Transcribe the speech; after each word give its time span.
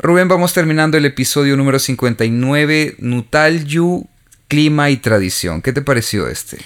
Rubén, 0.00 0.28
vamos 0.28 0.52
terminando 0.52 0.96
el 0.96 1.06
episodio 1.06 1.56
número 1.56 1.80
59, 1.80 2.94
Nutalyu, 2.98 4.08
Clima 4.46 4.90
y 4.90 4.98
Tradición. 4.98 5.60
¿Qué 5.60 5.72
te 5.72 5.82
pareció 5.82 6.28
este? 6.28 6.58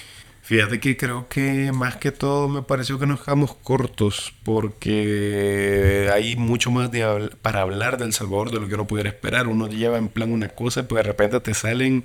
Fíjate 0.43 0.79
que 0.79 0.95
creo 0.97 1.27
que 1.29 1.71
más 1.71 1.95
que 1.95 2.11
todo 2.11 2.47
me 2.47 2.61
pareció 2.61 2.99
que 2.99 3.07
nos 3.07 3.23
quedamos 3.23 3.55
cortos 3.55 4.35
porque 4.43 6.11
hay 6.13 6.35
mucho 6.35 6.69
más 6.69 6.91
de 6.91 7.31
para 7.41 7.61
hablar 7.61 7.97
del 7.97 8.13
Salvador 8.13 8.51
de 8.51 8.59
lo 8.59 8.67
que 8.67 8.75
uno 8.75 8.85
pudiera 8.85 9.09
esperar. 9.09 9.47
Uno 9.47 9.67
lleva 9.67 9.97
en 9.97 10.09
plan 10.09 10.31
una 10.31 10.49
cosa, 10.49 10.87
pues 10.87 11.03
de 11.03 11.09
repente 11.09 11.39
te 11.39 11.55
salen 11.55 12.03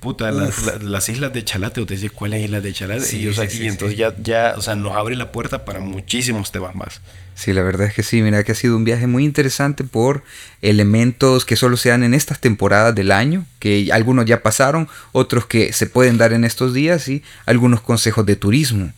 puta, 0.00 0.32
las, 0.32 1.08
islas 1.10 1.32
de 1.34 1.44
Chalate, 1.44 1.82
o 1.82 1.86
te 1.86 1.94
dices, 1.94 2.10
¿cuál 2.10 2.32
es 2.32 2.44
isla 2.44 2.60
de 2.60 2.72
Chalate? 2.72 3.16
y, 3.16 3.28
aquí, 3.28 3.68
entonces 3.68 3.96
ya, 3.96 4.14
ya, 4.20 4.54
o 4.56 4.62
sea, 4.62 4.74
nos 4.74 4.96
abre 4.96 5.16
la 5.16 5.30
puerta 5.30 5.64
para 5.64 5.80
muchísimos 5.80 6.50
temas 6.50 6.74
más. 6.74 7.00
Sí, 7.34 7.52
la 7.52 7.62
verdad 7.62 7.86
es 7.86 7.94
que 7.94 8.02
sí, 8.02 8.22
mira 8.22 8.44
que 8.44 8.52
ha 8.52 8.54
sido 8.54 8.76
un 8.76 8.84
viaje 8.84 9.06
muy 9.06 9.24
interesante 9.24 9.84
por 9.84 10.22
elementos 10.60 11.44
que 11.44 11.56
solo 11.56 11.76
se 11.76 11.88
dan 11.88 12.04
en 12.04 12.14
estas 12.14 12.40
temporadas 12.40 12.94
del 12.94 13.10
año, 13.10 13.46
que 13.58 13.88
algunos 13.92 14.26
ya 14.26 14.42
pasaron, 14.42 14.88
otros 15.12 15.46
que 15.46 15.72
se 15.72 15.86
pueden 15.86 16.18
dar 16.18 16.32
en 16.32 16.44
estos 16.44 16.74
días 16.74 17.08
y 17.08 17.22
algunos 17.46 17.80
consejos 17.80 18.26
de 18.26 18.36
turismo. 18.36 18.92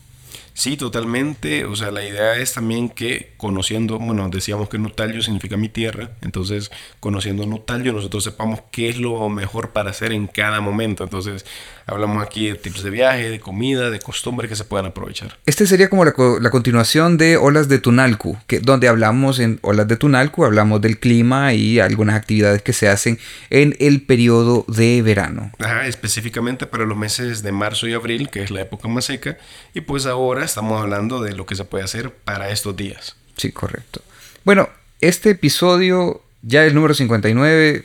Sí, 0.54 0.76
totalmente. 0.76 1.64
O 1.64 1.74
sea, 1.74 1.90
la 1.90 2.06
idea 2.06 2.36
es 2.36 2.54
también 2.54 2.88
que 2.88 3.32
conociendo, 3.36 3.98
bueno, 3.98 4.28
decíamos 4.28 4.68
que 4.68 4.78
Nutalio 4.78 5.20
significa 5.20 5.56
mi 5.56 5.68
tierra, 5.68 6.12
entonces 6.22 6.70
conociendo 7.00 7.44
Nutalio 7.44 7.92
nosotros 7.92 8.22
sepamos 8.22 8.60
qué 8.70 8.88
es 8.88 8.98
lo 8.98 9.28
mejor 9.28 9.72
para 9.72 9.90
hacer 9.90 10.12
en 10.12 10.28
cada 10.28 10.60
momento. 10.60 11.02
Entonces, 11.02 11.44
hablamos 11.86 12.22
aquí 12.22 12.48
de 12.48 12.54
tips 12.54 12.82
de 12.82 12.90
viaje, 12.90 13.30
de 13.30 13.40
comida, 13.40 13.90
de 13.90 14.00
costumbre 14.00 14.48
que 14.48 14.56
se 14.56 14.64
puedan 14.64 14.86
aprovechar. 14.86 15.38
Este 15.46 15.66
sería 15.66 15.88
como 15.88 16.04
la, 16.04 16.14
la 16.40 16.50
continuación 16.50 17.16
de 17.16 17.36
Olas 17.36 17.68
de 17.68 17.78
Tunalcu, 17.78 18.38
que, 18.46 18.60
donde 18.60 18.88
hablamos 18.88 19.38
en 19.38 19.58
Olas 19.62 19.88
de 19.88 19.96
Tunalcu, 19.96 20.44
hablamos 20.44 20.80
del 20.80 20.98
clima 20.98 21.54
y 21.54 21.80
algunas 21.80 22.16
actividades 22.16 22.62
que 22.62 22.72
se 22.72 22.88
hacen 22.88 23.18
en 23.50 23.76
el 23.80 24.02
periodo 24.02 24.64
de 24.68 25.02
verano. 25.02 25.52
Ajá, 25.58 25.86
específicamente 25.86 26.66
para 26.66 26.84
los 26.84 26.96
meses 26.96 27.42
de 27.42 27.52
marzo 27.52 27.86
y 27.88 27.94
abril, 27.94 28.30
que 28.30 28.42
es 28.42 28.50
la 28.50 28.62
época 28.62 28.88
más 28.88 29.06
seca, 29.06 29.36
y 29.74 29.80
pues 29.82 30.06
ahora 30.06 30.44
estamos 30.44 30.80
hablando 30.80 31.22
de 31.22 31.34
lo 31.34 31.46
que 31.46 31.56
se 31.56 31.64
puede 31.64 31.84
hacer 31.84 32.10
para 32.10 32.50
estos 32.50 32.76
días. 32.76 33.16
Sí, 33.36 33.52
correcto. 33.52 34.02
Bueno, 34.44 34.68
este 35.00 35.30
episodio, 35.30 36.22
ya 36.42 36.64
el 36.64 36.74
número 36.74 36.94
59, 36.94 37.84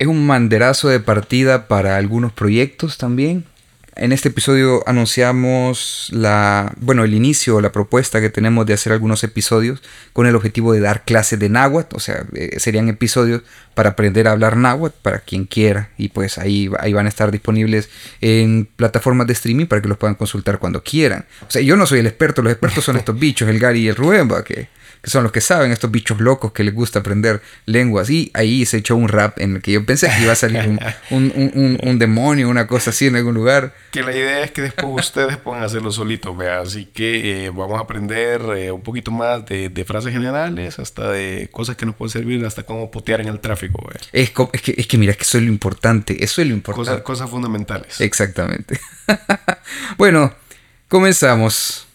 es 0.00 0.06
un 0.06 0.26
manderazo 0.26 0.88
de 0.88 0.98
partida 0.98 1.68
para 1.68 1.98
algunos 1.98 2.32
proyectos 2.32 2.96
también. 2.96 3.44
En 3.96 4.12
este 4.12 4.30
episodio 4.30 4.82
anunciamos 4.86 6.08
la, 6.10 6.72
bueno, 6.78 7.04
el 7.04 7.12
inicio, 7.12 7.60
la 7.60 7.70
propuesta 7.70 8.18
que 8.18 8.30
tenemos 8.30 8.64
de 8.64 8.72
hacer 8.72 8.94
algunos 8.94 9.22
episodios 9.24 9.82
con 10.14 10.26
el 10.26 10.34
objetivo 10.34 10.72
de 10.72 10.80
dar 10.80 11.04
clases 11.04 11.38
de 11.38 11.50
náhuatl, 11.50 11.94
o 11.94 12.00
sea, 12.00 12.24
eh, 12.34 12.58
serían 12.58 12.88
episodios 12.88 13.42
para 13.74 13.90
aprender 13.90 14.26
a 14.26 14.32
hablar 14.32 14.56
náhuatl 14.56 14.96
para 15.02 15.18
quien 15.18 15.44
quiera 15.44 15.90
y 15.98 16.08
pues 16.08 16.38
ahí, 16.38 16.70
ahí 16.78 16.94
van 16.94 17.04
a 17.04 17.10
estar 17.10 17.30
disponibles 17.30 17.90
en 18.22 18.70
plataformas 18.74 19.26
de 19.26 19.34
streaming 19.34 19.66
para 19.66 19.82
que 19.82 19.88
los 19.88 19.98
puedan 19.98 20.14
consultar 20.14 20.58
cuando 20.58 20.82
quieran. 20.82 21.26
O 21.46 21.50
sea, 21.50 21.60
yo 21.60 21.76
no 21.76 21.84
soy 21.84 21.98
el 21.98 22.06
experto, 22.06 22.40
los 22.40 22.52
expertos 22.52 22.84
son 22.84 22.96
estos 22.96 23.18
bichos, 23.18 23.50
el 23.50 23.58
Gary 23.58 23.80
y 23.80 23.88
el 23.88 23.96
Rubén, 23.96 24.30
que 24.46 24.79
que 25.02 25.10
son 25.10 25.22
los 25.22 25.32
que 25.32 25.40
saben, 25.40 25.72
estos 25.72 25.90
bichos 25.90 26.20
locos 26.20 26.52
que 26.52 26.62
les 26.62 26.74
gusta 26.74 26.98
aprender 26.98 27.40
lenguas. 27.66 28.10
Y 28.10 28.30
ahí 28.34 28.66
se 28.66 28.78
echó 28.78 28.96
un 28.96 29.08
rap 29.08 29.38
en 29.38 29.56
el 29.56 29.62
que 29.62 29.72
yo 29.72 29.84
pensé 29.86 30.08
que 30.08 30.22
iba 30.22 30.32
a 30.32 30.36
salir 30.36 30.78
un, 31.10 31.98
demonio, 31.98 32.48
una 32.48 32.66
cosa 32.66 32.90
así 32.90 33.06
en 33.06 33.16
algún 33.16 33.34
lugar. 33.34 33.74
Que 33.92 34.02
la 34.02 34.12
idea 34.12 34.42
es 34.44 34.50
que 34.50 34.62
después 34.62 35.06
ustedes 35.06 35.36
puedan 35.38 35.62
hacerlo 35.62 35.90
solitos, 35.90 36.36
vea. 36.36 36.60
Así 36.60 36.86
que 36.86 37.46
eh, 37.46 37.50
vamos 37.50 37.78
a 37.78 37.84
aprender 37.84 38.42
eh, 38.56 38.70
un 38.70 38.82
poquito 38.82 39.10
más 39.10 39.46
de, 39.46 39.84
frases 39.86 40.12
generales, 40.12 40.78
hasta 40.78 41.10
de 41.10 41.48
cosas 41.50 41.76
que 41.76 41.86
nos 41.86 41.94
pueden 41.94 42.10
servir, 42.10 42.44
hasta 42.44 42.64
cómo 42.64 42.90
putear 42.90 43.20
en 43.22 43.28
el 43.28 43.40
tráfico, 43.40 43.88
Es, 44.12 44.32
es, 44.52 44.62
que, 44.62 44.74
es 44.76 44.86
que 44.86 44.98
mira, 44.98 45.14
que 45.14 45.22
eso 45.22 45.38
es 45.38 45.44
lo 45.44 45.50
importante, 45.50 46.22
eso 46.22 46.42
es 46.42 46.48
lo 46.48 46.54
importante. 46.54 46.90
Cosas, 46.90 47.02
cosas 47.02 47.30
fundamentales. 47.30 48.00
Exactamente. 48.00 48.78
bueno, 49.96 50.34
comenzamos. 50.88 51.89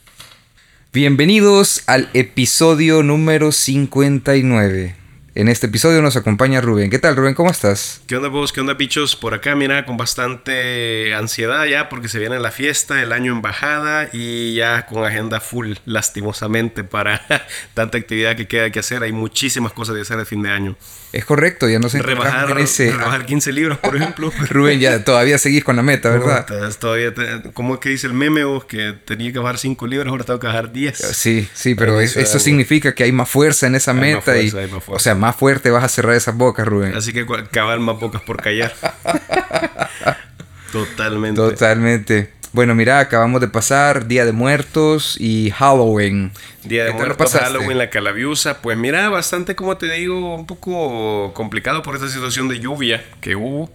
Bienvenidos 0.95 1.83
al 1.87 2.09
episodio 2.13 3.03
número 3.03 3.51
59. 3.51 5.04
En 5.37 5.49
este 5.49 5.67
episodio 5.67 6.01
nos 6.01 6.15
acompaña 6.15 6.61
Rubén. 6.61 6.89
¿Qué 6.89 6.97
tal, 6.97 7.17
Rubén? 7.17 7.33
¿Cómo 7.33 7.51
estás? 7.51 7.99
¿Qué 8.07 8.15
onda, 8.15 8.29
vos? 8.29 8.53
¿Qué 8.53 8.61
onda, 8.61 8.73
bichos? 8.73 9.17
Por 9.17 9.33
acá, 9.33 9.53
mira, 9.53 9.85
con 9.85 9.97
bastante 9.97 11.13
ansiedad 11.13 11.65
ya, 11.65 11.89
porque 11.89 12.07
se 12.07 12.19
viene 12.19 12.39
la 12.39 12.51
fiesta, 12.51 13.01
el 13.01 13.11
año 13.11 13.33
en 13.33 13.41
bajada 13.41 14.07
y 14.13 14.55
ya 14.55 14.85
con 14.85 15.03
agenda 15.03 15.41
full, 15.41 15.73
lastimosamente, 15.83 16.85
para 16.85 17.21
tanta 17.73 17.97
actividad 17.97 18.37
que 18.37 18.47
queda 18.47 18.69
que 18.69 18.79
hacer. 18.79 19.03
Hay 19.03 19.11
muchísimas 19.11 19.73
cosas 19.73 19.95
de 19.95 20.03
hacer 20.03 20.17
el 20.17 20.25
fin 20.25 20.41
de 20.41 20.51
año. 20.51 20.77
Es 21.11 21.25
correcto, 21.25 21.67
ya 21.67 21.79
no 21.79 21.89
sé. 21.89 22.01
Rebajar, 22.01 22.47
rebajar 22.55 23.25
15 23.25 23.51
libros, 23.51 23.77
por 23.79 23.97
ejemplo. 23.97 24.31
Rubén, 24.49 24.79
ya 24.79 25.03
todavía 25.03 25.37
seguís 25.37 25.65
con 25.65 25.75
la 25.75 25.81
meta, 25.81 26.11
¿verdad? 26.11 26.45
todavía, 26.79 27.13
¿cómo 27.53 27.73
es 27.73 27.79
que 27.81 27.89
dice 27.89 28.07
el 28.07 28.13
meme 28.13 28.45
vos? 28.45 28.63
Que 28.63 28.93
tenía 29.03 29.33
que 29.33 29.39
bajar 29.39 29.57
5 29.57 29.85
libros, 29.85 30.09
ahora 30.09 30.23
tengo 30.23 30.39
que 30.39 30.47
bajar 30.47 30.71
10. 30.71 30.97
Sí, 30.97 31.49
sí, 31.53 31.75
pero, 31.75 31.99
eso, 31.99 32.39
significa 32.39 32.95
que 32.95 33.03
hay 33.03 33.11
más 33.11 33.29
fuerza 33.29 33.67
en 33.67 33.75
esa 33.75 33.93
meta. 33.93 34.37
y, 34.41 34.49
O 34.87 34.99
sea, 34.99 35.24
más 35.25 35.35
fuerte 35.35 35.71
vas 35.71 35.83
a 35.83 35.89
cerrar 35.89 36.15
esas 36.15 36.37
bocas, 36.37 36.67
Rubén. 36.67 36.95
Así 36.95 37.11
que 37.11 37.25
cabal 37.51 37.79
más 37.79 37.99
bocas 37.99 38.21
por 38.21 38.41
callar. 38.41 38.73
Totalmente. 40.71 41.41
Totalmente. 41.41 42.33
Bueno, 42.53 42.75
mira, 42.75 42.99
acabamos 42.99 43.41
de 43.41 43.47
pasar 43.47 44.07
Día 44.07 44.23
de 44.23 44.31
Muertos 44.31 45.17
y 45.19 45.49
Halloween. 45.49 46.31
Día 46.63 46.85
de 46.85 46.93
Muertos, 46.93 47.33
Halloween, 47.33 47.79
la 47.79 47.89
calabiusa. 47.89 48.61
Pues 48.61 48.77
mira, 48.77 49.09
bastante, 49.09 49.55
como 49.55 49.77
te 49.77 49.91
digo, 49.91 50.35
un 50.35 50.45
poco 50.45 51.33
complicado 51.33 51.81
por 51.81 51.95
esta 51.95 52.07
situación 52.07 52.47
de 52.47 52.59
lluvia 52.59 53.03
que 53.19 53.35
hubo. 53.35 53.71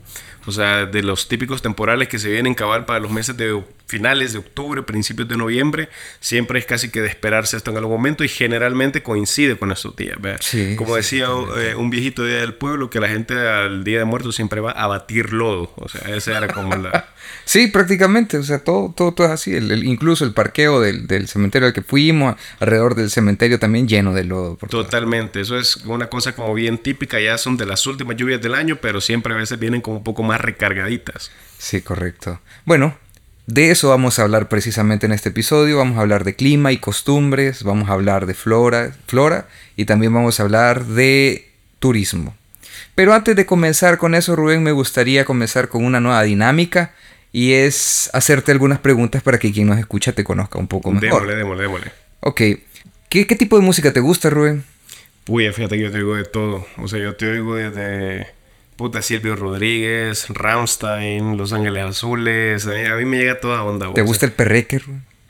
O 0.47 0.53
sea, 0.53 0.87
de 0.87 1.03
los 1.03 1.29
típicos 1.29 1.63
temporales 1.63 2.09
que 2.09 2.19
se 2.19 2.31
vienen 2.31 2.55
cabal 2.55 2.87
para 2.87 3.01
los 3.01 3.11
meses 3.11 3.37
de 3.37 3.61
finales 3.91 4.33
de 4.33 4.39
octubre, 4.39 4.83
principios 4.85 5.29
de 5.29 5.37
noviembre, 5.37 5.89
siempre 6.21 6.61
es 6.61 6.65
casi 6.65 6.91
que 6.91 7.01
de 7.03 7.09
esperarse 7.09 7.57
esto 7.57 7.73
en 7.73 7.79
algún 7.79 7.97
momento 7.97 8.23
y 8.23 8.29
generalmente 8.29 9.03
coincide 9.03 9.59
con 9.59 9.73
estos 9.73 9.97
días. 9.97 10.17
Como 10.77 10.95
decía 10.95 11.27
eh, 11.59 11.75
un 11.75 11.91
viejito 11.91 12.25
día 12.25 12.39
del 12.39 12.55
pueblo, 12.55 12.89
que 12.89 13.01
la 13.01 13.09
gente 13.09 13.35
al 13.35 13.83
Día 13.83 13.99
de 13.99 14.05
Muertos 14.05 14.37
siempre 14.37 14.61
va 14.61 14.71
a 14.71 14.87
batir 14.87 15.33
lodo. 15.33 15.73
O 15.75 15.89
sea, 15.89 16.15
esa 16.15 16.39
era 16.39 16.49
como 16.49 16.77
la... 16.77 17.09
sí, 17.45 17.67
prácticamente. 17.67 18.39
O 18.39 18.45
sea, 18.45 18.61
todo, 18.61 18.95
todo, 18.97 19.13
todo 19.13 19.27
es 19.27 19.33
así. 19.33 19.55
El, 19.55 19.85
incluso 19.85 20.25
el 20.25 20.33
parqueo 20.33 20.81
del, 20.81 21.09
del, 21.09 21.27
cementerio 21.27 21.67
al 21.67 21.75
que 21.75 21.83
fuimos, 21.83 22.37
alrededor 22.61 22.95
del 22.95 23.11
cementerio 23.11 23.59
también 23.59 23.89
lleno 23.89 24.15
de 24.15 24.23
lodo. 24.23 24.57
Totalmente. 24.69 25.41
Eso 25.41 25.59
es 25.59 25.77
una 25.85 26.07
cosa 26.07 26.37
como 26.37 26.55
bien 26.55 26.79
típica. 26.79 27.19
Ya 27.19 27.37
son 27.39 27.57
de 27.57 27.67
las 27.67 27.85
últimas 27.89 28.17
lluvias 28.17 28.41
del 28.41 28.55
año, 28.55 28.77
pero 28.81 29.01
siempre 29.01 29.35
a 29.35 29.37
veces 29.37 29.59
vienen 29.59 29.81
como 29.81 29.97
un 29.97 30.05
poco 30.05 30.23
más 30.23 30.41
recargaditas. 30.41 31.33
Sí, 31.59 31.83
correcto. 31.83 32.41
Bueno, 32.65 32.97
de 33.51 33.73
eso 33.73 33.89
vamos 33.89 34.19
a 34.19 34.23
hablar 34.23 34.49
precisamente 34.49 35.07
en 35.07 35.13
este 35.13 35.31
episodio. 35.31 35.79
Vamos 35.79 35.99
a 35.99 36.03
hablar 36.03 36.23
de 36.23 36.37
clima 36.37 36.71
y 36.71 36.77
costumbres, 36.79 37.65
vamos 37.65 37.91
a 37.91 37.95
hablar 37.95 38.27
de 38.27 38.35
flora, 38.35 38.93
flora 39.07 39.49
y 39.77 39.87
también 39.87 40.15
vamos 40.15 40.39
a 40.39 40.45
hablar 40.45 40.85
de 40.85 41.51
turismo. 41.81 42.37
Pero 42.95 43.13
antes 43.13 43.35
de 43.35 43.47
comenzar 43.47 43.99
con 43.99 44.15
eso, 44.15 44.37
Rubén, 44.37 44.63
me 44.63 44.71
gustaría 44.71 45.25
comenzar 45.25 45.69
con 45.69 45.85
una 45.85 45.99
nueva 45.99 46.23
dinámica 46.23 46.95
y 47.33 47.53
es 47.53 48.09
hacerte 48.13 48.53
algunas 48.53 48.79
preguntas 48.79 49.23
para 49.23 49.39
que 49.39 49.53
quien 49.53 49.67
nos 49.67 49.79
escucha 49.79 50.13
te 50.13 50.23
conozca 50.23 50.59
un 50.59 50.69
poco 50.69 50.93
mejor. 50.93 51.27
Démosle, 51.27 51.35
démosle, 51.35 51.63
démosle. 51.65 51.93
Ok. 52.21 52.41
¿Qué, 53.09 53.27
¿Qué, 53.27 53.35
tipo 53.35 53.57
de 53.57 53.63
música 53.63 53.93
te 53.93 53.99
gusta, 53.99 54.31
Rubén? 54.31 54.63
Uy, 55.27 55.51
fíjate 55.53 55.77
que 55.77 55.83
yo 55.83 55.91
te 55.91 55.99
oigo 55.99 56.15
de 56.15 56.25
todo. 56.25 56.67
O 56.79 56.87
sea, 56.87 57.01
yo 57.01 57.17
te 57.17 57.29
oigo 57.29 57.57
desde 57.57 58.29
Puta, 58.81 59.03
Silvio 59.03 59.37
Rodríguez, 59.37 60.25
Rammstein, 60.31 61.37
Los 61.37 61.53
Ángeles 61.53 61.85
Azules. 61.85 62.67
A 62.67 62.97
mí 62.97 63.05
me 63.05 63.19
llega 63.19 63.39
toda 63.39 63.63
onda. 63.63 63.93
¿Te 63.93 64.01
gusta 64.01 64.25
el 64.25 64.33
perreque? 64.33 64.81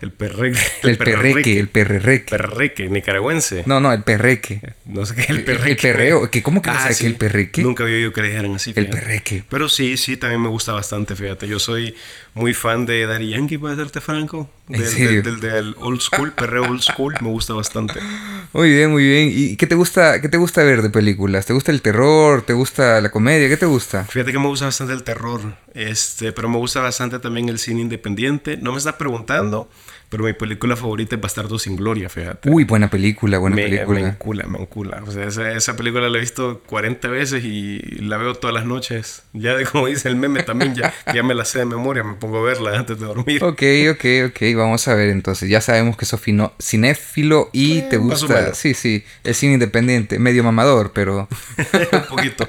El 0.01 0.13
perreque. 0.13 0.61
El, 0.85 0.97
perreque, 0.97 1.59
el 1.59 1.69
perreque. 1.69 2.31
Perreque, 2.31 2.89
nicaragüense. 2.89 3.65
No, 3.67 3.81
no, 3.81 3.93
el 3.93 4.05
perreque. 4.05 4.61
No 4.87 5.05
sé 5.05 5.17
qué 5.17 5.23
es 5.23 5.31
el 5.31 5.43
perreque. 5.43 5.89
El, 5.89 5.95
perreo. 5.95 6.31
¿Cómo 6.45 6.63
que 6.63 6.71
ah, 6.71 6.91
que 6.97 7.07
el 7.07 7.17
perreque? 7.17 7.63
Nunca 7.63 7.83
había 7.83 7.97
oído 7.97 8.13
que 8.13 8.23
le 8.23 8.29
dijeran 8.29 8.55
así. 8.55 8.73
El 8.77 8.89
perreque. 8.89 9.43
Pero 9.49 9.69
sí, 9.69 9.97
sí, 9.97 10.17
también 10.17 10.41
me 10.41 10.49
gusta 10.49 10.73
bastante, 10.73 11.17
fíjate. 11.17 11.49
Yo 11.49 11.59
soy 11.59 11.97
muy 12.35 12.55
fan 12.55 12.87
de 12.87 13.07
Daddy 13.07 13.31
Yankee, 13.31 13.59
para 13.59 13.77
serte 13.77 14.01
franco. 14.01 14.49
Del, 14.69 15.41
del, 15.41 15.75
old 15.81 16.01
school, 16.01 16.33
perreo 16.33 16.63
old 16.63 16.81
school, 16.81 17.15
me 17.21 17.29
gusta 17.29 17.55
bastante. 17.55 18.01
Muy 18.53 18.69
bien, 18.73 18.91
muy 18.91 19.05
bien. 19.05 19.31
¿Y 19.33 19.57
qué 19.57 19.69
te 19.69 19.77
gusta, 19.77 20.21
qué 20.21 20.29
te 20.29 20.37
gusta 20.37 20.65
ver 20.65 20.83
de 20.83 20.91
películas? 20.91 21.47
¿Te 21.47 21.53
gusta 21.53 21.71
el 21.71 21.83
terror? 21.83 22.43
¿Te 22.43 22.53
gusta 22.53 23.01
la 23.01 23.09
comedia? 23.13 23.49
¿Qué 23.49 23.57
te 23.57 23.67
gusta? 23.67 24.05
Fíjate 24.07 24.33
que 24.33 24.41
me 24.41 24.49
gusta 24.49 24.65
bastante 24.65 24.93
el 24.93 25.05
terror. 25.05 25.41
Este, 25.73 26.33
pero 26.33 26.49
me 26.49 26.57
gusta 26.57 26.81
bastante 26.81 27.21
también 27.21 27.49
el 27.49 27.61
cine 27.61 27.81
independiente. 27.81 28.57
No 28.57 28.73
me 28.73 28.79
estás 28.79 28.95
preguntando, 28.95 29.69
pero 30.11 30.25
mi 30.25 30.33
película 30.33 30.77
favorita 30.77 31.15
es 31.15 31.21
Bastardo 31.21 31.57
sin 31.57 31.77
Gloria, 31.77 32.09
fíjate. 32.09 32.51
Uy, 32.51 32.65
buena 32.65 32.91
película, 32.91 33.39
buena 33.39 33.55
película. 33.55 34.01
Me 34.01 34.09
encula, 34.09 34.45
me 34.49 34.59
encula. 34.59 35.03
O 35.07 35.13
sea, 35.13 35.25
esa, 35.25 35.53
esa, 35.53 35.77
película 35.77 36.09
la 36.09 36.19
he 36.19 36.21
visto 36.21 36.63
40 36.67 37.07
veces 37.09 37.45
y 37.45 37.79
la 38.01 38.17
veo 38.17 38.35
todas 38.35 38.53
las 38.53 38.67
noches. 38.67 39.23
Ya 39.33 39.55
de 39.55 39.65
como 39.71 39.87
dice 39.87 40.09
el 40.09 40.17
meme 40.17 40.43
también, 40.43 40.75
ya, 40.75 40.93
ya 41.15 41.23
me 41.23 41.33
la 41.33 41.45
sé 41.45 41.61
de 41.61 41.65
memoria, 41.65 42.03
me 42.03 42.15
pongo 42.15 42.39
a 42.39 42.43
verla 42.43 42.77
antes 42.77 42.99
de 42.99 43.07
dormir. 43.07 43.45
Ok, 43.45 43.63
ok, 43.93 44.05
ok. 44.27 44.57
Vamos 44.57 44.89
a 44.89 44.95
ver 44.95 45.11
entonces. 45.11 45.49
Ya 45.49 45.61
sabemos 45.61 45.97
que 45.97 46.05
sos 46.05 46.21
cinéfilo 46.61 47.49
y 47.53 47.79
eh, 47.79 47.87
te 47.89 47.97
gusta. 47.97 48.53
Sí, 48.55 48.75
sí, 48.75 49.05
el 49.23 49.37
cine 49.37 49.55
independiente. 49.55 50.19
Medio 50.19 50.43
mamador, 50.43 50.91
pero. 50.93 51.29
Un 51.93 52.03
poquito. 52.09 52.49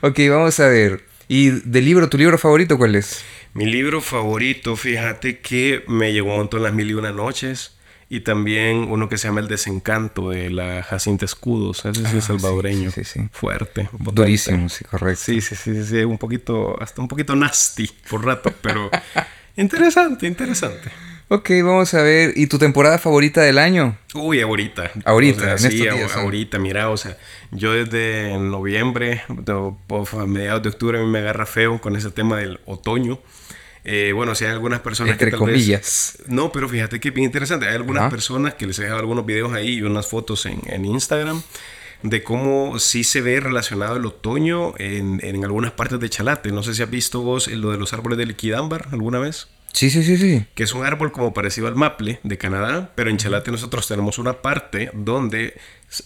ok, 0.00 0.18
vamos 0.30 0.58
a 0.58 0.68
ver. 0.68 1.04
¿Y 1.28 1.50
del 1.50 1.84
libro, 1.84 2.08
tu 2.08 2.16
libro 2.16 2.38
favorito 2.38 2.78
cuál 2.78 2.94
es? 2.94 3.22
Mi 3.54 3.66
libro 3.66 4.00
favorito, 4.00 4.76
fíjate 4.76 5.40
que 5.40 5.84
me 5.88 6.12
llegó 6.12 6.30
un 6.30 6.38
montón 6.38 6.62
las 6.62 6.72
mil 6.72 6.90
y 6.90 6.94
una 6.94 7.12
noches. 7.12 7.74
Y 8.10 8.20
también 8.20 8.90
uno 8.90 9.10
que 9.10 9.18
se 9.18 9.28
llama 9.28 9.40
El 9.40 9.48
Desencanto 9.48 10.30
de 10.30 10.48
la 10.48 10.82
Jacinta 10.82 11.26
Escudos. 11.26 11.84
Ese 11.84 12.06
sí 12.06 12.16
es 12.16 12.24
ah, 12.24 12.28
salvadoreño. 12.28 12.90
Sí, 12.90 13.04
sí, 13.04 13.28
Fuerte. 13.32 13.90
Durísimo, 13.92 14.70
sí, 14.70 14.84
correcto. 14.84 15.24
Sí, 15.26 15.42
sí, 15.42 15.54
sí, 15.54 15.84
sí, 15.84 15.96
un 16.04 16.16
poquito, 16.16 16.80
hasta 16.80 17.02
un 17.02 17.08
poquito 17.08 17.36
nasty 17.36 17.90
por 18.08 18.24
rato, 18.24 18.50
pero 18.62 18.90
interesante, 19.56 20.26
interesante. 20.26 20.90
Ok, 21.30 21.50
vamos 21.62 21.92
a 21.92 22.02
ver. 22.02 22.32
¿Y 22.36 22.46
tu 22.46 22.58
temporada 22.58 22.98
favorita 22.98 23.42
del 23.42 23.58
año? 23.58 23.98
Uy, 24.14 24.40
ahorita. 24.40 24.90
Ahorita, 25.04 25.52
en 25.52 25.58
sí, 25.58 25.86
ahorita. 25.86 26.58
Mira, 26.58 26.88
o 26.88 26.96
sea, 26.96 27.18
yo 27.50 27.72
desde 27.72 28.38
noviembre, 28.38 29.22
a 29.28 30.26
mediados 30.26 30.62
de 30.62 30.68
octubre, 30.70 30.98
a 30.98 31.02
mí 31.02 31.06
me 31.06 31.18
agarra 31.18 31.44
feo 31.44 31.82
con 31.82 31.96
ese 31.96 32.10
tema 32.10 32.38
del 32.38 32.60
otoño. 32.64 33.20
Eh, 33.84 34.12
bueno, 34.14 34.34
si 34.34 34.46
hay 34.46 34.52
algunas 34.52 34.80
personas 34.80 35.12
Entre 35.12 35.26
que 35.26 35.30
tal 35.32 35.40
comillas. 35.40 36.18
no, 36.26 36.50
pero 36.50 36.66
fíjate 36.68 36.98
que 36.98 37.08
es 37.08 37.14
bien 37.14 37.26
interesante. 37.26 37.68
Hay 37.68 37.74
algunas 37.74 38.10
personas 38.10 38.54
que 38.54 38.66
les 38.66 38.78
he 38.78 38.82
dejado 38.82 39.00
algunos 39.00 39.26
videos 39.26 39.52
ahí 39.52 39.74
y 39.74 39.82
unas 39.82 40.06
fotos 40.06 40.46
en, 40.46 40.60
en 40.66 40.86
Instagram 40.86 41.42
de 42.02 42.22
cómo 42.22 42.78
sí 42.78 43.04
se 43.04 43.20
ve 43.20 43.40
relacionado 43.40 43.96
el 43.96 44.06
otoño 44.06 44.72
en, 44.78 45.20
en, 45.22 45.44
algunas 45.44 45.72
partes 45.72 46.00
de 46.00 46.08
Chalate. 46.08 46.52
No 46.52 46.62
sé 46.62 46.74
si 46.74 46.82
has 46.82 46.90
visto 46.90 47.20
vos 47.20 47.48
lo 47.48 47.70
de 47.70 47.76
los 47.76 47.92
árboles 47.92 48.18
de 48.18 48.26
liquidámbar 48.26 48.88
alguna 48.92 49.18
vez. 49.18 49.48
Sí, 49.72 49.90
sí, 49.90 50.02
sí, 50.02 50.16
sí. 50.16 50.44
Que 50.54 50.64
es 50.64 50.72
un 50.72 50.84
árbol 50.84 51.12
como 51.12 51.32
parecido 51.32 51.68
al 51.68 51.76
maple 51.76 52.20
de 52.22 52.38
Canadá, 52.38 52.90
pero 52.94 53.10
en 53.10 53.16
Chalate 53.16 53.50
nosotros 53.50 53.86
tenemos 53.86 54.18
una 54.18 54.42
parte 54.42 54.90
donde 54.92 55.54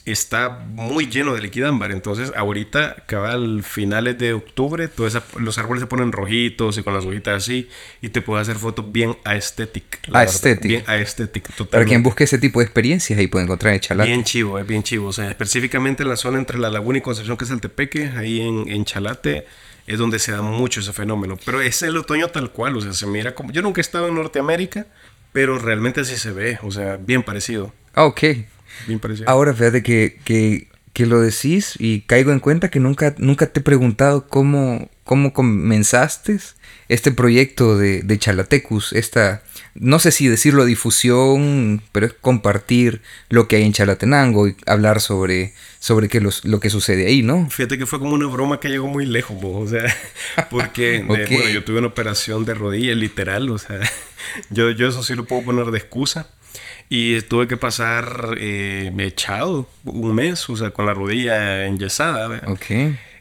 está 0.04 0.48
muy 0.50 1.06
lleno 1.06 1.34
de 1.34 1.40
liquidámbar. 1.40 1.90
Entonces, 1.90 2.32
ahorita, 2.36 3.04
cabal, 3.06 3.62
finales 3.62 4.18
de 4.18 4.32
octubre, 4.32 4.88
todos 4.88 5.20
los 5.36 5.58
árboles 5.58 5.80
se 5.80 5.86
ponen 5.86 6.12
rojitos 6.12 6.78
y 6.78 6.82
con 6.82 6.94
las 6.94 7.04
hojitas 7.04 7.42
así, 7.42 7.68
y 8.00 8.10
te 8.10 8.22
puedes 8.22 8.48
hacer 8.48 8.60
fotos 8.60 8.90
bien 8.92 9.16
aesthetic. 9.24 10.00
Aesthetic. 10.12 10.68
Bien 10.68 10.84
aesthetic, 10.86 11.48
total. 11.54 11.80
Para 11.80 11.84
quien 11.84 12.02
busque 12.02 12.24
ese 12.24 12.38
tipo 12.38 12.60
de 12.60 12.66
experiencias, 12.66 13.18
ahí 13.18 13.26
puede 13.26 13.44
encontrar 13.44 13.74
en 13.74 13.80
Chalate. 13.80 14.08
Bien 14.08 14.24
chivo, 14.24 14.58
es 14.58 14.66
bien 14.66 14.82
chivo. 14.82 15.08
O 15.08 15.12
sea, 15.12 15.28
específicamente 15.28 16.02
en 16.02 16.08
la 16.08 16.16
zona 16.16 16.38
entre 16.38 16.58
la 16.58 16.70
Laguna 16.70 16.98
y 16.98 17.00
Concepción, 17.00 17.36
que 17.36 17.44
es 17.44 17.50
el 17.50 17.60
Tepeque, 17.60 18.10
ahí 18.16 18.40
en, 18.40 18.68
en 18.68 18.84
Chalate 18.84 19.46
es 19.86 19.98
donde 19.98 20.18
se 20.18 20.32
da 20.32 20.42
mucho 20.42 20.80
ese 20.80 20.92
fenómeno. 20.92 21.38
Pero 21.44 21.60
es 21.60 21.82
el 21.82 21.96
otoño 21.96 22.28
tal 22.28 22.50
cual, 22.52 22.76
o 22.76 22.80
sea, 22.80 22.92
se 22.92 23.06
mira 23.06 23.34
como... 23.34 23.52
Yo 23.52 23.62
nunca 23.62 23.80
he 23.80 23.82
estado 23.82 24.08
en 24.08 24.14
Norteamérica, 24.14 24.86
pero 25.32 25.58
realmente 25.58 26.00
así 26.00 26.16
se 26.16 26.32
ve, 26.32 26.58
o 26.62 26.70
sea, 26.70 26.96
bien 26.96 27.22
parecido. 27.22 27.72
Ah, 27.94 28.04
ok. 28.04 28.20
Bien 28.86 28.98
parecido. 29.00 29.28
Ahora, 29.28 29.54
fíjate 29.54 29.82
que, 29.82 30.20
que, 30.24 30.68
que, 30.92 31.06
lo 31.06 31.20
decís 31.20 31.74
y 31.78 32.02
caigo 32.02 32.32
en 32.32 32.40
cuenta 32.40 32.70
que 32.70 32.80
nunca, 32.80 33.14
nunca 33.18 33.46
te 33.46 33.60
he 33.60 33.62
preguntado 33.62 34.28
cómo, 34.28 34.88
cómo 35.04 35.32
comenzaste 35.32 36.38
este 36.92 37.12
proyecto 37.12 37.76
de, 37.76 38.02
de 38.02 38.18
Chalatecus, 38.18 38.92
esta 38.92 39.42
no 39.74 39.98
sé 39.98 40.10
si 40.10 40.28
decirlo 40.28 40.64
difusión, 40.64 41.82
pero 41.92 42.06
es 42.06 42.12
compartir 42.12 43.00
lo 43.30 43.48
que 43.48 43.56
hay 43.56 43.64
en 43.64 43.72
Chalatenango 43.72 44.48
y 44.48 44.56
hablar 44.66 45.00
sobre, 45.00 45.54
sobre 45.78 46.08
qué 46.08 46.20
lo 46.20 46.60
que 46.60 46.70
sucede 46.70 47.06
ahí, 47.06 47.22
¿no? 47.22 47.48
Fíjate 47.48 47.78
que 47.78 47.86
fue 47.86 47.98
como 47.98 48.14
una 48.14 48.26
broma 48.26 48.60
que 48.60 48.68
llegó 48.68 48.86
muy 48.86 49.06
lejos, 49.06 49.38
o 49.42 49.66
sea, 49.66 49.84
porque 50.50 50.96
eh, 50.96 51.04
bueno, 51.06 51.48
yo 51.48 51.64
tuve 51.64 51.78
una 51.78 51.88
operación 51.88 52.44
de 52.44 52.54
rodilla 52.54 52.94
literal, 52.94 53.48
o 53.50 53.58
sea, 53.58 53.80
yo, 54.50 54.70
yo 54.70 54.88
eso 54.88 55.02
sí 55.02 55.14
lo 55.14 55.24
puedo 55.24 55.42
poner 55.42 55.66
de 55.66 55.78
excusa. 55.78 56.28
Y 56.88 57.22
tuve 57.22 57.48
que 57.48 57.56
pasar 57.56 58.34
eh, 58.36 58.92
echado 58.98 59.66
un 59.84 60.14
mes, 60.14 60.46
o 60.50 60.56
sea, 60.58 60.72
con 60.72 60.84
la 60.84 60.92
rodilla 60.92 61.64
enyesada. 61.64 62.42
Ok. 62.46 62.66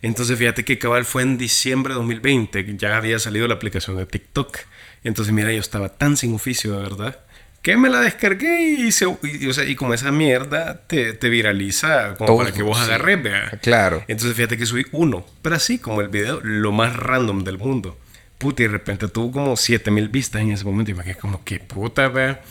Entonces 0.02 0.38
fíjate 0.38 0.66
que 0.66 0.80
cabal 0.80 1.06
fue 1.06 1.22
en 1.22 1.38
diciembre 1.38 1.94
de 1.94 2.00
2020, 2.00 2.78
ya 2.78 2.98
había 2.98 3.20
salido 3.20 3.48
la 3.48 3.56
aplicación 3.56 3.98
de 3.98 4.06
TikTok. 4.06 4.58
Entonces, 5.04 5.34
mira, 5.34 5.52
yo 5.52 5.60
estaba 5.60 5.90
tan 5.90 6.18
sin 6.18 6.36
oficio, 6.36 6.74
de 6.74 6.84
verdad, 6.84 7.20
que 7.62 7.78
me 7.78 7.90
la 7.90 8.02
descargué 8.02 8.62
y, 8.62 8.92
se, 8.92 9.06
y, 9.24 9.48
o 9.48 9.54
sea, 9.54 9.66
y 9.66 9.76
como 9.76 9.94
esa 9.94 10.12
mierda 10.12 10.82
te, 10.88 11.14
te 11.14 11.30
viraliza 11.30 12.16
como 12.16 12.38
para 12.38 12.52
que 12.52 12.64
vos 12.64 12.80
agarres, 12.80 13.22
vea. 13.22 13.60
Claro. 13.62 14.04
Entonces, 14.08 14.36
fíjate 14.36 14.58
que 14.58 14.66
subí 14.66 14.86
uno, 14.92 15.26
pero 15.42 15.56
así 15.56 15.80
como 15.80 16.02
el 16.02 16.10
video, 16.10 16.40
lo 16.42 16.72
más 16.72 16.96
random 16.96 17.44
del 17.44 17.58
mundo. 17.58 17.98
Puta, 18.38 18.64
y 18.64 18.66
de 18.66 18.72
repente 18.72 19.08
tuvo 19.08 19.32
como 19.32 19.56
7000 19.56 20.10
vistas 20.10 20.42
en 20.42 20.52
ese 20.52 20.66
momento 20.66 20.92
y 20.92 20.96
me 20.96 21.04
quedé 21.04 21.16
como, 21.16 21.44
qué 21.44 21.60
puta, 21.60 22.08
vea. 22.08 22.42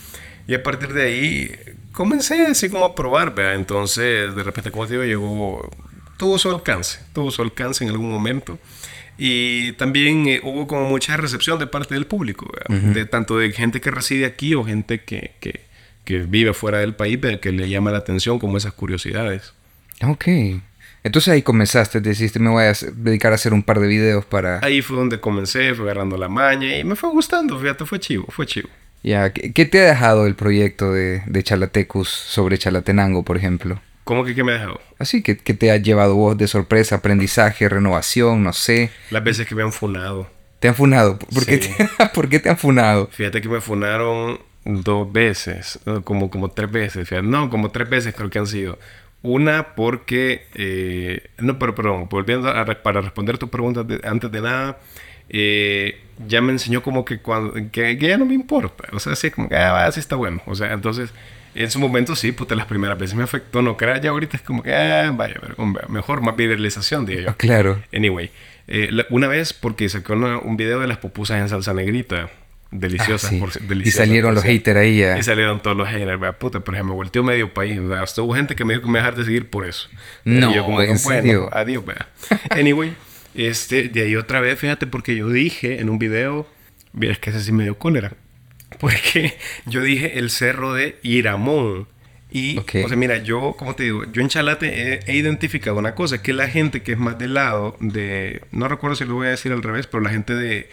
Y 0.47 0.53
a 0.53 0.63
partir 0.63 0.93
de 0.93 1.03
ahí 1.03 1.55
comencé 1.91 2.45
así 2.45 2.69
como 2.69 2.85
a 2.85 2.95
probar, 2.95 3.35
vea. 3.35 3.53
Entonces, 3.55 4.33
de 4.33 4.43
repente, 4.43 4.71
como 4.71 4.87
te 4.87 4.93
digo, 4.93 5.03
llegó, 5.03 5.69
tuvo 6.21 6.37
su 6.37 6.51
alcance, 6.51 6.99
tuvo 7.13 7.31
su 7.31 7.41
alcance 7.41 7.83
en 7.83 7.89
algún 7.89 8.11
momento. 8.11 8.59
Y 9.17 9.71
también 9.73 10.27
eh, 10.27 10.39
hubo 10.43 10.67
como 10.67 10.87
mucha 10.87 11.17
recepción 11.17 11.57
de 11.57 11.65
parte 11.65 11.95
del 11.95 12.05
público, 12.05 12.47
de 12.69 13.05
tanto 13.05 13.39
de 13.39 13.51
gente 13.51 13.81
que 13.81 13.89
reside 13.89 14.27
aquí 14.27 14.53
o 14.53 14.63
gente 14.63 15.01
que, 15.01 15.31
que, 15.39 15.61
que 16.05 16.19
vive 16.19 16.53
fuera 16.53 16.77
del 16.77 16.93
país, 16.93 17.17
que 17.41 17.51
le 17.51 17.67
llama 17.67 17.89
la 17.89 17.97
atención 17.97 18.37
como 18.37 18.55
esas 18.57 18.73
curiosidades. 18.73 19.53
Ok. 20.03 20.27
Entonces 21.03 21.33
ahí 21.33 21.41
comenzaste, 21.41 22.01
deciste, 22.01 22.37
me 22.37 22.51
voy 22.51 22.65
a 22.65 22.73
dedicar 22.93 23.31
a 23.31 23.35
hacer 23.35 23.51
un 23.51 23.63
par 23.63 23.79
de 23.79 23.87
videos 23.87 24.23
para... 24.23 24.59
Ahí 24.63 24.83
fue 24.83 24.97
donde 24.97 25.19
comencé, 25.19 25.73
fui 25.73 25.85
agarrando 25.85 26.17
la 26.17 26.29
maña 26.29 26.77
y 26.77 26.83
me 26.83 26.95
fue 26.95 27.09
gustando, 27.09 27.59
fíjate, 27.59 27.87
fue 27.87 27.99
chivo, 27.99 28.27
fue 28.29 28.45
chivo. 28.45 28.69
Ya, 29.01 29.33
¿qué, 29.33 29.65
te 29.65 29.79
ha 29.79 29.85
dejado 29.85 30.27
el 30.27 30.35
proyecto 30.35 30.93
de, 30.93 31.23
de 31.25 31.43
Chalatecus 31.43 32.09
sobre 32.09 32.59
Chalatenango, 32.59 33.23
por 33.23 33.37
ejemplo? 33.37 33.81
¿Cómo 34.11 34.25
que 34.25 34.35
qué 34.35 34.43
me 34.43 34.51
ha 34.51 34.55
dejado? 34.55 34.81
Así 34.99 35.23
que, 35.23 35.37
que 35.37 35.53
te 35.53 35.71
ha 35.71 35.77
llevado 35.77 36.15
vos 36.15 36.37
de 36.37 36.45
sorpresa, 36.45 36.97
aprendizaje, 36.97 37.69
renovación, 37.69 38.43
no 38.43 38.51
sé. 38.51 38.91
Las 39.09 39.23
veces 39.23 39.47
que 39.47 39.55
me 39.55 39.63
han 39.63 39.71
funado. 39.71 40.27
¿Te 40.59 40.67
han 40.67 40.75
funado? 40.75 41.17
¿Por, 41.17 41.45
qué, 41.45 41.59
te, 41.59 41.73
¿por 42.13 42.27
qué 42.27 42.41
te 42.41 42.49
han 42.49 42.57
funado? 42.57 43.07
Fíjate 43.13 43.39
que 43.39 43.47
me 43.47 43.61
funaron 43.61 44.41
dos 44.65 45.09
veces, 45.13 45.79
como, 46.03 46.29
como 46.29 46.51
tres 46.51 46.69
veces. 46.69 47.09
no, 47.23 47.49
como 47.49 47.71
tres 47.71 47.89
veces 47.89 48.13
creo 48.13 48.29
que 48.29 48.39
han 48.39 48.47
sido. 48.47 48.77
Una 49.21 49.75
porque, 49.75 50.45
eh, 50.55 51.29
no, 51.37 51.57
pero 51.57 51.73
perdón, 51.73 52.09
volviendo 52.09 52.49
a, 52.49 52.65
para 52.65 52.99
responder 52.99 53.37
tu 53.37 53.49
pregunta 53.49 53.85
antes 54.03 54.29
de 54.29 54.41
nada, 54.41 54.77
eh, 55.29 56.01
ya 56.27 56.41
me 56.41 56.51
enseñó 56.51 56.83
como 56.83 57.05
que, 57.05 57.19
cuando, 57.19 57.53
que, 57.71 57.95
ya 57.95 58.17
no 58.17 58.25
me 58.25 58.33
importa. 58.33 58.89
O 58.91 58.99
sea, 58.99 59.13
así 59.13 59.31
como 59.31 59.47
que, 59.47 59.55
ah, 59.55 59.85
así 59.85 60.01
está 60.01 60.17
bueno. 60.17 60.41
O 60.47 60.55
sea, 60.55 60.73
entonces 60.73 61.13
en 61.55 61.71
su 61.71 61.79
momento 61.79 62.15
sí, 62.15 62.31
puta, 62.31 62.55
las 62.55 62.65
primeras 62.65 62.97
veces 62.97 63.15
me 63.15 63.23
afectó, 63.23 63.61
no 63.61 63.77
creas, 63.77 64.01
ya 64.01 64.11
ahorita 64.11 64.37
es 64.37 64.43
como 64.43 64.63
que, 64.63 64.73
ah, 64.73 65.11
vaya, 65.13 65.35
mejor 65.89 66.21
más 66.21 66.35
viralización, 66.35 67.05
diría 67.05 67.23
yo. 67.23 67.29
Ah, 67.31 67.35
claro. 67.37 67.81
Anyway, 67.93 68.31
eh, 68.67 68.89
una 69.09 69.27
vez 69.27 69.53
porque 69.53 69.87
sacó 69.89 70.13
un 70.13 70.57
video 70.57 70.79
de 70.79 70.87
las 70.87 70.97
pupusas 70.97 71.39
en 71.41 71.49
salsa 71.49 71.73
negrita, 71.73 72.29
deliciosas, 72.71 73.33
ah, 73.33 73.73
Y 73.83 73.91
salieron 73.91 74.33
los 74.33 74.43
haters 74.43 74.79
ahí 74.79 74.99
ya. 74.99 75.17
Y 75.17 75.23
salieron 75.23 75.61
todos 75.61 75.75
los 75.75 75.89
haters, 75.89 76.19
vea, 76.19 76.33
puta, 76.33 76.61
pero 76.61 76.83
me 76.83 76.93
volteó 76.93 77.23
medio 77.23 77.53
país, 77.53 77.79
sea, 77.79 78.01
hasta 78.01 78.21
hubo 78.21 78.33
gente 78.33 78.55
que 78.55 78.63
me 78.63 78.73
dijo 78.73 78.85
que 78.85 78.91
me 78.91 78.99
dejar 78.99 79.15
de 79.15 79.25
seguir 79.25 79.49
por 79.49 79.65
eso. 79.65 79.89
No, 80.23 80.53
yo 80.53 80.63
como, 80.63 80.81
en 80.81 80.97
serio. 80.97 81.49
adiós, 81.51 81.85
vea. 81.85 82.07
Anyway, 82.49 82.95
este, 83.35 83.89
de 83.89 84.03
ahí 84.03 84.15
otra 84.15 84.39
vez, 84.39 84.57
fíjate, 84.57 84.87
porque 84.87 85.15
yo 85.15 85.29
dije 85.29 85.81
en 85.81 85.89
un 85.89 85.99
video, 85.99 86.47
mira, 86.93 87.11
es 87.11 87.19
que 87.19 87.29
ese 87.29 87.41
sí 87.41 87.51
me 87.51 87.63
dio 87.63 87.77
cólera 87.77 88.13
porque 88.81 89.37
yo 89.67 89.81
dije 89.81 90.17
el 90.17 90.31
cerro 90.31 90.73
de 90.73 90.97
Iramón. 91.03 91.87
Y, 92.33 92.57
o 92.57 92.63
sea, 92.87 92.95
mira, 92.95 93.17
yo, 93.17 93.55
como 93.57 93.75
te 93.75 93.83
digo, 93.83 94.05
yo 94.11 94.21
en 94.21 94.29
Chalate 94.29 95.01
he, 95.05 95.15
identificado 95.15 95.77
una 95.77 95.95
cosa, 95.95 96.21
que 96.21 96.31
la 96.31 96.47
gente 96.47 96.81
que 96.81 96.93
es 96.93 96.97
más 96.97 97.19
del 97.19 97.33
lado 97.33 97.75
de, 97.81 98.41
no 98.51 98.69
recuerdo 98.69 98.95
si 98.95 99.03
lo 99.03 99.15
voy 99.15 99.27
a 99.27 99.31
decir 99.31 99.51
al 99.51 99.61
revés, 99.61 99.85
pero 99.85 100.01
la 100.01 100.11
gente 100.11 100.33
de, 100.33 100.69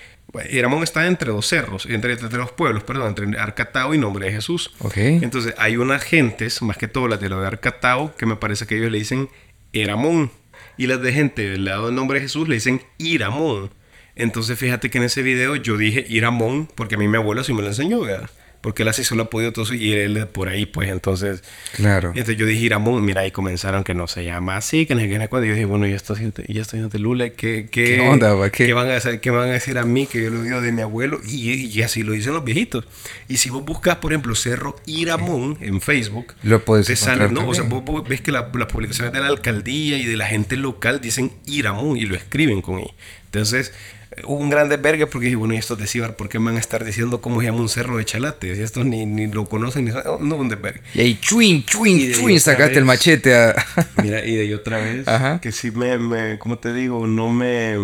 Iramón 0.50 0.84
está 0.84 1.06
entre 1.06 1.32
dos 1.32 1.48
cerros, 1.48 1.86
entre, 1.86 2.12
entre 2.12 2.38
dos 2.38 2.52
pueblos, 2.52 2.84
perdón, 2.84 3.08
entre 3.08 3.38
Arcatao 3.38 3.92
y 3.92 3.98
Nombre 3.98 4.26
de 4.26 4.32
Jesús. 4.32 4.70
Okay. 4.78 5.18
Entonces, 5.20 5.52
hay 5.58 5.76
unas 5.76 6.04
gentes, 6.04 6.62
más 6.62 6.76
que 6.76 6.86
todo 6.86 7.08
las 7.08 7.20
de 7.20 7.28
lo 7.28 7.40
de 7.40 7.48
Arcatao, 7.48 8.14
que 8.14 8.24
me 8.24 8.36
parece 8.36 8.66
que 8.66 8.76
ellos 8.76 8.92
le 8.92 8.98
dicen 8.98 9.28
Iramón. 9.72 10.30
Y 10.76 10.86
las 10.86 11.02
de 11.02 11.12
gente 11.12 11.42
del 11.50 11.64
lado 11.64 11.86
del 11.86 11.96
Nombre 11.96 12.20
de 12.20 12.26
Jesús 12.26 12.48
le 12.48 12.54
dicen 12.54 12.82
Iramón. 12.98 13.70
Entonces 14.18 14.58
fíjate 14.58 14.90
que 14.90 14.98
en 14.98 15.04
ese 15.04 15.22
video 15.22 15.56
yo 15.56 15.76
dije 15.76 16.04
Iramón 16.08 16.68
porque 16.74 16.96
a 16.96 16.98
mí 16.98 17.08
mi 17.08 17.16
abuelo 17.16 17.44
sí 17.44 17.52
me 17.52 17.62
lo 17.62 17.68
enseñó, 17.68 18.00
¿verdad? 18.00 18.28
porque 18.60 18.82
él 18.82 18.88
así 18.88 19.04
solo 19.04 19.24
ha 19.24 19.30
podido 19.30 19.52
todo 19.52 19.64
eso 19.64 19.74
y 19.74 19.92
él 19.92 20.26
por 20.28 20.48
ahí, 20.48 20.66
pues 20.66 20.88
entonces. 20.90 21.42
Claro. 21.74 22.12
Y 22.14 22.18
entonces 22.18 22.36
yo 22.36 22.46
dije 22.46 22.60
Iramón, 22.64 23.04
mira, 23.04 23.20
ahí 23.22 23.30
comenzaron 23.30 23.84
que 23.84 23.94
no 23.94 24.08
se 24.08 24.24
llama 24.24 24.56
así, 24.56 24.86
que 24.86 24.94
no 24.94 25.00
sé 25.00 25.08
qué, 25.08 25.28
cuando 25.28 25.46
yo 25.46 25.54
dije, 25.54 25.64
bueno, 25.64 25.86
y 25.86 25.92
esto 25.92 26.14
y 26.46 26.58
esto 26.58 26.76
de 26.76 26.98
Lula, 26.98 27.30
¿qué, 27.30 27.68
qué, 27.70 27.96
¿Qué 27.96 28.00
onda, 28.00 28.34
va? 28.34 28.50
¿Qué? 28.50 28.66
¿Qué 28.66 28.72
van, 28.72 28.90
a 28.90 28.96
hacer, 28.96 29.20
¿Qué 29.20 29.30
van 29.30 29.48
a 29.48 29.52
decir 29.52 29.78
a 29.78 29.84
mí 29.84 30.06
que 30.06 30.24
yo 30.24 30.30
lo 30.30 30.42
digo 30.42 30.60
de 30.60 30.72
mi 30.72 30.82
abuelo? 30.82 31.20
Y, 31.24 31.52
y, 31.52 31.82
así 31.82 32.02
lo 32.02 32.12
dicen 32.12 32.34
los 32.34 32.44
viejitos. 32.44 32.84
Y 33.28 33.36
si 33.36 33.50
vos 33.50 33.64
buscas, 33.64 33.96
por 33.96 34.12
ejemplo, 34.12 34.34
Cerro 34.34 34.76
Iramón 34.86 35.56
en 35.60 35.80
Facebook, 35.80 36.34
lo 36.42 36.64
puedes 36.64 36.86
te 36.86 36.96
sale, 36.96 37.28
¿no? 37.28 37.48
O 37.48 37.54
sea, 37.54 37.64
vos, 37.64 37.84
vos 37.84 38.08
ves 38.08 38.20
que 38.20 38.32
la, 38.32 38.50
las 38.52 38.68
publicaciones 38.68 39.12
de 39.12 39.20
la 39.20 39.28
alcaldía 39.28 39.98
y 39.98 40.04
de 40.04 40.16
la 40.16 40.26
gente 40.26 40.56
local 40.56 41.00
dicen 41.00 41.32
Iramón 41.46 41.96
y 41.96 42.06
lo 42.06 42.16
escriben 42.16 42.60
con 42.60 42.80
I. 42.80 42.90
Entonces, 43.26 43.72
hubo 43.72 43.97
un 44.24 44.50
gran 44.50 44.68
desvergue 44.68 45.06
porque 45.06 45.26
dije, 45.26 45.36
bueno, 45.36 45.54
y 45.54 45.58
estos 45.58 45.78
de 45.78 45.86
Cibar, 45.86 46.16
¿por 46.16 46.28
qué 46.28 46.38
me 46.38 46.46
van 46.46 46.56
a 46.56 46.60
estar 46.60 46.84
diciendo 46.84 47.20
cómo 47.20 47.40
se 47.40 47.46
llama 47.46 47.60
un 47.60 47.68
cerro 47.68 47.96
de 47.96 48.04
chalates? 48.04 48.58
Y 48.58 48.62
estos 48.62 48.84
ni, 48.84 49.06
ni 49.06 49.26
lo 49.26 49.46
conocen, 49.46 49.84
ni 49.84 49.90
oh, 49.90 50.18
no, 50.20 50.36
un 50.36 50.48
desvergue. 50.48 50.80
Y 50.94 51.00
ahí, 51.00 51.18
chuin, 51.20 51.64
chuin, 51.64 52.12
chuin, 52.12 52.40
sacaste 52.40 52.78
el 52.78 52.84
machete 52.84 53.34
a... 53.34 53.54
Mira, 54.02 54.24
y 54.24 54.36
de 54.36 54.42
ahí 54.42 54.54
otra 54.54 54.78
vez, 54.78 55.06
que 55.40 55.52
sí 55.52 55.70
me, 55.70 55.98
me, 55.98 56.38
¿cómo 56.38 56.58
te 56.58 56.72
digo? 56.72 57.06
No 57.06 57.30
me... 57.30 57.74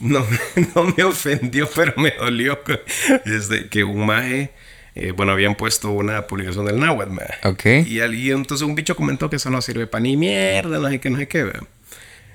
No, 0.00 0.26
no 0.74 0.94
me 0.96 1.04
ofendió, 1.04 1.68
pero 1.74 1.94
me 1.96 2.12
dolió 2.12 2.58
desde 3.24 3.68
que 3.68 3.84
un 3.84 4.06
maje... 4.06 4.50
Eh, 4.96 5.10
bueno, 5.10 5.32
habían 5.32 5.56
puesto 5.56 5.90
una 5.90 6.24
publicación 6.28 6.66
del 6.66 6.78
náhuatl, 6.78 7.18
Ok. 7.42 7.66
Y, 7.84 8.00
y 8.00 8.30
entonces 8.30 8.64
un 8.64 8.76
bicho 8.76 8.94
comentó 8.94 9.28
que 9.28 9.36
eso 9.36 9.50
no 9.50 9.60
sirve 9.60 9.88
para 9.88 10.02
ni 10.02 10.16
mierda, 10.16 10.78
no 10.78 10.88
sé 10.88 11.00
qué, 11.00 11.10
no 11.10 11.18
sé 11.18 11.26
qué, 11.26 11.42
¿verdad? 11.42 11.64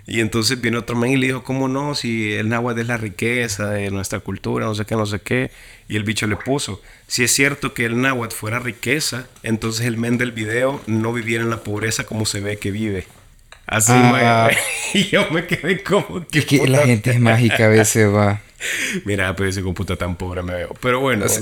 Y 0.10 0.22
entonces 0.22 0.60
viene 0.60 0.78
otro 0.78 0.96
man 0.96 1.12
y 1.12 1.18
le 1.18 1.28
dijo, 1.28 1.44
¿cómo 1.44 1.68
no? 1.68 1.94
Si 1.94 2.34
el 2.34 2.50
náhuatl 2.50 2.80
es 2.80 2.88
la 2.88 2.98
riqueza 2.98 3.70
de 3.70 3.92
nuestra 3.92 4.20
cultura, 4.20 4.66
no 4.66 4.74
sé 4.74 4.84
qué, 4.84 4.96
no 4.96 5.06
sé 5.06 5.20
qué. 5.20 5.52
Y 5.88 5.98
el 5.98 6.04
bicho 6.04 6.26
le 6.26 6.36
puso, 6.36 6.82
si 7.06 7.24
es 7.24 7.32
cierto 7.32 7.76
que 7.76 7.86
el 7.86 8.02
náhuatl 8.02 8.36
fuera 8.36 8.58
riqueza, 8.58 9.28
entonces 9.44 9.86
el 9.86 9.98
men 9.98 10.18
del 10.18 10.32
video 10.32 10.82
no 10.88 11.14
viviera 11.14 11.44
en 11.44 11.52
la 11.52 11.64
pobreza 11.64 12.06
como 12.06 12.26
se 12.26 12.40
ve 12.40 12.58
que 12.58 12.72
vive. 12.72 13.06
Así, 13.68 13.94
ah. 13.94 14.50
Y 14.96 15.04
yo 15.10 15.30
me 15.30 15.46
quedé 15.46 15.84
como 15.84 16.26
que... 16.26 16.40
Es 16.40 16.46
que 16.46 16.68
la 16.68 16.88
gente 16.88 17.12
es 17.12 17.20
mágica 17.20 17.66
a 17.66 17.70
veces, 17.70 18.12
va. 18.12 18.42
Mira, 19.06 19.36
pero 19.36 19.50
ese 19.50 19.62
computa 19.62 19.96
tan 19.96 20.16
pobre 20.16 20.44
me 20.44 20.54
veo. 20.54 20.76
Pero 20.82 21.00
bueno, 21.00 21.26
es, 21.26 21.42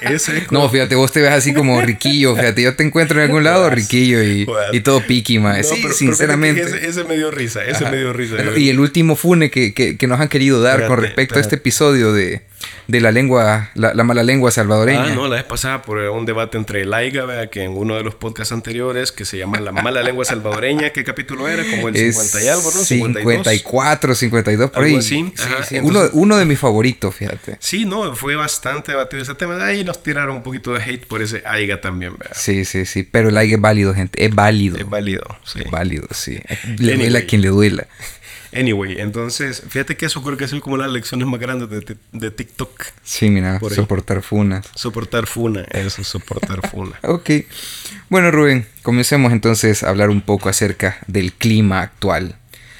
es, 0.00 0.50
No, 0.50 0.68
fíjate, 0.68 0.94
vos 0.94 1.12
te 1.12 1.20
ves 1.20 1.32
así 1.32 1.52
como 1.52 1.80
riquillo. 1.80 2.34
Fíjate, 2.34 2.62
yo 2.62 2.74
te 2.74 2.82
encuentro 2.82 3.18
en 3.18 3.26
algún 3.26 3.44
lado 3.44 3.68
riquillo 3.70 4.22
y, 4.22 4.46
y 4.72 4.80
todo 4.80 5.06
piqui, 5.06 5.40
sí, 5.62 5.84
sinceramente. 5.92 6.62
ese, 6.86 7.04
me 7.04 7.16
dio 7.16 7.30
risa, 7.30 7.64
ese 7.64 7.84
me 7.90 7.98
dio 7.98 8.12
risa. 8.12 8.36
y 8.56 8.68
el 8.68 8.80
último 8.80 9.16
fune 9.16 9.50
que, 9.50 9.74
que, 9.74 9.96
que 9.96 10.06
nos 10.06 10.20
han 10.20 10.28
querido 10.28 10.60
dar 10.62 10.86
con 10.86 11.00
respecto 11.00 11.38
a 11.38 11.40
este 11.40 11.56
episodio 11.56 12.12
de 12.12 12.42
de 12.86 13.00
la 13.00 13.12
lengua, 13.12 13.70
la, 13.74 13.94
mala 14.04 14.22
lengua 14.22 14.50
salvadoreña. 14.50 15.04
Ah, 15.04 15.14
no, 15.14 15.28
la 15.28 15.36
vez 15.36 15.44
pasada 15.44 15.82
por 15.82 15.98
un 15.98 16.26
debate 16.26 16.58
entre 16.58 16.84
Laiga, 16.84 17.24
¿verdad? 17.24 17.48
que 17.48 17.62
en 17.62 17.72
uno 17.72 17.94
de 17.94 18.02
los 18.02 18.14
podcasts 18.14 18.52
anteriores, 18.52 19.12
que 19.12 19.24
se 19.24 19.38
llama 19.38 19.60
La 19.60 19.72
mala 19.72 20.02
lengua 20.02 20.24
salvadoreña, 20.24 20.90
¿qué 20.90 21.04
capítulo 21.04 21.48
era? 21.48 21.62
Como 21.62 21.88
el 21.88 21.96
50 21.96 22.42
y 22.42 22.48
algo, 22.48 22.70
¿no? 22.74 22.80
54, 22.80 24.14
52, 24.14 24.70
por 24.70 24.84
ahí. 24.84 24.96
Así. 24.96 25.32
uno, 25.82 26.02
uno, 26.12 26.36
de 26.36 26.44
mis 26.44 26.58
favoritos, 26.58 27.14
fíjate. 27.14 27.56
Sí, 27.60 27.84
no, 27.84 28.14
fue 28.14 28.34
bastante 28.34 28.92
debatido 28.92 29.22
ese 29.22 29.34
tema. 29.34 29.64
Ahí 29.64 29.84
nos 29.84 30.02
tiraron 30.02 30.36
un 30.36 30.42
poquito 30.42 30.72
de 30.72 30.82
hate 30.82 31.06
por 31.06 31.22
ese 31.22 31.42
Aiga 31.46 31.80
también, 31.80 32.16
¿verdad? 32.18 32.36
Sí, 32.36 32.64
sí, 32.64 32.86
sí. 32.86 33.02
Pero 33.04 33.28
el 33.28 33.36
Aiga 33.36 33.56
es 33.56 33.60
válido, 33.60 33.94
gente. 33.94 34.24
Es 34.24 34.34
válido. 34.34 34.78
Es 34.78 34.88
válido, 34.88 35.24
sí. 35.44 35.60
Es 35.64 35.70
válido, 35.70 36.08
sí. 36.10 36.40
Le 36.78 36.96
duela 36.96 37.20
a 37.20 37.22
quien 37.22 37.42
le 37.42 37.48
duela. 37.48 37.86
Anyway, 38.52 39.00
entonces, 39.00 39.62
fíjate 39.68 39.96
que 39.96 40.06
eso 40.06 40.22
creo 40.22 40.36
que 40.36 40.44
es 40.44 40.54
como 40.60 40.76
las 40.76 40.90
lecciones 40.90 41.26
más 41.28 41.38
grandes 41.38 41.70
de, 41.70 41.96
de 42.12 42.30
TikTok. 42.30 42.86
Sí, 43.02 43.30
mira, 43.30 43.60
soportar 43.60 44.22
funas. 44.22 44.66
Soportar 44.74 45.26
funa, 45.26 45.64
eso, 45.70 46.02
soportar 46.02 46.68
funa. 46.68 46.98
ok. 47.02 47.30
Bueno, 48.08 48.30
Rubén, 48.30 48.66
comencemos 48.82 49.32
entonces 49.32 49.82
a 49.82 49.90
hablar 49.90 50.10
un 50.10 50.20
poco 50.20 50.48
acerca 50.48 50.98
del 51.06 51.32
clima 51.32 51.80
actual. 51.80 52.36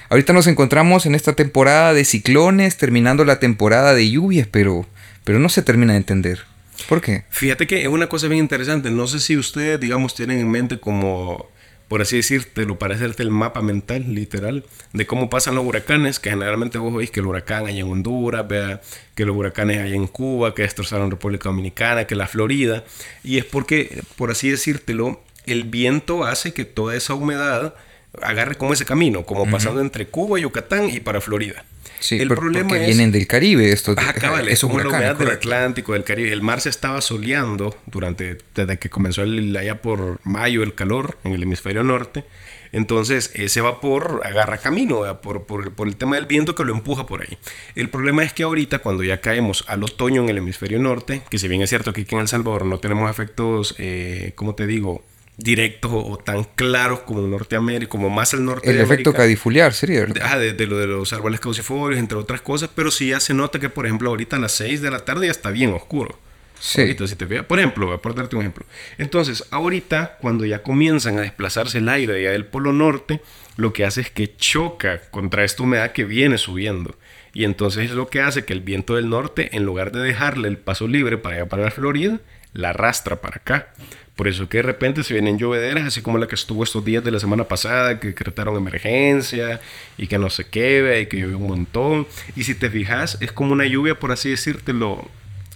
Ahorita 0.08 0.32
nos 0.32 0.48
encontramos 0.48 1.06
en 1.06 1.14
esta 1.14 1.34
temporada 1.34 1.94
de 1.94 2.04
ciclones, 2.04 2.76
terminando 2.76 3.24
la 3.24 3.38
temporada 3.38 3.94
de 3.94 4.10
lluvias, 4.10 4.48
pero, 4.50 4.86
pero 5.22 5.38
no 5.38 5.48
se 5.48 5.62
termina 5.62 5.92
de 5.92 5.98
entender. 5.98 6.40
¿Por 6.88 7.00
qué? 7.00 7.24
Fíjate 7.30 7.68
que 7.68 7.82
es 7.82 7.88
una 7.88 8.08
cosa 8.08 8.26
bien 8.26 8.40
interesante. 8.40 8.90
No 8.90 9.06
sé 9.06 9.20
si 9.20 9.36
ustedes, 9.36 9.78
digamos, 9.78 10.16
tienen 10.16 10.40
en 10.40 10.50
mente 10.50 10.80
como 10.80 11.48
por 11.90 12.02
así 12.02 12.18
decírtelo, 12.18 12.78
para 12.78 12.94
hacerte 12.94 13.24
el 13.24 13.32
mapa 13.32 13.62
mental, 13.62 14.14
literal, 14.14 14.64
de 14.92 15.06
cómo 15.08 15.28
pasan 15.28 15.56
los 15.56 15.64
huracanes, 15.64 16.20
que 16.20 16.30
generalmente 16.30 16.78
vos 16.78 16.94
veis 16.94 17.10
que 17.10 17.18
el 17.18 17.26
huracán 17.26 17.66
hay 17.66 17.80
en 17.80 17.90
Honduras, 17.90 18.46
vea, 18.46 18.80
que 19.16 19.24
los 19.24 19.36
huracanes 19.36 19.78
hay 19.78 19.94
en 19.94 20.06
Cuba, 20.06 20.54
que 20.54 20.62
destrozaron 20.62 21.10
República 21.10 21.48
Dominicana, 21.48 22.04
que 22.04 22.14
la 22.14 22.28
Florida, 22.28 22.84
y 23.24 23.38
es 23.38 23.44
porque, 23.44 24.04
por 24.14 24.30
así 24.30 24.48
decírtelo, 24.48 25.20
el 25.46 25.64
viento 25.64 26.22
hace 26.22 26.54
que 26.54 26.64
toda 26.64 26.94
esa 26.94 27.14
humedad 27.14 27.74
agarre 28.22 28.54
como 28.54 28.72
ese 28.72 28.84
camino, 28.84 29.26
como 29.26 29.50
pasando 29.50 29.80
entre 29.80 30.06
Cuba, 30.06 30.38
Yucatán 30.38 30.90
y 30.90 31.00
para 31.00 31.20
Florida. 31.20 31.64
Sí, 32.00 32.18
el 32.18 32.28
problema 32.28 32.78
es, 32.78 32.86
vienen 32.86 33.12
del 33.12 33.26
Caribe 33.26 33.70
estos 33.72 33.96
ah, 33.98 34.14
es 34.48 34.60
como 34.60 34.78
la 34.78 34.88
humedad 34.88 35.16
del 35.16 35.30
Atlántico, 35.30 35.92
del 35.92 36.02
Caribe. 36.04 36.32
El 36.32 36.42
mar 36.42 36.60
se 36.60 36.70
estaba 36.70 37.00
soleando 37.00 37.76
durante 37.86 38.38
desde 38.54 38.78
que 38.78 38.88
comenzó 38.88 39.22
el, 39.22 39.56
allá 39.56 39.82
por 39.82 40.18
mayo 40.24 40.62
el 40.62 40.74
calor 40.74 41.18
en 41.24 41.32
el 41.34 41.42
hemisferio 41.42 41.84
norte. 41.84 42.24
Entonces 42.72 43.32
ese 43.34 43.60
vapor 43.60 44.22
agarra 44.24 44.58
camino 44.58 45.20
por, 45.20 45.44
por, 45.44 45.72
por, 45.72 45.88
el 45.88 45.96
tema 45.96 46.16
del 46.16 46.26
viento 46.26 46.54
que 46.54 46.64
lo 46.64 46.72
empuja 46.72 47.06
por 47.06 47.22
ahí. 47.22 47.36
El 47.74 47.90
problema 47.90 48.22
es 48.22 48.32
que 48.32 48.44
ahorita 48.44 48.78
cuando 48.78 49.02
ya 49.02 49.20
caemos 49.20 49.64
al 49.66 49.82
otoño 49.82 50.22
en 50.22 50.28
el 50.28 50.38
hemisferio 50.38 50.78
norte, 50.78 51.22
que 51.28 51.38
si 51.38 51.48
bien 51.48 51.62
es 51.62 51.70
cierto 51.70 51.92
que 51.92 52.02
aquí 52.02 52.14
en 52.14 52.22
El 52.22 52.28
Salvador 52.28 52.64
no 52.64 52.78
tenemos 52.78 53.10
efectos, 53.10 53.74
eh, 53.78 54.32
¿cómo 54.36 54.54
te 54.54 54.66
digo? 54.66 55.04
Directos 55.42 55.90
o 55.92 56.16
tan 56.18 56.44
claros 56.44 57.00
como 57.00 57.22
Norteamérica, 57.22 57.90
como 57.90 58.10
más 58.10 58.34
al 58.34 58.44
norte. 58.44 58.70
El 58.70 58.80
efecto 58.80 59.12
cadifuliar 59.12 59.72
sería, 59.72 60.00
¿verdad? 60.00 60.22
Ah, 60.24 60.38
de, 60.38 60.66
lo 60.66 60.78
de 60.78 60.86
los 60.86 61.12
árboles 61.12 61.40
caucifolios, 61.40 61.98
entre 61.98 62.18
otras 62.18 62.40
cosas, 62.40 62.70
pero 62.74 62.90
sí 62.90 63.08
ya 63.08 63.20
se 63.20 63.34
nota 63.34 63.58
que, 63.58 63.68
por 63.68 63.86
ejemplo, 63.86 64.10
ahorita 64.10 64.36
a 64.36 64.38
las 64.38 64.52
6 64.52 64.82
de 64.82 64.90
la 64.90 65.04
tarde 65.04 65.26
ya 65.26 65.32
está 65.32 65.50
bien 65.50 65.72
oscuro. 65.72 66.18
Sí. 66.60 66.82
Ahorita, 66.82 67.06
si 67.06 67.16
te 67.16 67.42
por 67.42 67.58
ejemplo, 67.58 68.00
por 68.02 68.14
darte 68.14 68.36
un 68.36 68.42
ejemplo. 68.42 68.66
Entonces, 68.98 69.44
ahorita, 69.50 70.18
cuando 70.20 70.44
ya 70.44 70.62
comienzan 70.62 71.18
a 71.18 71.22
desplazarse 71.22 71.78
el 71.78 71.88
aire 71.88 72.22
ya 72.22 72.30
del 72.30 72.44
polo 72.44 72.72
norte, 72.74 73.22
lo 73.56 73.72
que 73.72 73.84
hace 73.84 74.02
es 74.02 74.10
que 74.10 74.36
choca 74.36 75.00
contra 75.10 75.44
esta 75.44 75.62
humedad 75.62 75.92
que 75.92 76.04
viene 76.04 76.36
subiendo. 76.36 76.96
Y 77.32 77.44
entonces 77.44 77.86
es 77.86 77.92
lo 77.92 78.08
que 78.08 78.20
hace 78.20 78.44
que 78.44 78.52
el 78.52 78.60
viento 78.60 78.96
del 78.96 79.08
norte, 79.08 79.56
en 79.56 79.64
lugar 79.64 79.92
de 79.92 80.00
dejarle 80.00 80.48
el 80.48 80.58
paso 80.58 80.86
libre 80.86 81.16
para 81.16 81.36
allá 81.36 81.48
para 81.48 81.64
la 81.64 81.70
Florida, 81.70 82.20
la 82.52 82.70
arrastra 82.70 83.16
para 83.16 83.36
acá. 83.36 83.72
Por 84.16 84.28
eso 84.28 84.48
que 84.50 84.58
de 84.58 84.62
repente 84.64 85.02
se 85.02 85.14
vienen 85.14 85.38
llovederas, 85.38 85.86
así 85.86 86.02
como 86.02 86.18
la 86.18 86.28
que 86.28 86.34
estuvo 86.34 86.62
estos 86.62 86.84
días 86.84 87.02
de 87.02 87.10
la 87.10 87.18
semana 87.18 87.44
pasada, 87.44 87.98
que 87.98 88.08
decretaron 88.08 88.54
emergencia 88.56 89.60
y 89.96 90.08
que 90.08 90.18
no 90.18 90.28
se 90.28 90.46
quede 90.46 91.00
y 91.00 91.06
que 91.06 91.18
llovió 91.18 91.38
un 91.38 91.46
montón. 91.46 92.06
Y 92.36 92.44
si 92.44 92.54
te 92.54 92.68
fijas, 92.68 93.16
es 93.20 93.32
como 93.32 93.52
una 93.52 93.64
lluvia, 93.64 93.98
por 93.98 94.12
así 94.12 94.28
decírtelo, 94.28 95.08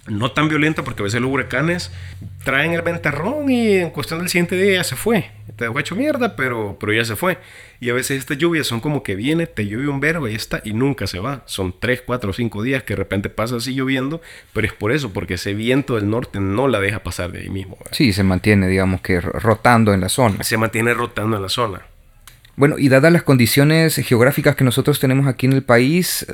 no 0.07 0.31
tan 0.31 0.49
violenta 0.49 0.83
porque 0.83 1.01
a 1.01 1.05
veces 1.05 1.21
los 1.21 1.31
huracanes 1.31 1.91
traen 2.43 2.73
el 2.73 2.81
ventarrón 2.81 3.49
y 3.49 3.77
en 3.77 3.89
cuestión 3.89 4.19
del 4.19 4.29
siguiente 4.29 4.55
día 4.55 4.75
ya 4.75 4.83
se 4.83 4.95
fue. 4.95 5.31
Te 5.55 5.65
dejó 5.65 5.79
hecho 5.79 5.95
mierda, 5.95 6.35
pero, 6.35 6.77
pero 6.79 6.93
ya 6.93 7.03
se 7.05 7.15
fue. 7.15 7.39
Y 7.79 7.89
a 7.89 7.93
veces 7.93 8.19
estas 8.19 8.37
lluvias 8.37 8.67
son 8.67 8.81
como 8.81 9.03
que 9.03 9.15
viene, 9.15 9.47
te 9.47 9.65
llueve 9.65 9.87
un 9.87 9.99
verbo 9.99 10.27
y 10.27 10.35
está 10.35 10.61
y 10.63 10.73
nunca 10.73 11.07
se 11.07 11.19
va. 11.19 11.43
Son 11.45 11.73
3, 11.79 12.03
4, 12.05 12.33
5 12.33 12.63
días 12.63 12.83
que 12.83 12.93
de 12.93 12.97
repente 12.97 13.29
pasa 13.29 13.55
así 13.55 13.73
lloviendo, 13.73 14.21
pero 14.53 14.67
es 14.67 14.73
por 14.73 14.91
eso, 14.91 15.11
porque 15.11 15.35
ese 15.35 15.53
viento 15.53 15.95
del 15.95 16.09
norte 16.09 16.39
no 16.39 16.67
la 16.67 16.79
deja 16.79 16.99
pasar 16.99 17.31
de 17.31 17.41
ahí 17.41 17.49
mismo. 17.49 17.77
Sí, 17.91 18.13
se 18.13 18.23
mantiene, 18.23 18.67
digamos 18.67 19.01
que 19.01 19.19
rotando 19.21 19.93
en 19.93 20.01
la 20.01 20.09
zona. 20.09 20.43
Se 20.43 20.57
mantiene 20.57 20.93
rotando 20.93 21.37
en 21.37 21.41
la 21.41 21.49
zona. 21.49 21.81
Bueno, 22.57 22.77
y 22.77 22.87
dadas 22.89 23.11
las 23.11 23.23
condiciones 23.23 23.95
geográficas 23.95 24.55
que 24.55 24.63
nosotros 24.63 24.99
tenemos 24.99 25.27
aquí 25.27 25.45
en 25.45 25.53
el 25.53 25.63
país, 25.63 26.25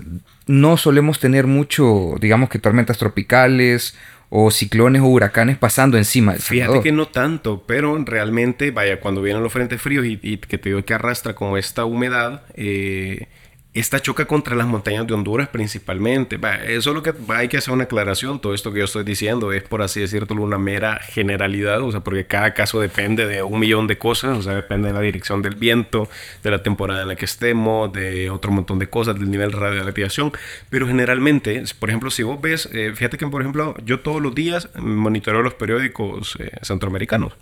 no 0.46 0.78
solemos 0.78 1.20
tener 1.20 1.48
mucho, 1.48 2.16
digamos 2.20 2.50
que 2.50 2.60
tormentas 2.60 2.98
tropicales 2.98 3.96
o 4.30 4.50
ciclones 4.52 5.02
o 5.02 5.08
huracanes 5.08 5.58
pasando 5.58 5.98
encima 5.98 6.34
del 6.34 6.42
Fíjate 6.42 6.82
que 6.82 6.92
no 6.92 7.08
tanto, 7.08 7.64
pero 7.68 7.98
realmente, 8.06 8.72
vaya, 8.72 9.00
cuando 9.00 9.22
vienen 9.22 9.44
los 9.44 9.52
frentes 9.52 9.82
fríos 9.82 10.06
y, 10.06 10.38
que 10.38 10.58
te 10.58 10.70
digo 10.70 10.86
que 10.86 10.94
arrastra 10.94 11.34
como 11.34 11.58
esta 11.58 11.86
humedad, 11.86 12.44
eh, 12.54 13.28
esta 13.74 14.02
choca 14.02 14.26
contra 14.26 14.54
las 14.54 14.68
montañas 14.68 15.08
de 15.08 15.14
Honduras 15.14 15.48
principalmente. 15.48 16.38
eso 16.68 16.90
es 16.90 16.96
lo 16.96 17.02
que 17.02 17.14
hay 17.30 17.48
que 17.48 17.58
hacer 17.58 17.74
una 17.74 17.86
aclaración. 17.86 18.42
Todo 18.42 18.54
esto 18.54 18.74
que 18.74 18.80
yo 18.80 18.86
estoy 18.86 19.06
diciendo 19.06 19.54
es, 19.54 19.64
por 19.64 19.82
así 19.82 20.02
decirlo, 20.02 20.44
una 20.44 20.58
mera 20.58 21.00
generalidad. 21.00 21.82
O 21.82 21.92
sea, 21.92 22.02
porque 22.02 22.26
cada 22.26 22.54
caso 22.54 22.82
depende 22.82 23.26
de 23.26 23.44
un 23.44 23.60
millón 23.60 23.88
de 23.88 23.98
cosas. 23.98 24.38
O 24.38 24.42
sea, 24.42 24.56
depende 24.56 24.90
de 24.90 24.94
la 24.94 25.00
dirección 25.00 25.42
del 25.42 25.56
viento, 25.56 26.10
de 26.44 26.52
la 26.52 26.64
temporada 26.64 27.04
en 27.04 27.08
la 27.08 27.16
que 27.16 27.26
estemos, 27.26 27.94
de 27.94 28.30
otro 28.30 28.52
montón 28.52 28.78
de 28.78 28.88
cosas, 28.90 29.18
del 29.18 29.32
nivel 29.32 29.52
de 29.52 29.58
radiación. 29.58 30.34
Pero 30.70 30.86
generalmente, 30.86 31.64
por 31.80 31.90
ejemplo, 31.90 32.12
si 32.12 32.24
vos 32.24 32.42
ves, 32.42 32.68
eh, 32.74 32.92
fíjate 32.94 33.18
que, 33.18 33.28
por 33.28 33.42
ejemplo, 33.42 33.76
yo 33.86 34.02
todos 34.02 34.22
los 34.22 34.36
días 34.36 34.68
monitoreo 34.76 35.42
los 35.42 35.54
periódicos 35.54 36.36
eh, 36.40 36.52
centroamericanos. 36.62 37.34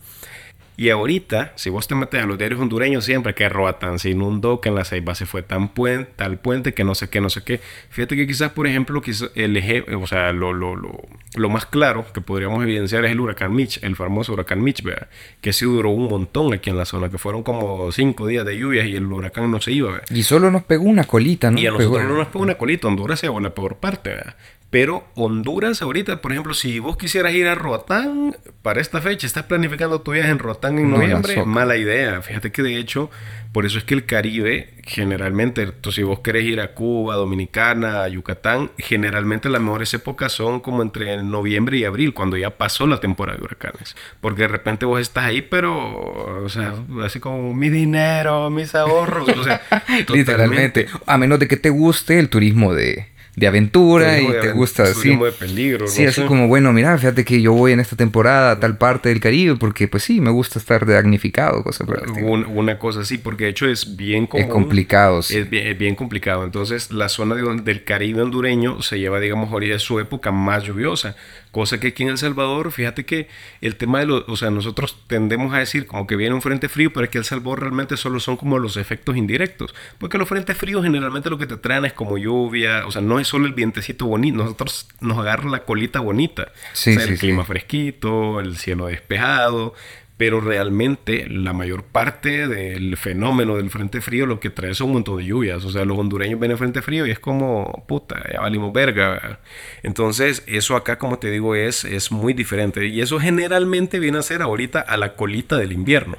Y 0.79 0.91
ahorita, 0.91 1.51
si 1.57 1.69
vos 1.69 1.89
te 1.89 1.95
metes 1.95 2.24
a 2.24 2.25
los 2.25 2.38
diarios 2.38 2.57
hondureños, 2.57 3.03
siempre 3.03 3.33
que 3.33 3.50
Roatán 3.50 4.00
se 4.00 4.12
inundó, 4.12 4.62
que 4.62 4.69
en 4.69 4.75
la 4.75 4.86
Ceiba 4.86 5.13
se 5.13 5.25
fue 5.25 5.43
tan 5.43 5.74
puente, 5.74 6.09
tal 6.15 6.38
puente, 6.38 6.74
que 6.74 6.86
no 6.86 6.95
sé 6.95 7.09
qué, 7.09 7.19
no 7.19 7.29
sé 7.29 7.43
qué. 7.43 7.59
Fíjate 7.89 8.15
que 8.15 8.25
quizás, 8.25 8.53
por 8.53 8.65
ejemplo, 8.65 9.01
el 9.36 9.57
eje, 9.57 9.83
o 9.93 10.07
sea, 10.07 10.31
lo, 10.31 10.53
lo, 10.53 10.77
lo, 10.77 11.01
lo, 11.36 11.50
más 11.50 11.65
claro 11.65 12.05
que 12.13 12.21
podríamos 12.21 12.63
evidenciar 12.63 13.03
es 13.03 13.12
el 13.12 13.19
huracán 13.19 13.53
Mitch, 13.53 13.83
el 13.83 13.98
famoso 13.98 14.31
huracán 14.31 14.63
Mitch, 14.63 14.81
¿verdad? 14.81 15.09
que 15.41 15.51
sí 15.51 15.65
duró 15.65 15.89
un 15.89 16.07
montón 16.07 16.53
aquí 16.53 16.69
en 16.69 16.77
la 16.77 16.86
zona, 16.86 17.09
que 17.09 17.17
fueron 17.17 17.43
como 17.43 17.91
cinco 17.91 18.25
días 18.25 18.45
de 18.45 18.57
lluvias 18.57 18.88
y 18.88 18.95
el 18.95 19.03
huracán 19.03 19.51
no 19.51 19.59
se 19.59 19.74
iba. 19.74 19.91
¿verdad? 19.91 20.07
Y 20.12 20.24
solo 20.24 20.50
nos 20.50 20.63
pegó 20.63 20.86
una 20.86 21.03
colita, 21.03 21.51
¿no? 21.51 21.59
Y 21.59 21.67
a 21.67 21.71
nosotros 21.71 22.05
no 22.05 22.15
nos 22.15 22.27
pegó 22.29 22.45
una 22.45 22.55
colita, 22.55 22.88
Honduras 22.88 23.19
se 23.19 23.27
llevó 23.27 23.41
la 23.41 23.53
peor 23.53 23.75
parte. 23.75 24.12
¿verdad? 24.12 24.38
Pero 24.70 25.08
Honduras 25.16 25.82
ahorita, 25.82 26.22
por 26.22 26.32
ejemplo, 26.32 26.54
si 26.54 26.78
vos 26.78 26.96
quisieras 26.96 27.34
ir 27.34 27.48
a 27.48 27.56
Roatán 27.56 28.36
para 28.62 28.82
esta 28.82 29.02
fecha, 29.02 29.26
estás 29.26 29.46
planificando 29.46 30.02
tu 30.02 30.12
viaje 30.12 30.30
en 30.30 30.38
Roatán 30.38 30.78
en 30.78 30.92
noviembre, 30.92 31.44
mala 31.44 31.76
idea. 31.76 32.22
Fíjate 32.22 32.52
que 32.52 32.62
de 32.62 32.78
hecho, 32.78 33.10
por 33.52 33.66
eso 33.66 33.80
es 33.80 33.84
que 33.84 33.96
el 33.96 34.06
Caribe, 34.06 34.76
generalmente, 34.84 35.74
si 35.90 36.04
vos 36.04 36.20
querés 36.20 36.44
ir 36.44 36.62
a 36.62 36.76
Cuba, 36.76 37.16
Dominicana, 37.16 38.04
a 38.04 38.10
Yucatán, 38.10 38.70
generalmente 38.78 39.50
las 39.50 39.60
mejores 39.60 39.92
épocas 39.96 40.34
son 40.34 40.60
como 40.60 40.84
entre 40.84 41.24
noviembre 41.24 41.80
y 41.80 41.86
abril, 41.86 42.14
cuando 42.14 42.38
ya 42.38 42.52
pasó 42.52 42.86
la 42.86 43.00
temporada 43.00 43.40
de 43.40 43.46
huracanes. 43.46 43.96
Porque 44.22 44.44
de 44.44 44.50
repente 44.50 44.86
vos 44.86 45.02
estás 45.02 45.26
ahí, 45.26 45.42
pero, 45.42 46.44
o 46.44 46.50
sea, 46.50 46.76
así 47.04 47.20
como 47.20 47.56
mi 47.56 47.70
dinero, 47.70 48.52
mis 48.52 48.76
ahorros, 48.76 49.30
o 49.30 49.44
sea, 49.44 49.62
literalmente. 50.14 50.86
A 51.08 51.18
menos 51.18 51.40
de 51.40 51.48
que 51.48 51.58
te 51.58 51.72
guste 51.72 52.20
el 52.20 52.30
turismo 52.30 52.76
de 52.76 53.08
de 53.39 53.48
aventura 53.48 54.19
y 54.19 54.27
te 54.27 54.51
gusta 54.51 54.84
así. 54.84 55.15
de 55.15 55.31
peligro. 55.31 55.88
Sí, 55.88 56.05
así 56.05 56.22
como, 56.24 56.48
bueno, 56.50 56.74
mira, 56.74 56.98
fíjate 56.98 57.24
que 57.24 57.41
yo 57.41 57.53
voy 57.53 57.72
en 57.72 57.79
esta 57.79 57.96
temporada 57.96 58.51
a 58.51 58.60
tal 58.60 58.77
parte 58.77 59.08
del 59.10 59.22
Caribe 59.22 59.55
porque 59.55 59.88
pues 59.88 60.03
sí, 60.03 60.19
me 60.19 60.29
gusta 60.29 60.60
estar 60.60 60.86
damnificado, 60.86 61.63
cosas 61.63 61.88
Una 62.22 62.77
cosa 62.77 63.01
así, 63.01 63.17
porque 63.17 63.46
de 63.46 63.51
hecho 63.51 63.67
es 63.67 63.96
bien 63.96 64.27
Es 64.34 64.48
complicado, 64.48 65.22
sí. 65.22 65.38
Es 65.38 65.50
bien, 65.50 65.96
complicado. 65.96 66.43
Entonces, 66.43 66.91
la 66.91 67.08
zona 67.08 67.36
del 67.36 67.84
Caribe 67.86 68.22
hondureño 68.22 68.81
se 68.81 69.00
lleva, 69.00 69.19
digamos, 69.22 69.51
ahorita 69.51 69.79
su 69.79 70.00
época 70.00 70.31
más 70.31 70.65
lluviosa. 70.65 71.15
Cosa 71.51 71.79
que 71.79 71.88
aquí 71.88 72.03
en 72.03 72.10
El 72.10 72.17
Salvador, 72.17 72.72
fíjate 72.72 73.05
que 73.05 73.27
el 73.62 73.75
tema 73.75 74.00
de 74.00 74.05
los, 74.05 74.25
o 74.27 74.36
sea, 74.36 74.51
nosotros 74.51 74.98
tendemos 75.08 75.53
a 75.53 75.60
decir 75.60 75.88
como 75.88 76.05
que 76.05 76.15
viene 76.15 76.36
un 76.36 76.41
frente 76.41 76.69
frío, 76.69 76.91
pero 76.93 77.05
aquí 77.05 77.17
en 77.17 77.22
El 77.22 77.25
Salvador 77.25 77.62
realmente 77.62 77.98
solo 77.98 78.19
son 78.19 78.38
como 78.38 78.60
los 78.60 78.77
efectos 78.77 79.17
indirectos. 79.17 79.74
Porque 79.98 80.17
los 80.17 80.27
frentes 80.27 80.58
fríos 80.58 80.84
generalmente 80.84 81.29
lo 81.29 81.38
que 81.38 81.48
te 81.48 81.58
traen 81.58 81.86
es 81.86 81.93
como 81.93 82.17
lluvia, 82.17 82.86
o 82.86 82.91
sea, 82.91 83.01
no 83.01 83.19
es 83.19 83.28
solo 83.29 83.45
el 83.45 83.53
vientecito 83.53 84.05
bonito, 84.05 84.38
nosotros 84.38 84.88
nos 85.00 85.17
agarra 85.17 85.50
la 85.50 85.63
colita 85.63 86.00
bonita. 86.00 86.51
Sí, 86.74 86.91
el 86.91 87.17
clima 87.17 87.45
fresquito, 87.45 88.39
el 88.39 88.57
cielo 88.57 88.88
despejado, 88.88 89.74
pero 90.19 90.41
realmente 90.41 91.27
la 91.29 91.53
mayor 91.53 91.83
parte 91.83 92.50
del 92.50 92.98
fenómeno 92.98 93.55
del 93.55 93.69
frente 93.69 94.01
frío 94.01 94.25
lo 94.25 94.41
que 94.41 94.50
trae 94.50 94.71
es 94.71 94.81
un 94.81 94.91
montón 94.91 95.17
de 95.17 95.24
lluvias. 95.24 95.63
O 95.63 95.71
sea, 95.71 95.86
los 95.86 95.98
hondureños 95.98 96.38
ven 96.39 96.51
el 96.51 96.57
frente 96.57 96.81
frío 96.81 97.07
y 97.07 97.12
es 97.12 97.19
como, 97.19 97.86
puta, 97.88 98.21
ya 98.33 98.41
valimos 98.41 98.74
verga. 98.74 99.39
Entonces, 99.81 100.43
eso 100.45 100.75
acá, 100.75 100.98
como 100.98 101.19
te 101.19 101.31
digo, 101.31 101.55
es, 101.55 101.86
es 101.86 102.12
muy 102.12 102.33
diferente. 102.33 102.86
Y 102.88 103.00
eso 103.00 103.17
generalmente 103.17 103.98
viene 104.00 104.17
a 104.17 104.21
ser 104.21 104.41
ahorita 104.41 104.81
a 104.81 104.98
la 104.98 105.13
colita 105.15 105.55
del 105.55 105.71
invierno. 105.71 106.17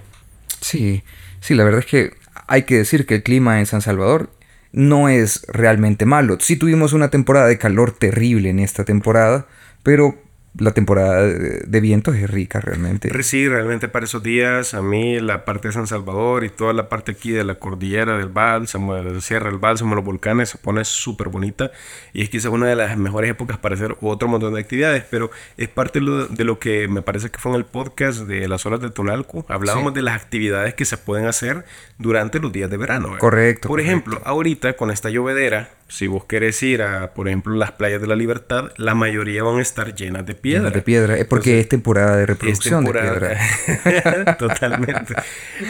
Sí, 0.62 1.02
sí, 1.40 1.54
la 1.54 1.64
verdad 1.64 1.80
es 1.80 1.86
que 1.86 2.14
hay 2.46 2.62
que 2.62 2.76
decir 2.76 3.04
que 3.04 3.16
el 3.16 3.22
clima 3.22 3.58
en 3.58 3.66
San 3.66 3.82
Salvador 3.82 4.30
no 4.72 5.08
es 5.08 5.44
realmente 5.48 6.06
malo. 6.06 6.38
Sí 6.40 6.56
tuvimos 6.56 6.92
una 6.92 7.10
temporada 7.10 7.46
de 7.46 7.58
calor 7.58 7.92
terrible 7.92 8.50
en 8.50 8.58
esta 8.58 8.84
temporada, 8.84 9.46
pero 9.82 10.16
la 10.58 10.72
temporada 10.72 11.22
de, 11.22 11.80
vientos 11.80 12.16
es 12.16 12.28
rica 12.28 12.60
realmente. 12.60 13.10
Sí, 13.22 13.48
realmente 13.48 13.88
para 13.88 14.04
esos 14.04 14.22
días 14.22 14.74
a 14.74 14.82
mí 14.82 15.20
la 15.20 15.44
parte 15.44 15.68
de 15.68 15.72
San 15.72 15.86
Salvador 15.86 16.44
y 16.44 16.48
toda 16.48 16.72
la 16.72 16.88
parte 16.88 17.12
aquí 17.12 17.30
de 17.30 17.44
la 17.44 17.54
cordillera 17.54 18.18
del 18.18 18.28
Bálsamo, 18.28 18.94
de 18.94 19.04
la 19.04 19.20
Sierra 19.20 19.48
del 19.48 19.58
Bálsamo, 19.58 19.94
los 19.94 20.04
volcanes 20.04 20.50
se 20.50 20.58
pone 20.58 20.84
súper 20.84 21.28
bonita 21.28 21.70
y 22.12 22.22
es 22.22 22.30
quizás 22.30 22.50
una 22.50 22.66
de 22.66 22.76
las 22.76 22.98
mejores 22.98 23.30
épocas 23.30 23.58
para 23.58 23.76
hacer 23.76 23.96
otro 24.00 24.28
montón 24.28 24.54
de 24.54 24.60
actividades, 24.60 25.04
pero 25.08 25.30
es 25.56 25.68
parte 25.68 26.00
de 26.00 26.44
lo, 26.44 26.58
que 26.58 26.88
me 26.88 27.02
parece 27.02 27.30
que 27.30 27.38
fue 27.38 27.52
en 27.52 27.56
el 27.56 27.64
podcast 27.64 28.20
de 28.22 28.48
las 28.48 28.66
horas 28.66 28.80
de 28.80 28.90
Tonalco, 28.90 29.46
hablábamos 29.48 29.94
de 29.94 30.02
las 30.02 30.20
actividades 30.20 30.74
que 30.74 30.84
se 30.84 30.96
pueden 30.96 31.26
hacer 31.26 31.64
durante 31.98 32.40
los 32.40 32.52
días 32.52 32.68
de 32.68 32.76
verano. 32.76 33.16
Correcto. 33.18 33.68
Por 33.68 33.80
ejemplo, 33.80 34.20
ahorita 34.24 34.72
con 34.74 34.90
esta 34.90 35.10
llovedera, 35.10 35.70
si 35.90 36.06
vos 36.06 36.24
querés 36.24 36.62
ir 36.62 36.82
a, 36.82 37.14
por 37.14 37.28
ejemplo, 37.28 37.54
las 37.54 37.72
playas 37.72 38.00
de 38.00 38.06
la 38.06 38.16
Libertad, 38.16 38.72
la 38.76 38.94
mayoría 38.94 39.42
van 39.42 39.58
a 39.58 39.62
estar 39.62 39.94
llenas 39.94 40.24
de 40.24 40.34
piedra. 40.40 40.70
De 40.70 40.82
piedra, 40.82 41.16
es 41.16 41.26
porque 41.26 41.60
es 41.60 41.68
temporada 41.68 42.16
de 42.16 42.26
reproducción 42.26 42.84
de 42.84 42.92
piedra. 42.92 44.36
Totalmente. 44.38 45.14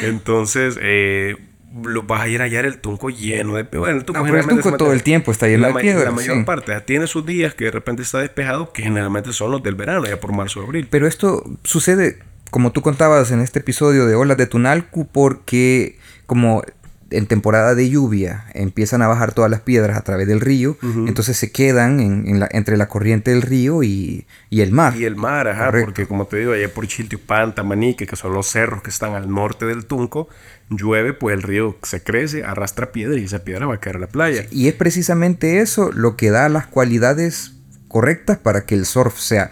Entonces, 0.02 0.78
eh, 0.80 1.36
lo 1.84 2.02
vas 2.02 2.22
a 2.22 2.28
ir 2.28 2.40
a 2.40 2.44
hallar 2.44 2.64
el 2.64 2.78
tunco 2.78 3.10
lleno 3.10 3.54
de 3.56 3.64
piedra. 3.64 3.90
el 3.90 4.04
tunco, 4.04 4.26
el 4.26 4.46
tunco 4.46 4.76
todo 4.76 4.92
el 4.92 5.02
tiempo 5.02 5.30
está 5.30 5.46
lleno 5.46 5.68
de 5.68 5.74
piedra. 5.80 6.04
La 6.04 6.10
mayor 6.10 6.44
parte. 6.44 6.78
Tiene 6.80 7.06
sus 7.06 7.24
días 7.24 7.54
que 7.54 7.66
de 7.66 7.70
repente 7.70 8.02
está 8.02 8.18
despejado, 8.18 8.72
que 8.72 8.82
generalmente 8.82 9.32
son 9.32 9.50
los 9.50 9.62
del 9.62 9.74
verano, 9.74 10.04
ya 10.06 10.18
por 10.18 10.32
marzo 10.32 10.60
o 10.60 10.64
abril. 10.64 10.88
Pero 10.90 11.06
esto 11.06 11.44
sucede, 11.62 12.18
como 12.50 12.72
tú 12.72 12.82
contabas 12.82 13.30
en 13.30 13.40
este 13.40 13.60
episodio 13.60 14.06
de 14.06 14.14
Olas 14.14 14.36
de 14.36 14.46
Tunalco, 14.46 15.06
porque 15.06 15.98
como 16.26 16.62
en 17.10 17.26
temporada 17.26 17.74
de 17.74 17.90
lluvia 17.90 18.44
empiezan 18.54 19.02
a 19.02 19.08
bajar 19.08 19.32
todas 19.32 19.50
las 19.50 19.60
piedras 19.60 19.96
a 19.96 20.02
través 20.02 20.26
del 20.26 20.40
río, 20.40 20.76
entonces 21.06 21.36
se 21.36 21.50
quedan 21.50 22.00
en, 22.00 22.40
la, 22.40 22.48
entre 22.52 22.76
la 22.76 22.88
corriente 22.88 23.30
del 23.32 23.42
río 23.42 23.82
y, 23.82 24.26
el 24.50 24.72
mar. 24.72 24.96
Y 24.96 25.04
el 25.04 25.16
mar, 25.16 25.48
ajá, 25.48 25.70
porque 25.72 26.06
como 26.06 26.26
te 26.26 26.38
digo, 26.38 26.52
allá 26.52 26.72
por 26.72 26.86
Chiltiupan, 26.86 27.54
Tamanique, 27.54 28.06
que 28.06 28.16
son 28.16 28.32
los 28.32 28.46
cerros 28.46 28.82
que 28.82 28.90
están 28.90 29.14
al 29.14 29.30
norte 29.30 29.66
del 29.66 29.86
Tunco, 29.86 30.28
llueve, 30.70 31.12
pues 31.12 31.34
el 31.34 31.42
río 31.42 31.76
se 31.82 32.02
crece, 32.02 32.44
arrastra 32.44 32.92
piedra 32.92 33.18
y 33.18 33.24
esa 33.24 33.40
piedra 33.40 33.66
va 33.66 33.74
a 33.74 33.80
caer 33.80 33.96
a 33.96 34.00
la 34.00 34.06
playa. 34.06 34.46
Y 34.50 34.68
es 34.68 34.74
precisamente 34.74 35.60
eso 35.60 35.90
lo 35.92 36.16
que 36.16 36.30
da 36.30 36.48
las 36.48 36.66
cualidades 36.66 37.54
correctas 37.88 38.38
para 38.38 38.64
que 38.64 38.76
el 38.76 38.86
surf 38.86 39.18
sea 39.18 39.50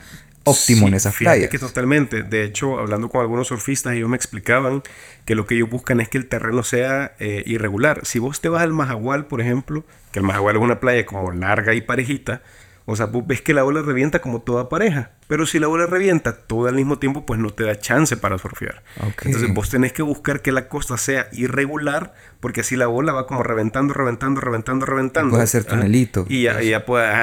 óptimo 0.48 0.88
en 0.88 0.94
esas 0.94 1.14
playas. 1.14 1.50
que 1.50 1.58
totalmente. 1.58 2.22
De 2.22 2.44
hecho, 2.44 2.78
hablando 2.78 3.08
con 3.08 3.20
algunos 3.20 3.48
surfistas, 3.48 3.94
ellos 3.94 4.08
me 4.08 4.16
explicaban 4.16 4.82
que 5.24 5.34
lo 5.34 5.46
que 5.46 5.54
ellos 5.56 5.70
buscan 5.70 6.00
es 6.00 6.08
que 6.08 6.18
el 6.18 6.26
terreno 6.26 6.62
sea 6.62 7.12
eh, 7.18 7.42
irregular. 7.46 8.00
Si 8.04 8.18
vos 8.18 8.40
te 8.40 8.48
vas 8.48 8.62
al 8.62 8.72
Majagual, 8.72 9.26
por 9.26 9.40
ejemplo, 9.40 9.84
que 10.12 10.20
el 10.20 10.24
Majagual 10.24 10.56
es 10.56 10.62
una 10.62 10.80
playa 10.80 11.04
como 11.06 11.30
larga 11.32 11.74
y 11.74 11.80
parejita, 11.80 12.42
o 12.90 12.96
sea, 12.96 13.04
vos 13.04 13.22
ves 13.26 13.42
que 13.42 13.52
la 13.52 13.66
ola 13.66 13.82
revienta 13.82 14.22
como 14.22 14.40
toda 14.40 14.70
pareja. 14.70 15.10
Pero 15.26 15.44
si 15.44 15.58
la 15.58 15.68
ola 15.68 15.84
revienta 15.84 16.32
todo 16.32 16.68
al 16.68 16.74
mismo 16.74 16.98
tiempo, 16.98 17.26
pues 17.26 17.38
no 17.38 17.50
te 17.50 17.64
da 17.64 17.78
chance 17.78 18.16
para 18.16 18.38
surfear. 18.38 18.82
Entonces 19.26 19.52
vos 19.52 19.68
tenés 19.68 19.92
que 19.92 20.00
buscar 20.00 20.40
que 20.40 20.52
la 20.52 20.68
costa 20.68 20.96
sea 20.96 21.28
irregular, 21.32 22.14
porque 22.40 22.62
así 22.62 22.76
la 22.76 22.88
ola 22.88 23.12
va 23.12 23.26
como 23.26 23.42
reventando, 23.42 23.92
reventando, 23.92 24.40
reventando, 24.40 24.86
reventando. 24.86 25.32
Puedes 25.32 25.50
hacer 25.50 25.64
tunelito. 25.64 26.24
Y 26.30 26.44
ya, 26.44 26.62
ya, 26.62 26.82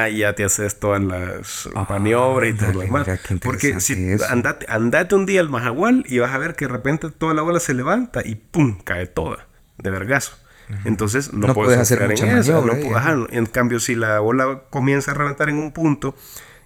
ya 0.10 0.36
te 0.36 0.43
haces 0.43 0.80
todas 0.80 1.01
las 1.01 1.67
maniobras 1.89 2.51
y 2.51 2.54
todo 2.54 2.73
lo 2.73 2.82
demás. 2.82 3.08
Porque 3.41 3.80
si 3.80 4.17
andate, 4.30 4.67
andate 4.69 5.15
un 5.15 5.25
día 5.25 5.41
al 5.41 5.49
Majagual 5.49 6.06
y 6.08 6.19
vas 6.19 6.32
a 6.32 6.38
ver 6.38 6.54
que 6.56 6.65
de 6.67 6.73
repente 6.73 7.10
toda 7.10 7.34
la 7.34 7.41
ola 7.41 7.60
se 7.60 7.73
levanta 7.73 8.21
y 8.23 8.36
¡pum! 8.36 8.78
cae 8.84 9.08
toda, 9.08 9.47
de 9.80 9.89
vergazo. 9.89 10.38
Entonces 10.84 11.34
no, 11.34 11.54
puedes, 11.54 11.80
hacer 11.80 12.01
en 12.01 12.12
eso. 12.12 12.65
No 12.65 13.28
en 13.30 13.45
cambio, 13.45 13.80
si 13.80 13.95
la 13.95 14.21
ola 14.21 14.63
comienza 14.69 15.12
a 15.12 15.13
reventar 15.13 15.49
en 15.49 15.58
un 15.58 15.71
punto 15.71 16.15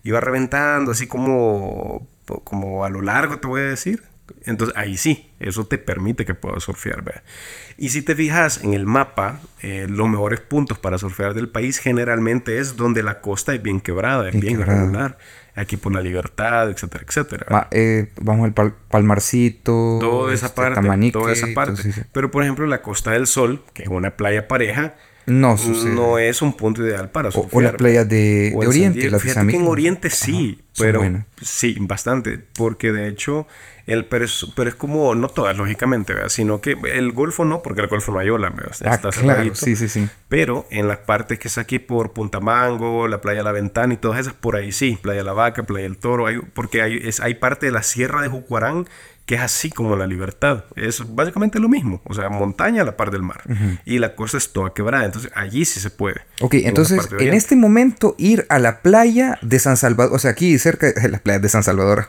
y 0.04 0.12
va 0.12 0.22
reventando 0.22 0.92
así 0.92 1.08
como, 1.08 2.08
como 2.44 2.86
a 2.86 2.90
lo 2.90 3.02
largo, 3.02 3.40
te 3.40 3.48
voy 3.48 3.62
a 3.62 3.66
decir. 3.66 4.04
Entonces 4.46 4.76
ahí 4.78 4.98
sí, 4.98 5.32
eso 5.40 5.66
te 5.66 5.78
permite 5.78 6.26
que 6.26 6.34
puedas 6.34 6.64
surfear. 6.64 7.24
Y 7.78 7.90
si 7.90 8.02
te 8.02 8.16
fijas 8.16 8.64
en 8.64 8.74
el 8.74 8.86
mapa, 8.86 9.40
eh, 9.62 9.88
los 9.90 10.10
mejores 10.10 10.42
puntos 10.42 10.78
para 10.80 10.98
surfear 10.98 11.34
del 11.34 11.50
país 11.50 11.80
generalmente 11.80 12.60
es 12.60 12.76
donde 12.76 13.04
la 13.04 13.22
costa 13.22 13.54
es 13.54 13.62
bien 13.62 13.80
quebrada, 13.80 14.30
es 14.30 14.40
bien, 14.40 14.60
irregular 14.60 15.18
aquí 15.56 15.78
por 15.78 15.94
la 15.94 16.02
libertad, 16.02 16.70
etcétera, 16.70 17.04
etcétera. 17.08 17.68
Eh, 17.72 18.12
vamos 18.22 18.52
al 18.58 18.74
Palmarcito, 18.74 19.98
toda 20.00 20.34
esa 20.34 20.48
este, 20.48 20.56
parte, 20.56 21.12
toda 21.12 21.34
esa 21.34 21.48
parte. 21.54 22.06
Pero 22.12 22.32
por 22.32 22.44
ejemplo 22.44 22.66
la 22.66 22.82
Costa 22.82 23.12
del 23.12 23.28
Sol, 23.28 23.64
que 23.74 23.84
es 23.84 23.90
una 23.90 24.12
playa 24.12 24.48
pareja, 24.48 24.96
no, 25.30 25.56
no 25.86 26.18
es 26.18 26.42
un 26.42 26.54
punto 26.54 26.86
ideal 26.86 27.10
para 27.10 27.32
surfear. 27.32 27.56
O, 27.56 27.62
las 27.62 27.74
playas 27.74 28.08
de, 28.10 28.54
Oriente. 28.56 29.10
Las 29.10 29.22
Fíjate 29.22 29.48
que 29.48 29.56
en 29.56 29.68
Oriente 29.68 30.10
sí, 30.10 30.60
pero 30.78 31.02
sí, 31.42 31.78
bastante, 31.80 32.40
porque 32.54 32.92
de 32.92 33.08
hecho 33.08 33.48
el, 33.90 34.06
pero, 34.06 34.26
es, 34.26 34.46
pero 34.56 34.70
es 34.70 34.76
como, 34.76 35.16
no 35.16 35.30
todas, 35.30 35.58
lógicamente, 35.58 36.14
sino 36.30 36.62
que 36.62 36.78
el 36.94 37.12
Golfo 37.12 37.44
no, 37.44 37.64
porque 37.64 37.82
el 37.82 37.88
Golfo 37.88 38.12
no 38.12 38.20
hay 38.20 38.30
ola, 38.30 38.54
ah, 38.86 38.94
está 38.94 39.10
claro, 39.10 39.56
sí, 39.56 39.76
sí, 39.76 39.90
sí. 39.90 40.08
Pero 40.28 40.68
en 40.70 40.88
las 40.88 41.00
partes 41.00 41.40
que 41.40 41.48
es 41.48 41.58
aquí 41.58 41.80
por 41.80 42.14
Punta 42.14 42.40
Mango, 42.40 43.08
la 43.08 43.20
Playa 43.20 43.42
La 43.42 43.52
Ventana 43.52 43.94
y 43.96 43.98
todas 43.98 44.20
esas, 44.20 44.34
por 44.34 44.56
ahí 44.56 44.72
sí, 44.72 45.00
Playa 45.02 45.24
La 45.24 45.34
Vaca, 45.34 45.64
Playa 45.64 45.88
El 45.88 45.98
Toro, 45.98 46.28
hay, 46.28 46.38
porque 46.54 46.84
hay, 46.84 47.00
es, 47.04 47.20
hay 47.20 47.34
parte 47.34 47.66
de 47.66 47.72
la 47.72 47.82
Sierra 47.82 48.22
de 48.22 48.28
Jucuarán 48.28 48.88
que 49.30 49.36
es 49.36 49.42
así 49.42 49.70
como 49.70 49.96
la 49.96 50.08
libertad. 50.08 50.64
Es 50.76 51.04
básicamente 51.14 51.60
lo 51.60 51.70
mismo. 51.70 52.02
O 52.06 52.16
sea, 52.16 52.30
montaña 52.30 52.82
a 52.82 52.86
la 52.86 52.98
par 52.98 53.12
del 53.12 53.22
mar. 53.22 53.44
Y 53.86 54.00
la 54.00 54.16
costa 54.16 54.38
es 54.38 54.52
toda 54.52 54.74
quebrada. 54.74 55.06
Entonces, 55.06 55.32
allí 55.36 55.66
sí 55.66 55.80
se 55.80 55.92
puede. 55.92 56.22
Ok, 56.42 56.56
entonces, 56.56 57.08
en 57.20 57.36
este 57.36 57.56
momento, 57.56 58.16
ir 58.18 58.48
a 58.50 58.58
la 58.58 58.82
playa 58.82 59.38
de 59.44 59.60
San 59.60 59.78
Salvador, 59.78 60.16
o 60.16 60.18
sea, 60.18 60.32
aquí 60.32 60.58
cerca 60.58 60.92
de 60.92 61.10
las 61.10 61.22
playas 61.22 61.44
de 61.44 61.50
San 61.50 61.62
Salvador. 61.62 62.08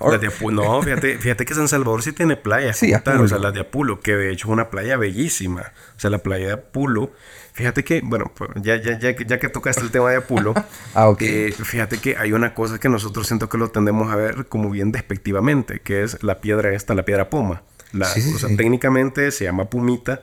no, 0.50 0.82
fíjate, 0.82 1.18
fíjate 1.18 1.44
que 1.44 1.54
San 1.54 1.68
Salvador 1.68 2.02
sí 2.02 2.12
tiene 2.12 2.38
playas. 2.38 2.78
Sí, 2.78 2.90
o 2.94 3.28
sea, 3.28 3.38
la 3.38 3.52
de 3.52 3.60
Apulo, 3.60 4.00
que 4.00 4.16
de 4.16 4.32
hecho 4.32 4.46
es 4.46 4.52
una 4.52 4.70
playa 4.70 4.96
bellísima. 4.96 5.74
O 5.94 6.00
sea, 6.00 6.08
la 6.08 6.20
playa 6.20 6.46
de 6.46 6.52
Apulo. 6.54 7.12
Fíjate 7.60 7.84
que, 7.84 8.00
bueno, 8.02 8.32
pues, 8.34 8.50
ya, 8.62 8.80
ya, 8.80 8.98
ya, 8.98 9.14
ya 9.14 9.38
que 9.38 9.50
tocaste 9.50 9.82
el 9.82 9.90
tema 9.90 10.10
de 10.10 10.16
Apulo, 10.16 10.54
ah, 10.94 11.12
eh, 11.20 11.52
fíjate 11.62 11.98
que 11.98 12.16
hay 12.16 12.32
una 12.32 12.54
cosa 12.54 12.78
que 12.78 12.88
nosotros 12.88 13.26
siento 13.26 13.50
que 13.50 13.58
lo 13.58 13.68
tendemos 13.68 14.10
a 14.10 14.16
ver 14.16 14.46
como 14.46 14.70
bien 14.70 14.92
despectivamente, 14.92 15.80
que 15.80 16.02
es 16.02 16.22
la 16.22 16.40
piedra 16.40 16.72
esta, 16.72 16.94
la 16.94 17.04
piedra 17.04 17.28
poma. 17.28 17.62
La, 17.92 18.06
o 18.06 18.38
sea, 18.38 18.56
técnicamente 18.56 19.30
se 19.30 19.44
llama 19.44 19.68
pumita 19.68 20.22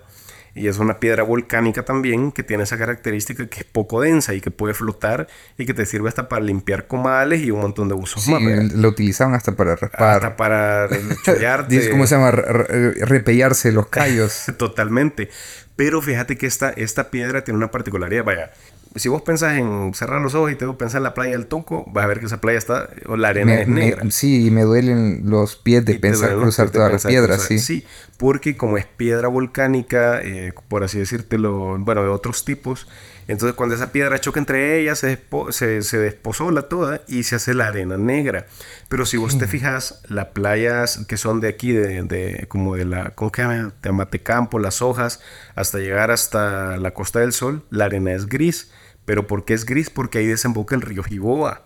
y 0.57 0.67
es 0.67 0.79
una 0.79 0.99
piedra 0.99 1.23
volcánica 1.23 1.85
también 1.85 2.31
que 2.31 2.43
tiene 2.43 2.63
esa 2.63 2.77
característica 2.77 3.47
que 3.47 3.59
es 3.59 3.65
poco 3.65 4.01
densa 4.01 4.33
y 4.33 4.41
que 4.41 4.49
puede 4.51 4.73
flotar 4.73 5.27
y 5.57 5.65
que 5.65 5.73
te 5.73 5.85
sirve 5.85 6.09
hasta 6.09 6.27
para 6.27 6.43
limpiar 6.43 6.87
comales 6.87 7.41
y 7.41 7.51
un 7.51 7.61
montón 7.61 7.87
de 7.87 7.93
usos 7.93 8.23
sí, 8.23 8.33
Lo 8.73 8.89
utilizaban 8.89 9.35
hasta 9.35 9.55
para 9.55 9.73
Hasta 9.73 10.35
para 10.35 10.89
chollarte. 11.23 11.91
¿Cómo 11.91 12.07
se 12.07 12.15
llama? 12.15 12.31
repellarse 12.31 13.71
los 13.71 13.87
callos. 13.87 14.45
Totalmente. 14.57 15.29
Pero 15.77 16.01
fíjate 16.01 16.37
que 16.37 16.47
esta, 16.47 16.71
esta 16.71 17.09
piedra 17.11 17.43
tiene 17.43 17.57
una 17.59 17.71
particularidad. 17.71 18.25
Vaya, 18.25 18.51
si 18.95 19.09
vos 19.09 19.21
pensás 19.21 19.57
en 19.57 19.93
cerrar 19.93 20.21
los 20.21 20.33
ojos 20.33 20.51
y 20.51 20.55
te 20.55 20.67
pensar 20.73 20.99
en 20.99 21.03
la 21.03 21.13
playa 21.13 21.31
del 21.31 21.45
Tonco, 21.45 21.85
vas 21.93 22.03
a 22.03 22.07
ver 22.07 22.19
que 22.19 22.25
esa 22.25 22.41
playa 22.41 22.57
está, 22.57 22.89
o 23.05 23.15
la 23.15 23.29
arena 23.29 23.61
es 23.61 23.67
negra. 23.67 24.03
sí, 24.09 24.47
y 24.47 24.51
me 24.51 24.63
duelen 24.63 25.21
los 25.25 25.55
pies 25.55 25.85
de 25.85 25.99
pensar 25.99 26.35
cruzar 26.35 26.71
todas 26.71 26.91
las 26.91 27.05
piedras, 27.05 27.43
sí. 27.43 27.59
Sí, 27.59 27.85
porque 28.17 28.57
como 28.57 28.77
es 28.77 28.85
piedra 28.85 29.27
volcánica, 29.27 30.19
eh, 30.21 30.51
por 30.67 30.83
así 30.83 30.97
decírtelo, 30.97 31.77
bueno, 31.77 32.01
de 32.01 32.09
otros 32.09 32.43
tipos, 32.43 32.87
entonces 33.27 33.55
cuando 33.55 33.75
esa 33.75 33.91
piedra 33.91 34.19
choca 34.19 34.39
entre 34.39 34.79
ellas, 34.79 34.99
se, 34.99 35.19
se, 35.49 35.81
se 35.81 35.97
desposola 35.97 36.63
toda 36.63 37.01
y 37.07 37.23
se 37.23 37.35
hace 37.35 37.53
la 37.53 37.67
arena 37.67 37.97
negra. 37.97 38.47
Pero 38.87 39.05
si 39.05 39.17
vos 39.17 39.37
te 39.37 39.45
mm. 39.45 39.49
fijas, 39.49 40.01
las 40.07 40.27
playas 40.27 41.05
que 41.07 41.17
son 41.17 41.41
de 41.41 41.49
aquí, 41.49 41.73
de, 41.73 42.03
de 42.03 42.45
como 42.47 42.75
de 42.75 42.85
la, 42.85 43.11
¿cómo 43.11 43.31
que 43.31 43.41
llama? 43.41 43.73
De 43.81 43.89
Amatecampo, 43.89 44.59
las 44.59 44.81
hojas, 44.81 45.21
hasta 45.55 45.79
llegar 45.79 46.11
hasta 46.11 46.77
la 46.77 46.91
Costa 46.91 47.19
del 47.19 47.33
Sol, 47.33 47.63
la 47.69 47.85
arena 47.85 48.13
es 48.13 48.27
gris. 48.27 48.71
¿Pero 49.05 49.27
por 49.27 49.45
qué 49.45 49.53
es 49.53 49.65
gris? 49.65 49.89
Porque 49.89 50.19
ahí 50.19 50.25
desemboca 50.25 50.75
el 50.75 50.81
río 50.81 51.03
Jiboa. 51.03 51.63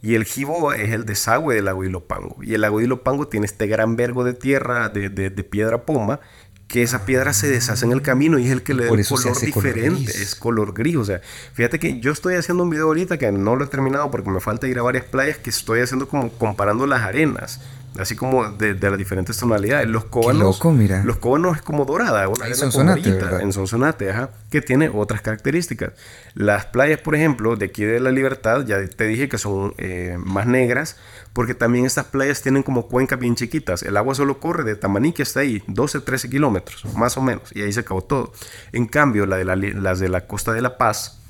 Y 0.00 0.16
el 0.16 0.24
Jiboa 0.24 0.76
es 0.76 0.92
el 0.92 1.06
desagüe 1.06 1.54
del 1.54 1.64
lago 1.64 1.82
Ilopango. 1.82 2.36
Y 2.42 2.54
el 2.54 2.60
lago 2.60 2.80
Ilopango 2.80 3.26
tiene 3.26 3.46
este 3.46 3.66
gran 3.66 3.96
vergo 3.96 4.22
de 4.22 4.34
tierra, 4.34 4.90
de, 4.90 5.08
de, 5.08 5.30
de 5.30 5.44
piedra 5.44 5.86
poma, 5.86 6.20
que 6.68 6.82
esa 6.82 7.04
piedra 7.04 7.32
se 7.32 7.48
deshace 7.48 7.84
en 7.84 7.92
el 7.92 8.02
camino 8.02 8.38
y 8.38 8.46
es 8.46 8.50
el 8.50 8.62
que 8.62 8.74
le 8.74 8.86
da 8.86 8.92
un 8.92 9.02
color 9.02 9.40
diferente, 9.40 10.10
es 10.10 10.34
color 10.34 10.72
gris. 10.72 10.96
O 10.96 11.04
sea, 11.04 11.20
fíjate 11.52 11.78
que 11.78 12.00
yo 12.00 12.12
estoy 12.12 12.34
haciendo 12.34 12.62
un 12.62 12.70
video 12.70 12.86
ahorita 12.86 13.18
que 13.18 13.30
no 13.32 13.56
lo 13.56 13.64
he 13.64 13.68
terminado 13.68 14.10
porque 14.10 14.30
me 14.30 14.40
falta 14.40 14.66
ir 14.66 14.78
a 14.78 14.82
varias 14.82 15.04
playas 15.04 15.38
que 15.38 15.50
estoy 15.50 15.80
haciendo 15.80 16.08
como 16.08 16.30
comparando 16.30 16.86
las 16.86 17.02
arenas 17.02 17.60
así 17.98 18.16
como 18.16 18.50
de, 18.50 18.74
las 18.74 18.98
diferentes 18.98 19.36
tonalidades. 19.36 19.88
Los 19.88 20.04
cóbanos, 20.04 20.60
los 21.04 21.16
cóbanos 21.16 21.56
es 21.56 21.62
como 21.62 21.84
dorada, 21.84 22.28
una 22.28 22.46
en 22.46 22.54
Sonsonate, 22.54 23.18
en 23.40 23.52
Sonsonate, 23.52 24.10
ajá, 24.10 24.30
que 24.50 24.60
tiene 24.60 24.90
otras 24.92 25.20
características. 25.20 25.92
Las 26.34 26.66
playas, 26.66 27.00
por 27.00 27.14
ejemplo, 27.14 27.56
de 27.56 27.66
aquí 27.66 27.84
de 27.84 28.00
la 28.00 28.10
Libertad, 28.10 28.64
ya 28.66 28.84
te 28.86 29.04
dije 29.04 29.28
que 29.28 29.38
son 29.38 29.74
eh, 29.78 30.16
más 30.18 30.46
negras, 30.46 30.96
porque 31.32 31.54
también 31.54 31.86
estas 31.86 32.06
playas 32.06 32.42
tienen 32.42 32.62
como 32.62 32.88
cuencas 32.88 33.18
bien 33.18 33.36
chiquitas. 33.36 33.82
El 33.82 33.96
agua 33.96 34.14
solo 34.14 34.40
corre 34.40 34.64
de 34.64 34.76
Tamaní, 34.76 35.12
que 35.12 35.22
está 35.22 35.40
ahí, 35.40 35.62
12, 35.66 36.00
13 36.00 36.30
kilómetros, 36.30 36.84
más 36.96 37.16
o 37.16 37.22
menos, 37.22 37.50
y 37.54 37.62
ahí 37.62 37.72
se 37.72 37.80
acabó 37.80 38.02
todo. 38.02 38.32
En 38.72 38.86
cambio, 38.86 39.26
la 39.26 39.36
de 39.36 39.44
las 39.74 39.98
de 39.98 40.08
la 40.08 40.26
costa 40.26 40.52
de 40.52 40.62
La 40.62 40.76
Paz, 40.78 41.20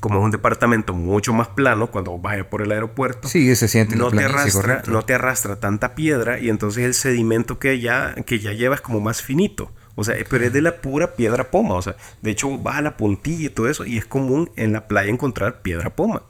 como 0.00 0.18
es 0.18 0.24
un 0.24 0.30
departamento 0.30 0.92
mucho 0.92 1.32
más 1.32 1.48
plano, 1.48 1.90
cuando 1.90 2.18
vayas 2.18 2.46
por 2.46 2.62
el 2.62 2.72
aeropuerto, 2.72 3.26
sí, 3.28 3.54
se 3.56 3.68
siente 3.68 3.96
no, 3.96 4.10
te 4.10 4.24
arrastra, 4.24 4.82
no 4.86 5.02
te 5.02 5.14
arrastra 5.14 5.56
tanta 5.56 5.94
piedra 5.94 6.38
y 6.38 6.50
entonces 6.50 6.84
el 6.84 6.94
sedimento 6.94 7.58
que 7.58 7.80
ya, 7.80 8.14
que 8.26 8.38
ya 8.38 8.52
lleva 8.52 8.74
es 8.74 8.80
como 8.80 9.00
más 9.00 9.22
finito. 9.22 9.72
O 9.94 10.04
sea, 10.04 10.14
pero 10.30 10.44
es 10.44 10.52
de 10.52 10.62
la 10.62 10.76
pura 10.76 11.16
piedra 11.16 11.50
poma. 11.50 11.74
O 11.74 11.82
sea, 11.82 11.96
de 12.22 12.30
hecho 12.30 12.56
vas 12.56 12.76
a 12.76 12.82
la 12.82 12.96
puntilla 12.96 13.46
y 13.46 13.48
todo 13.48 13.68
eso 13.68 13.84
y 13.84 13.98
es 13.98 14.06
común 14.06 14.48
en 14.54 14.72
la 14.72 14.86
playa 14.86 15.10
encontrar 15.10 15.60
piedra 15.60 15.90
poma. 15.90 16.22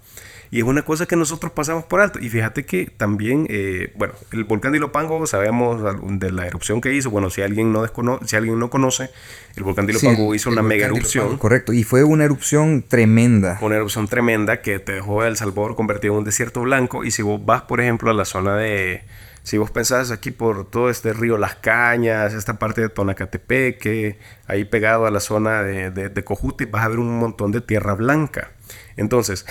Y 0.50 0.58
es 0.60 0.64
una 0.64 0.82
cosa 0.82 1.06
que 1.06 1.16
nosotros 1.16 1.52
pasamos 1.52 1.84
por 1.84 2.00
alto. 2.00 2.18
Y 2.18 2.28
fíjate 2.28 2.64
que 2.64 2.86
también, 2.86 3.46
eh, 3.50 3.92
bueno, 3.96 4.14
el 4.32 4.44
volcán 4.44 4.72
de 4.72 4.78
Ilopango, 4.78 5.26
sabemos 5.26 5.82
de 6.18 6.32
la 6.32 6.46
erupción 6.46 6.80
que 6.80 6.94
hizo. 6.94 7.10
Bueno, 7.10 7.28
si 7.30 7.42
alguien 7.42 7.72
no, 7.72 7.86
si 8.24 8.36
alguien 8.36 8.58
no 8.58 8.70
conoce, 8.70 9.10
el 9.56 9.62
volcán 9.62 9.86
de 9.86 9.92
Ilopango 9.92 10.34
hizo 10.34 10.50
una 10.50 10.62
mega 10.62 10.86
erupción. 10.86 11.36
correcto, 11.36 11.72
y 11.72 11.84
fue 11.84 12.02
una 12.04 12.24
erupción 12.24 12.82
tremenda. 12.86 13.58
Una 13.60 13.76
erupción 13.76 14.08
tremenda 14.08 14.62
que 14.62 14.78
te 14.78 14.92
dejó 14.92 15.24
El 15.24 15.36
Salvador 15.36 15.76
convertido 15.76 16.14
en 16.14 16.20
un 16.20 16.24
desierto 16.24 16.62
blanco. 16.62 17.04
Y 17.04 17.10
si 17.10 17.22
vos 17.22 17.44
vas, 17.44 17.62
por 17.62 17.80
ejemplo, 17.80 18.10
a 18.10 18.14
la 18.14 18.24
zona 18.24 18.56
de... 18.56 19.02
Si 19.42 19.56
vos 19.56 19.70
pensás 19.70 20.10
aquí 20.10 20.30
por 20.30 20.68
todo 20.68 20.90
este 20.90 21.14
río 21.14 21.38
Las 21.38 21.54
Cañas, 21.54 22.34
esta 22.34 22.58
parte 22.58 22.82
de 22.82 22.90
Tonacatepeque, 22.90 24.18
ahí 24.46 24.66
pegado 24.66 25.06
a 25.06 25.10
la 25.10 25.20
zona 25.20 25.62
de, 25.62 25.90
de, 25.90 26.10
de 26.10 26.24
Cojuti, 26.24 26.66
vas 26.66 26.84
a 26.84 26.88
ver 26.88 26.98
un 26.98 27.18
montón 27.18 27.50
de 27.50 27.62
tierra 27.62 27.94
blanca. 27.94 28.50
Entonces, 28.98 29.46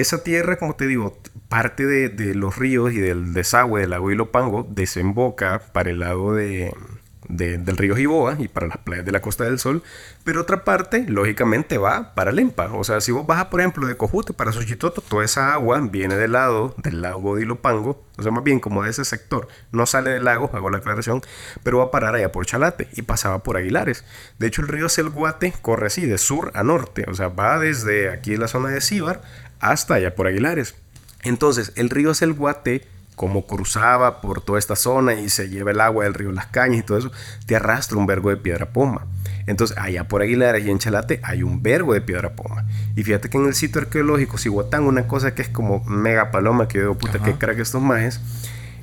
esa 0.00 0.22
tierra, 0.22 0.56
como 0.56 0.74
te 0.74 0.86
digo, 0.86 1.18
parte 1.48 1.86
de, 1.86 2.34
los 2.34 2.56
ríos 2.56 2.92
y 2.92 2.98
del 2.98 3.32
desagüe 3.32 3.82
del 3.82 3.90
lago 3.90 4.10
Ilopango 4.10 4.66
desemboca 4.68 5.60
para 5.72 5.90
el 5.90 6.00
lado 6.00 6.34
de, 6.34 6.72
del 7.28 7.76
río 7.76 7.96
Jiboa 7.96 8.36
y 8.38 8.48
para 8.48 8.66
las 8.66 8.78
playas 8.78 9.04
de 9.04 9.12
la 9.12 9.20
Costa 9.20 9.44
del 9.44 9.58
Sol, 9.58 9.82
pero 10.24 10.40
otra 10.40 10.64
parte, 10.64 11.04
lógicamente, 11.08 11.78
va 11.78 12.14
para 12.14 12.32
Lempa. 12.32 12.70
O 12.72 12.84
sea, 12.84 13.00
si 13.00 13.12
vos 13.12 13.26
bajas, 13.26 13.46
por 13.46 13.60
ejemplo, 13.60 13.86
de 13.86 13.96
Cojute 13.96 14.32
para 14.32 14.52
Xochitoto, 14.52 15.00
toda 15.00 15.24
esa 15.24 15.52
agua 15.52 15.80
viene 15.80 16.16
del 16.16 16.32
lado 16.32 16.74
del 16.78 17.02
lago 17.02 17.36
de 17.36 17.42
Ilopango, 17.42 18.02
o 18.16 18.22
sea, 18.22 18.32
más 18.32 18.44
bien 18.44 18.60
como 18.60 18.82
de 18.82 18.90
ese 18.90 19.04
sector. 19.04 19.48
No 19.72 19.86
sale 19.86 20.10
del 20.10 20.24
lago, 20.24 20.50
hago 20.52 20.70
la 20.70 20.78
aclaración, 20.78 21.22
pero 21.62 21.78
va 21.78 21.84
a 21.84 21.90
parar 21.90 22.14
allá 22.14 22.32
por 22.32 22.46
Chalate 22.46 22.88
y 22.94 23.02
pasaba 23.02 23.42
por 23.42 23.56
Aguilares. 23.56 24.04
De 24.38 24.46
hecho, 24.46 24.62
el 24.62 24.68
río 24.68 24.88
Selguate 24.88 25.52
corre 25.62 25.86
así, 25.86 26.06
de 26.06 26.18
sur 26.18 26.50
a 26.54 26.62
norte, 26.62 27.04
o 27.08 27.14
sea, 27.14 27.28
va 27.28 27.58
desde 27.58 28.10
aquí 28.10 28.34
en 28.34 28.40
la 28.40 28.48
zona 28.48 28.70
de 28.70 28.80
Cíbar 28.80 29.22
hasta 29.70 29.94
allá 29.94 30.14
por 30.14 30.26
Aguilares. 30.26 30.74
Entonces, 31.22 31.72
el 31.76 31.90
río 31.90 32.14
Selguate, 32.14 32.86
como 33.16 33.46
cruzaba 33.46 34.20
por 34.20 34.40
toda 34.42 34.58
esta 34.58 34.76
zona 34.76 35.14
y 35.14 35.28
se 35.28 35.48
lleva 35.48 35.70
el 35.70 35.80
agua 35.80 36.04
del 36.04 36.14
río 36.14 36.32
Las 36.32 36.46
Cañas 36.46 36.80
y 36.80 36.82
todo 36.82 36.98
eso, 36.98 37.12
te 37.46 37.56
arrastra 37.56 37.96
un 37.96 38.06
vergo 38.06 38.30
de 38.30 38.36
piedra 38.36 38.66
poma. 38.66 39.06
Entonces, 39.46 39.76
allá 39.78 40.04
por 40.04 40.22
Aguilares 40.22 40.66
y 40.66 40.70
en 40.70 40.78
Chalate 40.78 41.20
hay 41.22 41.42
un 41.42 41.62
vergo 41.62 41.94
de 41.94 42.00
piedra 42.00 42.34
poma. 42.34 42.66
Y 42.96 43.04
fíjate 43.04 43.30
que 43.30 43.38
en 43.38 43.46
el 43.46 43.54
sitio 43.54 43.80
arqueológico 43.80 44.36
Cihuatán, 44.36 44.84
una 44.84 45.06
cosa 45.06 45.34
que 45.34 45.42
es 45.42 45.48
como 45.48 45.82
mega 45.84 46.30
paloma, 46.30 46.68
que 46.68 46.78
yo 46.78 46.82
digo, 46.82 46.98
puta, 46.98 47.18
que 47.20 47.34
crack 47.34 47.58
estos 47.58 47.80
majes, 47.80 48.20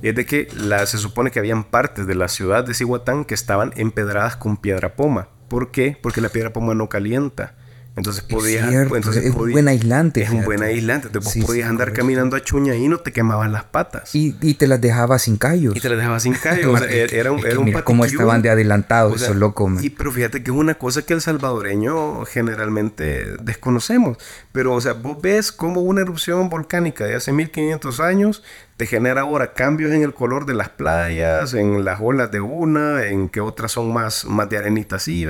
es 0.02 0.16
de 0.16 0.26
que 0.26 0.48
la, 0.56 0.86
se 0.88 0.98
supone 0.98 1.30
que 1.30 1.40
habían 1.40 1.64
partes 1.64 2.08
de 2.08 2.16
la 2.16 2.28
ciudad 2.28 2.64
de 2.64 2.74
Cihuatán 2.74 3.26
que 3.26 3.36
estaban 3.36 3.72
empedradas 3.76 4.36
con 4.36 4.58
piedra 4.58 4.96
poma. 4.96 5.28
¿Por 5.48 5.70
qué? 5.70 5.98
Porque 6.02 6.22
la 6.22 6.30
piedra 6.30 6.54
poma 6.54 6.74
no 6.74 6.90
calienta. 6.90 7.54
Entonces 7.98 8.24
podías. 8.24 8.72
entonces 8.72 9.26
es 9.26 9.36
un 9.36 9.52
buen 9.52 9.68
aislante. 9.68 10.22
Es 10.22 10.30
un 10.30 10.46
buen 10.46 10.64
aislante. 10.64 11.08
Entonces 11.08 11.44
podías 11.44 11.70
andar 11.70 11.92
caminando 11.92 12.38
a 12.38 12.42
chuña 12.42 12.76
y 12.76 12.88
no 12.88 13.00
te 13.00 13.12
quemaban 13.12 13.52
las 13.52 13.66
patas. 13.66 14.16
Y, 14.16 14.36
y, 14.42 14.54
te 14.54 14.66
las 14.68 14.80
dejaba 14.80 15.20
sin 15.20 15.36
callos. 15.36 15.76
Y 15.76 15.82
te 15.82 15.90
las 15.90 15.98
dejaba 15.98 16.20
sin 16.20 16.34
callos. 16.42 16.82
era, 16.82 17.32
un, 17.32 17.46
era 17.46 17.60
un 17.60 17.72
Como 17.84 18.06
estaban 18.06 18.42
de 18.42 18.50
adelantados, 18.50 19.22
eso 19.22 19.34
loco. 19.34 19.70
Y 19.82 19.90
pero 19.90 20.12
fíjate 20.12 20.42
que 20.42 20.52
es 20.52 20.58
una 20.58 20.76
cosa 20.76 21.02
que 21.02 21.14
el 21.14 21.22
salvadoreño 21.22 22.24
generalmente 22.26 23.36
desconocemos. 23.44 24.18
Pero, 24.52 24.74
o 24.74 24.82
sea, 24.82 24.94
vos 24.94 25.22
ves 25.22 25.52
como 25.52 25.82
una 25.82 26.02
erupción 26.02 26.50
volcánica 26.50 27.06
de 27.06 27.16
hace 27.16 27.32
1500 27.32 28.00
años 28.00 28.44
te 28.82 28.88
genera 28.88 29.22
ahora 29.22 29.54
cambios 29.54 29.92
en 29.92 30.02
el 30.02 30.12
color 30.12 30.48
de 30.48 30.56
las 30.56 30.70
playas, 30.70 31.54
en 31.54 31.86
las 31.86 32.00
olas 32.02 32.32
de 32.32 32.42
una, 32.42 33.06
en 33.06 33.30
que 33.30 33.40
otras 33.40 33.74
son 33.74 33.94
más, 33.94 34.26
más 34.26 34.50
de 34.50 34.58
arenita 34.58 34.96
así, 34.96 35.28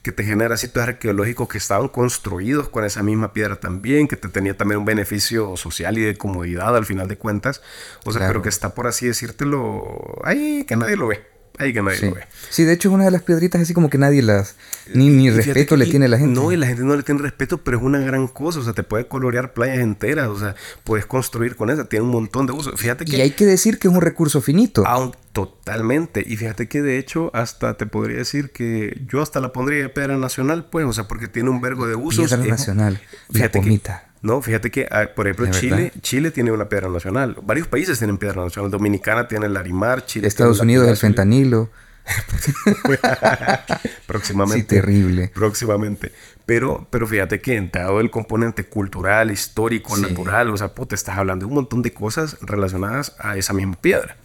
que 0.00 0.12
te 0.12 0.24
genera 0.24 0.56
sitios 0.56 0.88
arqueológicos 0.88 1.46
que 1.46 1.58
estaban 1.58 1.88
construidos 1.88 2.70
con 2.70 2.86
esa 2.86 3.02
misma 3.02 3.34
piedra 3.34 3.56
también, 3.56 4.08
que 4.08 4.16
te 4.16 4.28
tenía 4.28 4.56
también 4.56 4.78
un 4.78 4.86
beneficio 4.86 5.58
social 5.58 5.98
y 5.98 6.04
de 6.04 6.16
comodidad 6.16 6.74
al 6.74 6.86
final 6.86 7.06
de 7.06 7.18
cuentas, 7.18 7.60
o 8.06 8.12
sea, 8.12 8.26
pero 8.28 8.40
que 8.40 8.48
está 8.48 8.74
por 8.74 8.86
así 8.86 9.06
decírtelo 9.06 10.22
ahí, 10.24 10.64
que 10.64 10.76
nadie 10.76 10.96
lo 10.96 11.08
ve. 11.08 11.35
Ahí 11.58 11.72
que 11.72 11.82
nadie 11.82 11.98
sí. 11.98 12.06
lo 12.06 12.14
ve. 12.14 12.22
Sí, 12.50 12.64
de 12.64 12.72
hecho 12.72 12.88
es 12.88 12.94
una 12.94 13.04
de 13.04 13.10
las 13.10 13.22
piedritas 13.22 13.60
así 13.60 13.74
como 13.74 13.90
que 13.90 13.98
nadie 13.98 14.22
las... 14.22 14.56
Ni, 14.92 15.08
ni 15.08 15.30
respeto 15.30 15.76
le 15.76 15.86
tiene 15.86 16.08
la 16.08 16.18
gente. 16.18 16.38
No, 16.38 16.52
y 16.52 16.56
la 16.56 16.66
gente 16.66 16.84
no 16.84 16.94
le 16.94 17.02
tiene 17.02 17.22
respeto, 17.22 17.58
pero 17.58 17.78
es 17.78 17.82
una 17.82 17.98
gran 17.98 18.28
cosa. 18.28 18.60
O 18.60 18.62
sea, 18.62 18.72
te 18.72 18.82
puede 18.82 19.06
colorear 19.08 19.52
playas 19.52 19.78
enteras. 19.78 20.28
O 20.28 20.38
sea, 20.38 20.54
puedes 20.84 21.06
construir 21.06 21.56
con 21.56 21.70
esa. 21.70 21.88
Tiene 21.88 22.04
un 22.04 22.10
montón 22.10 22.46
de 22.46 22.52
usos. 22.52 22.80
Fíjate 22.80 23.04
que... 23.04 23.16
Y 23.16 23.20
hay 23.20 23.30
que 23.32 23.46
decir 23.46 23.78
que 23.78 23.88
es 23.88 23.94
un 23.94 24.00
recurso 24.00 24.40
finito. 24.40 24.86
Aún, 24.86 25.12
totalmente. 25.32 26.22
Y 26.26 26.36
fíjate 26.36 26.68
que 26.68 26.82
de 26.82 26.98
hecho 26.98 27.30
hasta 27.34 27.76
te 27.76 27.86
podría 27.86 28.18
decir 28.18 28.50
que 28.50 29.02
yo 29.06 29.22
hasta 29.22 29.40
la 29.40 29.52
pondría 29.52 29.82
de 29.82 29.88
piedra 29.88 30.16
nacional, 30.16 30.68
pues. 30.70 30.86
O 30.86 30.92
sea, 30.92 31.08
porque 31.08 31.26
tiene 31.26 31.50
un 31.50 31.60
vergo 31.60 31.86
de 31.86 31.96
usos. 31.96 32.28
Piedra 32.28 32.46
nacional. 32.46 33.00
Fíjate 33.32 33.60
que, 33.60 33.80
no, 34.26 34.42
fíjate 34.42 34.72
que, 34.72 34.88
ah, 34.90 35.08
por 35.14 35.28
ejemplo, 35.28 35.48
Chile, 35.52 35.92
Chile 36.02 36.32
tiene 36.32 36.50
una 36.50 36.68
piedra 36.68 36.88
nacional. 36.88 37.36
Varios 37.44 37.68
países 37.68 37.98
tienen 37.98 38.18
piedra 38.18 38.42
nacional. 38.42 38.72
Dominicana 38.72 39.28
tiene 39.28 39.46
el 39.46 39.54
Larimar, 39.54 40.04
Chile 40.04 40.26
Estados 40.26 40.58
Unidos 40.58 40.88
el 40.88 40.96
fentanilo. 40.96 41.70
próximamente. 44.06 44.60
Sí, 44.60 44.80
terrible. 44.80 45.30
Próximamente. 45.32 46.10
Pero, 46.44 46.88
pero 46.90 47.06
fíjate 47.06 47.40
que 47.40 47.60
dado 47.72 48.00
el 48.00 48.10
componente 48.10 48.64
cultural, 48.64 49.30
histórico, 49.30 49.96
natural, 49.96 50.50
o 50.50 50.56
sea, 50.56 50.68
te 50.68 50.94
estás 50.96 51.18
hablando 51.18 51.44
de 51.44 51.48
un 51.48 51.54
montón 51.54 51.82
de 51.82 51.92
cosas 51.92 52.36
relacionadas 52.40 53.14
a 53.20 53.36
esa 53.36 53.52
misma 53.52 53.76
piedra. 53.76 54.16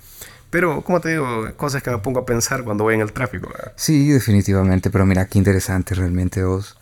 Pero, 0.50 0.82
como 0.82 1.00
te 1.00 1.10
digo, 1.10 1.48
cosas 1.58 1.84
que 1.84 1.92
me 1.92 2.00
pongo 2.00 2.22
a 2.22 2.26
pensar 2.26 2.64
cuando 2.64 2.84
voy 2.84 2.96
en 2.96 3.02
el 3.02 3.14
tráfico. 3.14 3.52
Sí, 3.76 4.10
definitivamente. 4.10 4.90
Pero 4.90 5.06
mira, 5.06 5.28
qué 5.28 5.38
interesante 5.38 5.94
realmente 5.94 6.44
vos 6.44 6.76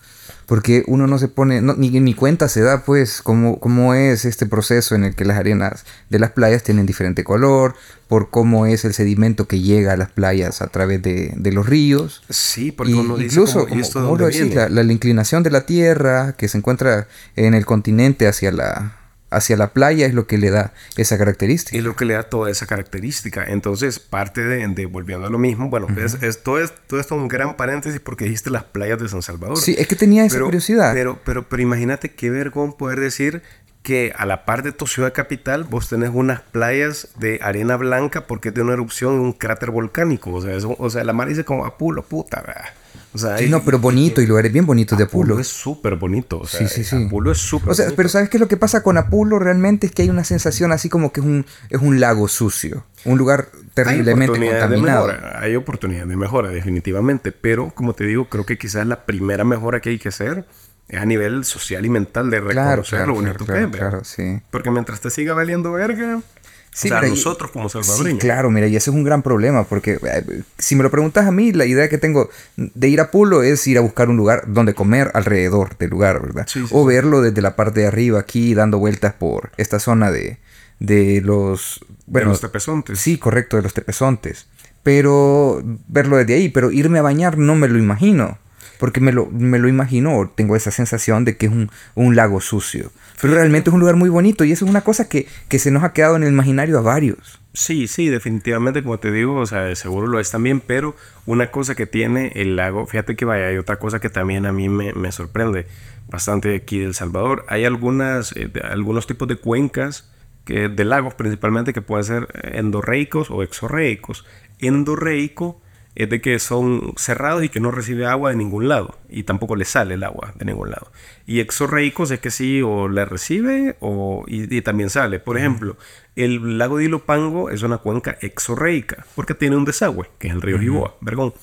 porque 0.50 0.84
uno 0.88 1.06
no 1.06 1.20
se 1.20 1.28
pone, 1.28 1.62
ni, 1.62 1.92
ni 1.92 2.16
cuenta 2.16 2.50
se 2.50 2.62
da 2.62 2.84
pues 2.84 3.22
cómo, 3.22 3.60
cómo 3.60 3.94
es 3.94 4.26
este 4.26 4.48
proceso 4.48 4.96
en 4.96 5.04
el 5.04 5.14
que 5.14 5.24
las 5.24 5.38
arenas 5.38 5.86
de 6.10 6.18
las 6.18 6.32
playas 6.32 6.64
tienen 6.64 6.88
diferente 6.88 7.24
color, 7.24 7.76
por 8.08 8.32
cómo 8.32 8.66
es 8.66 8.84
el 8.84 8.96
sedimento 8.96 9.48
que 9.48 9.60
llega 9.60 9.94
a 9.94 9.96
las 9.96 10.10
playas 10.10 10.64
a 10.64 10.68
través 10.68 11.04
de, 11.04 11.34
de 11.36 11.52
los 11.52 11.68
ríos. 11.68 12.24
Sí, 12.32 12.72
porque 12.72 12.96
uno 12.96 13.16
dice 13.16 13.36
incluso, 13.36 13.68
como, 13.94 14.18
la, 14.18 14.70
la, 14.70 14.92
inclinación 14.92 15.44
de 15.44 15.52
la 15.52 15.68
tierra 15.68 16.34
que 16.36 16.48
se 16.48 16.58
encuentra 16.58 17.08
en 17.36 17.54
el 17.54 17.68
continente 17.68 18.28
hacia 18.28 18.52
la, 18.52 18.99
hacia 19.30 19.58
la 19.58 19.74
playa 19.74 20.06
es 20.06 20.14
lo 20.14 20.28
que 20.28 20.38
le 20.38 20.50
da 20.50 20.74
esa 20.98 21.18
característica. 21.18 21.78
Es 21.78 21.84
lo 21.84 21.96
que 21.96 22.06
le 22.06 22.16
da 22.16 22.24
toda 22.24 22.50
esa 22.50 22.66
característica. 22.66 23.46
Entonces, 23.46 24.00
parte 24.00 24.42
de, 24.44 24.86
volviendo 24.86 25.28
a 25.28 25.30
lo 25.30 25.38
mismo, 25.38 25.70
bueno, 25.70 25.88
es, 25.98 26.22
esto 26.22 26.60
es, 26.60 26.74
todo 26.88 27.00
esto 27.00 27.16
es 27.16 27.22
un 27.22 27.28
gran 27.28 27.56
paréntesis 27.58 28.00
porque 28.00 28.26
dijiste 28.26 28.50
las 28.50 28.64
playas 28.64 29.00
de 29.00 29.10
San 29.10 29.22
Salvador. 29.22 29.58
Sí, 29.58 29.76
es 29.78 29.88
que 29.88 29.96
tenía 29.96 30.26
esa 30.26 30.40
curiosidad. 30.40 30.94
Pero, 30.94 31.20
pero, 31.24 31.48
pero 31.48 31.62
imagínate 31.62 32.12
qué 32.12 32.30
vergón 32.30 32.74
poder 32.74 33.00
decir 33.00 33.42
que 33.84 34.14
a 34.18 34.26
la 34.26 34.46
par 34.46 34.62
de 34.64 34.72
tu 34.72 34.88
ciudad 34.88 35.14
capital 35.14 35.64
vos 35.64 35.90
tenés 35.90 36.12
unas 36.14 36.42
playas 36.42 37.10
de 37.18 37.40
arena 37.42 37.78
blanca 37.78 38.28
porque 38.28 38.52
tiene 38.52 38.66
una 38.66 38.74
erupción 38.74 39.16
en 39.16 39.20
un 39.22 39.34
cráter 39.34 39.72
volcánico. 39.72 40.32
O 40.34 40.42
sea, 40.42 40.58
o 40.78 40.90
sea 40.90 41.04
la 41.04 41.14
mar 41.14 41.30
dice 41.30 41.46
como 41.46 41.66
apulo, 41.66 42.04
puta, 42.04 42.42
¿verdad? 42.42 42.66
O 43.14 43.18
sea, 43.18 43.38
sí, 43.38 43.50
no, 43.50 43.64
pero 43.64 43.80
bonito 43.80 44.22
y 44.22 44.28
lugares 44.28 44.52
bien 44.52 44.66
bonitos 44.66 44.98
de 44.98 45.06
Apulo. 45.06 45.34
Apulo 45.34 45.42
es 45.42 45.48
súper 45.48 45.96
bonito. 45.96 46.40
O 46.40 46.48
sea, 46.48 46.68
sí, 46.68 46.68
sí, 46.68 46.84
sí. 46.84 47.06
Apulo 47.06 47.32
es 47.32 47.40
súper 47.40 47.72
O 47.72 47.74
sea, 47.74 47.88
pero 47.96 48.08
¿sabes 48.08 48.30
qué 48.30 48.38
es 48.38 48.42
lo 48.42 48.48
que 48.48 48.58
pasa 48.58 48.84
con 48.84 48.98
Apulo 48.98 49.40
realmente? 49.40 49.88
Es 49.88 49.94
que 49.94 50.04
hay 50.04 50.10
una 50.10 50.24
sensación 50.24 50.72
así 50.72 50.90
como 50.90 51.12
que 51.12 51.22
es 51.22 51.26
un, 51.26 51.46
es 51.70 51.82
un 51.82 52.00
lago 52.00 52.28
sucio. 52.28 52.86
Un 53.06 53.18
lugar 53.18 53.50
terriblemente 53.74 54.40
hay 54.40 54.50
contaminado. 54.60 55.08
De 55.08 55.14
mejora, 55.14 55.40
hay 55.42 55.56
oportunidad 55.56 56.06
de 56.06 56.16
mejora, 56.18 56.50
definitivamente. 56.50 57.32
Pero, 57.32 57.72
como 57.74 57.94
te 57.94 58.04
digo, 58.04 58.30
creo 58.30 58.46
que 58.46 58.58
quizás 58.58 58.86
la 58.86 59.06
primera 59.06 59.44
mejora 59.44 59.80
que 59.80 59.90
hay 59.90 59.98
que 59.98 60.10
hacer 60.10 60.46
es 60.90 61.00
a 61.00 61.06
nivel 61.06 61.46
social 61.46 61.86
y 61.86 61.90
mental 61.90 62.30
de 62.30 62.42
reconocer 62.42 63.08
lo 63.08 63.14
bonito 63.14 63.46
que 63.46 63.64
es. 63.64 63.68
Claro, 63.68 64.04
sí. 64.04 64.42
Porque 64.50 64.72
mientras 64.72 65.00
te 65.00 65.10
siga 65.12 65.34
valiendo 65.34 65.72
verga, 65.72 66.22
Sí, 66.72 66.90
o 66.92 67.02
nosotros 67.02 67.52
como 67.52 67.68
salvadoreños. 67.68 68.22
Sí, 68.22 68.28
claro, 68.28 68.52
mira, 68.52 68.68
y 68.68 68.76
ese 68.76 68.90
es 68.90 68.96
un 68.96 69.04
gran 69.04 69.22
problema, 69.22 69.64
porque 69.66 70.00
eh, 70.02 70.44
si 70.58 70.76
me 70.76 70.84
lo 70.84 70.92
preguntas 70.92 71.28
a 71.28 71.32
mí, 71.32 71.52
la 71.52 71.66
idea 71.66 71.90
que 71.90 71.98
tengo 71.98 72.30
de 72.56 72.88
ir 72.88 73.02
a 73.02 73.12
Pulo 73.12 73.44
es 73.44 73.66
ir 73.68 73.78
a 73.78 73.82
buscar 73.82 74.10
un 74.10 74.18
lugar 74.18 74.44
donde 74.48 74.74
comer 74.74 75.12
alrededor 75.14 75.78
del 75.78 75.90
lugar, 75.90 76.22
¿verdad? 76.22 76.48
o 76.72 76.86
verlo 76.86 77.22
desde 77.22 77.42
la 77.42 77.56
parte 77.56 77.82
de 77.82 77.88
arriba, 77.88 78.20
aquí, 78.20 78.54
dando 78.54 78.78
vueltas 78.78 79.14
por 79.14 79.52
esta 79.58 79.80
zona 79.80 80.12
de, 80.12 80.38
de 80.80 81.22
los... 81.22 81.80
Bueno, 82.06 82.28
de 82.28 82.34
los 82.34 82.42
tepezontes. 82.42 83.00
Sí, 83.00 83.18
correcto, 83.18 83.58
de 83.58 83.64
los 83.64 83.74
tepezontes. 83.74 84.48
Pero 84.84 85.62
verlo 85.88 86.18
desde 86.18 86.36
ahí, 86.36 86.50
pero 86.50 86.72
irme 86.72 87.00
a 87.00 87.04
bañar 87.04 87.38
no 87.38 87.56
me 87.56 87.68
lo 87.68 87.78
imagino 87.78 88.38
porque 88.80 89.02
me 89.02 89.12
lo, 89.12 89.28
me 89.28 89.60
lo 89.60 89.68
imagino, 89.68 90.32
tengo 90.34 90.56
esa 90.56 90.72
sensación 90.72 91.26
de 91.26 91.36
que 91.36 91.48
es 91.48 91.52
un, 91.52 91.70
un, 91.96 92.16
lago 92.16 92.40
sucio. 92.40 92.92
Pero 93.22 93.34
realmente 93.34 93.70
es 93.70 93.74
un 93.74 93.82
lugar 93.82 93.98
muy 93.98 94.10
bonito 94.10 94.46
y 94.46 94.54
eso 94.54 94.64
es 94.64 94.72
una 94.72 94.82
cosa 94.82 95.10
que, 95.10 95.28
que, 95.50 95.60
se 95.60 95.70
nos 95.70 95.84
ha 95.84 95.92
quedado 95.92 96.16
en 96.16 96.24
el 96.24 96.30
imaginario 96.30 96.80
a 96.80 96.82
varios. 96.82 97.42
Sí, 97.54 97.88
sí, 97.88 98.08
definitivamente, 98.08 98.82
como 98.82 98.98
te 98.98 99.12
digo, 99.12 99.36
o 99.36 99.46
sea, 99.46 99.76
seguro 99.76 100.08
lo 100.08 100.20
es 100.22 100.32
también, 100.32 100.62
pero 100.62 100.96
una 101.26 101.52
cosa 101.52 101.76
que 101.76 101.88
tiene 101.88 102.32
el 102.36 102.56
lago, 102.56 102.88
fíjate 102.88 103.18
que 103.18 103.26
vaya, 103.26 103.48
hay 103.48 103.58
otra 103.58 103.80
cosa 103.80 104.00
que 104.00 104.10
también 104.10 104.46
a 104.46 104.54
mí 104.54 104.70
me, 104.70 104.94
me 104.94 105.12
sorprende 105.12 105.68
bastante 106.08 106.56
aquí 106.56 106.80
de 106.80 106.86
El 106.86 106.94
Salvador. 106.94 107.46
Hay 107.50 107.66
algunas, 107.66 108.34
eh, 108.38 108.50
algunos 108.64 109.08
tipos 109.08 109.28
de 109.28 109.36
cuencas 109.36 110.10
que, 110.46 110.70
de 110.70 110.86
lagos 110.86 111.16
principalmente 111.16 111.74
que 111.74 111.82
pueden 111.82 112.06
ser 112.06 112.28
endorreicos 112.54 113.30
o 113.30 113.44
exorreicos. 113.44 114.26
Endorreico 114.60 115.62
es 115.96 116.10
de 116.10 116.22
que 116.22 116.40
son 116.40 116.94
cerrados 116.98 117.44
y 117.44 117.50
que 117.50 117.60
no 117.60 117.72
recibe 117.72 118.06
agua 118.06 118.30
de 118.30 118.36
ningún 118.36 118.68
lado 118.70 118.98
y 119.10 119.24
tampoco 119.24 119.56
le 119.56 119.66
sale 119.66 119.96
el 119.96 120.04
agua 120.04 120.34
de 120.36 120.46
ningún 120.46 120.70
lado. 120.70 120.92
Y 121.26 121.40
exorreicos 121.40 122.12
es 122.12 122.20
que 122.20 122.32
sí 122.32 122.62
o 122.62 122.88
le 122.88 123.06
recibe 123.06 123.76
o, 123.80 124.24
y, 124.28 124.62
también 124.62 124.90
sale. 124.90 125.20
Por 125.20 125.38
ejemplo, 125.38 125.78
el 126.16 126.58
lago 126.58 126.78
de 126.78 126.86
Ilopango 126.86 127.50
es 127.50 127.64
una 127.64 127.80
cuenca 127.80 128.18
exorreica 128.22 129.06
porque 129.16 129.34
tiene 129.34 129.56
un 129.56 129.66
desagüe, 129.66 130.10
que 130.20 130.28
es 130.28 130.34
el 130.34 130.42
río 130.42 130.60
Jiboa, 130.60 130.96
Vergón. 131.02 131.34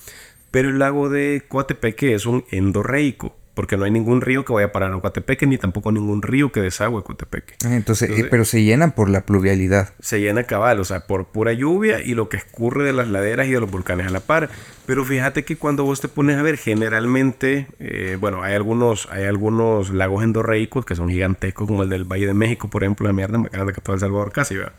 Pero 0.50 0.70
el 0.70 0.78
lago 0.78 1.10
de 1.10 1.44
Coatepeque 1.48 2.14
es 2.14 2.24
un 2.24 2.44
endorreico 2.50 3.36
porque 3.56 3.78
no 3.78 3.86
hay 3.86 3.90
ningún 3.90 4.20
río 4.20 4.44
que 4.44 4.52
vaya 4.52 4.66
a 4.66 4.72
parar 4.72 4.92
a 4.92 5.00
Coatepeque, 5.00 5.46
ni 5.46 5.56
tampoco 5.56 5.90
ningún 5.90 6.20
río 6.20 6.52
que 6.52 6.60
desagüe 6.60 7.02
Coatepeque. 7.02 7.54
Ah, 7.64 7.74
entonces, 7.74 8.10
eh, 8.10 8.26
pero 8.30 8.44
se 8.44 8.62
llenan 8.62 8.92
por 8.92 9.08
la 9.08 9.22
pluvialidad. 9.22 9.94
Se 9.98 10.20
llena 10.20 10.44
cabal, 10.44 10.78
o 10.78 10.84
sea, 10.84 11.06
por 11.06 11.28
pura 11.28 11.54
lluvia 11.54 12.02
y 12.02 12.14
lo 12.14 12.28
que 12.28 12.36
escurre 12.36 12.84
de 12.84 12.92
las 12.92 13.08
laderas 13.08 13.46
y 13.46 13.52
de 13.52 13.60
los 13.60 13.70
volcanes 13.70 14.08
a 14.08 14.10
la 14.10 14.20
par. 14.20 14.50
Pero 14.84 15.06
fíjate 15.06 15.46
que 15.46 15.56
cuando 15.56 15.84
vos 15.84 16.02
te 16.02 16.08
pones 16.08 16.36
a 16.36 16.42
ver, 16.42 16.58
generalmente, 16.58 17.66
eh, 17.80 18.18
bueno, 18.20 18.42
hay 18.42 18.54
algunos, 18.54 19.08
hay 19.10 19.24
algunos 19.24 19.88
lagos 19.88 20.22
endorreicos 20.22 20.84
que 20.84 20.94
son 20.94 21.08
gigantescos, 21.08 21.66
como 21.66 21.82
el 21.82 21.88
del 21.88 22.04
Valle 22.04 22.26
de 22.26 22.34
México, 22.34 22.68
por 22.68 22.84
ejemplo, 22.84 23.06
la 23.06 23.14
mierda 23.14 23.38
más 23.38 23.50
grande 23.50 23.72
que 23.72 23.80
todo 23.80 23.94
El 23.94 24.00
Salvador 24.00 24.32
casi, 24.32 24.56
¿verdad? 24.56 24.74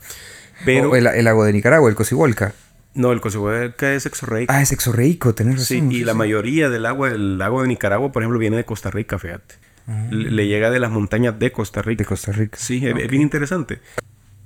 Pero, 0.65 0.91
o 0.91 0.95
el, 0.95 1.07
el, 1.07 1.25
lago 1.25 1.43
de 1.43 1.53
Nicaragua, 1.53 1.89
el 1.89 1.95
Cocibolca. 1.95 2.53
No, 2.97 3.11
el 3.11 3.21
Cocihueca 3.21 3.93
es 3.93 4.07
exorreico. 4.07 4.51
Ah, 4.51 4.63
es 4.63 4.71
exorreico, 4.71 5.35
tenés 5.35 5.59
razón. 5.59 5.91
Sí, 5.91 5.97
y 5.97 6.03
la 6.03 6.15
mayoría 6.15 6.69
del 6.71 6.87
agua 6.87 7.11
del 7.11 7.37
lago 7.37 7.61
de 7.61 7.67
Nicaragua, 7.67 8.11
por 8.11 8.23
ejemplo, 8.23 8.39
viene 8.39 8.57
de 8.57 8.65
Costa 8.65 8.89
Rica, 8.89 9.19
fíjate. 9.19 9.55
Ah. 9.87 10.07
Le, 10.09 10.47
llega 10.47 10.71
de 10.71 10.79
las 10.79 10.89
montañas 10.89 11.37
de 11.37 11.51
Costa 11.51 11.83
Rica. 11.83 12.03
De 12.03 12.07
Costa 12.07 12.31
Rica. 12.31 12.57
Sí, 12.59 12.85
es, 12.85 12.95
bien 13.07 13.21
interesante. 13.21 13.79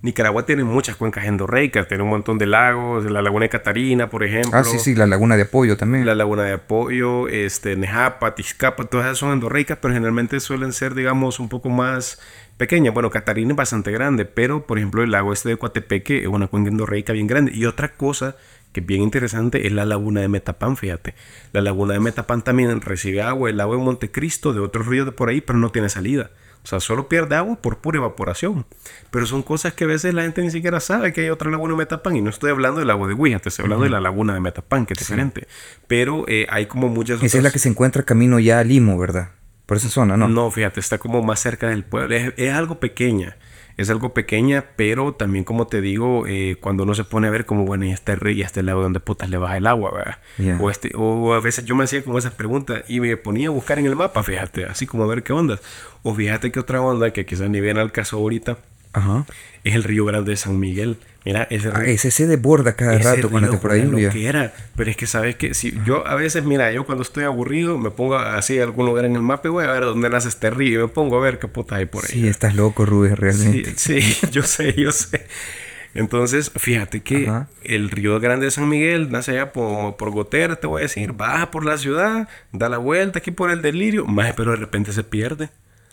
Nicaragua 0.03 0.45
tiene 0.47 0.63
muchas 0.63 0.95
cuencas 0.95 1.25
endorreicas, 1.25 1.87
tiene 1.87 2.03
un 2.03 2.09
montón 2.09 2.39
de 2.39 2.47
lagos, 2.47 3.05
la 3.05 3.21
laguna 3.21 3.45
de 3.45 3.49
Catarina, 3.49 4.09
por 4.09 4.23
ejemplo. 4.23 4.57
Ah, 4.57 4.63
sí, 4.63 4.79
sí, 4.79 4.95
la 4.95 5.05
laguna 5.05 5.35
de 5.35 5.43
Apoyo 5.43 5.77
también. 5.77 6.07
La 6.07 6.15
laguna 6.15 6.43
de 6.43 6.53
Apoyo, 6.53 7.27
este, 7.27 7.75
Nejapa, 7.75 8.33
Tizcapa, 8.33 8.85
todas 8.85 9.05
esas 9.05 9.19
son 9.19 9.33
endorreicas, 9.33 9.77
pero 9.79 9.93
generalmente 9.93 10.39
suelen 10.39 10.73
ser, 10.73 10.95
digamos, 10.95 11.39
un 11.39 11.49
poco 11.49 11.69
más 11.69 12.19
pequeñas. 12.57 12.95
Bueno, 12.95 13.11
Catarina 13.11 13.51
es 13.51 13.57
bastante 13.57 13.91
grande, 13.91 14.25
pero, 14.25 14.65
por 14.65 14.79
ejemplo, 14.79 15.03
el 15.03 15.11
lago 15.11 15.33
este 15.33 15.49
de 15.49 15.57
Coatepeque 15.57 16.21
es 16.21 16.27
una 16.27 16.47
cuenca 16.47 16.71
endorreica 16.71 17.13
bien 17.13 17.27
grande. 17.27 17.51
Y 17.53 17.65
otra 17.65 17.93
cosa 17.93 18.35
que 18.71 18.79
es 18.79 18.85
bien 18.85 19.01
interesante, 19.01 19.67
es 19.67 19.73
la 19.73 19.85
laguna 19.85 20.21
de 20.21 20.29
Metapán, 20.29 20.77
fíjate. 20.77 21.13
La 21.51 21.61
laguna 21.61 21.93
de 21.93 21.99
Metapán 21.99 22.41
también 22.41 22.81
recibe 22.81 23.21
agua, 23.21 23.49
el 23.49 23.59
agua 23.59 23.75
de 23.75 23.83
Montecristo, 23.83 24.53
de 24.53 24.61
otros 24.61 24.87
ríos 24.87 25.05
de 25.05 25.11
por 25.11 25.29
ahí, 25.29 25.41
pero 25.41 25.59
no 25.59 25.69
tiene 25.71 25.89
salida. 25.89 26.31
O 26.63 26.67
sea, 26.67 26.79
solo 26.79 27.09
pierde 27.09 27.35
agua 27.35 27.55
por 27.55 27.79
pura 27.79 27.97
evaporación. 27.97 28.65
Pero 29.09 29.25
son 29.25 29.41
cosas 29.41 29.73
que 29.73 29.85
a 29.85 29.87
veces 29.87 30.13
la 30.13 30.23
gente 30.23 30.41
ni 30.41 30.51
siquiera 30.51 30.79
sabe 30.79 31.11
que 31.11 31.21
hay 31.21 31.29
otra 31.29 31.49
laguna 31.49 31.73
de 31.73 31.77
Metapán. 31.77 32.15
Y 32.15 32.21
no 32.21 32.29
estoy 32.29 32.51
hablando 32.51 32.79
del 32.79 32.89
agua 32.89 33.07
de 33.07 33.13
Huija, 33.13 33.39
te 33.39 33.49
estoy 33.49 33.63
hablando 33.63 33.85
de 33.85 33.89
la 33.89 34.01
laguna 34.01 34.33
de 34.33 34.39
Metapán, 34.39 34.85
que 34.85 34.93
es 34.93 34.99
diferente. 34.99 35.47
Pero 35.87 36.25
eh, 36.27 36.45
hay 36.49 36.67
como 36.67 36.87
muchas 36.89 37.21
Esa 37.23 37.37
es 37.37 37.43
la 37.43 37.51
que 37.51 37.59
se 37.59 37.69
encuentra 37.69 38.03
camino 38.03 38.39
ya 38.39 38.59
a 38.59 38.63
Limo, 38.63 38.97
¿verdad? 38.97 39.31
Por 39.65 39.77
esa 39.77 39.89
zona, 39.89 40.17
¿no? 40.17 40.27
No, 40.27 40.51
fíjate, 40.51 40.79
está 40.79 40.97
como 40.97 41.23
más 41.23 41.39
cerca 41.39 41.67
del 41.69 41.83
pueblo. 41.83 42.15
es 42.15 42.53
algo 42.53 42.79
pequeña 42.79 43.37
es 43.77 43.89
algo 43.89 44.13
pequeña, 44.13 44.65
pero 44.75 45.13
también 45.13 45.43
como 45.43 45.67
te 45.67 45.81
digo, 45.81 46.25
eh, 46.27 46.57
cuando 46.59 46.83
uno 46.83 46.93
se 46.93 47.03
pone 47.03 47.27
a 47.27 47.31
ver 47.31 47.45
como, 47.45 47.65
bueno, 47.65 47.85
y 47.85 47.91
este 47.91 48.15
río 48.15 48.33
y 48.33 48.41
este 48.41 48.63
lado 48.63 48.81
donde 48.81 48.99
putas 48.99 49.29
le 49.29 49.37
baja 49.37 49.57
el 49.57 49.67
agua, 49.67 49.91
¿verdad? 49.91 50.59
O, 50.61 50.69
este, 50.69 50.91
o 50.95 51.33
a 51.33 51.39
veces 51.39 51.65
yo 51.65 51.75
me 51.75 51.83
hacía 51.83 52.03
como 52.03 52.17
esas 52.17 52.33
preguntas 52.33 52.83
y 52.87 52.99
me 52.99 53.15
ponía 53.17 53.47
a 53.47 53.51
buscar 53.51 53.79
en 53.79 53.85
el 53.85 53.95
mapa, 53.95 54.23
fíjate, 54.23 54.65
así 54.65 54.87
como 54.87 55.03
a 55.03 55.07
ver 55.07 55.23
qué 55.23 55.33
ondas. 55.33 55.61
O 56.03 56.13
fíjate 56.13 56.51
que 56.51 56.59
otra 56.59 56.81
onda 56.81 57.11
que 57.11 57.25
quizás 57.25 57.49
ni 57.49 57.61
viene 57.61 57.79
al 57.79 57.91
caso 57.91 58.17
ahorita, 58.17 58.57
Ajá. 58.93 59.25
es 59.63 59.75
el 59.75 59.83
río 59.83 60.05
Grande 60.05 60.31
de 60.31 60.37
San 60.37 60.59
Miguel. 60.59 60.97
Mira, 61.23 61.47
ese, 61.51 61.69
ah, 61.71 61.83
ese 61.85 62.09
se 62.09 62.25
desborda 62.25 62.75
cada 62.75 62.97
rato 62.97 63.29
cuando 63.29 63.59
por 63.59 63.71
ahí. 63.71 63.83
Lo 63.83 63.97
que 63.97 64.25
era. 64.25 64.53
Pero 64.75 64.89
es 64.89 64.97
que 64.97 65.05
sabes 65.05 65.35
que 65.35 65.53
si 65.53 65.79
yo 65.85 66.05
a 66.07 66.15
veces, 66.15 66.43
mira, 66.43 66.71
yo 66.71 66.85
cuando 66.85 67.03
estoy 67.03 67.25
aburrido 67.25 67.77
me 67.77 67.91
pongo 67.91 68.17
así 68.17 68.59
a 68.59 68.63
algún 68.63 68.87
lugar 68.87 69.05
en 69.05 69.15
el 69.15 69.21
mapa 69.21 69.47
y 69.47 69.51
voy 69.51 69.65
a 69.65 69.71
ver 69.71 69.83
dónde 69.83 70.09
nace 70.09 70.29
este 70.29 70.49
río 70.49 70.79
y 70.79 70.83
me 70.83 70.87
pongo 70.87 71.17
a 71.17 71.21
ver 71.21 71.37
qué 71.37 71.47
puta 71.47 71.75
hay 71.75 71.85
por 71.85 72.05
ahí. 72.05 72.11
Sí, 72.11 72.27
estás 72.27 72.55
loco, 72.55 72.85
Rubén, 72.85 73.15
realmente. 73.17 73.73
Sí, 73.75 74.01
sí, 74.01 74.27
yo 74.31 74.41
sé, 74.43 74.73
yo 74.73 74.91
sé. 74.91 75.27
Entonces, 75.93 76.51
fíjate 76.55 77.01
que 77.01 77.29
el 77.63 77.89
río 77.89 78.19
Grande 78.19 78.45
de 78.45 78.51
San 78.51 78.69
Miguel 78.69 79.11
nace 79.11 79.31
allá 79.31 79.51
por, 79.51 79.97
por 79.97 80.11
Gotera, 80.11 80.55
te 80.55 80.65
voy 80.65 80.79
a 80.79 80.83
decir, 80.83 81.11
baja 81.11 81.51
por 81.51 81.65
la 81.65 81.77
ciudad, 81.77 82.29
da 82.53 82.69
la 82.69 82.77
vuelta 82.77 83.19
aquí 83.19 83.31
por 83.31 83.51
el 83.51 83.61
delirio, 83.61 84.05
más 84.05 84.33
pero 84.33 84.51
de 84.51 84.57
repente 84.57 84.93
se 84.93 85.03
pierde. 85.03 85.49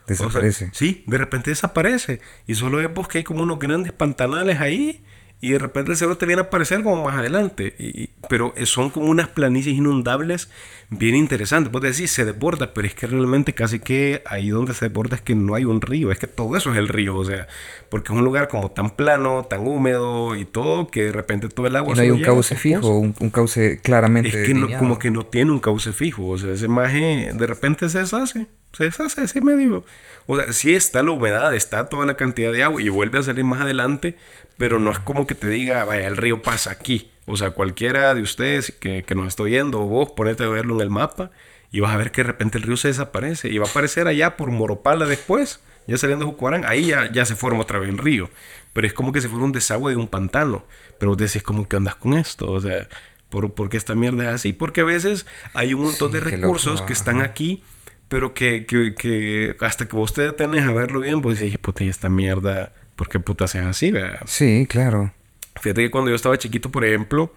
Desaparece. 0.08 0.70
sí, 0.72 1.04
de 1.06 1.18
repente 1.18 1.50
desaparece. 1.50 2.20
Y 2.46 2.54
solo 2.54 2.78
vemos 2.78 3.08
que 3.08 3.18
hay 3.18 3.24
como 3.24 3.42
unos 3.42 3.58
grandes 3.58 3.92
pantanales 3.92 4.60
ahí 4.60 5.02
y 5.40 5.50
de 5.50 5.58
repente 5.58 5.92
el 5.92 5.96
cerro 5.96 6.16
te 6.16 6.26
viene 6.26 6.42
a 6.42 6.46
aparecer 6.46 6.82
como 6.82 7.04
más 7.04 7.16
adelante. 7.16 7.74
Y, 7.78 8.10
pero 8.28 8.52
son 8.64 8.90
como 8.90 9.06
unas 9.06 9.28
planicies 9.28 9.76
inundables 9.76 10.50
bien 10.90 11.14
interesantes. 11.14 11.70
Vos 11.70 11.80
decís, 11.80 12.10
se 12.10 12.24
desborda, 12.24 12.74
pero 12.74 12.88
es 12.88 12.94
que 12.94 13.06
realmente 13.06 13.54
casi 13.54 13.78
que 13.78 14.22
ahí 14.26 14.48
donde 14.48 14.74
se 14.74 14.86
desborda 14.86 15.14
es 15.14 15.22
que 15.22 15.36
no 15.36 15.54
hay 15.54 15.64
un 15.64 15.80
río, 15.80 16.10
es 16.10 16.18
que 16.18 16.26
todo 16.26 16.56
eso 16.56 16.72
es 16.72 16.78
el 16.78 16.88
río, 16.88 17.16
o 17.16 17.24
sea, 17.24 17.46
porque 17.88 18.12
es 18.12 18.18
un 18.18 18.24
lugar 18.24 18.48
como 18.48 18.72
tan 18.72 18.90
plano, 18.90 19.46
tan 19.48 19.66
húmedo 19.66 20.34
y 20.34 20.44
todo, 20.44 20.88
que 20.88 21.04
de 21.04 21.12
repente 21.12 21.48
todo 21.48 21.68
el 21.68 21.76
agua... 21.76 21.92
Y 21.92 21.96
no 21.96 22.02
hay 22.02 22.10
un 22.10 22.22
cauce 22.22 22.56
fijo, 22.56 22.98
un, 22.98 23.12
cauce 23.30 23.80
claramente... 23.80 24.28
Es 24.28 24.46
que 24.46 24.54
no, 24.54 24.66
como 24.76 24.98
que 24.98 25.10
no 25.12 25.24
tiene 25.24 25.52
un 25.52 25.60
cauce 25.60 25.92
fijo, 25.92 26.26
o 26.26 26.38
sea, 26.38 26.52
ese 26.52 26.66
maje 26.66 27.30
de 27.32 27.46
repente 27.46 27.88
se 27.88 28.00
deshace, 28.00 28.48
se 28.78 28.84
deshace 28.84 29.24
ese 29.24 29.40
medio. 29.40 29.84
O 30.26 30.36
sea, 30.36 30.52
sí 30.52 30.74
está 30.74 31.02
la 31.02 31.10
humedad, 31.10 31.54
está 31.54 31.88
toda 31.88 32.06
la 32.06 32.16
cantidad 32.16 32.52
de 32.52 32.62
agua 32.62 32.80
y 32.80 32.88
vuelve 32.88 33.18
a 33.18 33.22
salir 33.22 33.44
más 33.44 33.60
adelante, 33.60 34.16
pero 34.56 34.78
no 34.78 34.92
es 34.92 35.00
como 35.00 35.26
que 35.26 35.34
te 35.34 35.48
diga, 35.48 35.84
vaya, 35.84 36.06
el 36.06 36.16
río 36.16 36.42
pasa 36.42 36.70
aquí. 36.70 37.10
O 37.26 37.36
sea, 37.36 37.50
cualquiera 37.50 38.14
de 38.14 38.22
ustedes 38.22 38.72
que, 38.72 39.02
que 39.02 39.14
nos 39.16 39.26
estoy 39.26 39.50
viendo, 39.50 39.80
o 39.80 39.86
vos 39.86 40.12
ponete 40.12 40.44
a 40.44 40.48
verlo 40.48 40.76
en 40.76 40.80
el 40.82 40.90
mapa 40.90 41.32
y 41.72 41.80
vas 41.80 41.92
a 41.92 41.96
ver 41.96 42.12
que 42.12 42.22
de 42.22 42.28
repente 42.28 42.56
el 42.56 42.64
río 42.64 42.76
se 42.76 42.88
desaparece 42.88 43.48
y 43.48 43.58
va 43.58 43.66
a 43.66 43.70
aparecer 43.70 44.06
allá 44.06 44.36
por 44.36 44.50
Moropala 44.50 45.06
después, 45.06 45.60
ya 45.88 45.98
saliendo 45.98 46.24
de 46.24 46.30
Jucuarán, 46.30 46.64
ahí 46.64 46.86
ya, 46.86 47.10
ya 47.10 47.24
se 47.24 47.34
forma 47.34 47.62
otra 47.62 47.80
vez 47.80 47.88
el 47.88 47.98
río. 47.98 48.30
Pero 48.72 48.86
es 48.86 48.92
como 48.92 49.10
que 49.10 49.20
se 49.20 49.28
fuera 49.28 49.44
un 49.44 49.52
desagüe 49.52 49.90
de 49.90 49.96
un 49.96 50.06
pantano. 50.06 50.64
Pero 50.98 51.10
vos 51.10 51.18
decís, 51.18 51.42
como 51.42 51.66
que 51.66 51.76
andas 51.76 51.96
con 51.96 52.14
esto? 52.14 52.50
O 52.50 52.60
sea, 52.60 52.86
¿por, 53.28 53.68
qué 53.68 53.76
esta 53.76 53.94
mierda 53.94 54.24
es 54.24 54.30
así? 54.30 54.52
Porque 54.52 54.82
a 54.82 54.84
veces 54.84 55.26
hay 55.52 55.74
un 55.74 55.82
montón 55.82 56.12
de 56.12 56.20
recursos 56.20 56.82
que 56.82 56.92
están 56.92 57.20
aquí, 57.20 57.62
pero 58.08 58.34
que, 58.34 58.66
que, 58.66 58.94
que, 58.94 59.56
hasta 59.60 59.86
que 59.86 59.96
vos 59.96 60.12
te 60.12 60.22
detenés 60.22 60.64
a 60.64 60.72
verlo 60.72 61.00
bien, 61.00 61.20
pues 61.20 61.40
dices, 61.40 61.58
puta, 61.58 61.84
y 61.84 61.88
esta 61.88 62.08
mierda 62.08 62.72
¿Por 62.98 63.08
qué 63.08 63.20
puta 63.20 63.46
sean 63.46 63.68
así, 63.68 63.92
¿verdad? 63.92 64.22
Sí, 64.26 64.66
claro. 64.68 65.12
Fíjate 65.60 65.82
que 65.82 65.90
cuando 65.92 66.10
yo 66.10 66.16
estaba 66.16 66.36
chiquito, 66.36 66.72
por 66.72 66.84
ejemplo, 66.84 67.32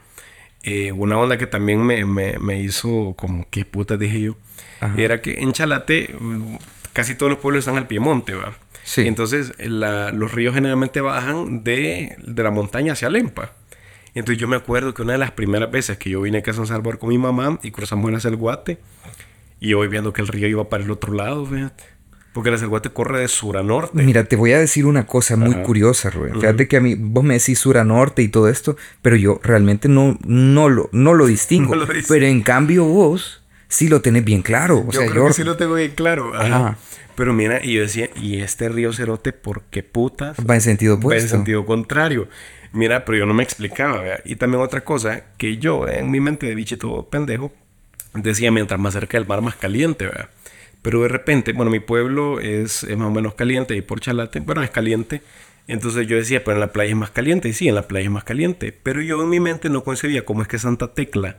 eh, 0.64 0.92
una 0.92 1.20
onda 1.20 1.38
que 1.38 1.46
también 1.46 1.86
me, 1.86 2.04
me, 2.04 2.60
hizo 2.60 3.14
como, 3.16 3.46
¿qué 3.52 3.64
puta 3.64 3.96
dije 3.96 4.22
yo? 4.22 4.38
Era 4.98 5.22
que 5.22 5.36
en 5.40 5.54
Chalate 5.54 6.16
casi 6.94 7.14
todos 7.14 7.32
los 7.32 7.38
pueblos 7.40 7.60
están 7.60 7.78
al 7.78 7.86
piemonte, 7.86 8.34
¿va? 8.34 8.56
Sí. 8.84 9.08
Entonces 9.08 9.54
los 9.60 10.32
ríos 10.32 10.56
generalmente 10.56 11.00
bajan 11.00 11.64
de, 11.64 12.16
de 12.18 12.44
la 12.44 12.50
montaña 12.50 12.94
hacia 12.94 13.12
Lempa. 13.12 13.54
Entonces 14.16 14.42
yo 14.42 14.48
me 14.48 14.56
acuerdo 14.56 14.96
que 14.96 15.04
una 15.04 15.14
de 15.14 15.20
las 15.20 15.30
primeras 15.30 15.70
veces 15.70 16.00
que 16.00 16.10
yo 16.10 16.22
vine 16.22 16.40
acá 16.40 16.52
a 16.52 16.54
San 16.56 16.66
Salvador 16.66 16.98
con 16.98 17.10
mi 17.10 17.20
mamá 17.20 17.60
y 17.62 17.70
cruzamos 17.70 18.26
el 18.26 18.36
Guate, 18.36 18.80
y 19.62 19.74
voy 19.74 19.88
viendo 19.88 20.12
que 20.12 20.22
el 20.22 20.28
río 20.28 20.48
iba 20.48 20.68
para 20.68 20.84
el 20.84 20.92
otro 20.92 21.14
lado, 21.14 21.46
fíjate. 21.46 21.84
Porque 22.34 22.50
el 22.50 22.68
Guate 22.68 22.90
corre 22.90 23.20
de 23.20 23.28
sur 23.28 23.58
a 23.58 23.64
norte. 23.64 24.02
Mira, 24.02 24.24
te 24.24 24.36
voy 24.36 24.54
a 24.54 24.60
decir 24.60 24.86
una 24.86 25.06
cosa 25.06 25.36
muy 25.36 25.54
curiosa, 25.64 26.10
Rubén. 26.10 26.40
Fíjate 26.40 26.68
que 26.68 26.78
a 26.78 26.82
mí, 26.82 26.96
vos 26.98 27.24
me 27.24 27.36
decís 27.36 27.60
sur 27.60 27.78
a 27.78 27.84
norte 27.84 28.22
y 28.22 28.30
todo 28.30 28.48
esto, 28.48 28.78
pero 29.02 29.18
yo 29.18 29.40
realmente 29.44 29.88
no, 29.90 30.18
no, 30.26 30.70
lo, 30.70 30.90
no 30.94 31.14
lo 31.14 31.26
distingo. 31.28 31.76
pero 32.08 32.26
en 32.26 32.42
cambio 32.42 32.86
vos 32.86 33.44
sí 33.68 33.88
lo 33.88 34.02
tenés 34.02 34.24
bien 34.24 34.42
claro. 34.42 34.86
yo 34.92 35.06
creo 35.06 35.28
que 35.28 35.34
sí 35.34 35.44
lo 35.44 35.58
tengo 35.58 35.76
bien 35.76 35.92
claro. 35.92 36.34
Ajá. 36.34 36.78
Pero 37.16 37.34
mira, 37.34 37.64
y 37.64 37.74
yo 37.74 37.82
decía, 37.82 38.10
¿y 38.16 38.40
este 38.40 38.70
río 38.70 38.94
Cerote 38.94 39.34
por 39.34 39.64
qué 39.64 39.84
putas? 39.84 40.38
Va 40.38 40.56
en 40.56 40.62
sentido 40.62 40.96
opuesto. 40.96 41.20
Va 41.20 41.24
en 41.24 41.30
sentido 41.30 41.66
contrario. 41.66 42.30
Mira, 42.72 43.04
pero 43.04 43.18
yo 43.18 43.26
no 43.26 43.34
me 43.34 43.44
explicaba, 43.44 44.02
¿verdad? 44.02 44.22
Y 44.24 44.38
también 44.38 44.64
otra 44.64 44.82
cosa, 44.82 45.26
que 45.38 45.58
yo 45.58 45.88
en 45.88 46.10
mi 46.10 46.22
mente 46.22 46.48
de 46.48 46.56
bichito 46.56 47.10
pendejo, 47.10 47.52
decía, 48.14 48.52
mientras 48.52 48.80
más 48.80 48.94
cerca 48.94 49.18
del 49.18 49.28
mar, 49.28 49.42
más 49.42 49.56
caliente, 49.56 50.06
¿verdad? 50.06 50.30
Pero 50.82 51.04
de 51.04 51.08
repente, 51.08 51.54
bueno, 51.54 51.72
mi 51.72 51.80
pueblo 51.80 52.40
es, 52.40 52.84
más 52.98 53.08
o 53.08 53.12
menos 53.12 53.36
caliente 53.36 53.76
y 53.76 53.82
por 53.82 54.00
Chalate, 54.00 54.40
bueno, 54.40 54.64
es 54.64 54.72
caliente. 54.72 55.22
Entonces 55.68 56.08
yo 56.08 56.18
decía, 56.18 56.44
pero 56.44 56.56
en 56.56 56.62
la 56.62 56.72
playa 56.72 56.90
es 56.90 56.98
más 56.98 57.12
caliente. 57.12 57.50
Y 57.50 57.54
sí, 57.54 57.68
en 57.68 57.76
la 57.76 57.88
playa 57.88 58.06
es 58.06 58.12
más 58.12 58.24
caliente. 58.24 58.74
Pero 58.84 59.02
yo 59.02 59.22
en 59.22 59.30
mi 59.30 59.40
mente 59.40 59.70
no 59.70 59.84
concebía 59.84 60.26
cómo 60.26 60.42
es 60.42 60.48
que 60.48 60.58
Santa 60.58 60.94
Tecla, 60.94 61.38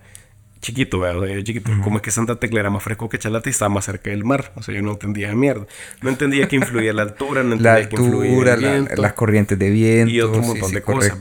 chiquito, 0.61 1.01
¿verdad? 1.01 1.43
chiquito, 1.43 1.73
cómo 1.83 1.97
es 1.97 2.03
que 2.03 2.13
Santa 2.13 2.37
Tecla 2.37 2.61
era 2.61 2.71
más 2.71 2.85
fresco 2.85 3.09
que 3.09 3.19
Chalate 3.19 3.51
y 3.51 3.53
estaba 3.53 3.69
más 3.69 3.85
cerca 3.85 4.11
del 4.11 4.25
mar. 4.25 4.53
O 4.55 4.63
sea, 4.63 4.75
yo 4.75 4.83
no 4.83 4.93
entendía 4.93 5.29
de 5.29 5.35
mierda. 5.35 5.67
No 6.03 6.09
entendía 6.09 6.47
que 6.47 6.55
influía 6.55 6.93
la 6.93 7.03
altura, 7.03 7.43
no 7.43 7.55
entendía 7.57 7.89
que 7.89 7.97
influía 7.97 8.55
el 8.55 8.61
viento, 8.61 9.03
las 9.03 9.13
corrientes 9.15 9.59
de 9.59 9.71
viento. 9.71 10.15
Y 10.15 10.21
otro 10.21 10.41
montón 10.41 10.73
de 10.73 10.83
cosas. 10.83 11.19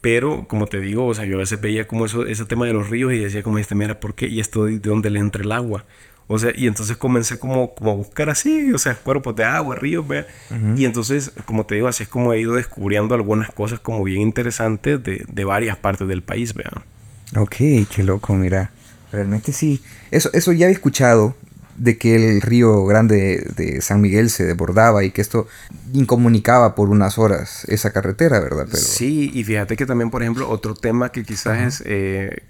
Pero, 0.00 0.46
como 0.48 0.66
te 0.66 0.80
digo, 0.80 1.06
o 1.06 1.14
sea, 1.14 1.24
yo 1.24 1.36
a 1.36 1.40
veces 1.40 1.60
veía 1.60 1.86
como 1.86 2.06
eso, 2.06 2.24
ese 2.26 2.44
tema 2.46 2.66
de 2.66 2.72
los 2.72 2.88
ríos 2.88 3.12
y 3.12 3.18
decía 3.18 3.42
como 3.42 3.58
este, 3.58 3.74
mira, 3.74 4.00
¿por 4.00 4.14
qué? 4.14 4.28
Y 4.28 4.40
esto 4.40 4.64
de 4.64 4.78
dónde 4.78 5.10
le 5.10 5.20
entra 5.20 5.42
el 5.42 5.52
agua. 5.52 5.84
O 6.26 6.38
sea, 6.38 6.52
y 6.54 6.68
entonces 6.68 6.96
comencé 6.96 7.40
como, 7.40 7.74
como 7.74 7.90
a 7.90 7.94
buscar 7.94 8.30
así, 8.30 8.72
o 8.72 8.78
sea, 8.78 8.94
cuerpos 8.94 9.34
de 9.34 9.42
agua, 9.44 9.74
ríos, 9.74 10.06
¿vea? 10.06 10.28
Y 10.76 10.84
entonces, 10.84 11.32
como 11.44 11.66
te 11.66 11.74
digo, 11.74 11.88
así 11.88 12.04
es 12.04 12.08
como 12.08 12.32
he 12.32 12.40
ido 12.40 12.54
descubriendo 12.54 13.16
algunas 13.16 13.50
cosas 13.50 13.80
como 13.80 14.04
bien 14.04 14.20
interesantes 14.20 15.02
de, 15.02 15.24
de 15.26 15.44
varias 15.44 15.76
partes 15.76 16.06
del 16.06 16.22
país, 16.22 16.54
¿vea? 16.54 16.70
Ok, 17.36 17.56
qué 17.90 18.02
loco, 18.04 18.34
mira. 18.34 18.70
Realmente 19.10 19.52
sí. 19.52 19.82
Eso, 20.12 20.30
eso 20.32 20.52
ya 20.52 20.66
había 20.66 20.76
escuchado 20.76 21.34
de 21.80 21.96
que 21.96 22.14
el 22.14 22.42
río 22.42 22.84
grande 22.84 23.46
de 23.56 23.80
San 23.80 24.02
Miguel 24.02 24.28
se 24.28 24.44
desbordaba 24.44 25.02
y 25.02 25.12
que 25.12 25.22
esto 25.22 25.48
incomunicaba 25.94 26.74
por 26.74 26.90
unas 26.90 27.16
horas 27.18 27.64
esa 27.68 27.90
carretera, 27.90 28.38
¿verdad? 28.38 28.66
Pero... 28.70 28.82
Sí, 28.82 29.30
y 29.32 29.44
fíjate 29.44 29.76
que 29.76 29.86
también, 29.86 30.10
por 30.10 30.22
ejemplo, 30.22 30.48
otro 30.50 30.74
tema 30.74 31.10
que 31.10 31.24
quizás 31.24 31.80
es 31.80 31.82
eh, 31.86 32.42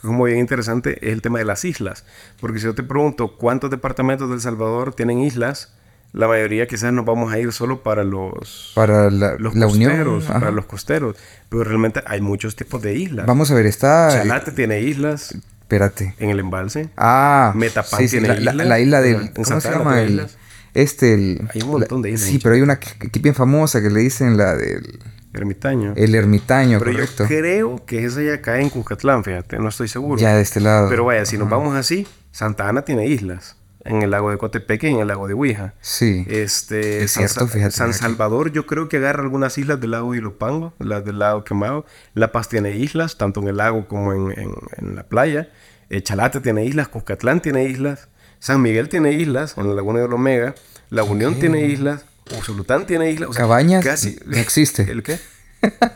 como 0.00 0.24
bien 0.24 0.38
interesante 0.38 1.06
es 1.06 1.12
el 1.12 1.20
tema 1.20 1.38
de 1.38 1.44
las 1.44 1.66
islas. 1.66 2.04
Porque 2.40 2.60
si 2.60 2.64
yo 2.64 2.74
te 2.74 2.82
pregunto 2.82 3.36
cuántos 3.36 3.70
departamentos 3.70 4.30
de 4.30 4.36
El 4.36 4.40
Salvador 4.40 4.94
tienen 4.94 5.18
islas, 5.18 5.74
la 6.14 6.26
mayoría 6.26 6.66
quizás 6.66 6.90
nos 6.90 7.04
vamos 7.04 7.30
a 7.30 7.38
ir 7.38 7.52
solo 7.52 7.82
para 7.82 8.04
los 8.04 8.72
para 8.74 9.10
la, 9.10 9.36
los 9.38 9.54
la 9.54 9.66
costeros, 9.66 10.24
para 10.24 10.50
los 10.50 10.64
costeros, 10.64 11.16
pero 11.50 11.62
realmente 11.64 12.02
hay 12.06 12.22
muchos 12.22 12.56
tipos 12.56 12.80
de 12.80 12.94
islas. 12.94 13.28
Hay 13.28 13.54
ver, 13.54 13.66
está 13.66 14.08
Chalate 14.10 14.52
tiene 14.52 14.80
islas. 14.80 15.34
Espérate. 15.68 16.14
En 16.18 16.30
el 16.30 16.40
embalse. 16.40 16.88
Ah, 16.96 17.52
Metapán 17.54 18.06
tiene 18.06 18.28
la, 18.28 18.38
islas. 18.38 18.54
La, 18.56 18.80
isla 18.80 19.02
del 19.02 19.34
¿cómo 19.34 19.60
se 19.60 19.70
llama 19.70 20.00
el, 20.00 20.26
este 20.72 21.12
el 21.12 21.46
Hay 21.52 21.60
un 21.60 21.72
montón 21.72 22.00
de 22.00 22.12
islas. 22.12 22.30
Sí, 22.30 22.38
pero 22.42 22.54
hay 22.54 22.62
una 22.62 22.80
que, 22.80 23.10
que 23.10 23.20
bien 23.20 23.34
famosa 23.34 23.82
que 23.82 23.90
le 23.90 24.00
dicen 24.00 24.38
la 24.38 24.56
del 24.56 24.98
Ermitaño. 25.34 25.92
El 25.94 26.14
ermitaño, 26.14 26.78
Pero 26.78 26.92
correcto. 26.92 27.24
yo 27.24 27.28
creo 27.28 27.84
que 27.84 28.06
esa 28.06 28.22
ya 28.22 28.40
cae 28.40 28.62
en 28.62 28.70
Cucatlán, 28.70 29.24
fíjate, 29.24 29.58
no 29.58 29.68
estoy 29.68 29.88
seguro. 29.88 30.18
Ya 30.18 30.34
de 30.34 30.40
este 30.40 30.58
lado. 30.58 30.88
Pero 30.88 31.04
vaya, 31.04 31.26
si 31.26 31.36
nos 31.36 31.50
vamos 31.50 31.76
así, 31.76 32.06
Santa 32.32 32.66
Ana 32.66 32.80
tiene 32.80 33.06
islas. 33.06 33.57
En 33.84 34.02
el 34.02 34.10
lago 34.10 34.30
de 34.30 34.38
Cotepeque 34.38 34.90
y 34.90 34.94
en 34.94 35.00
el 35.00 35.08
lago 35.08 35.28
de 35.28 35.34
Huija. 35.34 35.74
Sí. 35.80 36.26
Este, 36.28 37.04
es 37.04 37.12
cierto, 37.12 37.40
San, 37.40 37.48
fíjate. 37.48 37.70
San 37.70 37.94
Salvador, 37.94 38.52
yo 38.52 38.66
creo 38.66 38.88
que 38.88 38.96
agarra 38.96 39.22
algunas 39.22 39.56
islas 39.56 39.80
del 39.80 39.92
lago 39.92 40.12
de 40.12 40.18
Ilopango, 40.18 40.74
las 40.78 41.04
del 41.04 41.20
lago 41.20 41.44
Quemado. 41.44 41.86
La 42.14 42.32
Paz 42.32 42.48
tiene 42.48 42.76
islas, 42.76 43.16
tanto 43.16 43.40
en 43.40 43.48
el 43.48 43.56
lago 43.56 43.86
como 43.86 44.12
en, 44.12 44.54
en, 44.76 44.96
la 44.96 45.04
playa. 45.04 45.48
Eh, 45.90 46.02
Chalate 46.02 46.40
tiene 46.40 46.64
islas, 46.64 46.88
Cucatlán 46.88 47.40
tiene 47.40 47.64
islas. 47.64 48.08
San 48.40 48.60
Miguel 48.60 48.88
tiene 48.88 49.12
islas, 49.12 49.54
en 49.56 49.68
la 49.68 49.74
laguna 49.74 50.00
de 50.00 50.04
Olomega. 50.06 50.54
La 50.90 51.04
Unión 51.04 51.38
tiene 51.38 51.66
islas. 51.66 52.04
Usulután 52.38 52.86
tiene 52.86 53.10
islas. 53.10 53.30
Cabañas 53.30 53.84
casi... 53.84 54.18
no 54.26 54.36
existe. 54.36 54.82
¿El 54.90 55.02
qué? 55.02 55.18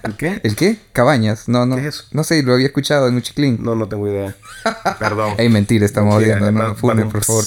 ¿El 0.02 0.16
qué? 0.16 0.40
¿El 0.42 0.56
qué? 0.56 0.76
Cabañas. 0.92 1.48
No, 1.48 1.66
no. 1.66 1.76
¿Qué 1.76 1.82
es 1.82 1.94
eso? 1.94 2.04
No 2.12 2.24
sé, 2.24 2.42
lo 2.42 2.54
había 2.54 2.66
escuchado 2.66 3.08
en 3.08 3.14
un 3.14 3.22
chiclín. 3.22 3.58
No, 3.60 3.74
no 3.74 3.88
tengo 3.88 4.08
idea. 4.08 4.34
Perdón. 4.98 5.34
Ey, 5.38 5.48
mentira, 5.48 5.84
estamos 5.84 6.22
viendo, 6.22 6.50
no, 6.50 6.74
funden, 6.74 7.08
por 7.08 7.24
favor. 7.24 7.44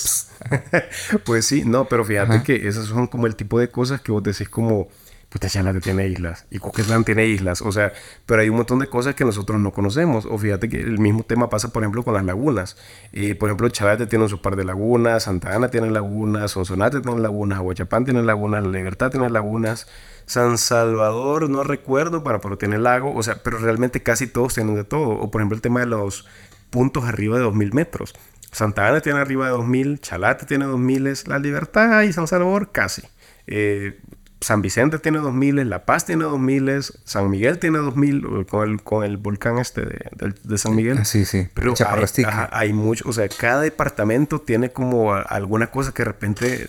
pues 1.25 1.45
sí, 1.45 1.63
no, 1.65 1.85
pero 1.85 2.05
fíjate 2.05 2.43
que 2.43 2.67
esas 2.67 2.85
son 2.85 3.07
como 3.07 3.27
el 3.27 3.35
tipo 3.35 3.59
de 3.59 3.69
cosas 3.69 4.01
que 4.01 4.11
vos 4.11 4.23
decís 4.23 4.49
como 4.49 4.87
puta 5.35 5.49
Chalate 5.49 5.81
tiene 5.81 6.07
islas 6.07 6.45
y 6.49 6.59
Coquetlán 6.59 7.03
tiene 7.03 7.25
islas, 7.25 7.61
o 7.61 7.69
sea, 7.69 7.91
pero 8.25 8.41
hay 8.41 8.47
un 8.47 8.55
montón 8.55 8.79
de 8.79 8.87
cosas 8.87 9.15
que 9.15 9.25
nosotros 9.25 9.59
no 9.59 9.73
conocemos, 9.73 10.25
o 10.25 10.37
fíjate 10.37 10.69
que 10.69 10.79
el 10.79 10.97
mismo 10.97 11.23
tema 11.23 11.49
pasa, 11.49 11.73
por 11.73 11.83
ejemplo, 11.83 12.03
con 12.03 12.13
las 12.13 12.23
lagunas, 12.23 12.77
y 13.11 13.33
por 13.33 13.49
ejemplo, 13.49 13.67
Chalate 13.67 14.07
tiene 14.07 14.29
su 14.29 14.41
par 14.41 14.55
de 14.55 14.63
lagunas, 14.63 15.23
Santa 15.23 15.53
Ana 15.53 15.67
tiene 15.67 15.91
lagunas, 15.91 16.51
Sonsonate 16.51 17.01
tiene 17.01 17.19
lagunas, 17.19 17.57
Aguachapán 17.57 18.05
tiene 18.05 18.23
lagunas, 18.23 18.63
La 18.63 18.69
Libertad 18.69 19.11
tiene 19.11 19.29
lagunas, 19.29 19.87
San 20.25 20.57
Salvador, 20.57 21.49
no 21.49 21.63
recuerdo, 21.63 22.23
para, 22.23 22.39
pero 22.41 22.57
tiene 22.57 22.77
lago, 22.77 23.13
o 23.13 23.23
sea, 23.23 23.43
pero 23.43 23.57
realmente 23.57 24.01
casi 24.03 24.27
todos 24.27 24.53
tienen 24.53 24.75
de 24.75 24.83
todo, 24.83 25.09
o 25.09 25.31
por 25.31 25.41
ejemplo 25.41 25.55
el 25.55 25.61
tema 25.61 25.81
de 25.81 25.85
los 25.85 26.25
puntos 26.69 27.05
arriba 27.05 27.37
de 27.37 27.43
2000 27.43 27.73
metros, 27.73 28.13
Santa 28.55 28.87
Ana 28.87 29.01
tiene 29.01 29.19
arriba 29.19 29.45
de 29.45 29.51
2000, 29.51 29.99
Chalate 29.99 30.45
tiene 30.45 30.65
2000, 30.65 31.13
La 31.27 31.39
Libertad 31.39 32.03
y 32.03 32.13
San 32.13 32.25
Salvador 32.25 32.71
casi. 32.71 33.01
Eh, 33.47 33.99
San 34.39 34.61
Vicente 34.61 34.97
tiene 34.99 35.17
2000, 35.17 35.69
La 35.69 35.85
Paz 35.85 36.05
tiene 36.05 36.23
2000, 36.23 36.83
San 37.03 37.29
Miguel 37.29 37.59
tiene 37.59 37.79
2000 37.79 38.45
con 38.47 38.69
el, 38.69 38.81
con 38.81 39.03
el 39.03 39.17
volcán 39.17 39.57
este 39.57 39.81
de, 39.81 40.57
San 40.57 40.73
Miguel. 40.75 41.05
Sí, 41.05 41.25
sí. 41.25 41.49
Pero 41.53 41.73
hay, 41.85 42.25
hay 42.51 42.73
mucho, 42.73 43.09
o 43.09 43.11
sea, 43.11 43.27
cada 43.27 43.61
departamento 43.61 44.39
tiene 44.39 44.71
como 44.71 45.13
alguna 45.13 45.67
cosa 45.67 45.93
que 45.93 46.03
de 46.03 46.05
repente 46.05 46.67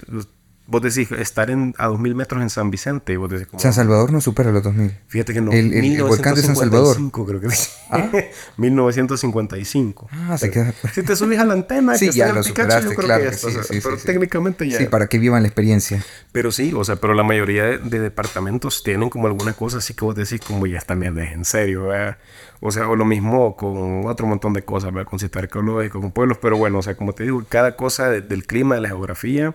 vos 0.67 0.83
decís, 0.83 1.11
estar 1.13 1.51
en, 1.51 1.75
a 1.79 1.87
2000 1.87 2.15
metros 2.15 2.43
en 2.43 2.51
San 2.51 2.71
Vicente, 2.71 3.17
vos 3.17 3.31
decís, 3.31 3.47
San 3.57 3.73
Salvador 3.73 4.13
no 4.13 4.21
supera 4.21 4.51
los 4.51 4.63
2000. 4.63 4.93
Fíjate 5.07 5.33
que 5.33 5.41
no. 5.41 5.53
El, 5.53 5.73
el, 5.73 6.03
volcán 6.03 6.35
de 6.35 6.43
San 6.43 6.57
Salvador. 6.57 6.97
creo 7.13 7.41
que 7.41 7.49
¿Ah? 7.91 8.11
1955. 8.57 10.09
Ah, 10.13 10.39
se 10.39 10.51
queda. 10.51 10.75
Si 10.93 11.03
te 11.03 11.15
subes 11.17 11.39
a 11.39 11.45
la 11.45 11.55
antena, 11.55 11.97
sí, 11.97 12.07
que 12.07 12.13
ya 12.13 12.33
lo 12.33 12.41
el 12.41 12.45
Pikachu, 12.47 12.69
yo 12.69 12.91
superaste, 12.91 12.95
creo 12.95 13.07
claro 13.07 13.25
que 13.25 13.31
ya 13.31 13.37
sí, 13.37 13.47
está, 13.49 13.63
sí, 13.63 13.81
Pero 13.83 13.97
técnicamente 13.99 14.69
ya. 14.69 14.79
Sí, 14.79 14.87
para 14.87 15.07
que 15.07 15.19
vivan 15.19 15.43
la 15.43 15.49
experiencia. 15.49 16.05
Pero 16.33 16.51
sí, 16.53 16.73
o 16.75 16.85
sea, 16.85 16.97
pero 16.97 17.15
la 17.15 17.23
mayoría 17.23 17.65
de, 17.65 17.79
de 17.79 18.01
departamentos 18.01 18.83
tienen 18.83 19.09
como 19.11 19.27
alguna 19.27 19.53
cosa 19.53 19.79
así 19.79 19.95
que 19.95 20.05
vos 20.05 20.15
decís, 20.15 20.41
como 20.47 20.67
ya 20.67 20.79
están 20.79 21.01
bien, 21.01 21.19
en 21.19 21.45
serio, 21.45 21.85
¿verdad? 21.85 22.19
O 22.61 22.71
sea, 22.73 22.89
o 22.89 22.97
lo 22.97 23.05
mismo 23.05 23.57
con 23.57 24.07
otro 24.07 24.27
montón 24.27 24.53
de 24.53 24.63
cosas, 24.63 24.93
¿verdad? 24.93 25.09
Con 25.09 25.19
sistema 25.19 25.45
ecológico, 25.45 26.01
con 26.01 26.11
pueblos, 26.11 26.39
pero 26.41 26.57
bueno, 26.57 26.79
o 26.79 26.83
sea, 26.83 26.97
como 26.97 27.13
te 27.13 27.25
digo, 27.25 27.45
cada 27.49 27.77
cosa 27.77 28.09
de- 28.11 28.23
del 28.23 28.47
clima, 28.47 28.77
de 28.77 28.81
la 28.81 28.89
geografía, 28.89 29.55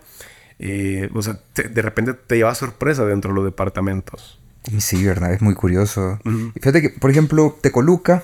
eh, 0.64 1.10
o 1.14 1.22
sea, 1.22 1.38
te- 1.54 1.68
de 1.70 1.82
repente 1.82 2.14
te 2.14 2.36
lleva 2.38 2.54
sorpresa 2.56 3.04
dentro 3.06 3.32
de 3.32 3.36
los 3.36 3.46
departamentos. 3.46 4.40
Y 4.72 4.80
Sí, 4.80 5.04
verdad, 5.04 5.34
es 5.34 5.42
muy 5.42 5.56
curioso. 5.56 6.20
Fíjate 6.54 6.82
que, 6.84 6.90
por 6.92 7.10
ejemplo, 7.10 7.58
Tecoluca 7.62 8.24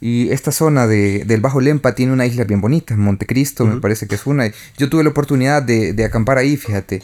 y 0.00 0.30
esta 0.30 0.50
zona 0.50 0.86
de, 0.86 1.24
del 1.26 1.40
Bajo 1.42 1.60
Lempa 1.60 1.94
tiene 1.94 2.12
una 2.14 2.24
isla 2.26 2.44
bien 2.44 2.60
bonita, 2.62 2.96
Montecristo 2.96 3.64
me 3.66 3.80
parece 3.80 4.06
que 4.08 4.14
es 4.14 4.26
una. 4.26 4.50
Yo 4.78 4.88
tuve 4.88 5.04
la 5.04 5.10
oportunidad 5.10 5.62
de, 5.62 5.92
de 5.92 6.04
acampar 6.04 6.38
ahí, 6.38 6.56
fíjate. 6.56 7.02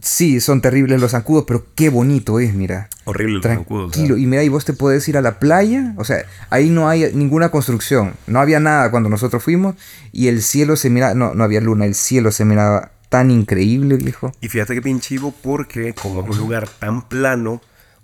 Sí, 0.00 0.40
son 0.40 0.60
terribles 0.60 1.00
los 1.00 1.10
zancudos, 1.10 1.44
pero 1.46 1.66
qué 1.74 1.88
bonito 1.90 2.38
es, 2.38 2.54
mira. 2.54 2.88
Horrible 3.04 3.34
los 3.36 3.42
zancudos, 3.44 3.90
Tranquilo. 3.92 4.16
Y 4.16 4.26
mira, 4.26 4.42
y 4.44 4.48
vos 4.48 4.64
te 4.64 4.72
puedes 4.72 5.06
ir 5.08 5.18
a 5.18 5.22
la 5.22 5.38
playa, 5.40 5.92
o 5.96 6.04
sea, 6.04 6.24
ahí 6.50 6.70
no 6.70 6.88
hay 6.88 7.10
ninguna 7.14 7.50
construcción, 7.50 8.14
no 8.28 8.38
había 8.40 8.60
nada 8.60 8.90
cuando 8.90 9.08
nosotros 9.08 9.42
fuimos 9.42 9.74
y 10.12 10.28
el 10.28 10.40
cielo 10.42 10.76
se 10.76 10.88
miraba, 10.88 11.14
no, 11.14 11.34
no 11.34 11.42
había 11.44 11.60
luna, 11.60 11.84
el 11.84 11.94
cielo 11.96 12.30
se 12.30 12.44
miraba 12.44 12.92
tan 13.08 13.30
increíble, 13.30 13.96
viejo. 13.96 14.32
Y 14.40 14.48
fíjate 14.48 14.74
que 14.74 14.82
pinchivo 14.82 15.32
porque 15.42 15.94
como 15.94 16.20
es 16.22 16.28
un 16.30 16.38
lugar 16.38 16.68
tan 16.68 17.08
plano, 17.08 17.60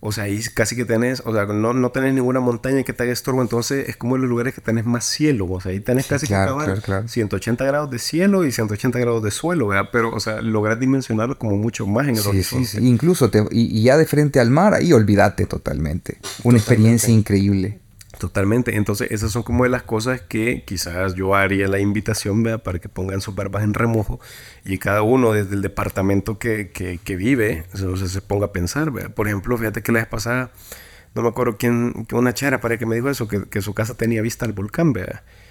o 0.06 0.12
sea, 0.12 0.24
ahí 0.24 0.38
casi 0.54 0.76
que 0.76 0.84
tenés, 0.84 1.22
o 1.24 1.32
sea, 1.32 1.46
no, 1.46 1.72
no 1.72 1.90
tenés 1.90 2.12
ninguna 2.12 2.38
montaña 2.38 2.82
que 2.82 2.92
te 2.92 3.04
haga 3.04 3.12
estorbo, 3.12 3.40
entonces 3.40 3.88
es 3.88 3.96
como 3.96 4.16
en 4.16 4.22
los 4.22 4.28
lugares 4.28 4.52
que 4.54 4.60
tenés 4.60 4.84
más 4.84 5.06
cielo, 5.06 5.46
o 5.50 5.60
sea, 5.62 5.72
ahí 5.72 5.80
tenés 5.80 6.06
casi 6.06 6.26
claro, 6.26 6.44
que 6.44 6.62
acabar 6.62 6.66
claro, 6.66 6.82
claro. 6.82 7.08
180 7.08 7.64
grados 7.64 7.90
de 7.90 7.98
cielo 7.98 8.44
y 8.44 8.52
180 8.52 8.98
grados 8.98 9.22
de 9.22 9.30
suelo, 9.30 9.68
¿verdad? 9.68 9.88
Pero, 9.92 10.10
o 10.14 10.20
sea, 10.20 10.42
lograr 10.42 10.78
dimensionarlo 10.78 11.38
como 11.38 11.56
mucho 11.56 11.86
más 11.86 12.06
en 12.06 12.16
el 12.16 12.22
Sí, 12.22 12.28
horizonte. 12.28 12.66
sí. 12.68 12.78
Incluso 12.86 13.30
te, 13.30 13.38
y, 13.50 13.78
y 13.78 13.82
ya 13.84 13.96
de 13.96 14.04
frente 14.04 14.40
al 14.40 14.50
mar, 14.50 14.74
ahí 14.74 14.92
olvídate 14.92 15.46
totalmente. 15.46 16.18
Una 16.42 16.58
experiencia 16.58 17.10
increíble. 17.10 17.78
Totalmente. 18.18 18.76
Entonces, 18.76 19.10
esas 19.10 19.32
son 19.32 19.42
como 19.42 19.64
de 19.64 19.70
las 19.70 19.82
cosas 19.82 20.20
que 20.20 20.64
quizás 20.64 21.14
yo 21.14 21.34
haría 21.34 21.68
la 21.68 21.78
invitación 21.78 22.42
¿verdad? 22.42 22.62
para 22.62 22.78
que 22.78 22.88
pongan 22.88 23.20
sus 23.20 23.34
barbas 23.34 23.64
en 23.64 23.74
remojo 23.74 24.20
y 24.64 24.78
cada 24.78 25.02
uno 25.02 25.32
desde 25.32 25.54
el 25.54 25.62
departamento 25.62 26.38
que, 26.38 26.70
que, 26.70 26.98
que 26.98 27.16
vive 27.16 27.64
o 27.72 27.96
sea, 27.96 28.08
se 28.08 28.20
ponga 28.20 28.46
a 28.46 28.52
pensar. 28.52 28.90
¿verdad? 28.90 29.12
Por 29.14 29.26
ejemplo, 29.26 29.56
fíjate 29.56 29.82
que 29.82 29.92
la 29.92 30.00
vez 30.00 30.08
pasada, 30.08 30.50
no 31.14 31.22
me 31.22 31.28
acuerdo 31.28 31.56
quién, 31.58 32.06
una 32.12 32.34
chara 32.34 32.60
para 32.60 32.78
que 32.78 32.86
me 32.86 32.94
dijo 32.94 33.10
eso, 33.10 33.28
que, 33.28 33.44
que 33.44 33.62
su 33.62 33.74
casa 33.74 33.94
tenía 33.94 34.22
vista 34.22 34.44
al 34.46 34.52
volcán, 34.52 34.92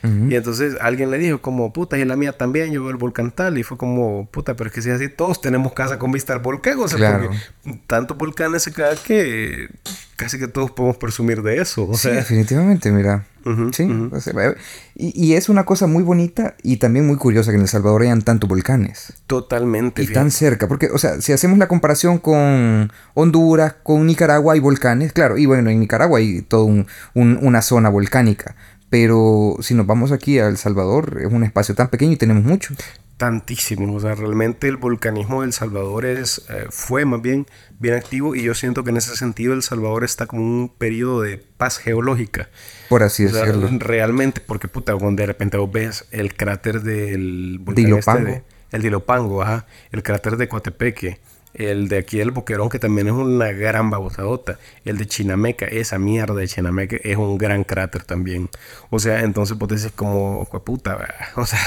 Y 0.04 0.36
entonces 0.36 0.76
alguien 0.82 1.12
le 1.12 1.18
dijo 1.18 1.42
como, 1.42 1.72
puta, 1.72 1.98
y 1.98 2.04
la 2.04 2.18
mía 2.18 2.34
también, 2.34 2.74
yo 2.74 2.82
veo 2.82 2.92
el 2.92 2.98
volcán 2.98 3.32
tal, 3.32 3.58
y 3.58 3.64
fue 3.64 3.78
como, 3.78 4.28
puta, 4.32 4.54
pero 4.56 4.68
es 4.68 4.74
que 4.76 4.82
si 4.82 4.90
es 4.90 4.96
así, 4.96 5.08
todos 5.08 5.40
tenemos 5.40 5.72
casa 5.74 5.98
con 5.98 6.12
vista 6.12 6.34
al 6.34 6.40
volcán, 6.40 6.78
o 6.80 6.88
sea, 6.90 6.98
Claro. 6.98 7.30
porque 7.64 7.80
tantos 7.88 8.18
volcanes 8.18 8.64
se 8.64 8.74
caen 8.74 8.98
que 9.06 9.70
casi 10.18 10.38
que 10.40 10.48
todos 10.48 10.72
podemos 10.72 10.98
presumir 10.98 11.42
de 11.42 11.62
eso, 11.62 11.88
o 11.88 11.94
Sí, 11.96 12.04
sea, 12.10 12.14
definitivamente, 12.16 12.92
mira. 12.92 13.26
Sí, 13.74 13.84
ujú. 13.84 14.16
o 14.16 14.22
sea, 14.22 14.56
y, 14.96 15.12
y 15.22 15.34
es 15.34 15.50
una 15.50 15.66
cosa 15.66 15.86
muy 15.86 16.02
bonita 16.02 16.56
y 16.64 16.78
también 16.78 17.06
muy 17.06 17.18
curiosa 17.18 17.52
que 17.52 17.58
en 17.58 17.64
El 17.64 17.68
Salvador 17.68 18.04
hayan 18.04 18.22
tantos 18.22 18.48
volcanes. 18.50 19.12
Totalmente. 19.28 20.02
Y 20.02 20.08
fíjate. 20.08 20.20
tan 20.22 20.32
cerca, 20.32 20.70
porque, 20.70 20.88
o 20.94 20.98
sea, 20.98 21.20
si 21.20 21.34
hacemos 21.34 21.58
la 21.58 21.68
comparación 21.68 22.20
con 22.20 22.90
Honduras, 23.16 23.76
con 23.84 24.06
Nicaragua 24.06 24.54
hay 24.54 24.62
volcanes, 24.62 25.12
claro, 25.12 25.38
y 25.38 25.46
bueno, 25.46 25.70
en 25.70 25.80
Nicaragua 25.82 26.20
hay 26.20 26.42
toda 26.42 26.86
una 27.14 27.62
zona 27.62 27.90
volcánica, 27.90 28.56
pero 28.94 29.56
si 29.60 29.74
nos 29.74 29.88
vamos 29.88 30.12
aquí 30.12 30.38
a 30.38 30.46
El 30.48 30.56
Salvador, 30.58 31.18
es 31.26 31.34
un 31.34 31.44
espacio 31.44 31.74
tan 31.74 31.88
pequeño 31.88 32.12
y 32.12 32.16
tenemos 32.16 32.44
mucho. 32.44 32.76
Tantísimo. 33.18 33.92
O 33.96 34.00
sea, 34.00 34.14
realmente 34.14 34.68
el 34.68 34.78
volcanismo 34.78 35.42
de 35.42 35.48
El 35.48 35.54
Salvador 35.54 36.06
es, 36.06 36.44
eh, 36.50 36.68
fue 36.70 37.04
más 37.04 37.20
bien 37.20 37.48
bien 37.80 37.96
activo 37.96 38.36
y 38.36 38.44
yo 38.44 38.54
siento 38.54 38.84
que 38.84 38.92
en 38.92 38.98
ese 38.98 39.16
sentido 39.16 39.54
El 39.56 39.64
Salvador 39.64 40.04
está 40.04 40.28
como 40.28 40.44
un 40.44 40.70
periodo 40.70 41.22
de 41.22 41.38
paz 41.40 41.80
geológica. 41.80 42.50
Por 42.88 43.02
así 43.02 43.26
O 43.26 43.30
sea, 43.30 43.46
decirlo. 43.46 43.68
realmente, 43.80 44.42
porque 44.42 44.68
puta, 44.68 44.96
cuando 44.96 45.22
de 45.22 45.26
repente 45.26 45.58
vos 45.58 45.72
ves 45.72 46.06
el 46.12 46.36
cráter 46.36 46.82
del 46.84 47.58
volcán 47.62 47.86
Dilopango. 47.86 48.20
este 48.28 48.32
de- 48.42 48.44
el 48.74 48.82
Dilopango, 48.84 49.42
ajá, 49.42 49.66
el 49.92 50.04
cráter 50.04 50.38
de 50.38 50.48
Coatepeque, 50.48 51.20
el 51.54 51.88
de 51.88 52.00
aquí 52.00 52.18
del 52.18 52.32
Boquerón, 52.32 52.70
que 52.70 52.80
también 52.80 53.08
es 53.08 53.14
una 53.14 53.52
gran 53.52 53.90
babotadota, 53.90 54.58
el 54.86 54.98
de 54.98 55.06
Chinameca, 55.06 55.66
esa 55.66 56.00
mierda 56.00 56.34
de 56.36 56.48
Chinameca 56.48 56.98
es 57.04 57.18
un 57.18 57.38
gran 57.38 57.64
cráter 57.64 58.04
también. 58.04 58.50
O 58.90 59.00
sea, 59.00 59.22
entonces 59.22 59.58
vos 59.58 59.70
decís 59.70 59.92
como, 59.96 60.46
"Jue 60.46 60.64
puta, 60.64 60.96
¿verdad?". 60.96 61.16
o 61.36 61.46
sea, 61.46 61.60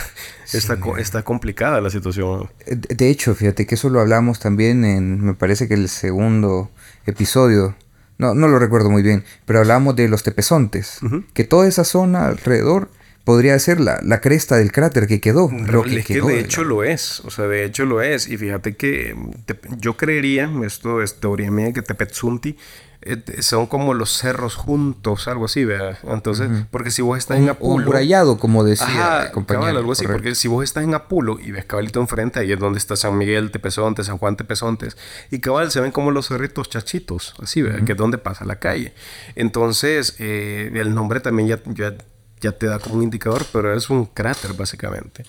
está, 0.53 0.78
co- 0.80 0.97
está 0.97 1.22
complicada 1.22 1.80
la 1.80 1.91
situación. 1.91 2.49
De 2.66 2.95
de 2.95 3.09
hecho, 3.11 3.34
fíjate 3.34 3.66
que 3.66 3.76
eso 3.76 3.89
lo 3.91 4.01
hablamos 4.01 4.41
también 4.41 4.84
en, 4.84 5.20
me 5.24 5.34
parece 5.34 5.68
que 5.68 5.74
el 5.74 5.89
segundo 5.89 6.70
episodio, 7.07 7.76
no, 8.18 8.34
no 8.34 8.49
lo 8.49 8.59
recuerdo 8.59 8.91
muy 8.91 9.03
bien, 9.03 9.24
pero 9.45 9.61
hablamos 9.61 9.95
de 9.95 10.09
los 10.09 10.22
tepezontes, 10.22 10.99
que 11.34 11.45
toda 11.45 11.68
esa 11.68 11.84
zona 11.84 12.26
alrededor 12.26 12.89
podría 13.27 13.59
ser 13.59 13.81
la, 13.81 13.99
la 14.05 14.20
cresta 14.20 14.57
del 14.57 14.70
cráter 14.70 15.09
que 15.09 15.20
quedó. 15.20 15.51
Lo 15.51 15.83
que 15.83 15.99
es 15.99 16.07
que 16.07 16.14
quedó 16.14 16.29
de 16.29 16.39
hecho 16.39 16.62
la- 16.62 16.68
lo 16.68 16.85
es, 16.85 17.20
o 17.20 17.31
sea, 17.31 17.47
de 17.49 17.64
hecho 17.64 17.85
lo 17.85 18.01
es. 18.01 18.29
Y 18.29 18.37
fíjate 18.39 18.77
que 18.77 19.14
mm, 19.16 19.31
te- 19.45 19.61
yo 19.79 19.97
creería, 19.97 20.49
esto 20.64 21.03
es 21.03 21.18
teoría 21.18 21.51
mía, 21.51 21.72
que 21.72 21.83
Tepetsunti 21.83 22.57
eh, 23.03 23.22
son 23.43 23.66
como 23.66 23.95
los 23.95 24.16
cerros 24.16 24.55
juntos, 24.55 25.27
algo 25.27 25.47
así, 25.47 25.64
¿verdad? 25.64 25.99
Entonces, 26.05 26.49
porque 26.70 26.93
si 26.93 27.03
vos 27.03 27.18
estás 27.18 27.37
en 27.39 27.43
un, 27.43 27.49
un 27.49 27.55
Apulo... 27.57 27.83
amurallado, 27.83 28.39
como 28.39 28.62
decía 28.62 29.22
Ajá, 29.22 29.33
cabal, 29.45 29.77
algo 29.77 29.91
así, 29.93 30.05
correcto. 30.05 30.22
porque 30.22 30.35
si 30.37 30.47
vos 30.49 30.62
estás 30.62 30.85
en 30.85 30.95
Apulo 30.95 31.39
y 31.41 31.51
ves 31.51 31.64
cabalito 31.64 32.01
enfrente, 32.01 32.39
ahí 32.41 32.53
es 32.53 32.59
donde 32.61 32.79
está 32.79 32.95
San 32.97 33.18
Miguel, 33.18 33.51
Tepezonte, 33.51 34.03
San 34.05 34.18
Juan 34.18 34.37
Tepezontes, 34.37 34.97
y 35.33 35.41
cabal 35.41 35.70
se 35.72 35.81
ven 35.81 35.91
como 35.93 36.11
los 36.12 36.29
cerritos 36.29 36.70
chachitos, 36.70 37.35
así, 37.43 37.61
¿verdad? 37.62 37.85
Que 37.85 37.93
es 37.93 37.99
donde 37.99 38.18
pasa 38.18 38.45
la 38.45 38.61
calle. 38.61 38.93
Entonces, 39.37 40.14
eh, 40.20 40.70
el 40.74 40.95
nombre 40.95 41.20
también 41.20 41.49
ya, 41.49 41.61
ya, 41.74 41.95
ya 42.41 42.53
te 42.53 42.66
da 42.66 42.78
como 42.78 42.97
un 42.97 43.03
indicador, 43.03 43.45
pero 43.53 43.74
es 43.74 43.89
un 43.91 44.05
cráter, 44.07 44.53
básicamente. 44.55 45.24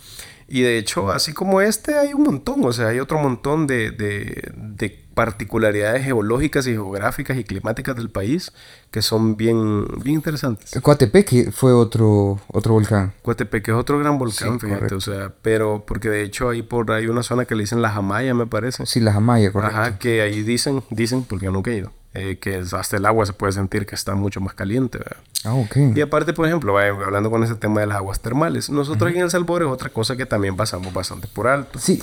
Y 0.50 0.62
de 0.62 0.78
hecho, 0.78 1.12
así 1.12 1.34
como 1.34 1.60
este, 1.62 1.98
hay 1.98 2.14
un 2.14 2.24
montón, 2.24 2.64
o 2.64 2.72
sea, 2.72 2.88
hay 2.88 3.00
otro 3.02 3.20
montón 3.20 3.68
de, 3.68 3.92
de, 3.92 4.50
de 4.56 5.06
particularidades 5.14 6.06
geológicas 6.06 6.68
y 6.68 6.72
geográficas 6.72 7.38
y 7.38 7.44
climáticas 7.44 7.96
del 7.98 8.10
país 8.10 8.54
que 8.92 9.02
son 9.02 9.36
bien, 9.36 9.86
bien 10.04 10.16
interesantes. 10.16 10.80
Coatepeque 10.82 11.52
fue 11.52 11.74
otro, 11.74 12.40
otro 12.48 12.74
volcán. 12.74 13.14
Coatepeque 13.24 13.72
es 13.72 13.78
otro 13.78 14.00
gran 14.00 14.18
volcán, 14.18 14.54
Sí, 14.54 14.60
fíjate, 14.68 14.76
correcto. 14.88 14.96
o 14.96 15.02
sea, 15.02 15.34
pero 15.42 15.84
porque 15.86 16.08
de 16.10 16.22
hecho 16.24 16.48
ahí 16.50 16.62
por 16.62 16.90
ahí 16.92 17.08
una 17.08 17.24
zona 17.24 17.44
que 17.44 17.56
le 17.56 17.64
dicen 17.64 17.82
la 17.82 17.90
Jamaya, 17.90 18.34
me 18.34 18.46
parece. 18.46 18.86
Sí, 18.86 19.02
la 19.02 19.12
Jamaya, 19.12 19.52
correcto. 19.52 19.76
Ajá, 19.76 20.00
que 20.00 20.22
ahí 20.22 20.44
dicen, 20.44 20.82
dicen, 20.92 21.24
porque 21.24 21.46
yo 21.46 21.52
nunca 21.52 21.72
he 21.72 21.78
ido, 21.78 21.92
eh, 22.18 22.38
que 22.40 22.64
hasta 22.72 22.98
el 22.98 23.06
agua 23.06 23.26
se 23.26 23.34
puede 23.34 23.54
sentir 23.54 23.86
que 23.86 23.96
está 23.96 24.16
mucho 24.16 24.42
más 24.42 24.54
caliente, 24.54 24.98
¿verdad? 24.98 25.18
Ah, 25.46 25.54
ok. 25.54 25.78
Y 25.96 26.02
aparte, 26.02 26.34
por 26.34 26.46
ejemplo, 26.48 26.74
vaya, 26.74 26.90
hablando 26.90 27.30
con 27.30 27.44
ese 27.44 27.56
tema 27.56 27.82
de 27.82 27.88
las 27.88 27.98
aguas 27.98 28.20
termales, 28.20 28.70
nosotros 28.70 29.10
aquí 29.10 29.18
en 29.20 29.26
El 29.26 29.32
Salvador 29.32 29.64
es 29.64 29.68
otra 29.70 29.90
cosa 29.90 30.16
que 30.18 30.26
también 30.26 30.56
pasamos 30.56 30.94
bastante 30.94 31.28
por 31.28 31.48
alto. 31.48 31.80
Sí, 31.80 32.02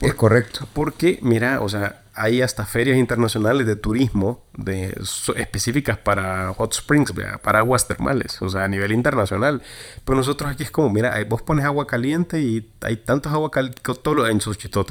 es 0.00 0.14
correcto. 0.14 0.66
Porque, 0.72 1.18
mira, 1.22 1.60
o 1.60 1.68
sea, 1.68 2.02
hay 2.18 2.40
hasta 2.40 2.64
ferias 2.64 2.96
internacionales 2.96 3.66
de 3.66 3.76
turismo 3.76 4.42
de, 4.56 4.94
so- 5.02 5.34
específicas 5.36 5.98
para 5.98 6.52
hot 6.54 6.72
springs, 6.74 7.12
¿verdad? 7.14 7.40
para 7.42 7.58
aguas 7.58 7.86
termales, 7.86 8.40
o 8.40 8.48
sea, 8.48 8.64
a 8.64 8.68
nivel 8.68 8.92
internacional. 8.92 9.60
Pero 10.04 10.16
nosotros 10.16 10.50
aquí 10.50 10.62
es 10.62 10.70
como, 10.70 10.88
mira, 10.90 11.14
vos 11.28 11.42
pones 11.42 11.64
agua 11.66 11.86
caliente 11.86 12.40
y 12.40 12.70
hay 12.82 12.96
tantos 12.96 13.32
agua 13.32 13.50
caliente, 13.50 13.82
todos 14.02 14.16
los 14.16 14.30
en 14.30 14.40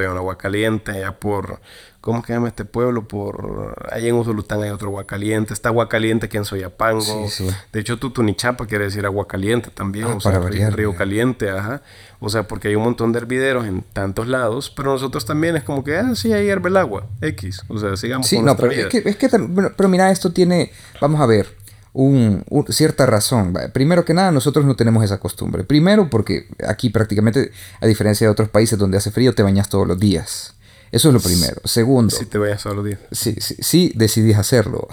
hay 0.03 0.11
un 0.11 0.17
agua 0.17 0.37
caliente, 0.37 0.91
allá 0.91 1.13
por, 1.19 1.59
¿cómo 2.05 2.23
se 2.25 2.31
llama 2.31 2.47
este 2.47 2.63
pueblo? 2.63 3.05
Por, 3.07 3.75
allá 3.91 4.07
en 4.07 4.15
Usulután 4.15 4.61
hay 4.63 4.69
otro 4.69 4.87
agua 4.87 5.05
caliente, 5.05 5.53
está 5.53 5.67
agua 5.69 5.89
caliente 5.89 6.27
aquí 6.27 6.37
en 6.37 6.45
Soyapango. 6.45 7.01
Sí, 7.27 7.43
sí. 7.49 7.55
De 7.73 7.79
hecho, 7.81 7.97
Tutunichapa 7.97 8.65
quiere 8.67 8.85
decir 8.85 9.05
agua 9.05 9.27
caliente 9.27 9.69
también, 9.71 10.05
Ah, 10.05 10.15
o 10.15 10.21
sea, 10.21 10.31
para 10.31 10.37
río- 10.43 10.43
variar, 10.49 10.75
río 10.77 10.95
caliente, 10.95 11.49
ajá. 11.49 11.81
O 12.21 12.29
sea, 12.29 12.47
porque 12.47 12.69
hay 12.69 12.75
un 12.75 12.83
montón 12.83 13.11
de 13.11 13.17
hervideros 13.19 13.65
en 13.65 13.81
tantos 13.81 14.27
lados, 14.27 14.69
pero 14.73 14.91
nosotros 14.93 15.25
también 15.25 15.57
es 15.57 15.63
como 15.63 15.83
que, 15.83 15.97
ah, 15.97 16.15
sí, 16.15 16.31
ahí 16.31 16.45
hierve 16.45 16.69
el 16.69 16.77
agua, 16.77 17.07
X. 17.21 17.63
O 17.67 17.77
sea, 17.77 17.97
sigamos 17.97 18.27
Sí, 18.27 18.37
con 18.37 18.45
no, 18.45 18.55
pero 18.55 18.71
es 18.71 18.77
vida. 18.77 18.89
que, 18.89 19.03
es 19.09 19.17
que 19.17 19.27
bueno, 19.27 19.71
pero 19.75 19.89
mira, 19.89 20.09
esto 20.11 20.31
tiene, 20.31 20.71
vamos 21.01 21.19
a 21.19 21.25
ver, 21.25 21.47
un, 21.91 22.43
un- 22.49 22.65
cierta 22.71 23.05
razón. 23.05 23.53
Primero 23.73 24.05
que 24.05 24.13
nada, 24.13 24.31
nosotros 24.31 24.65
no 24.65 24.75
tenemos 24.75 25.03
esa 25.03 25.17
costumbre. 25.19 25.63
Primero 25.63 26.09
porque 26.09 26.47
aquí 26.67 26.89
prácticamente, 26.89 27.51
a 27.81 27.87
diferencia 27.87 28.27
de 28.27 28.31
otros 28.31 28.49
países 28.49 28.77
donde 28.77 28.97
hace 28.97 29.11
frío, 29.11 29.33
te 29.33 29.43
bañas 29.43 29.69
todos 29.69 29.87
los 29.87 29.99
días. 29.99 30.53
Eso 30.95 31.09
es 31.09 31.13
lo 31.13 31.19
primero. 31.19 31.59
Segundo, 31.65 32.15
Si 32.15 32.25
te 32.25 32.37
vayas 32.37 32.63
todos 32.63 32.77
los 32.77 32.85
días. 32.85 32.99
sí, 33.11 33.35
sí, 33.39 33.55
sí 33.59 33.91
decidís 33.95 34.37
hacerlo. 34.37 34.87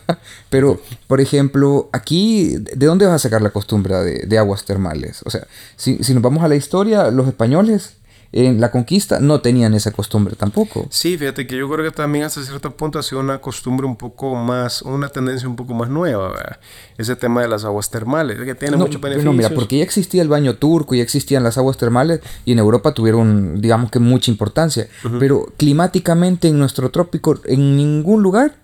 Pero, 0.50 0.80
por 1.08 1.20
ejemplo, 1.20 1.90
aquí, 1.92 2.54
¿de 2.58 2.86
dónde 2.86 3.06
vas 3.06 3.16
a 3.16 3.18
sacar 3.18 3.42
la 3.42 3.50
costumbre 3.50 3.96
de, 3.96 4.26
de 4.26 4.38
aguas 4.38 4.64
termales? 4.64 5.20
O 5.24 5.30
sea, 5.30 5.48
si, 5.76 6.02
si 6.04 6.14
nos 6.14 6.22
vamos 6.22 6.44
a 6.44 6.48
la 6.48 6.54
historia, 6.54 7.10
los 7.10 7.26
españoles 7.26 7.94
en 8.30 8.60
la 8.60 8.70
conquista 8.70 9.20
no 9.20 9.40
tenían 9.40 9.74
esa 9.74 9.90
costumbre 9.90 10.36
tampoco. 10.36 10.86
Sí, 10.90 11.16
fíjate 11.16 11.46
que 11.46 11.56
yo 11.56 11.68
creo 11.68 11.84
que 11.84 11.96
también 11.96 12.24
hasta 12.24 12.42
cierto 12.42 12.70
punto 12.76 12.98
ha 12.98 13.02
sido 13.02 13.20
una 13.20 13.40
costumbre 13.40 13.86
un 13.86 13.96
poco 13.96 14.34
más, 14.34 14.82
una 14.82 15.08
tendencia 15.08 15.48
un 15.48 15.56
poco 15.56 15.72
más 15.74 15.88
nueva, 15.88 16.58
ese 16.98 17.16
tema 17.16 17.40
de 17.40 17.48
las 17.48 17.64
aguas 17.64 17.90
termales, 17.90 18.38
que 18.38 18.54
tiene 18.54 18.76
mucho 18.76 18.98
beneficio. 18.98 19.30
No, 19.30 19.36
mira, 19.36 19.50
porque 19.50 19.78
ya 19.78 19.84
existía 19.84 20.22
el 20.22 20.28
baño 20.28 20.56
turco, 20.56 20.94
ya 20.94 21.02
existían 21.02 21.42
las 21.42 21.56
aguas 21.56 21.78
termales 21.78 22.20
y 22.44 22.52
en 22.52 22.58
Europa 22.58 22.92
tuvieron, 22.92 23.60
digamos 23.60 23.90
que 23.90 23.98
mucha 23.98 24.30
importancia, 24.30 24.88
pero 25.18 25.52
climáticamente 25.56 26.48
en 26.48 26.58
nuestro 26.58 26.90
trópico, 26.90 27.40
en 27.44 27.76
ningún 27.76 28.22
lugar 28.22 28.56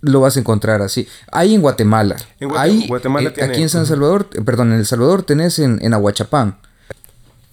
lo 0.00 0.20
vas 0.20 0.36
a 0.36 0.40
encontrar 0.40 0.82
así. 0.82 1.08
Hay 1.32 1.54
en 1.54 1.62
Guatemala. 1.62 2.16
En 2.38 2.48
Guatemala, 2.88 3.32
eh, 3.36 3.44
Aquí 3.44 3.62
en 3.62 3.70
San 3.70 3.86
Salvador, 3.86 4.28
perdón, 4.44 4.72
en 4.72 4.80
El 4.80 4.86
Salvador 4.86 5.22
tenés 5.22 5.58
en, 5.58 5.78
en 5.82 5.94
Aguachapán. 5.94 6.58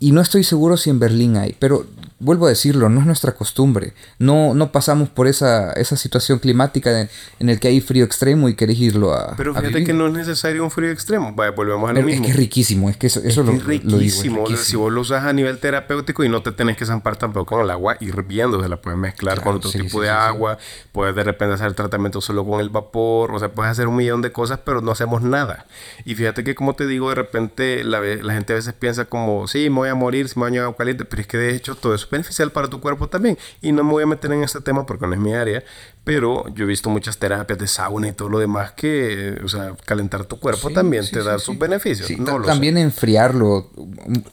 Y 0.02 0.14
no 0.14 0.20
estoy 0.20 0.44
seguro 0.44 0.78
si 0.78 0.90
en 0.90 0.98
Berlín 0.98 1.38
hay, 1.38 1.56
pero 1.60 1.86
vuelvo 2.22 2.46
a 2.46 2.50
decirlo, 2.50 2.88
no 2.88 3.00
es 3.00 3.06
nuestra 3.06 3.34
costumbre. 3.34 3.94
No, 4.20 4.54
no 4.54 4.72
pasamos 4.72 5.10
por 5.10 5.28
esa, 5.28 5.74
esa 5.74 5.98
situación 5.98 6.40
climática 6.40 7.10
en 7.40 7.50
el 7.50 7.60
que 7.60 7.68
hay 7.68 7.82
frío 7.82 8.06
extremo 8.06 8.48
y 8.48 8.54
querés 8.54 8.80
irlo 8.80 9.14
a. 9.14 9.36
Pero 9.36 9.56
fíjate 9.56 9.84
que 9.84 9.94
no 9.94 10.08
es 10.08 10.14
necesario 10.14 10.64
un 10.64 10.72
frío 10.72 10.92
extremo. 10.92 11.34
Vaya, 11.34 11.52
volvemos 11.52 11.90
a 11.90 11.94
lo 11.94 12.04
mismo. 12.04 12.22
Es 12.22 12.28
que 12.28 12.32
es 12.32 12.38
riquísimo, 12.38 12.90
es 12.90 12.98
que 12.98 13.08
eso, 13.08 13.20
eso 13.22 13.42
es 13.42 13.48
lo, 13.48 13.54
riquísimo. 13.60 14.48
Lo 14.48 14.58
si 14.58 14.76
vos 14.76 14.92
lo 14.92 15.02
usas 15.02 15.26
a 15.26 15.34
nivel 15.34 15.58
terapéutico 15.60 16.24
y 16.24 16.30
no 16.30 16.44
te 16.44 16.52
tenés 16.52 16.78
que 16.78 16.86
zampar 16.86 17.16
tampoco 17.16 17.56
con 17.56 17.66
el 17.66 17.72
agua 17.72 17.98
hirviendo, 18.00 18.62
se 18.62 18.70
la 18.70 18.80
puedes 18.80 19.00
mezclar 19.00 19.42
con 19.42 19.56
otro 19.56 19.72
tipo 19.72 20.02
de 20.02 20.10
agua, 20.10 20.58
puedes 20.92 21.16
de 21.16 21.24
repente 21.24 21.56
hacer 21.56 21.74
tratamiento 21.74 22.22
solo 22.22 22.46
con 22.46 22.60
el 22.60 22.70
vapor, 22.70 23.32
o 23.32 23.40
sea, 23.40 23.52
puedes 23.52 23.72
hacer 23.72 23.88
un 23.88 23.96
millón 23.96 24.22
de 24.22 24.32
cosas, 24.32 24.60
pero 24.64 24.82
no 24.82 24.92
hacemos 24.92 25.24
nada. 25.24 25.66
Y 26.06 26.16
fíjate 26.16 26.44
que, 26.44 26.54
como 26.54 26.76
te 26.76 26.86
digo, 26.86 27.10
de 27.10 27.16
repente 27.16 27.84
la, 27.84 28.00
la 28.00 28.34
gente 28.34 28.54
a 28.54 28.58
veces 28.58 28.74
piensa 28.74 29.06
como, 29.06 29.48
sí, 29.48 29.70
me 29.70 29.78
voy 29.78 29.90
a 29.90 29.96
morir 29.96 30.30
si 30.30 30.38
me 30.38 30.44
baño 30.44 30.62
agua 30.62 30.78
caliente, 30.78 31.06
pero 31.06 31.22
es 31.22 31.28
que 31.28 31.38
de 31.38 31.56
hecho 31.56 31.76
todo 31.76 31.96
eso 31.96 32.08
beneficial 32.12 32.52
para 32.52 32.68
tu 32.68 32.80
cuerpo 32.80 33.08
también. 33.08 33.38
Y 33.62 33.72
no 33.72 33.84
me 33.84 33.92
voy 33.92 34.04
a 34.04 34.06
meter 34.06 34.32
en 34.32 34.44
este 34.44 34.62
tema 34.62 34.86
porque 34.86 35.08
no 35.08 35.14
es 35.14 35.20
mi 35.20 35.34
área, 35.34 35.64
pero 36.04 36.48
yo 36.54 36.66
he 36.66 36.68
visto 36.68 36.90
muchas 36.90 37.18
terapias 37.18 37.58
de 37.58 37.68
sauna 37.68 38.10
y 38.10 38.12
todo 38.12 38.30
lo 38.30 38.40
demás 38.40 38.74
que, 38.74 39.40
o 39.44 39.48
sea, 39.48 39.76
calentar 39.86 40.26
tu 40.26 40.40
cuerpo 40.40 40.70
también 40.70 41.04
te 41.10 41.24
da 41.24 41.40
sus 41.40 41.58
beneficios. 41.58 42.12
también 42.46 42.78
enfriarlo, 42.78 43.70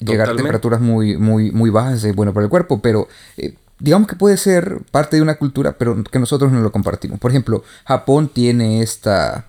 llegar 0.00 0.30
a 0.30 0.36
temperaturas 0.36 0.80
muy, 0.80 1.16
muy, 1.16 1.50
muy 1.52 1.70
bajas 1.70 2.04
es 2.04 2.14
bueno 2.14 2.34
para 2.34 2.44
el 2.44 2.50
cuerpo, 2.50 2.80
pero... 2.80 3.08
Eh, 3.36 3.54
digamos 3.80 4.08
que 4.08 4.16
puede 4.16 4.36
ser 4.36 4.80
parte 4.90 5.14
de 5.14 5.22
una 5.22 5.36
cultura, 5.36 5.78
pero 5.78 6.02
que 6.02 6.18
nosotros 6.18 6.50
no 6.50 6.60
lo 6.60 6.72
compartimos. 6.72 7.20
Por 7.20 7.30
ejemplo, 7.30 7.62
Japón 7.84 8.28
tiene 8.28 8.82
esta, 8.82 9.46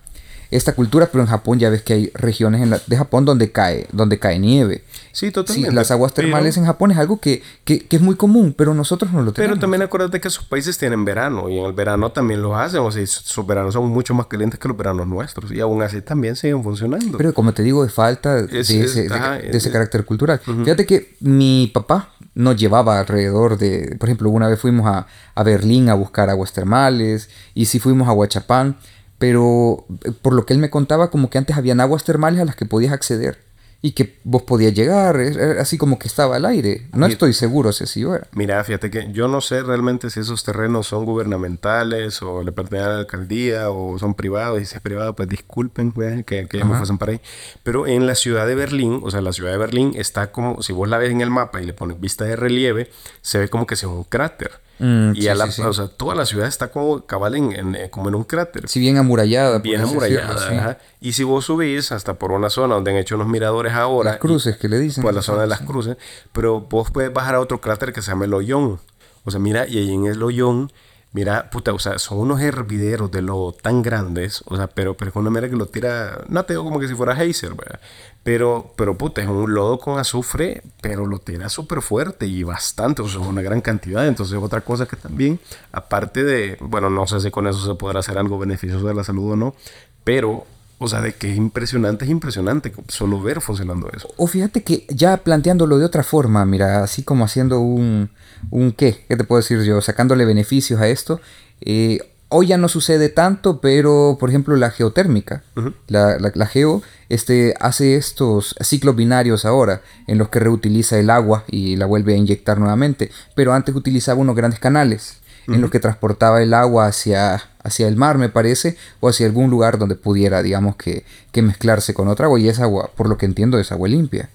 esta 0.51 0.73
cultura, 0.73 1.09
pero 1.11 1.23
en 1.23 1.29
Japón 1.29 1.59
ya 1.59 1.69
ves 1.69 1.83
que 1.83 1.93
hay 1.93 2.11
regiones 2.13 2.61
en 2.61 2.69
de 2.85 2.97
Japón 2.97 3.25
donde 3.25 3.51
cae, 3.51 3.87
donde 3.91 4.17
cae 4.17 4.39
nieve. 4.39 4.83
Sí, 5.11 5.31
totalmente. 5.31 5.73
las 5.73 5.91
aguas 5.91 6.13
termales 6.13 6.57
en 6.57 6.65
Japón 6.65 6.91
es 6.91 6.97
algo 6.97 7.19
que, 7.19 7.43
que, 7.65 7.85
que, 7.85 7.97
es 7.97 8.01
muy 8.01 8.15
común, 8.15 8.53
pero 8.57 8.73
nosotros 8.73 9.11
no 9.11 9.21
lo 9.21 9.33
tenemos. 9.33 9.55
Pero 9.55 9.59
también 9.59 9.81
acuérdate 9.81 10.19
que 10.21 10.29
sus 10.29 10.45
países 10.45 10.77
tienen 10.77 11.03
verano 11.03 11.49
y 11.49 11.57
en 11.57 11.65
el 11.65 11.73
verano 11.73 12.11
también 12.11 12.41
lo 12.41 12.55
hacen. 12.55 12.79
O 12.79 12.91
sea, 12.91 13.05
sus 13.05 13.45
veranos 13.45 13.73
son 13.73 13.87
mucho 13.89 14.13
más 14.13 14.27
calientes 14.27 14.59
que 14.59 14.67
los 14.67 14.77
veranos 14.77 15.07
nuestros 15.07 15.51
y 15.51 15.59
aún 15.59 15.81
así 15.81 16.01
también 16.01 16.35
siguen 16.35 16.63
funcionando. 16.63 17.17
Pero 17.17 17.33
como 17.33 17.53
te 17.53 17.63
digo, 17.63 17.83
de 17.83 17.89
falta 17.89 18.41
de, 18.41 18.59
ese, 18.59 19.09
de, 19.09 19.49
ese 19.51 19.71
carácter 19.71 20.05
cultural. 20.05 20.39
Fíjate 20.39 20.85
que 20.85 21.15
mi 21.19 21.69
papá 21.73 22.13
nos 22.33 22.55
llevaba 22.55 22.99
alrededor 22.99 23.57
de, 23.57 23.97
por 23.99 24.09
ejemplo, 24.09 24.29
una 24.29 24.47
vez 24.47 24.59
fuimos 24.59 24.87
a, 24.87 25.07
a 25.35 25.43
Berlín 25.43 25.89
a 25.89 25.95
buscar 25.95 26.29
aguas 26.29 26.53
termales 26.53 27.29
y 27.53 27.65
si 27.65 27.79
fuimos 27.79 28.07
a 28.07 28.13
Huachapán 28.13 28.77
pero 29.19 29.85
eh, 30.03 30.11
por 30.11 30.33
lo 30.33 30.45
que 30.45 30.53
él 30.53 30.59
me 30.59 30.71
contaba, 30.71 31.11
como 31.11 31.29
que 31.29 31.37
antes 31.37 31.55
habían 31.55 31.79
aguas 31.79 32.03
termales 32.03 32.41
a 32.41 32.45
las 32.45 32.55
que 32.55 32.65
podías 32.65 32.93
acceder 32.93 33.49
y 33.81 33.91
que 33.91 34.19
vos 34.25 34.41
podías 34.43 34.73
llegar, 34.73 35.17
así 35.59 35.77
como 35.77 35.99
que 35.99 36.09
estaba 36.09 36.35
al 36.35 36.45
aire. 36.45 36.87
No 36.93 37.05
estoy 37.05 37.31
seguro 37.31 37.71
si 37.71 37.85
así 37.85 38.01
era. 38.01 38.27
Mira, 38.33 38.61
fíjate 38.63 38.91
que 38.91 39.09
yo 39.13 39.29
no 39.29 39.39
sé 39.39 39.63
realmente 39.63 40.09
si 40.09 40.19
esos 40.19 40.43
terrenos 40.43 40.87
son 40.87 41.05
gubernamentales 41.05 42.21
o 42.21 42.43
le 42.43 42.51
pertenecen 42.51 42.89
a 42.89 42.93
la 42.93 42.99
alcaldía 42.99 43.69
o 43.69 43.97
son 43.97 44.15
privados. 44.15 44.61
Y 44.61 44.65
si 44.65 44.75
es 44.75 44.81
privado, 44.81 45.15
pues 45.15 45.29
disculpen 45.29 45.93
que, 45.93 46.45
que 46.45 46.57
ya 46.57 46.65
me 46.65 46.77
pasen 46.77 46.97
para 46.97 47.13
ahí. 47.13 47.21
Pero 47.63 47.87
en 47.87 48.05
la 48.05 48.15
ciudad 48.15 48.45
de 48.47 48.55
Berlín, 48.55 48.99
o 49.01 49.11
sea, 49.11 49.21
la 49.21 49.31
ciudad 49.31 49.51
de 49.51 49.57
Berlín 49.57 49.93
está 49.95 50.31
como, 50.33 50.61
si 50.61 50.73
vos 50.73 50.89
la 50.89 50.97
ves 50.97 51.11
en 51.11 51.21
el 51.21 51.29
mapa 51.29 51.61
y 51.61 51.65
le 51.65 51.71
pones 51.71 52.01
vista 52.01 52.25
de 52.25 52.35
relieve, 52.35 52.91
se 53.21 53.39
ve 53.39 53.47
como 53.47 53.65
que 53.65 53.77
sea 53.77 53.87
un 53.87 54.03
cráter. 54.03 54.51
Mm, 54.79 55.11
y 55.13 55.27
a 55.27 55.35
la, 55.35 55.45
O 55.45 55.73
sea, 55.73 55.87
toda 55.87 56.15
la 56.15 56.25
ciudad 56.25 56.47
está 56.47 56.69
como 56.69 57.05
cabal 57.05 57.35
en, 57.35 57.75
eh, 57.75 57.89
como 57.89 58.09
en 58.09 58.15
un 58.15 58.23
cráter. 58.23 58.67
Si 58.67 58.79
bien 58.79 58.97
amurallada. 58.97 59.59
Bien 59.59 59.81
amurallada. 59.81 60.79
Y 61.01 61.13
si 61.13 61.23
vos 61.23 61.45
subís 61.45 61.91
hasta 61.91 62.15
por 62.15 62.31
una 62.31 62.49
zona 62.49 62.75
donde 62.75 62.91
han 62.91 62.97
hecho 62.97 63.15
unos 63.15 63.27
miradores 63.27 63.73
ahora. 63.73 64.11
Las 64.11 64.19
cruces 64.19 64.57
que 64.57 64.69
le 64.69 64.79
dicen. 64.79 65.03
Por 65.03 65.13
la 65.13 65.21
zona 65.21 65.41
de 65.41 65.47
las 65.47 65.61
cruces. 65.61 65.97
Pero 66.31 66.61
vos 66.61 66.91
puedes 66.91 67.13
bajar 67.13 67.35
a 67.35 67.39
otro 67.39 67.61
cráter 67.61 67.93
que 67.93 68.01
se 68.01 68.11
llama 68.11 68.25
el 68.25 68.33
Hoyón. 68.33 68.79
O 69.25 69.31
sea, 69.31 69.39
mira, 69.39 69.67
y 69.67 69.77
ahí 69.77 69.93
en 69.93 70.05
el 70.05 70.23
Hoyón 70.23 70.71
Mira, 71.11 71.49
puta, 71.49 71.73
o 71.73 71.79
sea, 71.79 71.97
son 71.97 72.19
unos 72.19 72.39
hervideros 72.39 73.09
de 73.09 73.23
lodo 73.23 73.51
tan 73.51 73.81
grandes, 73.81 74.43
o 74.45 74.55
sea, 74.55 74.67
pero, 74.67 74.95
pero 74.95 75.11
con 75.11 75.21
una 75.21 75.31
manera 75.31 75.49
que 75.49 75.57
lo 75.57 75.65
tira, 75.65 76.23
no 76.27 76.45
te 76.45 76.53
digo 76.53 76.63
como 76.63 76.79
que 76.79 76.87
si 76.87 76.93
fuera 76.93 77.19
Heiser, 77.19 77.55
¿verdad? 77.55 77.79
Pero, 78.21 78.73
pero 78.75 78.95
puta, 78.95 79.19
es 79.23 79.27
un 79.27 79.51
lodo 79.51 79.79
con 79.79 79.97
azufre, 79.97 80.61
pero 80.81 81.07
lo 81.07 81.17
tira 81.17 81.49
súper 81.49 81.81
fuerte 81.81 82.27
y 82.27 82.43
bastante, 82.43 83.01
o 83.01 83.09
sea, 83.09 83.21
una 83.21 83.41
gran 83.41 83.59
cantidad. 83.61 84.07
Entonces, 84.07 84.37
otra 84.39 84.61
cosa 84.61 84.85
que 84.85 84.97
también, 84.97 85.39
aparte 85.71 86.23
de, 86.23 86.57
bueno, 86.61 86.91
no 86.91 87.07
sé 87.07 87.19
si 87.21 87.31
con 87.31 87.47
eso 87.47 87.65
se 87.65 87.73
podrá 87.73 88.01
hacer 88.01 88.19
algo 88.19 88.37
beneficioso 88.37 88.85
de 88.85 88.93
la 88.93 89.03
salud 89.03 89.31
o 89.31 89.35
no, 89.35 89.55
pero 90.03 90.45
o 90.79 90.87
sea, 90.87 91.01
de 91.01 91.13
que 91.13 91.29
es 91.29 91.37
impresionante, 91.37 92.05
es 92.05 92.11
impresionante 92.11 92.73
solo 92.87 93.21
ver 93.21 93.41
funcionando 93.41 93.89
eso. 93.95 94.09
O 94.15 94.27
fíjate 94.27 94.63
que 94.63 94.85
ya 94.89 95.17
planteándolo 95.17 95.77
de 95.77 95.85
otra 95.85 96.03
forma, 96.03 96.45
mira, 96.45 96.81
así 96.81 97.03
como 97.03 97.25
haciendo 97.25 97.59
un, 97.59 98.09
un 98.49 98.71
qué, 98.71 99.05
¿qué 99.07 99.17
te 99.17 99.25
puedo 99.25 99.41
decir 99.41 99.61
yo? 99.63 99.81
Sacándole 99.81 100.23
beneficios 100.23 100.79
a 100.79 100.87
esto. 100.87 101.19
Eh, 101.59 101.99
hoy 102.29 102.47
ya 102.47 102.57
no 102.57 102.69
sucede 102.69 103.09
tanto, 103.09 103.59
pero 103.59 104.17
por 104.19 104.29
ejemplo 104.29 104.55
la 104.55 104.71
geotérmica, 104.71 105.43
la, 105.87 106.17
la, 106.17 106.45
geo 106.45 106.81
este, 107.09 107.55
hace 107.59 107.95
estos 107.95 108.55
ciclos 108.61 108.95
binarios 108.95 109.43
ahora, 109.43 109.81
en 110.07 110.17
los 110.17 110.29
que 110.29 110.39
reutiliza 110.39 110.97
el 110.97 111.09
agua 111.09 111.43
y 111.47 111.75
la 111.75 111.87
vuelve 111.87 112.13
a 112.13 112.17
inyectar 112.17 112.57
nuevamente, 112.57 113.11
pero 113.35 113.53
antes 113.53 113.75
utilizaba 113.75 114.21
unos 114.21 114.35
grandes 114.35 114.59
canales 114.59 115.18
en 115.47 115.61
los 115.61 115.71
que 115.71 115.79
transportaba 115.79 116.41
el 116.41 116.53
agua 116.53 116.87
hacia, 116.87 117.41
hacia 117.63 117.87
el 117.87 117.95
mar, 117.95 118.17
me 118.17 118.29
parece, 118.29 118.77
o 118.99 119.09
hacia 119.09 119.25
algún 119.25 119.49
lugar 119.49 119.77
donde 119.77 119.95
pudiera, 119.95 120.43
digamos, 120.43 120.75
que, 120.75 121.05
que 121.31 121.41
mezclarse 121.41 121.93
con 121.93 122.07
otra 122.07 122.25
agua. 122.25 122.39
Y 122.39 122.49
esa 122.49 122.63
agua, 122.63 122.91
por 122.95 123.09
lo 123.09 123.17
que 123.17 123.25
entiendo, 123.25 123.59
es 123.59 123.71
agua 123.71 123.87
limpia. 123.87 124.29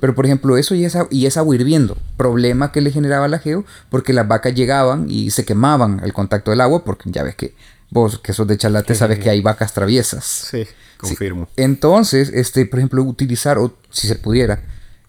Pero, 0.00 0.14
por 0.14 0.26
ejemplo, 0.26 0.58
eso 0.58 0.74
y 0.74 0.84
esa, 0.84 1.06
y 1.10 1.24
esa 1.24 1.40
agua 1.40 1.54
hirviendo, 1.54 1.96
problema 2.18 2.72
que 2.72 2.82
le 2.82 2.90
generaba 2.90 3.26
la 3.26 3.38
geo, 3.38 3.64
porque 3.88 4.12
las 4.12 4.28
vacas 4.28 4.54
llegaban 4.54 5.06
y 5.08 5.30
se 5.30 5.46
quemaban 5.46 6.00
al 6.00 6.12
contacto 6.12 6.50
del 6.50 6.60
agua, 6.60 6.84
porque 6.84 7.10
ya 7.10 7.22
ves 7.22 7.36
que 7.36 7.54
vos, 7.90 8.18
que 8.18 8.32
sos 8.32 8.46
de 8.46 8.58
Chalate, 8.58 8.94
sabes 8.94 9.18
que 9.18 9.30
hay 9.30 9.40
vacas 9.40 9.72
traviesas. 9.72 10.24
Sí, 10.24 10.66
confirmo. 10.98 11.48
Entonces, 11.56 12.30
este, 12.34 12.66
por 12.66 12.80
ejemplo, 12.80 13.02
utilizar, 13.02 13.58
o 13.58 13.74
si 13.90 14.06
se 14.08 14.16
pudiera, 14.16 14.60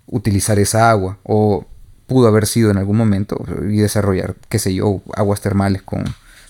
utilizar 0.06 0.60
esa 0.60 0.90
agua, 0.90 1.18
o 1.24 1.66
pudo 2.08 2.28
haber 2.28 2.48
sido 2.48 2.72
en 2.72 2.78
algún 2.78 2.98
momento 2.98 3.44
y 3.70 3.78
desarrollar, 3.78 4.36
qué 4.50 4.60
sé 4.60 4.74
yo, 4.74 5.02
aguas 5.14 5.42
termales 5.42 5.82
con, 5.82 6.06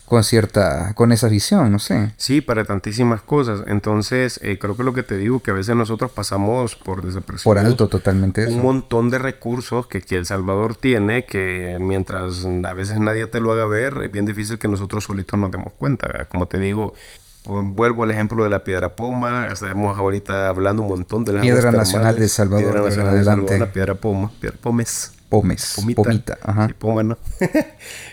con 0.06 0.24
cierta, 0.24 0.94
con 0.94 1.12
esa 1.12 1.28
visión, 1.28 1.72
no 1.72 1.80
sé. 1.80 2.14
Sí, 2.16 2.42
para 2.42 2.64
tantísimas 2.64 3.22
cosas. 3.22 3.62
Entonces, 3.68 4.40
eh, 4.44 4.58
creo 4.60 4.78
que 4.78 4.84
lo 4.84 4.94
que 4.94 5.04
te 5.04 5.18
digo, 5.18 5.42
que 5.42 5.52
a 5.52 5.56
veces 5.56 5.76
nosotros 5.76 6.12
pasamos 6.12 6.76
por 6.76 7.04
desapercibido. 7.04 7.44
Por 7.44 7.58
alto 7.58 7.88
totalmente 7.90 8.48
Un 8.48 8.62
montón 8.62 9.10
de 9.10 9.18
recursos 9.18 9.88
que, 9.88 10.02
que 10.02 10.16
El 10.16 10.26
Salvador 10.26 10.76
tiene, 10.76 11.26
que 11.26 11.78
mientras 11.82 12.46
a 12.46 12.74
veces 12.74 13.00
nadie 13.00 13.26
te 13.28 13.42
lo 13.42 13.52
haga 13.52 13.66
ver, 13.66 13.98
es 14.04 14.12
bien 14.12 14.26
difícil 14.26 14.60
que 14.60 14.68
nosotros 14.68 15.04
solitos 15.04 15.40
nos 15.40 15.52
demos 15.52 15.74
cuenta. 15.74 16.26
Como 16.30 16.48
te 16.48 16.60
digo, 16.60 16.94
Vuelvo 17.50 18.04
al 18.04 18.12
ejemplo 18.12 18.44
de 18.44 18.50
la 18.50 18.66
piedra 18.66 18.94
poma. 18.98 19.48
Estamos 19.48 19.98
ahorita 19.98 20.50
hablando 20.50 20.82
un 20.82 20.90
montón 20.90 21.24
de 21.24 21.32
la 21.32 21.42
Piedra 21.42 21.72
Nacional 21.72 22.20
de 22.20 22.28
Salvador. 22.28 22.66
Piedra 22.66 22.82
Nacional 22.82 23.18
de 23.18 23.24
Salvador, 23.24 23.60
la 23.60 23.72
piedra 23.72 23.96
poma, 23.96 24.32
piedra 24.42 24.58
pomes. 24.62 25.14
Pomes. 25.30 25.76
Pomita. 25.96 26.38
Ajá. 26.42 26.70
poma, 26.80 27.04
¿no? 27.04 27.18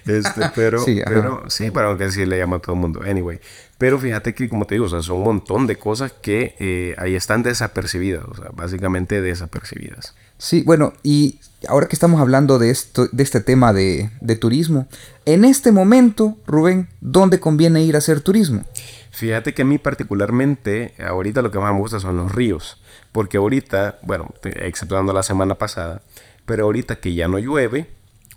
este, 0.07 0.51
pero, 0.55 0.81
sí, 0.85 1.01
pero, 1.05 1.45
sí, 1.49 1.71
pero 1.71 1.89
aunque 1.91 2.11
sí 2.11 2.27
le 2.27 2.39
llama 2.39 2.57
a 2.57 2.59
todo 2.59 2.75
el 2.75 2.81
mundo. 2.81 3.03
Anyway. 3.07 3.39
Pero 3.79 3.99
fíjate 3.99 4.35
que, 4.35 4.49
como 4.49 4.67
te 4.67 4.77
digo, 4.77 4.87
o 4.87 4.89
sea, 4.89 5.03
son 5.03 5.19
un 5.19 5.25
montón 5.25 5.67
de 5.67 5.77
cosas 5.77 6.13
que 6.13 6.55
eh, 6.59 6.95
ahí 6.99 7.15
están 7.15 7.43
desapercibidas. 7.43 8.25
O 8.25 8.35
sea, 8.35 8.51
básicamente 8.53 9.21
desapercibidas. 9.21 10.15
Sí, 10.39 10.63
bueno, 10.65 10.93
y 11.03 11.39
ahora 11.69 11.87
que 11.87 11.95
estamos 11.95 12.21
hablando 12.21 12.59
de, 12.59 12.71
esto, 12.71 13.09
de 13.11 13.23
este 13.23 13.41
tema 13.41 13.73
de, 13.73 14.11
de 14.21 14.37
turismo, 14.37 14.89
en 15.25 15.45
este 15.45 15.71
momento, 15.71 16.37
Rubén, 16.47 16.89
¿dónde 17.01 17.41
conviene 17.41 17.83
ir 17.83 17.95
a 17.95 17.99
hacer 17.99 18.21
turismo? 18.21 18.65
Fíjate 19.11 19.55
que 19.55 19.63
a 19.63 19.65
mí 19.65 19.79
particularmente, 19.79 20.95
ahorita 20.99 21.41
lo 21.43 21.53
que 21.53 21.59
más 21.61 21.73
me 21.73 21.79
gusta 21.79 22.01
son 22.01 22.17
los 22.17 22.33
ríos. 22.33 22.81
Porque 23.13 23.37
ahorita, 23.37 24.01
bueno, 24.03 24.35
exceptuando 24.43 25.13
la 25.13 25.23
semana 25.23 25.55
pasada, 25.55 26.03
pero 26.47 26.65
ahorita 26.65 26.97
que 26.97 27.15
ya 27.15 27.29
no 27.29 27.39
llueve, 27.39 27.91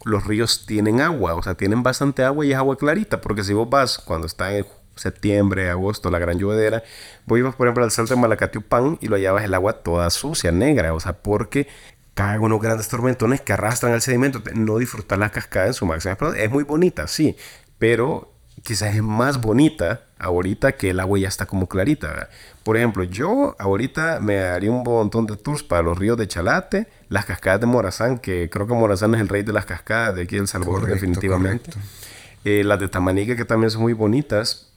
los 0.06 0.26
ríos 0.26 0.66
tienen 0.66 1.02
agua, 1.02 1.36
o 1.36 1.44
sea, 1.44 1.56
tienen 1.56 1.84
bastante 1.84 2.24
agua 2.24 2.46
y 2.46 2.52
es 2.52 2.58
agua 2.58 2.78
clarita, 2.78 3.22
porque 3.22 3.44
si 3.44 3.54
vos 3.54 3.70
vas 3.70 3.98
cuando 3.98 4.28
está 4.28 4.56
en 4.56 4.66
septiembre, 4.96 5.70
agosto, 5.70 6.10
la 6.10 6.20
gran 6.20 6.40
llovedera, 6.40 6.84
vos 7.26 7.40
ibas 7.40 7.56
por 7.56 7.68
ejemplo 7.68 7.84
al 7.84 7.92
salto 7.92 8.16
de 8.16 8.22
Malacatiupán 8.22 8.98
y 9.02 9.08
lo 9.08 9.16
hallabas 9.16 9.44
el 9.44 9.54
agua 9.54 9.74
toda 9.84 10.10
sucia, 10.10 10.52
negra, 10.52 10.94
o 10.94 11.00
sea, 11.00 11.14
porque 11.14 11.68
caen 12.18 12.42
unos 12.42 12.60
grandes 12.60 12.88
tormentones 12.88 13.42
que 13.42 13.54
arrastran 13.54 13.94
el 13.94 14.02
sedimento. 14.02 14.42
No 14.56 14.80
disfrutar 14.80 15.20
la 15.20 15.30
cascada 15.30 15.68
en 15.68 15.74
su 15.76 15.86
máxima 15.86 16.18
Es 16.36 16.50
muy 16.50 16.64
bonita, 16.64 17.08
sí, 17.08 17.38
pero 17.78 18.34
quizás 18.64 18.96
es 18.96 19.04
más 19.04 19.40
bonita 19.40 20.07
ahorita 20.20 20.74
que 20.74 20.92
el 20.92 21.00
agua 21.00 21.20
ya 21.20 21.28
está 21.28 21.46
como 21.46 21.68
clarita. 21.68 22.30
Por 22.64 22.78
ejemplo, 22.78 23.04
yo 23.04 23.56
ahorita 23.60 24.20
me 24.20 24.40
haría 24.40 24.72
un 24.72 24.84
montón 24.84 25.26
de 25.26 25.38
tours 25.38 25.64
para 25.64 25.82
los 25.82 25.98
ríos 25.98 26.18
de 26.18 26.28
Chalate, 26.28 26.88
las 27.10 27.26
cascadas 27.26 27.62
de 27.62 27.68
Morazán, 27.68 28.18
que 28.20 28.50
creo 28.50 28.68
que 28.68 28.74
Morazán 28.74 29.16
es 29.16 29.22
el 29.22 29.30
rey 29.30 29.44
de 29.44 29.54
las 29.54 29.66
cascadas 29.66 30.16
de 30.16 30.24
aquí 30.24 30.36
de 30.36 30.42
El 30.42 30.48
Salvador, 30.48 30.88
definitivamente. 30.88 31.72
Eh, 32.44 32.64
las 32.64 32.80
de 32.80 32.88
Tamanique, 32.88 33.36
que 33.36 33.46
también 33.46 33.72
son 33.72 33.82
muy 33.82 33.94
bonitas. 33.94 34.68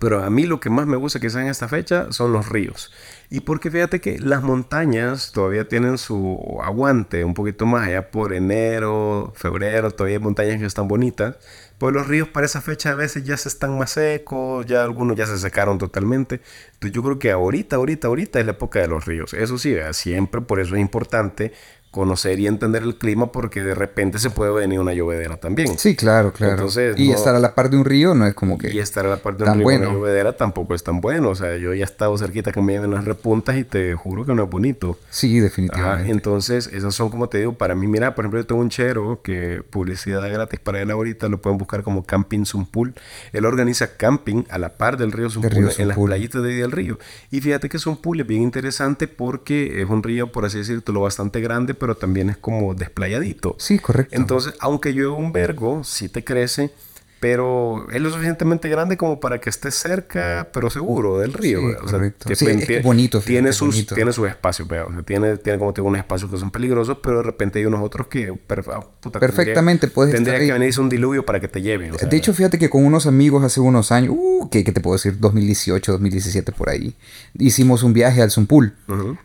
Pero 0.00 0.24
a 0.24 0.30
mí 0.30 0.44
lo 0.44 0.58
que 0.58 0.70
más 0.70 0.86
me 0.86 0.96
gusta 0.96 1.20
que 1.20 1.28
sea 1.28 1.42
en 1.42 1.48
esta 1.48 1.68
fecha 1.68 2.10
son 2.12 2.32
los 2.32 2.48
ríos. 2.48 2.90
Y 3.28 3.40
porque 3.40 3.70
fíjate 3.70 4.00
que 4.00 4.18
las 4.18 4.42
montañas 4.42 5.32
todavía 5.32 5.68
tienen 5.68 5.98
su 5.98 6.58
aguante 6.62 7.24
un 7.24 7.34
poquito 7.34 7.66
más 7.66 7.88
allá 7.88 8.10
por 8.10 8.32
enero, 8.32 9.32
febrero, 9.36 9.90
todavía 9.90 10.16
hay 10.16 10.22
montañas 10.22 10.58
que 10.58 10.66
están 10.66 10.88
bonitas. 10.88 11.36
Pues 11.82 11.92
los 11.96 12.06
ríos 12.06 12.28
para 12.28 12.46
esa 12.46 12.60
fecha 12.60 12.92
a 12.92 12.94
veces 12.94 13.24
ya 13.24 13.36
se 13.36 13.48
están 13.48 13.76
más 13.76 13.90
secos, 13.90 14.64
ya 14.66 14.84
algunos 14.84 15.16
ya 15.16 15.26
se 15.26 15.36
secaron 15.36 15.78
totalmente. 15.78 16.40
Entonces 16.74 16.92
yo 16.92 17.02
creo 17.02 17.18
que 17.18 17.32
ahorita, 17.32 17.74
ahorita, 17.74 18.06
ahorita 18.06 18.38
es 18.38 18.46
la 18.46 18.52
época 18.52 18.78
de 18.78 18.86
los 18.86 19.04
ríos. 19.04 19.34
Eso 19.34 19.58
sí, 19.58 19.74
siempre 19.90 20.42
por 20.42 20.60
eso 20.60 20.76
es 20.76 20.80
importante 20.80 21.52
conocer 21.92 22.40
y 22.40 22.46
entender 22.46 22.82
el 22.82 22.96
clima 22.96 23.30
porque 23.30 23.62
de 23.62 23.74
repente 23.74 24.18
se 24.18 24.30
puede 24.30 24.50
venir 24.50 24.80
una 24.80 24.94
llovedera 24.94 25.36
también. 25.36 25.78
Sí, 25.78 25.94
claro, 25.94 26.32
claro. 26.32 26.66
y 26.96 27.12
estar 27.12 27.34
a 27.34 27.38
la 27.38 27.54
par 27.54 27.68
de 27.68 27.76
un 27.76 27.84
río 27.84 28.14
no 28.14 28.26
es 28.26 28.34
como 28.34 28.56
que... 28.56 28.72
Y 28.72 28.78
estar 28.78 29.04
a 29.04 29.10
la 29.10 29.18
par 29.18 29.36
de 29.36 29.44
un 29.44 29.54
río 29.54 29.62
bueno. 29.62 29.90
una 29.90 29.98
llovedera 29.98 30.34
tampoco 30.34 30.74
es 30.74 30.82
tan 30.82 31.02
bueno. 31.02 31.28
O 31.28 31.34
sea, 31.34 31.56
yo 31.58 31.74
ya 31.74 31.82
he 31.82 31.84
estado 31.84 32.16
cerquita 32.16 32.50
que 32.50 32.62
me 32.62 32.72
lleven 32.72 32.92
las 32.92 33.04
repuntas 33.04 33.58
y 33.58 33.64
te 33.64 33.94
juro 33.94 34.24
que 34.24 34.34
no 34.34 34.44
es 34.44 34.50
bonito. 34.50 34.98
Sí, 35.10 35.38
definitivamente. 35.38 36.10
entonces, 36.10 36.70
esos 36.72 36.94
son 36.94 37.10
como 37.10 37.28
te 37.28 37.38
digo, 37.38 37.52
para 37.52 37.74
mí, 37.74 37.86
mira, 37.86 38.14
por 38.14 38.24
ejemplo, 38.24 38.40
yo 38.40 38.46
tengo 38.46 38.62
un 38.62 38.70
chero 38.70 39.20
que 39.22 39.62
publicidad 39.68 40.22
gratis 40.32 40.60
para 40.60 40.80
él 40.80 40.90
ahorita, 40.90 41.28
lo 41.28 41.42
pueden 41.42 41.58
buscar 41.58 41.82
como 41.82 42.04
Camping 42.04 42.46
Zumpul. 42.46 42.94
Él 43.34 43.44
organiza 43.44 43.98
camping 43.98 44.44
a 44.48 44.56
la 44.56 44.70
par 44.70 44.96
del 44.96 45.12
río 45.12 45.28
Zumpul, 45.28 45.70
en 45.76 45.88
las 45.88 45.98
playitas 45.98 46.42
de 46.42 46.48
ahí 46.48 46.56
del 46.56 46.72
río. 46.72 46.98
Y 47.30 47.42
fíjate 47.42 47.68
que 47.68 47.78
Zumpul 47.78 48.20
es 48.20 48.26
bien 48.26 48.42
interesante 48.42 49.08
porque 49.08 49.82
es 49.82 49.90
un 49.90 50.02
río, 50.02 50.32
por 50.32 50.46
así 50.46 50.56
decirlo, 50.56 51.02
bastante 51.02 51.40
grande, 51.40 51.74
pero 51.82 51.96
también 51.96 52.30
es 52.30 52.36
como 52.36 52.74
desplayadito. 52.74 53.56
Sí, 53.58 53.80
correcto. 53.80 54.14
Entonces, 54.14 54.54
aunque 54.60 54.94
yo 54.94 55.14
un 55.14 55.32
vergo, 55.32 55.82
sí 55.82 56.08
te 56.08 56.22
crece, 56.22 56.70
pero 57.18 57.90
es 57.90 58.00
lo 58.00 58.08
suficientemente 58.08 58.68
grande 58.68 58.96
como 58.96 59.18
para 59.18 59.40
que 59.40 59.50
esté 59.50 59.72
cerca, 59.72 60.48
pero 60.52 60.70
seguro 60.70 61.18
del 61.18 61.32
río. 61.32 61.60
o 61.82 61.88
sea, 61.88 61.98
que 62.24 62.32
es 62.32 62.82
bonito. 62.84 63.20
Tiene 63.20 63.52
sus, 63.52 63.84
tiene 63.86 64.12
sus 64.12 64.28
espacios, 64.28 64.68
tiene, 65.04 65.38
tiene 65.38 65.58
como 65.58 65.72
tengo 65.72 65.88
unos 65.88 65.98
espacios 65.98 66.30
que 66.30 66.38
son 66.38 66.52
peligrosos, 66.52 66.98
pero 67.02 67.16
de 67.16 67.24
repente 67.24 67.58
hay 67.58 67.64
unos 67.64 67.82
otros 67.82 68.06
que 68.06 68.28
ah, 68.28 68.86
perfectamente 69.18 69.88
puedes 69.88 70.14
Tendría 70.14 70.38
que 70.38 70.52
venirse 70.52 70.80
un 70.80 70.88
diluvio 70.88 71.26
para 71.26 71.40
que 71.40 71.48
te 71.48 71.62
lleven. 71.62 71.94
de 71.96 72.16
hecho, 72.16 72.32
fíjate 72.32 72.60
que 72.60 72.70
con 72.70 72.84
unos 72.84 73.08
amigos 73.08 73.42
hace 73.42 73.58
unos 73.58 73.90
años, 73.90 74.14
uh, 74.16 74.48
¿qué, 74.52 74.62
te 74.62 74.80
puedo 74.80 74.94
decir? 74.94 75.18
2018, 75.18 75.90
2017 75.90 76.52
por 76.52 76.70
ahí, 76.70 76.94
hicimos 77.36 77.82
un 77.82 77.92
viaje 77.92 78.22
al 78.22 78.30
Zumpul 78.30 78.76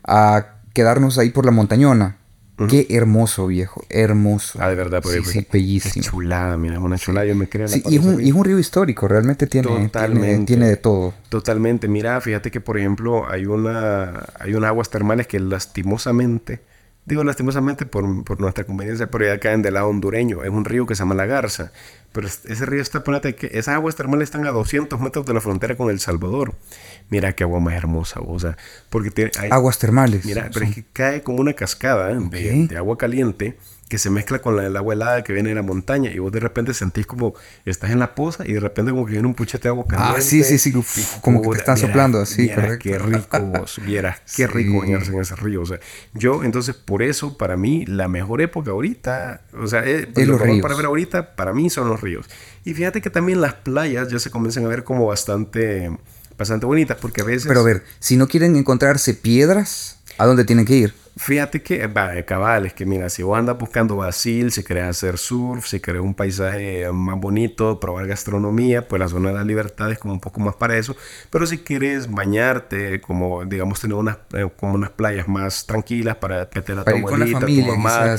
a 0.02 0.56
quedarnos 0.78 1.18
ahí 1.18 1.30
por 1.30 1.44
la 1.44 1.50
montañona. 1.50 2.18
Qué 2.66 2.86
hermoso, 2.90 3.46
viejo. 3.46 3.84
Hermoso. 3.88 4.58
Ah, 4.60 4.68
de 4.68 4.74
verdad, 4.74 5.00
pues, 5.02 5.24
sí, 5.24 5.40
sí, 5.40 5.46
bellísimo. 5.50 6.02
Qué 6.02 6.10
chulada, 6.10 6.56
mira, 6.56 6.80
una 6.80 6.98
chulada. 6.98 7.24
Yo 7.26 7.36
me 7.36 7.48
creo 7.48 7.68
sí, 7.68 7.82
y, 7.88 7.96
es 7.96 8.04
un, 8.04 8.20
y 8.20 8.28
es 8.30 8.34
un 8.34 8.44
río 8.44 8.58
histórico, 8.58 9.06
realmente 9.06 9.46
tiene, 9.46 9.90
tiene, 9.90 10.44
tiene, 10.44 10.68
de 10.68 10.76
todo. 10.76 11.14
Totalmente. 11.28 11.86
Mira, 11.86 12.20
fíjate 12.20 12.50
que, 12.50 12.60
por 12.60 12.76
ejemplo, 12.76 13.28
hay 13.30 13.46
una 13.46 14.26
hay 14.40 14.54
unas 14.54 14.68
aguas 14.68 14.90
termales 14.90 15.28
que 15.28 15.38
lastimosamente, 15.38 16.60
digo 17.04 17.22
lastimosamente 17.22 17.86
por, 17.86 18.24
por 18.24 18.40
nuestra 18.40 18.64
conveniencia, 18.64 19.08
pero 19.08 19.24
ya 19.24 19.38
caen 19.38 19.62
del 19.62 19.74
lado 19.74 19.88
hondureño. 19.88 20.42
Es 20.42 20.50
un 20.50 20.64
río 20.64 20.86
que 20.86 20.96
se 20.96 21.00
llama 21.00 21.14
La 21.14 21.26
Garza. 21.26 21.70
Pero 22.12 22.26
ese 22.26 22.66
río 22.66 22.82
está, 22.82 23.04
ponete 23.04 23.34
que 23.34 23.46
esas 23.48 23.74
aguas 23.76 23.94
termales 23.94 24.28
están 24.28 24.46
a 24.46 24.50
200 24.50 24.98
metros 25.00 25.26
de 25.26 25.34
la 25.34 25.40
frontera 25.40 25.76
con 25.76 25.90
El 25.90 26.00
Salvador. 26.00 26.54
Mira 27.10 27.32
qué 27.32 27.44
agua 27.44 27.58
más 27.60 27.74
hermosa, 27.74 28.20
o 28.20 28.38
sea, 28.38 28.56
porque 28.90 29.10
tiene... 29.10 29.30
Aguas 29.50 29.78
termales. 29.78 30.24
Mira, 30.26 30.50
pero 30.52 30.66
es 30.66 30.74
que 30.74 30.84
cae 30.92 31.22
como 31.22 31.40
una 31.40 31.54
cascada 31.54 32.08
de, 32.08 32.68
agua 32.76 32.98
caliente 32.98 33.56
que 33.88 33.98
se 33.98 34.10
mezcla 34.10 34.40
con 34.40 34.54
la, 34.56 34.66
el 34.66 34.76
agua 34.76 34.94
helada 34.94 35.24
que 35.24 35.32
viene 35.32 35.48
de 35.48 35.54
la 35.54 35.62
montaña 35.62 36.10
y 36.10 36.18
vos 36.18 36.30
de 36.30 36.40
repente 36.40 36.74
sentís 36.74 37.06
como 37.06 37.34
estás 37.64 37.90
en 37.90 37.98
la 37.98 38.14
poza 38.14 38.46
y 38.46 38.52
de 38.52 38.60
repente 38.60 38.92
como 38.92 39.06
que 39.06 39.12
viene 39.12 39.26
un 39.26 39.34
puchete 39.34 39.64
de 39.64 39.68
agua 39.70 39.86
caliente. 39.86 40.18
Ah, 40.18 40.20
sí, 40.20 40.44
sí, 40.44 40.58
sí, 40.58 40.72
como 41.22 41.40
que 41.40 41.48
te 41.48 41.56
están 41.56 41.78
soplando 41.78 42.20
así, 42.20 42.50
correcto. 42.50 42.78
Qué 42.82 42.98
rico 42.98 43.40
vos, 43.40 43.80
vieras, 43.84 44.20
qué 44.36 44.46
rico 44.46 44.80
bañarse 44.80 45.12
en 45.12 45.20
ese 45.20 45.36
río, 45.36 45.62
o 45.62 45.66
sea, 45.66 45.80
yo 46.12 46.44
entonces 46.44 46.74
por 46.74 47.02
eso 47.02 47.38
para 47.38 47.56
mí 47.56 47.86
la 47.86 48.08
mejor 48.08 48.42
época 48.42 48.72
ahorita, 48.72 49.42
o 49.54 49.66
sea, 49.66 49.82
eh, 49.86 50.08
es, 50.14 50.28
lo 50.28 50.38
mejor 50.38 50.60
para 50.60 50.74
ver 50.74 50.84
ahorita 50.84 51.34
para 51.34 51.54
mí 51.54 51.70
son 51.70 51.88
los 51.88 52.02
ríos. 52.02 52.26
Y 52.64 52.74
fíjate 52.74 53.00
que 53.00 53.08
también 53.08 53.40
las 53.40 53.54
playas 53.54 54.08
ya 54.08 54.18
se 54.18 54.30
comienzan 54.30 54.66
a 54.66 54.68
ver 54.68 54.84
como 54.84 55.06
bastante 55.06 55.90
bastante 56.38 56.64
bonitas 56.64 56.96
porque 57.00 57.20
a 57.20 57.24
veces... 57.24 57.46
Pero 57.46 57.60
a 57.60 57.64
ver, 57.64 57.82
si 57.98 58.16
no 58.16 58.28
quieren 58.28 58.56
encontrarse 58.56 59.14
piedras, 59.14 59.98
¿a 60.16 60.24
dónde 60.24 60.44
tienen 60.44 60.64
que 60.64 60.76
ir? 60.76 60.94
Fíjate 61.18 61.62
que, 61.62 61.88
va, 61.88 62.22
cabal, 62.22 62.72
que 62.74 62.86
mira, 62.86 63.10
si 63.10 63.24
vos 63.24 63.36
andas 63.36 63.58
buscando 63.58 63.96
Basil, 63.96 64.52
si 64.52 64.62
querés 64.62 64.84
hacer 64.84 65.18
surf, 65.18 65.66
si 65.66 65.80
querés 65.80 66.00
un 66.00 66.14
paisaje 66.14 66.88
más 66.92 67.18
bonito, 67.18 67.80
probar 67.80 68.06
gastronomía, 68.06 68.86
pues 68.86 69.00
la 69.00 69.08
zona 69.08 69.30
de 69.30 69.34
la 69.34 69.44
libertad 69.44 69.90
es 69.90 69.98
como 69.98 70.14
un 70.14 70.20
poco 70.20 70.38
más 70.38 70.54
para 70.54 70.76
eso. 70.76 70.96
Pero 71.30 71.44
si 71.44 71.58
quieres 71.58 72.08
bañarte, 72.08 73.00
como 73.00 73.44
digamos 73.44 73.80
tener 73.80 73.96
unas, 73.96 74.18
eh, 74.32 74.48
como 74.56 74.74
unas 74.74 74.90
playas 74.90 75.26
más 75.26 75.66
tranquilas 75.66 76.16
para 76.16 76.48
meter 76.54 76.78
a 76.78 76.84
tu 76.84 76.96
abuelita, 76.96 77.40
tu 77.40 77.66
mamá. 77.66 78.16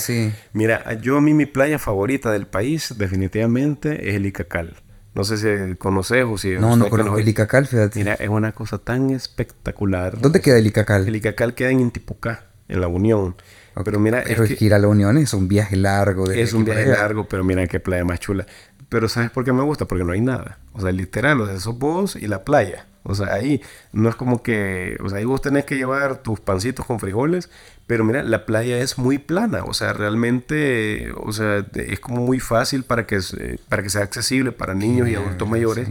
Mira, 0.51 0.93
yo 1.01 1.17
a 1.17 1.22
mí 1.22 1.34
mi 1.34 1.45
playa 1.45 1.80
favorita 1.80 2.32
del 2.32 2.47
país 2.47 2.93
definitivamente 2.97 4.09
es 4.09 4.15
el 4.15 4.26
Icacal. 4.26 4.76
No 5.20 5.26
sé 5.26 5.36
si 5.36 5.76
conoces 5.76 6.24
o 6.24 6.38
si... 6.38 6.51
No, 6.51 6.78
no 6.78 6.88
conozco 6.88 7.17
el 7.17 7.28
Icacal, 7.28 7.67
fíjate. 7.67 7.99
Mira, 7.99 8.13
es 8.13 8.30
una 8.30 8.53
cosa 8.53 8.78
tan 8.78 9.09
espectacular. 9.09 10.17
¿Dónde 10.17 10.39
queda 10.39 10.57
el 10.59 10.67
Icacal? 10.67 11.05
El 11.05 11.13
Icacal 11.17 11.55
queda 11.55 11.72
en 11.72 11.82
Intipucá, 11.82 12.45
en 12.70 12.80
La 12.80 12.88
Unión. 12.88 13.36
Pero 13.84 13.99
mira... 13.99 14.24
Pero 14.26 14.45
es 14.45 14.57
que, 14.57 14.63
ir 14.63 14.74
a 14.74 14.80
La 14.80 14.88
Unión 14.88 15.17
es 15.17 15.34
un 15.34 15.49
viaje 15.49 15.76
largo. 15.76 16.32
es 16.32 16.53
un 16.53 16.63
viaje 16.63 16.86
largo, 16.86 17.28
pero 17.28 17.43
mira 17.43 17.67
qué 17.67 17.82
playa 17.82 18.05
más 18.05 18.22
chula. 18.22 18.45
Pero 18.88 19.09
¿sabes 19.09 19.30
por 19.30 19.43
qué 19.43 19.51
me 19.51 19.61
gusta? 19.61 19.84
Porque 19.84 20.05
no 20.05 20.13
hay 20.13 20.22
nada. 20.22 20.59
O 20.72 20.80
sea, 20.80 20.93
literal, 20.93 21.41
o 21.41 21.47
sea, 21.47 21.59
sos 21.59 21.78
vos 21.78 22.15
y 22.15 22.26
la 22.28 22.45
playa. 22.45 22.88
O 23.03 23.13
sea, 23.13 23.34
ahí 23.34 23.61
no 23.91 24.07
es 24.07 24.15
como 24.15 24.41
que, 24.41 24.95
o 25.03 25.09
sea, 25.09 25.17
ahí 25.17 25.26
vos 25.26 25.41
tenés 25.41 25.65
que 25.65 25.76
llevar 25.76 26.24
tus 26.24 26.39
pancitos 26.39 26.86
con 26.86 27.01
frijoles, 27.01 27.49
pero 27.89 28.03
mira, 28.03 28.21
la 28.21 28.45
playa 28.45 28.77
es 28.77 28.99
muy 28.99 29.17
plana, 29.17 29.63
o 29.63 29.73
sea, 29.73 29.93
realmente, 29.93 31.11
o 31.15 31.33
sea, 31.33 31.65
es 31.73 31.99
como 31.99 32.21
muy 32.21 32.39
fácil 32.39 32.83
para 32.83 33.07
que, 33.07 33.19
para 33.67 33.81
que 33.81 33.89
sea 33.89 34.03
accesible 34.03 34.51
para 34.51 34.75
niños 34.75 35.09
y 35.09 35.15
adultos 35.15 35.49
mayores. 35.49 35.89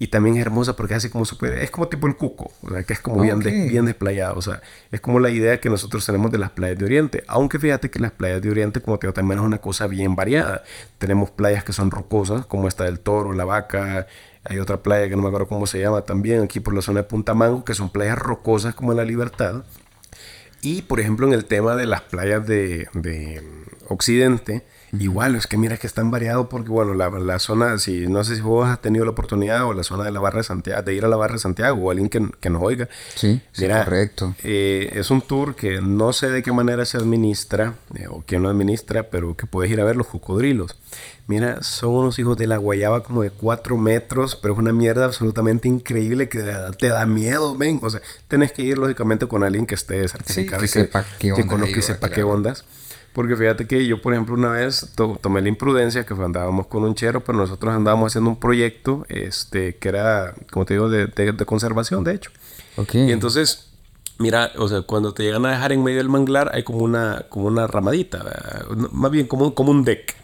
Y 0.00 0.08
también 0.08 0.34
es 0.34 0.42
hermosa 0.42 0.74
porque 0.74 0.94
hace 0.94 1.08
como 1.08 1.24
super, 1.24 1.52
es 1.52 1.70
como 1.70 1.86
tipo 1.86 2.08
el 2.08 2.16
cuco, 2.16 2.50
o 2.62 2.70
sea, 2.70 2.82
que 2.82 2.94
es 2.94 2.98
como 2.98 3.22
bien, 3.22 3.38
bien 3.38 3.86
desplayado, 3.86 4.36
o 4.36 4.42
sea, 4.42 4.60
es 4.90 5.00
como 5.00 5.20
la 5.20 5.30
idea 5.30 5.60
que 5.60 5.70
nosotros 5.70 6.04
tenemos 6.04 6.32
de 6.32 6.38
las 6.38 6.50
playas 6.50 6.78
de 6.78 6.84
Oriente. 6.84 7.22
Aunque 7.28 7.60
fíjate 7.60 7.92
que 7.92 8.00
las 8.00 8.10
playas 8.10 8.42
de 8.42 8.50
Oriente, 8.50 8.80
como 8.80 8.98
te 8.98 9.06
digo, 9.06 9.14
también 9.14 9.38
es 9.38 9.46
una 9.46 9.58
cosa 9.58 9.86
bien 9.86 10.16
variada. 10.16 10.64
Tenemos 10.98 11.30
playas 11.30 11.62
que 11.62 11.72
son 11.72 11.92
rocosas, 11.92 12.44
como 12.44 12.66
esta 12.66 12.82
del 12.82 12.98
Toro, 12.98 13.32
la 13.32 13.44
Vaca, 13.44 14.08
hay 14.42 14.58
otra 14.58 14.82
playa 14.82 15.08
que 15.08 15.14
no 15.14 15.22
me 15.22 15.28
acuerdo 15.28 15.46
cómo 15.46 15.68
se 15.68 15.78
llama 15.78 16.02
también, 16.02 16.42
aquí 16.42 16.58
por 16.58 16.74
la 16.74 16.82
zona 16.82 17.02
de 17.02 17.04
Punta 17.04 17.34
Mango, 17.34 17.64
que 17.64 17.74
son 17.74 17.90
playas 17.90 18.18
rocosas 18.18 18.74
como 18.74 18.90
en 18.90 18.96
la 18.96 19.04
Libertad. 19.04 19.62
Y 20.66 20.82
por 20.82 20.98
ejemplo 20.98 21.28
en 21.28 21.32
el 21.32 21.44
tema 21.44 21.76
de 21.76 21.86
las 21.86 22.00
playas 22.00 22.44
de, 22.44 22.88
de 22.92 23.40
Occidente, 23.86 24.64
Igual, 24.98 25.34
es 25.34 25.46
que 25.46 25.56
mira 25.56 25.76
que 25.76 25.86
están 25.86 26.10
variados 26.10 26.46
porque, 26.48 26.70
bueno, 26.70 26.94
la, 26.94 27.10
la, 27.10 27.38
zona, 27.38 27.78
si 27.78 28.06
no 28.06 28.24
sé 28.24 28.36
si 28.36 28.40
vos 28.40 28.68
has 28.68 28.80
tenido 28.80 29.04
la 29.04 29.10
oportunidad 29.10 29.64
o 29.64 29.72
la 29.72 29.82
zona 29.82 30.04
de 30.04 30.10
la 30.10 30.20
Barra 30.20 30.38
de 30.38 30.44
Santiago, 30.44 30.82
de 30.82 30.94
ir 30.94 31.04
a 31.04 31.08
la 31.08 31.16
Barra 31.16 31.34
de 31.34 31.40
Santiago 31.40 31.80
o 31.82 31.90
alguien 31.90 32.08
que, 32.08 32.28
que 32.40 32.50
nos 32.50 32.62
oiga. 32.62 32.88
Sí, 33.14 33.40
correcto. 33.52 34.34
Eh, 34.42 34.92
es 34.94 35.10
un 35.10 35.20
tour 35.22 35.56
que 35.56 35.80
no 35.80 36.12
sé 36.12 36.30
de 36.30 36.42
qué 36.42 36.52
manera 36.52 36.84
se 36.84 36.96
administra 36.96 37.74
eh, 37.94 38.06
o 38.08 38.22
quién 38.26 38.42
lo 38.42 38.48
administra, 38.48 39.04
pero 39.04 39.36
que 39.36 39.46
puedes 39.46 39.70
ir 39.70 39.80
a 39.80 39.84
ver 39.84 39.96
los 39.96 40.06
cocodrilos. 40.06 40.76
Mira, 41.28 41.60
son 41.62 41.90
unos 41.90 42.18
hijos 42.20 42.36
de 42.36 42.46
la 42.46 42.56
guayaba 42.56 43.02
como 43.02 43.22
de 43.22 43.30
4 43.30 43.76
metros, 43.76 44.36
pero 44.36 44.54
es 44.54 44.60
una 44.60 44.72
mierda 44.72 45.06
absolutamente 45.06 45.66
increíble 45.66 46.28
que 46.28 46.38
te 46.78 46.88
da 46.88 47.04
miedo, 47.04 47.56
ven. 47.56 47.80
O 47.82 47.90
sea, 47.90 48.00
tenés 48.28 48.52
que 48.52 48.62
ir 48.62 48.78
lógicamente 48.78 49.26
con 49.26 49.42
alguien 49.42 49.66
que 49.66 49.74
esté 49.74 50.06
certificado 50.06 50.62
que, 50.62 50.68
sepa 50.68 51.04
qué 51.18 51.32
onda. 51.32 51.66
Que, 51.66 51.82
sepa 51.82 52.10
qué 52.10 52.22
ondas. 52.22 52.64
Porque 53.16 53.34
fíjate 53.34 53.66
que 53.66 53.86
yo, 53.86 54.02
por 54.02 54.12
ejemplo, 54.12 54.34
una 54.34 54.50
vez 54.50 54.92
tomé 55.22 55.40
la 55.40 55.48
imprudencia 55.48 56.04
que 56.04 56.12
andábamos 56.12 56.66
con 56.66 56.84
un 56.84 56.94
chero, 56.94 57.24
pero 57.24 57.38
nosotros 57.38 57.72
andábamos 57.72 58.12
haciendo 58.12 58.28
un 58.28 58.36
proyecto 58.36 59.06
este, 59.08 59.76
que 59.76 59.88
era, 59.88 60.34
como 60.50 60.66
te 60.66 60.74
digo, 60.74 60.90
de, 60.90 61.06
de, 61.06 61.46
conservación, 61.46 62.04
de 62.04 62.14
hecho. 62.14 62.30
Okay. 62.76 63.08
Y 63.08 63.12
entonces, 63.12 63.70
mira, 64.18 64.52
o 64.58 64.68
sea, 64.68 64.82
cuando 64.82 65.14
te 65.14 65.22
llegan 65.22 65.46
a 65.46 65.52
dejar 65.52 65.72
en 65.72 65.82
medio 65.82 65.96
del 65.96 66.10
manglar, 66.10 66.50
hay 66.52 66.62
como 66.62 66.80
una, 66.80 67.24
como 67.30 67.46
una 67.46 67.66
ramadita, 67.66 68.22
más 68.92 69.10
bien 69.10 69.26
como, 69.26 69.54
como 69.54 69.70
un 69.70 69.82
deck. 69.82 70.14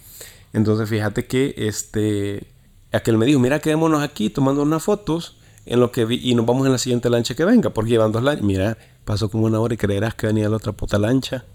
Entonces, 0.52 0.86
fíjate 0.86 1.24
que 1.24 1.54
este, 1.56 2.46
aquel 2.92 3.16
me 3.16 3.24
dijo, 3.24 3.40
mira, 3.40 3.58
quedémonos 3.60 4.02
aquí 4.02 4.28
tomando 4.28 4.60
unas 4.60 4.82
fotos 4.82 5.38
en 5.64 5.80
lo 5.80 5.92
que 5.92 6.04
vi, 6.04 6.20
y 6.22 6.34
nos 6.34 6.44
vamos 6.44 6.66
en 6.66 6.72
la 6.72 6.78
siguiente 6.78 7.08
lancha 7.08 7.34
que 7.34 7.46
venga, 7.46 7.70
porque 7.70 7.92
llevan 7.92 8.12
dos 8.12 8.22
lanchas. 8.22 8.44
Mira, 8.44 8.76
pasó 9.06 9.30
como 9.30 9.46
una 9.46 9.60
hora 9.60 9.72
y 9.72 9.78
creerás 9.78 10.14
que 10.14 10.26
venía 10.26 10.50
la 10.50 10.56
otra 10.56 10.72
puta 10.72 10.98
lancha 10.98 11.46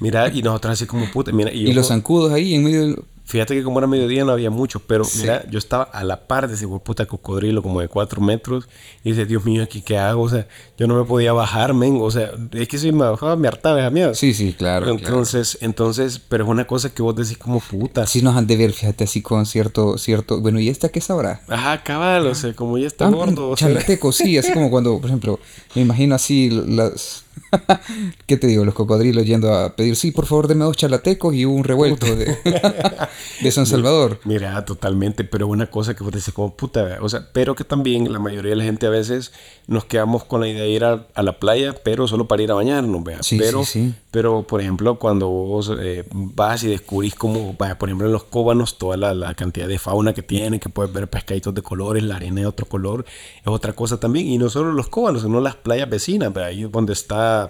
Mira, 0.00 0.28
y 0.28 0.42
nosotros 0.42 0.72
así 0.72 0.86
como 0.86 1.10
puta. 1.10 1.32
Mira, 1.32 1.52
y, 1.52 1.72
los 1.72 1.88
zancudos 1.88 2.32
ahí 2.32 2.54
en 2.54 2.64
medio 2.64 2.80
del... 2.80 3.04
Fíjate 3.24 3.54
que 3.54 3.62
como 3.62 3.78
era 3.78 3.86
mediodía 3.86 4.24
no 4.24 4.32
había 4.32 4.50
mucho, 4.50 4.80
pero 4.80 5.04
mira, 5.20 5.48
yo 5.48 5.58
estaba 5.58 5.84
a 5.84 6.02
la 6.02 6.26
par 6.26 6.48
de 6.48 6.54
ese 6.54 6.66
puta 6.66 7.06
cocodrilo 7.06 7.62
como 7.62 7.80
de 7.80 7.88
cuatro 7.88 8.20
metros 8.20 8.68
y 9.04 9.10
dice, 9.10 9.24
Dios 9.24 9.44
mío, 9.44 9.62
¿aquí 9.62 9.80
qué 9.80 9.96
hago? 9.96 10.22
O 10.22 10.28
sea, 10.28 10.48
yo 10.76 10.86
no 10.88 10.96
me 10.96 11.04
podía 11.04 11.32
bajar, 11.32 11.72
men. 11.72 11.98
O 12.02 12.10
sea, 12.10 12.32
es 12.50 12.68
que 12.68 12.78
si 12.78 12.90
me 12.90 13.04
bajaba 13.04 13.36
me 13.36 13.46
hartaba 13.46 13.78
esa 13.80 13.90
miedo. 13.90 14.14
Sí, 14.14 14.34
sí, 14.34 14.52
claro. 14.52 14.90
Entonces, 14.90 15.56
entonces, 15.60 16.18
pero 16.18 16.44
es 16.44 16.50
una 16.50 16.66
cosa 16.66 16.92
que 16.92 17.00
vos 17.00 17.14
decís 17.14 17.38
como 17.38 17.60
puta. 17.60 18.06
Sí 18.06 18.22
nos 18.22 18.36
han 18.36 18.46
de 18.46 18.56
ver, 18.56 18.72
fíjate, 18.72 19.04
así 19.04 19.22
con 19.22 19.46
cierto, 19.46 19.96
cierto, 19.98 20.40
bueno, 20.40 20.58
¿y 20.58 20.68
esta 20.68 20.88
qué 20.88 21.00
sabrá? 21.00 21.40
Ajá, 21.48 21.82
cabal, 21.84 22.26
o 22.26 22.34
sea, 22.34 22.52
como 22.54 22.76
ya 22.76 22.88
está 22.88 23.06
ah, 23.06 23.10
gordo. 23.10 23.54
Chalateco, 23.54 24.10
sí, 24.10 24.36
así 24.36 24.52
como 24.52 24.68
cuando, 24.68 24.98
por 24.98 25.06
ejemplo, 25.06 25.38
me 25.74 25.82
imagino 25.82 26.16
así 26.16 26.50
las 26.50 27.21
¿Qué 28.26 28.36
te 28.36 28.46
digo? 28.46 28.64
Los 28.64 28.74
cocodrilos 28.74 29.26
yendo 29.26 29.54
a 29.54 29.76
pedir, 29.76 29.96
sí, 29.96 30.10
por 30.10 30.26
favor, 30.26 30.48
deme 30.48 30.64
dos 30.64 30.76
chalatecos 30.76 31.34
y 31.34 31.44
un 31.44 31.64
revuelto 31.64 32.06
de, 32.14 32.36
de, 33.42 33.52
San 33.52 33.66
Salvador. 33.66 34.20
Mira, 34.24 34.64
totalmente, 34.64 35.24
pero 35.24 35.46
una 35.46 35.66
cosa 35.66 35.94
que 35.94 36.02
vos 36.02 36.12
decís 36.12 36.32
como 36.32 36.54
puta, 36.56 36.98
o 37.00 37.08
sea, 37.08 37.28
pero 37.32 37.54
que 37.54 37.64
también 37.64 38.12
la 38.12 38.18
mayoría 38.18 38.50
de 38.50 38.56
la 38.56 38.64
gente 38.64 38.86
a 38.86 38.90
veces 38.90 39.32
nos 39.66 39.84
quedamos 39.84 40.24
con 40.24 40.40
la 40.40 40.48
idea 40.48 40.62
de 40.62 40.70
ir 40.70 40.84
a, 40.84 41.06
la 41.22 41.38
playa, 41.38 41.74
pero 41.84 42.08
solo 42.08 42.26
para 42.26 42.42
ir 42.42 42.50
a 42.50 42.54
bañarnos, 42.54 43.04
vea. 43.04 43.22
Sí, 43.22 43.38
pero, 43.38 43.64
sí, 43.64 43.94
pero, 44.12 44.42
por 44.42 44.60
ejemplo, 44.60 44.98
cuando 44.98 45.28
vos 45.28 45.72
eh, 45.80 46.04
vas 46.12 46.62
y 46.64 46.68
descubrís 46.68 47.14
como, 47.14 47.54
vaya, 47.54 47.78
por 47.78 47.88
ejemplo, 47.88 48.06
en 48.06 48.12
los 48.12 48.24
cóbanos, 48.24 48.76
toda 48.76 48.98
la, 48.98 49.14
la, 49.14 49.32
cantidad 49.32 49.66
de 49.66 49.78
fauna 49.78 50.12
que 50.12 50.22
tiene, 50.22 50.60
que 50.60 50.68
puedes 50.68 50.92
ver 50.92 51.08
pescaditos 51.08 51.54
de 51.54 51.62
colores, 51.62 52.02
la 52.02 52.16
arena 52.16 52.42
de 52.42 52.46
otro 52.46 52.66
color, 52.66 53.06
es 53.40 53.46
otra 53.46 53.72
cosa 53.72 53.98
también. 53.98 54.26
Y 54.26 54.36
no 54.36 54.50
solo 54.50 54.70
los 54.72 54.90
cóbanos, 54.90 55.22
sino 55.22 55.40
las 55.40 55.56
playas 55.56 55.88
vecinas, 55.88 56.30
vea, 56.30 56.46
ahí 56.46 56.64
donde 56.64 56.92
está 56.92 57.48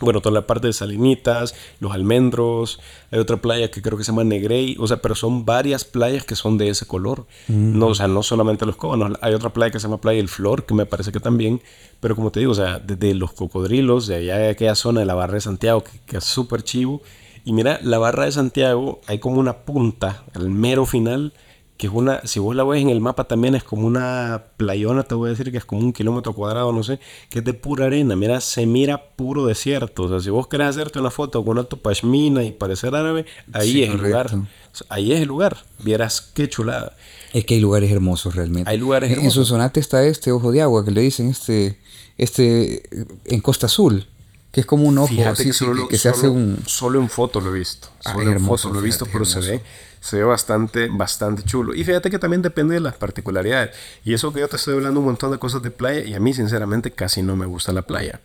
bueno, 0.00 0.20
toda 0.20 0.34
la 0.34 0.46
parte 0.46 0.66
de 0.66 0.72
Salinitas, 0.72 1.54
los 1.80 1.92
almendros, 1.92 2.80
hay 3.10 3.18
otra 3.18 3.38
playa 3.38 3.70
que 3.70 3.82
creo 3.82 3.96
que 3.98 4.04
se 4.04 4.12
llama 4.12 4.24
Negrey, 4.24 4.76
o 4.78 4.86
sea, 4.86 4.98
pero 4.98 5.14
son 5.14 5.44
varias 5.44 5.84
playas 5.84 6.24
que 6.24 6.36
son 6.36 6.58
de 6.58 6.68
ese 6.68 6.86
color. 6.86 7.26
Mm. 7.48 7.78
No, 7.78 7.88
o 7.88 7.94
sea, 7.94 8.08
no 8.08 8.22
solamente 8.22 8.66
los 8.66 8.76
cóbanos, 8.76 9.18
hay 9.20 9.34
otra 9.34 9.52
playa 9.52 9.70
que 9.70 9.80
se 9.80 9.86
llama 9.86 10.00
Playa 10.00 10.18
del 10.18 10.28
Flor, 10.28 10.66
que 10.66 10.74
me 10.74 10.86
parece 10.86 11.12
que 11.12 11.20
también, 11.20 11.60
pero 12.00 12.16
como 12.16 12.30
te 12.30 12.40
digo, 12.40 12.52
o 12.52 12.56
sea, 12.56 12.78
desde 12.78 13.14
los 13.14 13.32
cocodrilos, 13.32 14.06
de 14.06 14.16
allá 14.16 14.38
de 14.38 14.50
aquella 14.50 14.74
zona 14.74 15.00
de 15.00 15.06
la 15.06 15.14
Barra 15.14 15.34
de 15.34 15.40
Santiago, 15.40 15.84
que, 15.84 15.92
que 16.06 16.16
es 16.18 16.24
súper 16.24 16.62
chivo, 16.62 17.02
y 17.44 17.52
mira, 17.52 17.78
la 17.82 17.98
Barra 17.98 18.24
de 18.24 18.32
Santiago, 18.32 19.00
hay 19.06 19.18
como 19.18 19.38
una 19.38 19.58
punta, 19.64 20.24
al 20.34 20.48
mero 20.48 20.86
final, 20.86 21.34
que 21.84 21.88
es 21.88 21.94
una, 21.94 22.22
si 22.24 22.40
vos 22.40 22.56
la 22.56 22.64
ves 22.64 22.80
en 22.80 22.88
el 22.88 23.02
mapa 23.02 23.24
también 23.24 23.54
es 23.54 23.62
como 23.62 23.86
una 23.86 24.44
playona, 24.56 25.02
te 25.02 25.14
voy 25.14 25.28
a 25.28 25.30
decir 25.32 25.52
que 25.52 25.58
es 25.58 25.66
como 25.66 25.82
un 25.82 25.92
kilómetro 25.92 26.32
cuadrado, 26.32 26.72
no 26.72 26.82
sé, 26.82 26.98
que 27.28 27.40
es 27.40 27.44
de 27.44 27.52
pura 27.52 27.84
arena, 27.84 28.16
mira, 28.16 28.40
se 28.40 28.64
mira 28.64 29.10
puro 29.16 29.44
desierto, 29.44 30.04
o 30.04 30.08
sea, 30.08 30.18
si 30.20 30.30
vos 30.30 30.48
querés 30.48 30.68
hacerte 30.68 30.98
una 30.98 31.10
foto 31.10 31.44
con 31.44 31.58
alto 31.58 31.76
pashmina 31.76 32.42
y 32.42 32.52
parecer 32.52 32.94
árabe, 32.94 33.26
ahí 33.52 33.82
es 33.82 33.90
el 33.90 34.00
lugar, 34.00 34.30
ahí 34.88 35.12
es 35.12 35.20
el 35.20 35.28
lugar, 35.28 35.58
vieras 35.80 36.22
qué 36.32 36.48
chulada. 36.48 36.96
Es 37.34 37.44
que 37.44 37.54
hay 37.54 37.60
lugares 37.60 37.92
hermosos 37.92 38.34
realmente. 38.34 38.70
Hay 38.70 38.78
lugares 38.78 39.10
hermosos. 39.10 39.36
En 39.36 39.44
Sonsonate 39.44 39.80
está 39.80 40.02
este 40.04 40.32
ojo 40.32 40.52
de 40.52 40.62
agua 40.62 40.86
que 40.86 40.90
le 40.90 41.02
dicen 41.02 41.28
este, 41.28 41.78
este, 42.16 42.82
en 43.26 43.40
Costa 43.40 43.66
Azul 43.66 44.06
que 44.52 44.60
es 44.60 44.66
como 44.66 44.84
un 44.84 44.96
ojo 44.98 45.12
así, 45.26 45.50
que, 45.90 45.98
se 45.98 46.08
hace 46.08 46.28
un 46.28 46.62
solo 46.64 47.00
en 47.00 47.08
foto 47.08 47.40
lo 47.40 47.52
he 47.52 47.58
visto 47.58 47.88
ah, 48.04 48.12
solo 48.12 48.30
en 48.30 48.40
foto 48.40 48.70
lo 48.70 48.78
he 48.78 48.82
visto 48.84 49.04
pero 49.12 49.24
se 49.24 49.40
ve 49.40 49.60
se 50.04 50.18
ve 50.18 50.24
bastante, 50.24 50.88
bastante 50.92 51.44
chulo. 51.44 51.74
Y 51.74 51.82
fíjate 51.82 52.10
que 52.10 52.18
también 52.18 52.42
depende 52.42 52.74
de 52.74 52.80
las 52.80 52.94
particularidades. 52.94 53.74
Y 54.04 54.12
eso 54.12 54.34
que 54.34 54.40
yo 54.40 54.48
te 54.48 54.56
estoy 54.56 54.74
hablando 54.74 55.00
un 55.00 55.06
montón 55.06 55.32
de 55.32 55.38
cosas 55.38 55.62
de 55.62 55.70
playa 55.70 56.04
y 56.04 56.12
a 56.12 56.20
mí 56.20 56.34
sinceramente 56.34 56.90
casi 56.90 57.22
no 57.22 57.36
me 57.36 57.46
gusta 57.46 57.72
la 57.72 57.80
playa. 57.80 58.20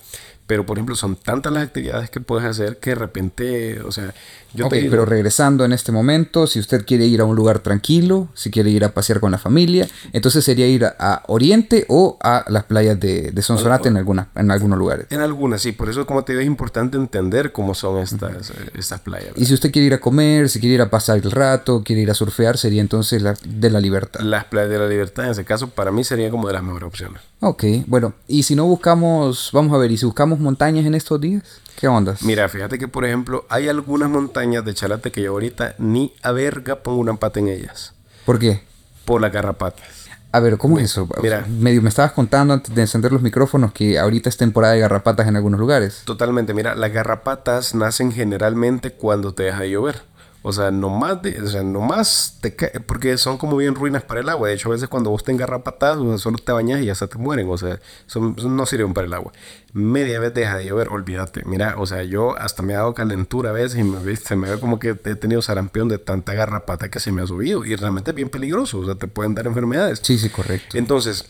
Pero, 0.50 0.66
por 0.66 0.80
ejemplo, 0.80 0.96
son 0.96 1.16
tantas 1.16 1.54
las 1.54 1.62
actividades 1.62 2.10
que 2.10 2.22
puedes 2.22 2.44
hacer 2.44 2.80
que 2.80 2.90
de 2.90 2.96
repente, 2.96 3.82
o 3.82 3.92
sea, 3.92 4.16
yo 4.52 4.68
pero 4.68 5.06
regresando 5.06 5.64
en 5.64 5.74
este 5.74 5.92
momento, 5.92 6.48
si 6.48 6.60
usted 6.60 6.88
quiere 6.88 7.06
ir 7.06 7.22
a 7.22 7.26
un 7.26 7.36
lugar 7.36 7.60
tranquilo, 7.60 8.30
si 8.34 8.50
quiere 8.50 8.72
ir 8.72 8.84
a 8.84 8.96
pasear 8.96 9.20
con 9.20 9.32
la 9.32 9.38
familia, 9.38 9.88
entonces 10.12 10.44
sería 10.44 10.66
ir 10.66 10.86
a, 10.86 11.24
Oriente 11.28 11.86
o 11.88 12.18
a 12.24 12.46
las 12.48 12.64
playas 12.64 13.00
de, 13.00 13.32
de 13.32 13.42
Sonsonate 13.44 13.90
en, 13.90 13.98
alguna, 13.98 14.30
en 14.36 14.50
algunos 14.50 14.80
lugares. 14.80 15.06
En 15.12 15.22
algunas, 15.22 15.62
sí. 15.62 15.72
Por 15.72 15.88
eso, 15.88 16.08
como 16.08 16.24
te 16.24 16.32
digo, 16.32 16.42
es 16.42 16.48
importante 16.48 16.98
entender 16.98 17.52
cómo 17.52 17.76
son 17.76 18.00
estas, 18.00 18.50
eh, 18.50 18.72
estas 18.74 19.02
playas. 19.02 19.34
Y 19.36 19.46
si 19.46 19.54
usted 19.54 19.72
quiere 19.72 19.86
ir 19.86 19.94
a 19.94 20.00
comer, 20.00 20.50
si 20.50 20.60
quiere 20.60 20.74
ir 20.76 20.82
a 20.82 20.90
pasar 20.90 21.20
el 21.20 21.30
rato, 21.30 21.84
quiere 21.84 22.02
ir 22.02 22.10
a 22.10 22.16
surfear, 22.16 22.58
sería 22.58 22.82
entonces 22.82 23.22
la 23.22 23.36
de 23.46 23.70
la 23.70 23.80
libertad. 23.80 24.22
Las 24.22 24.46
playas 24.46 24.72
de 24.72 24.80
la 24.80 24.88
libertad, 24.88 25.26
en 25.26 25.32
ese 25.32 25.46
caso, 25.46 25.70
para 25.70 25.92
mí 25.92 26.04
sería 26.04 26.32
como 26.32 26.48
de 26.48 26.54
las 26.54 26.64
mejores 26.64 26.88
opciones. 26.88 27.22
Ok, 27.42 27.64
bueno, 27.86 28.14
y 28.28 28.44
si 28.44 28.56
no 28.56 28.66
buscamos, 28.66 29.52
vamos 29.54 29.74
a 29.74 29.78
ver, 29.78 29.92
y 29.92 29.98
si 29.98 30.06
buscamos 30.06 30.39
montañas 30.40 30.86
en 30.86 30.96
estos 30.96 31.20
días, 31.20 31.44
¿qué 31.78 31.88
onda? 31.88 32.16
Mira, 32.22 32.48
fíjate 32.50 32.80
que 32.80 32.88
por 32.88 33.06
ejemplo, 33.06 33.46
hay 33.50 33.68
algunas 33.70 34.10
montañas 34.10 34.66
de 34.66 34.74
Chalate 34.74 35.12
que 35.12 35.22
yo 35.22 35.32
ahorita 35.32 35.76
ni 35.78 36.14
a 36.24 36.32
verga 36.32 36.78
pongo 36.78 37.00
una 37.00 37.16
pata 37.16 37.40
en 37.40 37.48
ellas. 37.48 37.94
¿Por 38.26 38.40
qué? 38.40 38.64
Por 39.06 39.22
la 39.22 39.30
garrapata. 39.30 39.84
A 40.32 40.40
ver, 40.40 40.60
¿cómo 40.60 40.78
es 40.78 40.86
eso? 40.86 41.08
Mira, 41.24 41.44
medio 41.48 41.82
me 41.82 41.90
estabas 41.90 42.12
contando 42.12 42.54
antes 42.54 42.76
de 42.76 42.82
encender 42.82 43.12
los 43.12 43.24
micrófonos 43.24 43.74
que 43.74 43.98
ahorita 43.98 44.30
es 44.30 44.38
temporada 44.38 44.76
de 44.76 44.82
garrapatas 44.82 45.28
en 45.28 45.36
algunos 45.36 45.60
lugares. 45.60 46.04
Totalmente, 46.06 46.54
mira, 46.54 46.76
las 46.76 46.94
garrapatas 46.94 47.74
nacen 47.74 48.12
generalmente 48.12 48.92
cuando 48.92 49.34
te 49.34 49.44
deja 49.44 49.62
de 49.62 49.72
llover. 49.72 50.04
O 50.42 50.54
sea, 50.54 50.72
nomás, 50.72 51.22
de, 51.22 51.42
o 51.42 51.48
sea, 51.48 51.64
nomás 51.64 52.38
te 52.42 52.56
cae, 52.56 52.80
porque 52.80 53.18
son 53.18 53.38
como 53.38 53.58
bien 53.58 53.76
ruinas 53.76 54.04
para 54.04 54.22
el 54.22 54.30
agua. 54.30 54.48
De 54.48 54.54
hecho, 54.54 54.70
a 54.70 54.72
veces 54.72 54.88
cuando 54.88 55.10
vos 55.10 55.24
te 55.24 55.34
engarrapatas, 55.34 55.98
o 55.98 56.08
sea, 56.08 56.18
solo 56.18 56.38
te 56.38 56.52
bañas 56.54 56.82
y 56.82 56.86
ya 56.86 56.96
se 56.96 57.08
te 57.08 57.18
mueren. 57.18 57.50
O 57.50 57.58
sea, 57.58 57.80
son, 58.06 58.36
no 58.38 58.66
sirven 58.66 58.94
para 58.94 59.08
el 59.08 59.14
agua. 59.14 59.34
Media 59.74 60.20
vez 60.20 60.34
deja 60.34 60.58
de 60.58 60.66
llover, 60.66 60.90
olvídate. 60.90 61.44
Mira, 61.46 61.76
o 61.78 61.86
sea, 61.86 62.04
yo 62.04 62.38
hasta 62.38 62.64
me 62.64 62.74
he 62.74 62.76
dado 62.78 62.94
calentura 62.94 63.50
a 63.50 63.54
veces 63.54 63.80
y 63.80 63.84
me, 63.84 64.16
se 64.16 64.36
me 64.38 64.50
ve 64.50 64.60
como 64.60 64.80
que 64.80 64.90
he 64.90 65.16
tenido 65.16 65.42
sarampión 65.42 65.90
de 65.90 65.98
tanta 65.98 66.34
garrapata 66.34 66.90
que 66.90 67.00
se 67.00 67.12
me 67.12 67.22
ha 67.22 67.28
subido. 67.28 67.66
Y 67.66 67.76
realmente 67.76 68.12
es 68.12 68.16
bien 68.16 68.30
peligroso. 68.30 68.80
O 68.80 68.86
sea, 68.86 68.96
te 68.96 69.08
pueden 69.08 69.36
dar 69.36 69.46
enfermedades. 69.46 70.00
Sí, 70.02 70.18
sí, 70.18 70.30
correcto. 70.30 70.78
Entonces, 70.78 71.26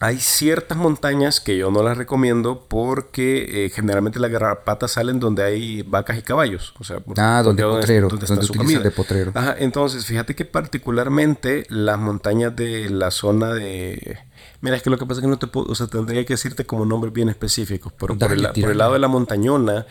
hay 0.00 0.18
ciertas 0.18 0.76
montañas 0.76 1.40
que 1.40 1.56
yo 1.56 1.70
no 1.70 1.82
las 1.82 1.96
recomiendo 1.96 2.66
porque 2.68 3.66
eh, 3.66 3.70
generalmente 3.70 4.18
las 4.18 4.30
garrapatas 4.30 4.92
salen 4.92 5.20
donde 5.20 5.44
hay 5.44 5.82
vacas 5.82 6.18
y 6.18 6.22
caballos. 6.22 6.74
O 6.78 6.84
sea, 6.84 6.98
ah, 7.16 7.42
donde, 7.44 7.62
potrero, 7.62 8.08
donde, 8.08 8.26
está 8.26 8.42
su 8.42 8.54
comida. 8.54 8.80
de 8.80 8.90
potrero. 8.90 9.32
Ajá, 9.34 9.54
entonces, 9.58 10.04
fíjate 10.04 10.34
que 10.34 10.44
particularmente 10.44 11.64
las 11.68 11.98
montañas 11.98 12.54
de 12.56 12.90
la 12.90 13.10
zona 13.10 13.54
de... 13.54 14.18
Mira, 14.60 14.76
es 14.76 14.82
que 14.82 14.90
lo 14.90 14.98
que 14.98 15.06
pasa 15.06 15.20
es 15.20 15.22
que 15.22 15.30
no 15.30 15.38
te 15.38 15.46
puedo, 15.46 15.66
o 15.70 15.74
sea, 15.74 15.86
tendría 15.86 16.24
que 16.24 16.34
decirte 16.34 16.64
como 16.64 16.86
nombres 16.86 17.12
bien 17.12 17.28
específicos, 17.28 17.92
pero 17.98 18.18
por 18.18 18.32
el, 18.32 18.48
por 18.48 18.70
el, 18.70 18.78
lado 18.78 18.94
de 18.94 18.98
la 18.98 19.08
montañona, 19.08 19.86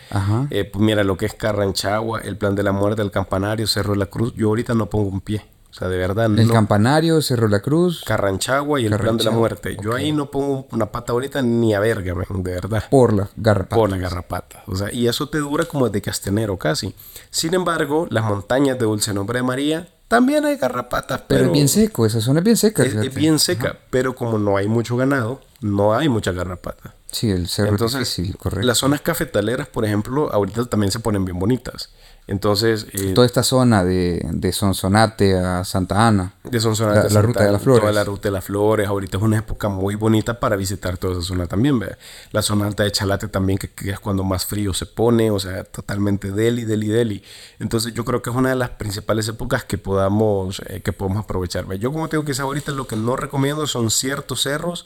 eh, 0.49 0.63
pues 0.65 0.83
mira, 0.83 1.03
lo 1.03 1.15
que 1.15 1.27
es 1.27 1.33
Carranchagua, 1.35 2.21
el 2.21 2.37
Plan 2.37 2.55
de 2.55 2.63
la 2.63 2.71
Muerte, 2.71 3.01
el 3.03 3.11
Campanario, 3.11 3.67
Cerro 3.67 3.93
de 3.93 3.99
la 3.99 4.07
Cruz, 4.07 4.33
yo 4.35 4.47
ahorita 4.47 4.73
no 4.73 4.89
pongo 4.89 5.09
un 5.09 5.21
pie. 5.21 5.45
O 5.73 5.75
sea, 5.75 5.87
de 5.87 5.97
verdad. 5.97 6.25
El 6.37 6.51
Campanario, 6.51 7.19
Cerro 7.23 7.47
La 7.47 7.59
Cruz. 7.59 8.03
Carranchagua 8.05 8.79
y 8.79 8.85
el 8.85 8.95
Plan 8.95 9.17
de 9.17 9.23
la 9.23 9.31
Muerte. 9.31 9.75
Yo 9.81 9.95
ahí 9.95 10.11
no 10.11 10.29
pongo 10.29 10.67
una 10.71 10.91
pata 10.91 11.13
ahorita 11.13 11.41
ni 11.41 11.73
a 11.73 11.79
verga, 11.79 12.13
de 12.13 12.51
verdad. 12.51 12.83
Por 12.91 13.13
la 13.13 13.27
garrapata. 13.35 13.75
Por 13.75 13.89
la 13.89 13.97
garrapata. 13.97 14.63
O 14.67 14.75
sea, 14.75 14.93
y 14.93 15.07
eso 15.07 15.29
te 15.29 15.39
dura 15.39 15.65
como 15.65 15.87
desde 15.89 16.03
Castenero 16.03 16.57
casi. 16.59 16.93
Sin 17.31 17.55
embargo, 17.55 18.05
las 18.11 18.23
montañas 18.23 18.77
de 18.77 18.85
Dulce 18.85 19.15
Nombre 19.15 19.39
de 19.39 19.43
María 19.43 19.87
también 20.07 20.45
hay 20.45 20.57
garrapatas. 20.57 21.21
Pero, 21.27 21.45
es 21.45 21.51
bien 21.51 21.67
seco, 21.67 22.05
esa 22.05 22.21
zona 22.21 22.41
es 22.41 22.45
bien 22.45 22.57
seca. 22.57 22.83
Es, 22.83 23.15
bien 23.15 23.39
seca, 23.39 23.79
pero 23.89 24.13
como 24.13 24.37
no 24.37 24.57
hay 24.57 24.67
mucho 24.67 24.95
ganado, 24.95 25.41
no 25.59 25.95
hay 25.95 26.07
mucha 26.07 26.31
garrapata. 26.31 26.93
Sí, 27.11 27.31
el 27.31 27.47
cerro 27.47 27.69
Entonces, 27.69 28.09
sí, 28.09 28.31
correcto. 28.33 28.65
Las 28.65 28.77
zonas 28.77 29.01
cafetaleras, 29.01 29.67
por 29.67 29.85
ejemplo, 29.85 30.31
ahorita 30.31 30.65
también 30.65 30.91
se 30.91 30.99
ponen 30.99 31.25
bien 31.25 31.39
bonitas. 31.39 31.89
Entonces. 32.27 32.87
Eh, 32.93 33.13
Toda 33.13 33.27
esta 33.27 33.43
zona 33.43 33.83
de, 33.83 34.25
de, 34.31 34.53
Sonsonate 34.53 35.37
a 35.37 35.63
Santa 35.65 36.07
Ana. 36.07 36.33
De 36.43 36.59
Sonsonate 36.59 36.99
la, 36.99 37.05
a 37.05 37.09
Santa 37.09 37.19
la 37.19 37.21
ruta 37.21 37.43
de 37.43 37.51
las 37.51 37.61
flores. 37.61 37.81
Toda 37.81 37.91
la 37.93 38.03
ruta 38.03 38.27
de 38.29 38.31
las 38.31 38.45
flores. 38.45 38.87
Ahorita 38.87 39.17
es 39.17 39.23
una 39.23 39.37
época 39.39 39.67
muy 39.67 39.95
bonita 39.95 40.39
para 40.39 40.55
visitar 40.55 40.97
toda 40.97 41.13
esa 41.13 41.21
zona 41.21 41.47
también. 41.47 41.79
¿ve? 41.79 41.97
La 42.31 42.41
zona 42.41 42.67
alta 42.67 42.83
de 42.83 42.91
Chalate 42.91 43.27
también, 43.27 43.57
que, 43.57 43.89
es 43.89 43.99
cuando 43.99 44.23
más 44.23 44.45
frío 44.45 44.73
se 44.73 44.85
pone. 44.85 45.31
O 45.31 45.39
sea, 45.39 45.65
totalmente 45.65 46.31
deli, 46.31 46.63
deli, 46.63 46.87
deli. 46.87 47.23
Entonces, 47.59 47.93
yo 47.93 48.05
creo 48.05 48.21
que 48.21 48.29
es 48.29 48.35
una 48.35 48.49
de 48.49 48.55
las 48.55 48.69
principales 48.69 49.27
épocas 49.27 49.65
que 49.65 49.77
podamos, 49.77 50.61
eh, 50.67 50.81
que 50.81 50.93
podemos 50.93 51.23
aprovechar. 51.23 51.65
¿ve? 51.65 51.77
Yo, 51.77 51.91
como 51.91 52.07
tengo 52.07 52.23
que 52.23 52.29
decir 52.29 52.43
ahorita, 52.43 52.71
lo 52.71 52.87
que 52.87 52.95
no 52.95 53.17
recomiendo 53.17 53.67
son 53.67 53.91
ciertos 53.91 54.43
cerros 54.43 54.85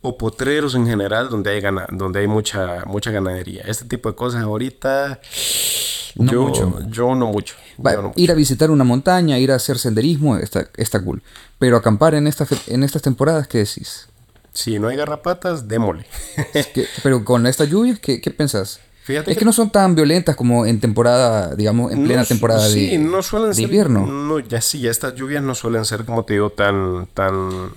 o 0.00 0.16
potreros 0.16 0.74
en 0.74 0.86
general 0.86 1.28
donde 1.28 1.50
hay, 1.50 1.60
gana, 1.60 1.86
donde 1.90 2.20
hay 2.20 2.26
mucha, 2.26 2.84
mucha 2.86 3.10
ganadería. 3.10 3.62
Este 3.66 3.84
tipo 3.84 4.08
de 4.08 4.14
cosas 4.14 4.42
ahorita 4.42 5.20
no 6.16 6.32
yo, 6.32 6.42
mucho. 6.42 6.78
Yo 6.88 7.14
no 7.14 7.26
mucho. 7.26 7.56
Ir 8.16 8.30
a 8.30 8.34
visitar 8.34 8.70
una 8.70 8.84
montaña, 8.84 9.38
ir 9.38 9.52
a 9.52 9.56
hacer 9.56 9.78
senderismo, 9.78 10.36
está, 10.36 10.68
está 10.76 11.02
cool. 11.02 11.22
Pero 11.58 11.76
acampar 11.76 12.14
en, 12.14 12.26
esta, 12.26 12.46
en 12.68 12.82
estas 12.82 13.02
temporadas, 13.02 13.48
¿qué 13.48 13.58
decís? 13.58 14.08
Si 14.52 14.78
no 14.78 14.88
hay 14.88 14.96
garrapatas, 14.96 15.68
démole. 15.68 16.06
pero 17.02 17.24
con 17.24 17.46
estas 17.46 17.68
lluvias, 17.68 17.98
¿qué, 17.98 18.20
qué 18.20 18.30
pensás? 18.30 18.80
Fíjate 19.02 19.30
es 19.30 19.38
que, 19.38 19.44
no 19.44 19.54
son 19.54 19.70
tan 19.70 19.94
violentas 19.94 20.36
como 20.36 20.66
en 20.66 20.80
temporada, 20.80 21.54
digamos, 21.54 21.92
en 21.92 22.04
plena 22.04 22.26
temporada 22.26 22.68
de, 22.68 22.98
no 22.98 23.22
suelen 23.22 23.52
de 23.52 23.62
invierno. 23.62 24.06
No, 24.06 24.38
ya 24.38 24.60
sí, 24.60 24.80
ya 24.80 24.90
estas 24.90 25.14
lluvias 25.14 25.42
no 25.42 25.54
suelen 25.54 25.86
ser, 25.86 26.04
como 26.04 26.24
te 26.24 26.34
digo, 26.34 26.50
tan, 26.50 27.06
tan 27.14 27.70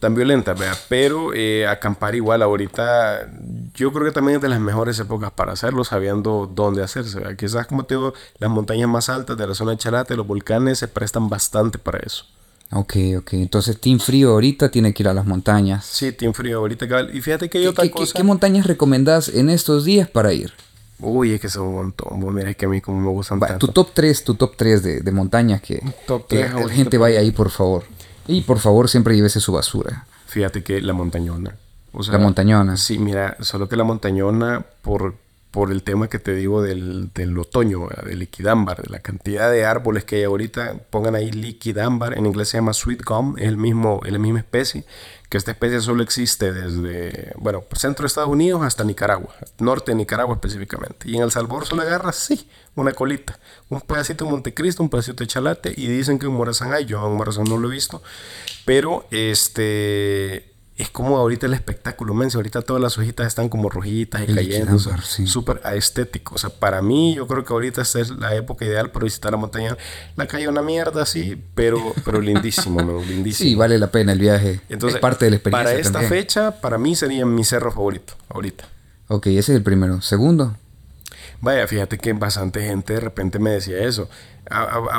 tan 0.00 0.14
violenta, 0.14 0.54
¿verdad? 0.54 0.76
Pero 0.88 1.32
eh, 1.34 1.66
acampar 1.66 2.14
igual 2.14 2.42
ahorita, 2.42 3.30
yo 3.74 3.92
creo 3.92 4.06
que 4.06 4.12
también 4.12 4.36
es 4.36 4.42
de 4.42 4.48
las 4.48 4.60
mejores 4.60 4.98
épocas 4.98 5.30
para 5.30 5.52
hacerlo, 5.52 5.84
sabiendo 5.84 6.50
dónde 6.52 6.82
hacerse. 6.82 7.20
Quizás, 7.36 7.66
como 7.66 7.84
te 7.84 7.94
digo, 7.94 8.14
las 8.38 8.50
montañas 8.50 8.88
más 8.88 9.08
altas 9.08 9.36
de 9.36 9.46
la 9.46 9.54
zona 9.54 9.72
de 9.72 9.76
Charate, 9.78 10.16
los 10.16 10.26
volcanes, 10.26 10.78
se 10.78 10.88
prestan 10.88 11.28
bastante 11.28 11.78
para 11.78 11.98
eso. 11.98 12.24
Ok, 12.72 12.96
ok. 13.18 13.32
Entonces, 13.34 13.80
Team 13.80 13.98
Frío 13.98 14.30
ahorita 14.30 14.70
tiene 14.70 14.94
que 14.94 15.02
ir 15.02 15.08
a 15.08 15.14
las 15.14 15.26
montañas. 15.26 15.84
Sí, 15.84 16.12
Team 16.12 16.32
Frío 16.32 16.58
ahorita. 16.58 16.86
Y 17.12 17.20
fíjate 17.20 17.50
que 17.50 17.58
hay 17.58 17.66
otra 17.66 17.88
cosa. 17.90 18.14
¿Qué 18.16 18.22
montañas 18.22 18.66
recomendás 18.66 19.28
en 19.28 19.50
estos 19.50 19.84
días 19.84 20.08
para 20.08 20.32
ir? 20.32 20.52
Uy, 21.00 21.32
es 21.32 21.40
que 21.40 21.48
son 21.48 21.66
un 21.66 21.74
montón. 21.74 22.34
Mira, 22.34 22.50
es 22.50 22.56
que 22.56 22.66
a 22.66 22.68
mí 22.68 22.80
como 22.80 23.00
me 23.00 23.08
gustan 23.08 23.40
tanto. 23.40 23.66
Tu 23.66 23.72
top 23.72 23.90
3, 23.92 24.24
tu 24.24 24.34
top 24.34 24.54
3 24.56 24.82
de, 24.82 25.00
de 25.00 25.12
montañas 25.12 25.60
que, 25.62 25.82
que 26.28 26.48
la 26.48 26.68
gente 26.68 26.96
vaya 26.98 27.20
ahí, 27.20 27.32
por 27.32 27.50
favor. 27.50 27.84
Y 28.26 28.42
por 28.42 28.58
favor, 28.58 28.88
siempre 28.88 29.16
llévese 29.16 29.40
su 29.40 29.52
basura. 29.52 30.06
Fíjate 30.26 30.62
que 30.62 30.80
la 30.80 30.92
montañona. 30.92 31.56
la 31.92 32.18
montañona. 32.18 32.76
Sí, 32.76 32.98
mira, 32.98 33.36
solo 33.40 33.68
que 33.68 33.76
la 33.76 33.84
montañona, 33.84 34.64
por, 34.82 35.16
por 35.50 35.72
el 35.72 35.82
tema 35.82 36.08
que 36.08 36.18
te 36.18 36.34
digo 36.34 36.62
del, 36.62 37.10
del 37.12 37.36
otoño, 37.36 37.88
del 38.04 38.20
liquidámbar, 38.20 38.82
de 38.82 38.90
la 38.90 39.00
cantidad 39.00 39.50
de 39.50 39.64
árboles 39.64 40.04
que 40.04 40.16
hay 40.16 40.24
ahorita, 40.24 40.74
pongan 40.90 41.16
ahí 41.16 41.32
liquidámbar, 41.32 42.16
en 42.16 42.26
inglés 42.26 42.50
se 42.50 42.58
llama 42.58 42.72
sweet 42.72 43.02
gum, 43.04 43.36
es 43.38 43.46
el 43.46 43.56
mismo, 43.56 44.00
es 44.04 44.12
la 44.12 44.18
misma 44.18 44.38
especie, 44.38 44.84
que 45.30 45.38
esta 45.38 45.52
especie 45.52 45.80
solo 45.80 46.02
existe 46.02 46.52
desde, 46.52 47.32
bueno, 47.36 47.62
centro 47.76 48.02
de 48.02 48.08
Estados 48.08 48.28
Unidos 48.28 48.62
hasta 48.64 48.82
Nicaragua, 48.82 49.32
norte 49.60 49.92
de 49.92 49.94
Nicaragua 49.94 50.34
específicamente. 50.34 51.08
Y 51.08 51.16
en 51.16 51.22
El 51.22 51.30
Salvador 51.30 51.66
solo 51.66 51.82
agarra, 51.82 52.12
sí, 52.12 52.50
una 52.74 52.92
colita, 52.92 53.38
un 53.68 53.80
pedacito 53.80 54.24
de 54.24 54.30
Montecristo, 54.32 54.82
un 54.82 54.90
pedacito 54.90 55.22
de 55.22 55.28
Chalate, 55.28 55.72
y 55.76 55.86
dicen 55.86 56.18
que 56.18 56.26
en 56.26 56.32
Morazán 56.32 56.74
hay, 56.74 56.84
yo 56.84 57.06
en 57.06 57.14
Morazán 57.14 57.44
no 57.44 57.58
lo 57.58 57.68
he 57.68 57.70
visto, 57.70 58.02
pero 58.64 59.06
este 59.12 60.49
es 60.80 60.90
como 60.90 61.18
ahorita 61.18 61.46
el 61.46 61.54
espectáculo, 61.54 62.14
menso. 62.14 62.38
Ahorita 62.38 62.62
todas 62.62 62.82
las 62.82 62.96
hojitas 62.96 63.26
están 63.26 63.48
como 63.48 63.68
rojitas 63.68 64.22
y 64.26 64.34
cayendo. 64.34 64.78
Súper 64.78 65.60
estético. 65.74 66.34
O 66.34 66.38
sea, 66.38 66.50
para 66.50 66.80
mí, 66.80 67.14
yo 67.14 67.26
creo 67.26 67.44
que 67.44 67.52
ahorita 67.52 67.82
esta 67.82 68.00
es 68.00 68.10
la 68.10 68.34
época 68.34 68.64
ideal 68.64 68.90
para 68.90 69.04
visitar 69.04 69.30
la 69.30 69.38
montaña. 69.38 69.76
La 70.16 70.26
calle 70.26 70.48
una 70.48 70.62
mierda, 70.62 71.04
sí, 71.04 71.40
pero, 71.54 71.78
pero 72.04 72.20
lindísimo, 72.22 72.80
lindísimo. 72.80 73.50
Sí, 73.50 73.54
vale 73.54 73.78
la 73.78 73.90
pena 73.90 74.12
el 74.12 74.18
viaje. 74.18 74.60
Entonces, 74.68 74.96
es 74.96 75.00
parte 75.00 75.26
de 75.26 75.32
la 75.32 75.36
experiencia. 75.36 75.74
Para 75.74 75.78
esta 75.78 76.00
fecha, 76.02 76.60
para 76.60 76.78
mí 76.78 76.96
sería 76.96 77.26
mi 77.26 77.44
cerro 77.44 77.70
favorito, 77.70 78.14
ahorita. 78.28 78.64
Ok, 79.08 79.26
ese 79.26 79.38
es 79.38 79.48
el 79.50 79.62
primero. 79.62 80.00
Segundo. 80.00 80.56
Vaya, 81.40 81.66
fíjate 81.66 81.96
que 81.96 82.12
bastante 82.12 82.60
gente 82.62 82.94
de 82.94 83.00
repente 83.00 83.38
me 83.38 83.50
decía 83.50 83.78
eso. 83.78 84.08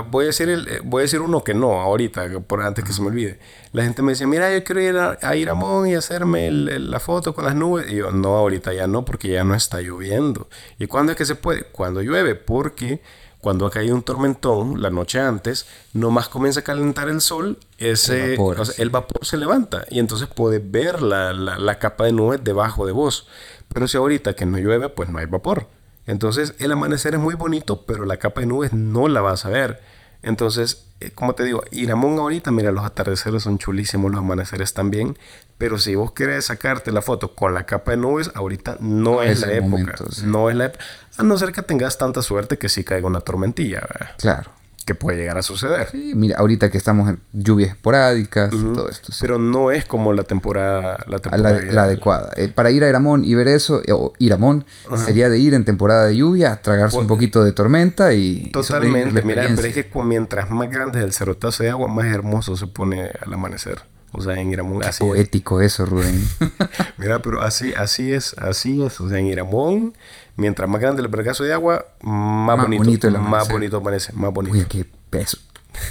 voy, 0.10 0.24
a 0.24 0.28
decir 0.28 0.50
el, 0.50 0.68
eh, 0.68 0.82
voy 0.84 1.02
a 1.02 1.04
decir 1.04 1.22
uno 1.22 1.44
que 1.44 1.54
no, 1.54 1.80
ahorita, 1.82 2.28
por 2.48 2.64
antes 2.64 2.84
que 2.84 2.94
se 2.94 3.02
me 3.02 3.10
olvide. 3.10 3.40
La 3.74 3.84
gente 3.84 4.02
me 4.02 4.14
decía, 4.14 4.26
mira, 4.26 4.52
yo 4.52 4.64
quiero 4.64 4.82
ir 4.82 4.98
a, 4.98 5.20
a 5.22 5.36
Iramón 5.36 5.88
y 5.88 5.96
hacerme 5.96 6.50
la 6.52 7.00
foto 7.00 7.36
con 7.36 7.46
las 7.46 7.56
nubes. 7.56 7.92
Y 7.92 7.98
yo, 7.98 8.12
no, 8.12 8.38
ahorita 8.38 8.74
ya 8.74 8.88
no, 8.88 9.06
porque 9.06 9.30
ya 9.30 9.44
no 9.44 9.54
está 9.54 9.82
lloviendo. 9.82 10.48
¿Y 10.80 10.88
cuándo 10.88 11.12
es 11.12 11.18
que 11.18 11.26
se 11.26 11.36
puede? 11.36 11.64
Cuando 11.66 12.02
llueve, 12.02 12.34
porque 12.34 13.02
cuando 13.40 13.66
ha 13.66 13.72
caído 13.72 13.96
un 13.96 14.04
tormentón 14.04 14.82
la 14.82 14.90
noche 14.90 15.20
antes, 15.20 15.68
nomás 15.94 16.28
comienza 16.28 16.62
a 16.62 16.64
calentar 16.64 17.10
el 17.10 17.22
sol, 17.22 17.58
ese, 17.78 18.36
el 18.78 18.90
vapor, 18.92 19.26
se 19.26 19.38
levanta 19.38 19.84
y 19.90 19.98
entonces 19.98 20.28
puedes 20.28 20.62
ver 20.70 21.02
la, 21.02 21.34
la, 21.34 21.58
la 21.58 21.80
capa 21.80 22.06
de 22.06 22.14
nubes 22.14 22.44
debajo 22.44 22.86
de 22.86 22.92
vos. 22.92 23.28
Pero 23.74 23.88
si 23.88 23.98
ahorita 23.98 24.36
que 24.36 24.46
no 24.46 24.58
llueve, 24.58 24.90
pues 24.90 25.10
no 25.10 25.18
hay 25.18 25.26
vapor. 25.26 25.68
Entonces 26.06 26.56
el 26.60 26.72
amanecer 26.72 27.14
es 27.14 27.20
muy 27.20 27.36
bonito, 27.36 27.86
pero 27.86 28.06
la 28.06 28.18
capa 28.18 28.42
de 28.42 28.48
nubes 28.48 28.74
no 28.74 29.08
la 29.08 29.22
vas 29.22 29.46
a 29.46 29.50
ver. 29.50 29.82
Entonces, 30.24 30.86
eh, 31.00 31.12
como 31.12 31.34
te 31.34 31.44
digo, 31.44 31.64
Iramón 31.72 32.20
ahorita, 32.20 32.52
mira, 32.52 32.72
los 32.72 32.86
atardeceres 32.86 33.44
son 33.44 33.58
chulísimos, 33.58 34.12
los 34.12 34.20
amaneceres 34.20 34.74
también. 34.74 35.18
Pero 35.58 35.78
si 35.78 35.96
vos 35.96 36.12
querés 36.12 36.46
sacarte 36.46 36.92
la 36.92 37.02
foto 37.02 37.36
con 37.36 37.54
la 37.54 37.66
capa 37.66 37.92
de 37.92 37.98
nubes, 37.98 38.32
ahorita 38.36 38.78
no, 38.80 39.22
es, 39.22 39.42
la 39.42 39.54
época. 39.54 39.96
No 40.24 40.50
es 40.50 40.56
la 40.56 40.66
época. 40.66 40.84
A 41.18 41.24
no 41.24 41.38
ser 41.38 41.52
que 41.52 41.62
tengas 41.62 41.98
tanta 41.98 42.22
suerte 42.22 42.58
que 42.58 42.70
sí 42.70 42.84
caiga 42.84 43.08
una 43.08 43.22
tormentilla. 43.22 43.82
Claro 44.18 44.61
que 44.86 44.96
puede 44.96 45.18
llegar 45.18 45.38
a 45.38 45.42
suceder. 45.42 45.90
Sí, 45.92 46.14
mira, 46.16 46.38
ahorita 46.38 46.72
que 46.72 46.78
estamos 46.78 47.10
en 47.10 47.20
lluvias 47.34 47.72
esporádicas, 47.72 48.54
y 48.54 48.58
todo 48.74 48.90
esto. 48.90 49.14
Pero 49.20 49.38
no 49.38 49.72
es 49.72 49.86
como 49.86 50.14
la 50.14 50.24
temporada, 50.24 51.04
la, 51.08 51.38
la, 51.38 51.84
adecuada. 51.84 52.32
Eh, 52.36 52.48
para 52.48 52.72
ir 52.72 52.84
a 52.84 52.90
Iramón 52.90 53.24
y 53.24 53.36
ver 53.36 53.48
eso, 53.48 53.82
eh, 53.86 53.92
o 53.92 54.14
Iramón, 54.20 54.66
sería 55.06 55.30
de 55.30 55.40
ir 55.40 55.54
en 55.54 55.66
temporada 55.66 56.06
de 56.08 56.18
lluvia, 56.18 56.62
tragarse 56.62 56.98
un 56.98 57.08
poquito 57.08 57.44
de 57.44 57.52
tormenta 57.52 58.14
y... 58.14 58.50
Totalmente, 58.52 59.22
mira, 59.22 59.44
pero 59.56 59.68
es 59.68 59.74
que 59.74 59.90
mientras 60.04 60.50
más 60.50 60.70
grande 60.70 61.00
es 61.00 61.06
el 61.06 61.14
cerotazo 61.14 61.64
de 61.64 61.70
agua, 61.70 61.88
más 61.88 62.06
hermoso 62.06 62.56
se 62.56 62.68
pone 62.68 63.10
al 63.22 63.34
amanecer. 63.34 63.80
O 64.14 64.22
sea, 64.22 64.40
en 64.40 64.52
Iramón 64.52 64.84
así 64.84 65.04
poético 65.04 65.62
eso, 65.62 65.86
Rubén. 65.86 66.22
Mira, 66.98 67.22
pero 67.22 67.42
así, 67.42 67.74
así 67.78 68.12
es, 68.12 68.36
así 68.38 68.84
es. 68.84 69.00
O 69.00 69.08
sea, 69.08 69.20
en 69.20 69.28
Iramón 69.28 69.94
mientras 70.36 70.70
más 70.70 70.82
grande 70.82 71.02
el 71.02 71.08
vergazo 71.08 71.44
de 71.44 71.54
agua, 71.54 71.86
más, 72.02 72.58
bonito, 72.58 73.10
más 73.12 73.50
bonito 73.50 73.78
amanece, 73.78 74.14
más 74.14 74.34
bonito. 74.34 74.56
Uy, 74.56 74.66
qué 74.66 74.86
peso. 75.10 75.38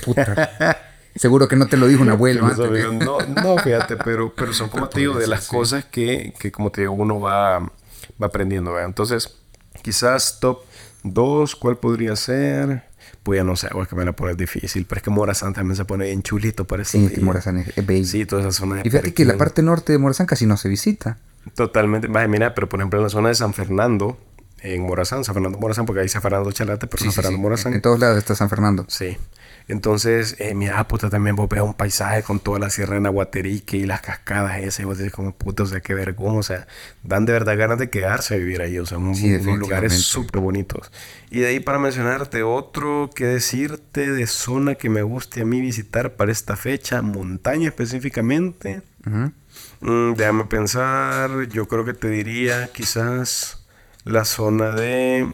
Puta. 0.05 0.77
Seguro 1.15 1.49
que 1.49 1.57
no 1.57 1.67
te 1.67 1.77
lo 1.77 1.87
dijo 1.89 2.03
un 2.03 2.11
abuelo 2.11 2.49
No, 2.93 3.19
no, 3.21 3.59
fíjate, 3.59 3.97
pero, 3.97 4.33
pero 4.35 4.53
son 4.53 4.69
como 4.69 4.89
te 4.89 5.01
digo, 5.01 5.19
de 5.19 5.27
las 5.27 5.49
cosas 5.49 5.85
que, 5.85 6.33
que, 6.39 6.53
como 6.53 6.71
te 6.71 6.83
digo, 6.83 6.93
uno 6.93 7.21
va, 7.21 7.59
va 7.61 8.27
aprendiendo. 8.27 8.79
Entonces, 8.79 9.37
quizás 9.83 10.39
top 10.41 10.61
2, 11.03 11.57
¿cuál 11.57 11.79
podría 11.79 12.15
ser? 12.17 12.85
Pues 13.23 13.39
ya 13.39 13.45
no 13.45 13.57
sé, 13.57 13.69
es 13.69 13.89
que 13.89 13.97
me 13.97 14.05
la 14.05 14.13
pones 14.13 14.37
difícil, 14.37 14.87
pero 14.87 14.99
es 14.99 15.03
que 15.03 15.11
Morazán 15.11 15.53
también 15.53 15.77
se 15.77 15.85
pone 15.85 16.07
bien 16.07 16.23
chulito, 16.23 16.67
parece. 16.67 16.99
Sí, 16.99 17.15
que 17.15 17.21
Morazán 17.21 17.59
es, 17.59 17.75
baby. 17.77 18.05
Sí, 18.05 18.25
toda 18.25 18.43
esa 18.43 18.53
zona. 18.53 18.81
Y 18.81 18.91
fíjate 18.91 19.13
que 19.13 19.25
la 19.25 19.37
parte 19.37 19.63
norte 19.63 19.93
de 19.93 19.99
Morazán 19.99 20.27
casi 20.27 20.47
no 20.47 20.57
se 20.57 20.69
visita. 20.69 21.19
Totalmente. 21.55 22.07
Vaya, 22.07 22.29
mira, 22.29 22.55
pero 22.55 22.69
por 22.69 22.81
ejemplo 22.81 22.99
en 22.99 23.05
la 23.05 23.11
zona 23.11 23.29
de 23.29 23.35
San 23.35 23.53
Fernando, 23.55 24.19
en 24.63 24.83
Morazán, 24.83 25.25
San 25.25 25.35
Fernando 25.35 25.59
Morazán, 25.59 25.87
porque 25.87 26.03
ahí 26.03 26.09
San 26.09 26.23
Fernando 26.23 26.51
Chalate, 26.53 26.87
pero 26.87 27.03
San 27.05 27.13
Fernando 27.13 27.39
Morazán. 27.39 27.75
En 27.75 27.83
todos 27.83 27.99
lados 27.99 28.19
está 28.19 28.35
San 28.35 28.49
Fernando. 28.49 28.85
Sí. 28.89 29.17
Entonces, 29.71 30.35
eh, 30.41 30.53
mira, 30.55 30.87
puta, 30.89 31.11
también 31.11 31.37
vos 31.37 31.49
ves 31.49 31.61
un 31.61 31.75
paisaje 31.75 32.25
con 32.25 32.41
toda 32.41 32.59
la 32.59 32.71
sierra 32.71 32.95
de 32.95 33.03
Nahuaterique 33.03 33.77
y 33.77 33.87
las 33.87 34.01
cascadas 34.01 34.59
esas, 34.59 34.81
y 34.81 34.85
vos 34.85 34.99
decís 34.99 35.13
como, 35.13 35.33
puta, 35.33 35.63
o 35.63 35.67
sea, 35.67 35.81
qué 35.81 35.95
vergüenza, 35.95 36.39
o 36.39 36.43
sea, 36.43 36.67
dan 37.05 37.25
de 37.25 37.33
verdad 37.33 37.57
ganas 37.57 37.79
de 37.79 37.89
quedarse 37.89 38.35
a 38.35 38.37
vivir 38.39 38.63
ahí, 38.63 38.81
o 38.81 38.87
sea, 38.87 38.99
unos 38.99 39.21
lugares 39.21 39.95
súper 39.95 40.41
bonitos. 40.41 40.91
Y 41.31 41.39
de 41.39 41.47
ahí 41.47 41.61
para 41.61 41.79
mencionarte 41.79 42.43
otro, 42.43 43.11
que 43.15 43.27
decirte 43.27 44.11
de 44.11 44.27
zona 44.27 44.75
que 44.75 44.91
me 44.91 45.03
guste 45.03 45.43
a 45.43 45.45
mí 45.45 45.61
visitar 45.61 46.17
para 46.17 46.33
esta 46.33 46.57
fecha, 46.57 47.01
montaña 47.01 47.69
específicamente. 47.69 48.83
Mm, 49.81 50.15
déjame 50.15 50.47
pensar, 50.47 51.47
yo 51.49 51.69
creo 51.69 51.85
que 51.85 51.95
te 51.95 52.09
diría 52.09 52.71
quizás 52.73 53.60
la 54.05 54.25
zona 54.25 54.73
de 54.73 55.33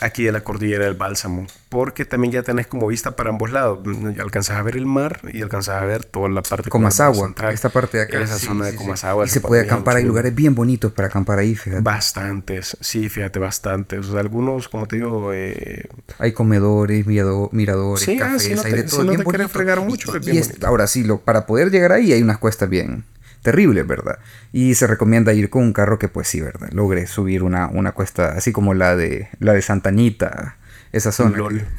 aquí 0.00 0.24
de 0.24 0.32
la 0.32 0.42
cordillera 0.42 0.84
del 0.84 0.94
Bálsamo, 0.94 1.46
porque 1.68 2.04
también 2.04 2.32
ya 2.32 2.42
tenés 2.42 2.66
como 2.66 2.86
vista 2.86 3.16
para 3.16 3.30
ambos 3.30 3.50
lados. 3.50 3.80
Alcanzas 4.20 4.56
a 4.56 4.62
ver 4.62 4.76
el 4.76 4.86
mar 4.86 5.20
y 5.32 5.42
alcanzas 5.42 5.80
a 5.82 5.84
ver 5.84 6.04
toda 6.04 6.28
la 6.28 6.42
parte 6.42 6.70
Comasagua, 6.70 7.34
esta 7.52 7.68
parte 7.68 7.98
de 7.98 8.04
acá. 8.04 8.20
Esa 8.20 8.38
zona 8.38 8.66
de 8.66 8.74
Comasagua. 8.74 9.26
Y 9.26 9.28
se 9.28 9.40
puede 9.40 9.62
acampar, 9.62 9.96
hay 9.96 10.04
lugares 10.04 10.34
bien 10.34 10.54
bonitos 10.54 10.92
para 10.92 11.08
acampar 11.08 11.38
ahí, 11.38 11.54
fíjate. 11.54 11.82
Bastantes, 11.82 12.76
sí, 12.80 13.08
fíjate, 13.08 13.38
bastantes. 13.38 14.10
algunos, 14.10 14.68
como 14.68 14.86
te 14.86 14.96
digo... 14.96 15.32
Eh... 15.32 15.88
Hay 16.18 16.32
comedores, 16.32 17.06
miradores, 17.06 18.04
sí, 18.04 18.18
ah, 18.20 18.32
cafés, 18.32 18.64
hay 18.64 18.72
de 18.72 18.82
todo. 18.84 19.02
Si 19.02 19.16
no 19.16 19.24
te 19.24 19.48
fregar 19.48 19.80
mucho, 19.80 20.12
y, 20.16 20.42
ahora 20.64 20.86
sí, 20.86 21.04
lo, 21.04 21.20
para 21.20 21.46
poder 21.46 21.70
llegar 21.70 21.92
ahí 21.92 22.12
hay 22.12 22.22
unas 22.22 22.38
cuestas 22.38 22.68
bien 22.68 23.04
terrible, 23.46 23.84
¿verdad? 23.84 24.18
Y 24.52 24.74
se 24.74 24.88
recomienda 24.88 25.32
ir 25.32 25.50
con 25.50 25.62
un 25.62 25.72
carro 25.72 26.00
que 26.00 26.08
pues 26.08 26.26
sí, 26.26 26.40
¿verdad? 26.40 26.68
Logre 26.72 27.06
subir 27.06 27.44
una, 27.44 27.68
una 27.68 27.92
cuesta 27.92 28.32
así 28.32 28.50
como 28.50 28.74
la 28.74 28.96
de 28.96 29.28
la 29.38 29.52
de 29.52 29.62
Santa 29.62 29.90
Anita, 29.90 30.56
esa 30.90 31.12
zona. 31.12 31.38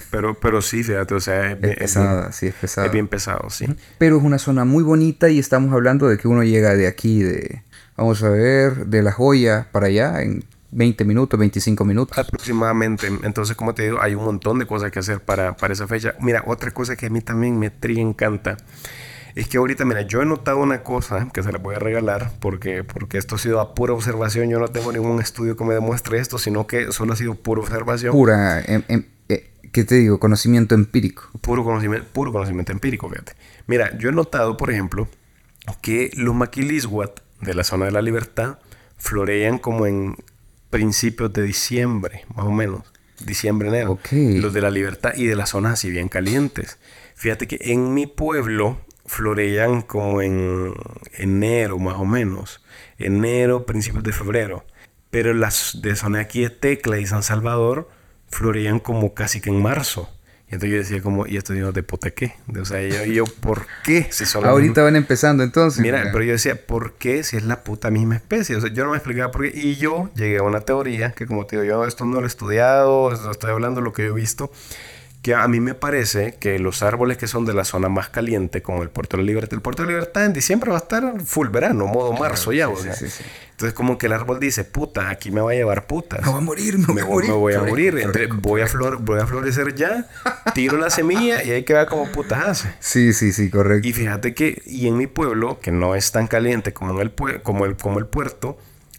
Pero, 0.09 0.39
pero 0.39 0.61
sí, 0.61 0.82
fíjate, 0.82 1.13
o 1.13 1.20
sea, 1.20 1.51
es, 1.51 1.76
pesada, 1.76 2.32
sí, 2.32 2.47
es 2.47 2.53
pesada. 2.53 2.88
Es 2.88 2.93
bien 2.93 3.09
pesado, 3.09 3.49
sí. 3.49 3.65
Pero 3.97 4.15
es 4.15 4.24
una 4.24 4.39
zona 4.39 4.63
muy 4.63 4.82
bonita 4.82 5.28
y 5.28 5.39
estamos 5.39 5.74
hablando 5.74 6.07
de 6.07 6.18
que 6.18 6.30
uno 6.30 6.41
llega 6.41 6.74
de 6.74 6.88
aquí, 6.88 7.22
de, 7.22 7.63
vamos 7.97 8.24
a 8.24 8.30
ver, 8.30 8.86
de 8.86 9.03
La 9.03 9.11
Joya 9.11 9.68
para 9.74 9.88
allá 9.88 10.22
en 10.22 10.45
20 10.72 11.03
minutos, 11.03 11.38
25 11.38 11.84
minutos. 11.84 12.18
Aproximadamente. 12.18 13.07
Entonces, 13.24 13.57
como 13.57 13.74
te 13.76 13.84
digo, 13.84 14.01
hay 14.01 14.15
un 14.15 14.24
montón 14.24 14.59
de 14.59 14.65
cosas 14.65 14.89
que 14.89 14.99
hacer 14.99 15.20
para, 15.20 15.57
para 15.57 15.74
esa 15.74 15.86
fecha. 15.86 16.15
Mira, 16.22 16.43
otra 16.47 16.72
cosa 16.72 16.95
que 16.95 17.07
a 17.07 17.09
mí 17.09 17.20
también 17.20 17.59
me 17.59 17.72
tri 17.72 17.99
encanta 17.99 18.55
es 19.38 19.47
que 19.47 19.57
ahorita, 19.59 19.85
mira, 19.85 20.01
yo 20.01 20.23
he 20.23 20.25
notado 20.25 20.57
una 20.57 20.81
cosa 20.81 21.29
que 21.31 21.43
se 21.43 21.51
la 21.51 21.59
voy 21.59 21.75
a 21.75 21.79
regalar 21.79 22.31
porque, 22.39 22.83
porque 22.83 23.19
esto 23.19 23.35
ha 23.35 23.38
sido 23.38 23.59
a 23.59 23.75
pura 23.75 23.93
observación. 23.93 24.49
Yo 24.49 24.59
no 24.59 24.67
tengo 24.69 24.91
ningún 24.91 25.21
estudio 25.21 25.55
que 25.55 25.63
me 25.63 25.75
demuestre 25.75 26.17
esto, 26.17 26.39
sino 26.39 26.65
que 26.65 26.91
solo 26.91 27.13
ha 27.13 27.15
sido 27.15 27.35
pura 27.35 27.61
observación. 27.61 28.13
Pura, 28.13 28.61
em, 28.61 28.81
em, 28.88 29.05
eh, 29.29 29.51
¿qué 29.71 29.83
te 29.83 29.93
digo? 29.93 30.19
Conocimiento 30.19 30.73
empírico. 30.73 31.29
Puro 31.39 31.63
conocimiento, 31.63 32.07
puro 32.11 32.31
conocimiento 32.31 32.71
empírico, 32.71 33.07
fíjate. 33.09 33.33
Mira, 33.67 33.95
yo 33.99 34.09
he 34.09 34.11
notado, 34.11 34.57
por 34.57 34.71
ejemplo, 34.71 35.07
que 35.83 36.09
los 36.15 36.33
maquilisguat 36.33 37.19
de 37.41 37.53
la 37.53 37.63
zona 37.63 37.85
de 37.85 37.91
la 37.91 38.01
libertad 38.01 38.57
florean 38.97 39.59
como 39.59 39.85
en 39.85 40.15
principios 40.71 41.31
de 41.33 41.43
diciembre, 41.43 42.25
más 42.35 42.47
o 42.47 42.51
menos. 42.51 42.81
Diciembre, 43.23 43.67
enero. 43.67 43.99
Los 44.11 44.51
de 44.53 44.61
la 44.61 44.71
libertad 44.71 45.13
y 45.15 45.27
de 45.27 45.35
las 45.35 45.49
zonas 45.49 45.73
así 45.73 45.91
bien 45.91 46.07
calientes. 46.07 46.79
Fíjate 47.13 47.47
que 47.47 47.59
en 47.61 47.93
mi 47.93 48.07
pueblo 48.07 48.79
florean 49.07 49.81
como 49.81 50.21
en 50.21 50.73
enero 51.13 51.79
más 51.79 51.95
o 51.95 52.05
menos, 52.05 52.63
enero, 52.99 53.65
principios 53.65 54.03
de 54.03 54.11
febrero. 54.11 54.65
pero 55.09 55.33
las 55.33 55.79
de 55.81 55.95
zona 55.95 56.19
aquí 56.19 56.41
de 56.41 56.49
Tecla 56.49 56.99
y 56.99 57.07
San 57.07 57.23
Salvador 57.23 57.89
floreían 58.29 58.79
como 58.79 59.13
casi 59.13 59.41
que 59.41 59.49
en 59.49 59.61
marzo. 59.61 60.09
Y 60.49 60.53
entonces 60.53 60.69
yo 60.71 60.77
decía 60.77 61.01
como, 61.01 61.27
¿y 61.27 61.35
esto 61.35 61.51
digo 61.51 61.73
de 61.73 61.83
puta 61.83 62.11
qué? 62.11 62.35
O 62.57 62.63
sea, 62.63 62.81
yo, 62.81 63.03
yo 63.03 63.25
¿por 63.25 63.65
qué? 63.83 64.07
Si 64.11 64.25
solo 64.25 64.47
Ahorita 64.47 64.81
van 64.81 64.95
empezando 64.95 65.43
entonces. 65.43 65.81
Mira, 65.81 66.09
pero 66.13 66.23
yo 66.23 66.31
decía, 66.31 66.65
¿por 66.65 66.93
qué 66.93 67.23
si 67.23 67.35
es 67.35 67.43
la 67.43 67.65
puta 67.65 67.91
misma 67.91 68.15
especie? 68.15 68.55
O 68.55 68.61
sea, 68.61 68.71
yo 68.71 68.85
no 68.85 68.91
me 68.91 68.97
explicaba 68.97 69.29
por 69.29 69.41
qué. 69.41 69.59
Y 69.59 69.75
yo 69.75 70.09
llegué 70.15 70.37
a 70.37 70.43
una 70.43 70.61
teoría, 70.61 71.11
que 71.11 71.25
como 71.25 71.45
te 71.45 71.57
digo, 71.57 71.65
yo 71.65 71.85
esto 71.85 72.05
no 72.05 72.19
lo 72.21 72.23
he 72.25 72.27
estudiado, 72.27 73.11
estoy 73.29 73.51
hablando 73.51 73.81
de 73.81 73.85
lo 73.85 73.91
que 73.91 74.05
yo 74.05 74.11
he 74.11 74.15
visto, 74.15 74.49
que 75.28 75.36
a 75.36 75.45
mí 75.49 75.59
me 75.59 75.73
parece 75.73 76.36
que 76.39 76.57
los 76.57 76.82
árboles 76.82 77.17
que 77.17 77.28
son 77.28 77.45
de 77.45 77.53
la 77.53 77.65
zona 77.65 77.89
más 77.89 78.07
caliente, 78.07 78.61
como 78.61 78.82
el 78.82 78.89
Puerto 78.89 79.17
de 79.17 79.23
la 79.23 79.28
Libertad, 79.28 79.55
el 79.55 79.61
Puerto 79.61 79.82
de 79.82 79.88
la 79.88 79.95
Libertad 79.95 80.23
en 80.23 80.32
diciembre 80.32 80.71
va 80.71 80.78
a 80.78 80.80
estar 80.80 81.21
full 81.21 81.49
verano, 81.49 81.86
modo 81.86 82.13
marzo 82.13 82.53
ya, 82.53 82.69
o 82.69 82.78
sea. 82.78 82.93
Entonces 82.93 83.73
como 83.73 83.97
que 83.97 84.05
el 84.05 84.13
árbol 84.13 84.39
dice, 84.39 84.63
puta, 84.63 85.09
aquí 85.09 85.30
me 85.30 85.41
va 85.41 85.51
a 85.51 85.53
llevar 85.53 85.86
puta. 85.86 86.19
Me 86.21 86.30
voy 86.30 86.38
a 86.38 86.39
morir, 86.39 86.78
me, 86.78 87.03
voy, 87.03 87.28
me 87.28 87.34
voy 87.34 87.53
a 87.55 87.61
morir. 87.61 87.97
Entonces 87.97 88.30
voy 88.41 88.61
a, 88.61 88.67
flor, 88.67 89.01
voy 89.01 89.19
a 89.19 89.28
florecer 89.28 89.75
ya, 89.75 90.07
tiro 90.53 90.78
la 90.78 90.89
semilla 90.89 91.43
y 91.43 91.51
ahí 91.51 91.63
queda 91.63 91.88
como 91.88 92.09
puta 92.09 92.49
hace. 92.49 92.73
Sí, 92.80 93.11
sí, 93.11 93.34
sí, 93.34 93.49
correcto. 93.49 93.86
Y 93.86 93.91
fíjate 93.91 94.34
que, 94.34 94.61
y 94.65 94.88
en 94.88 94.95
mi 94.95 95.07
pueblo, 95.07 95.59
que 95.59 95.71
no 95.71 95.93
es 95.95 96.09
tan 96.13 96.28
caliente 96.28 96.71
como, 96.71 96.93
en 96.93 97.01
el, 97.01 97.41
como, 97.43 97.65
el, 97.65 97.75
como 97.75 97.99
el 97.99 98.05
puerto, 98.05 98.57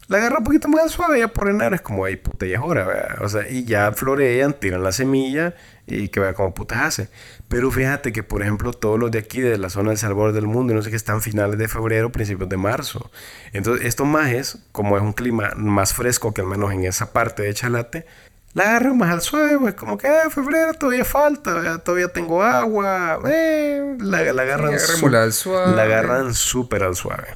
la 0.09 0.17
agarra 0.17 0.39
un 0.39 0.43
poquito 0.43 0.67
más 0.67 0.91
suave 0.91 1.19
ya 1.19 1.27
por 1.27 1.49
enar, 1.49 1.75
es 1.75 1.81
como, 1.81 2.03
ahí 2.03 2.15
puta, 2.15 2.47
ya 2.47 2.55
es 2.55 2.61
hora, 2.61 3.17
O 3.21 3.29
sea, 3.29 3.47
y 3.47 3.63
ya 3.63 3.91
florean, 3.91 4.53
tiran 4.53 4.83
la 4.83 4.91
semilla 4.91 5.53
y 5.85 6.09
que 6.09 6.19
vea 6.19 6.33
como 6.33 6.51
puta 6.53 6.85
hace. 6.85 7.09
Pero 7.47 7.69
fíjate 7.69 8.11
que, 8.11 8.23
por 8.23 8.41
ejemplo, 8.41 8.73
todos 8.73 8.99
los 8.99 9.11
de 9.11 9.19
aquí, 9.19 9.39
de 9.39 9.59
la 9.59 9.69
zona 9.69 9.89
del 9.89 9.99
Salvador 9.99 10.33
del 10.33 10.47
mundo, 10.47 10.73
no 10.73 10.81
sé 10.81 10.89
qué, 10.89 10.95
están 10.95 11.21
finales 11.21 11.59
de 11.59 11.67
febrero, 11.67 12.11
principios 12.11 12.49
de 12.49 12.57
marzo. 12.57 13.11
Entonces, 13.53 13.85
estos 13.85 14.07
majes, 14.07 14.57
como 14.71 14.97
es 14.97 15.03
un 15.03 15.13
clima 15.13 15.51
más 15.55 15.93
fresco 15.93 16.33
que 16.33 16.41
al 16.41 16.47
menos 16.47 16.73
en 16.73 16.85
esa 16.85 17.13
parte 17.13 17.43
de 17.43 17.53
Chalate, 17.53 18.07
la 18.53 18.63
agarran 18.63 18.97
más 18.97 19.11
al 19.11 19.21
suave, 19.21 19.59
pues 19.59 19.75
como 19.75 19.97
que 19.97 20.07
ah, 20.07 20.29
febrero 20.29 20.73
todavía 20.73 21.05
falta, 21.05 21.77
todavía 21.79 22.07
tengo 22.07 22.41
agua, 22.41 23.19
eh, 23.29 23.95
la, 23.99 24.33
la, 24.33 24.41
agarran 24.41 24.73
al 24.73 25.33
suave. 25.33 25.75
La 25.75 25.83
agarran 25.83 26.33
súper 26.33 26.83
al 26.83 26.95
suave. 26.95 27.27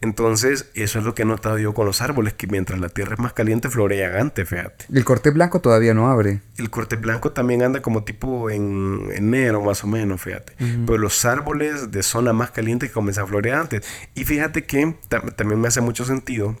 Entonces, 0.00 0.66
eso 0.74 0.98
es 0.98 1.04
lo 1.04 1.14
que 1.14 1.22
he 1.22 1.24
notado 1.24 1.58
yo 1.58 1.72
con 1.72 1.86
los 1.86 2.00
árboles, 2.00 2.34
que 2.34 2.46
mientras 2.48 2.80
la 2.80 2.88
tierra 2.88 3.14
es 3.14 3.20
más 3.20 3.32
caliente, 3.32 3.70
florean 3.70 4.16
antes, 4.16 4.48
fíjate. 4.48 4.86
El 4.92 5.04
corte 5.04 5.30
blanco 5.30 5.60
todavía 5.60 5.94
no 5.94 6.08
abre. 6.08 6.40
El 6.58 6.70
corte 6.70 6.96
blanco 6.96 7.32
también 7.32 7.62
anda 7.62 7.80
como 7.80 8.04
tipo 8.04 8.50
en 8.50 9.08
enero 9.14 9.62
más 9.62 9.84
o 9.84 9.86
menos, 9.86 10.20
fíjate. 10.20 10.54
Pero 10.58 10.98
los 10.98 11.24
árboles 11.24 11.92
de 11.92 12.02
zona 12.02 12.32
más 12.32 12.50
caliente 12.50 12.88
que 12.88 12.92
comienzan 12.92 13.24
a 13.24 13.26
florear 13.28 13.60
antes. 13.60 13.86
Y 14.14 14.24
fíjate 14.24 14.64
que 14.64 14.96
también 15.36 15.60
me 15.60 15.68
hace 15.68 15.80
mucho 15.80 16.04
sentido 16.04 16.56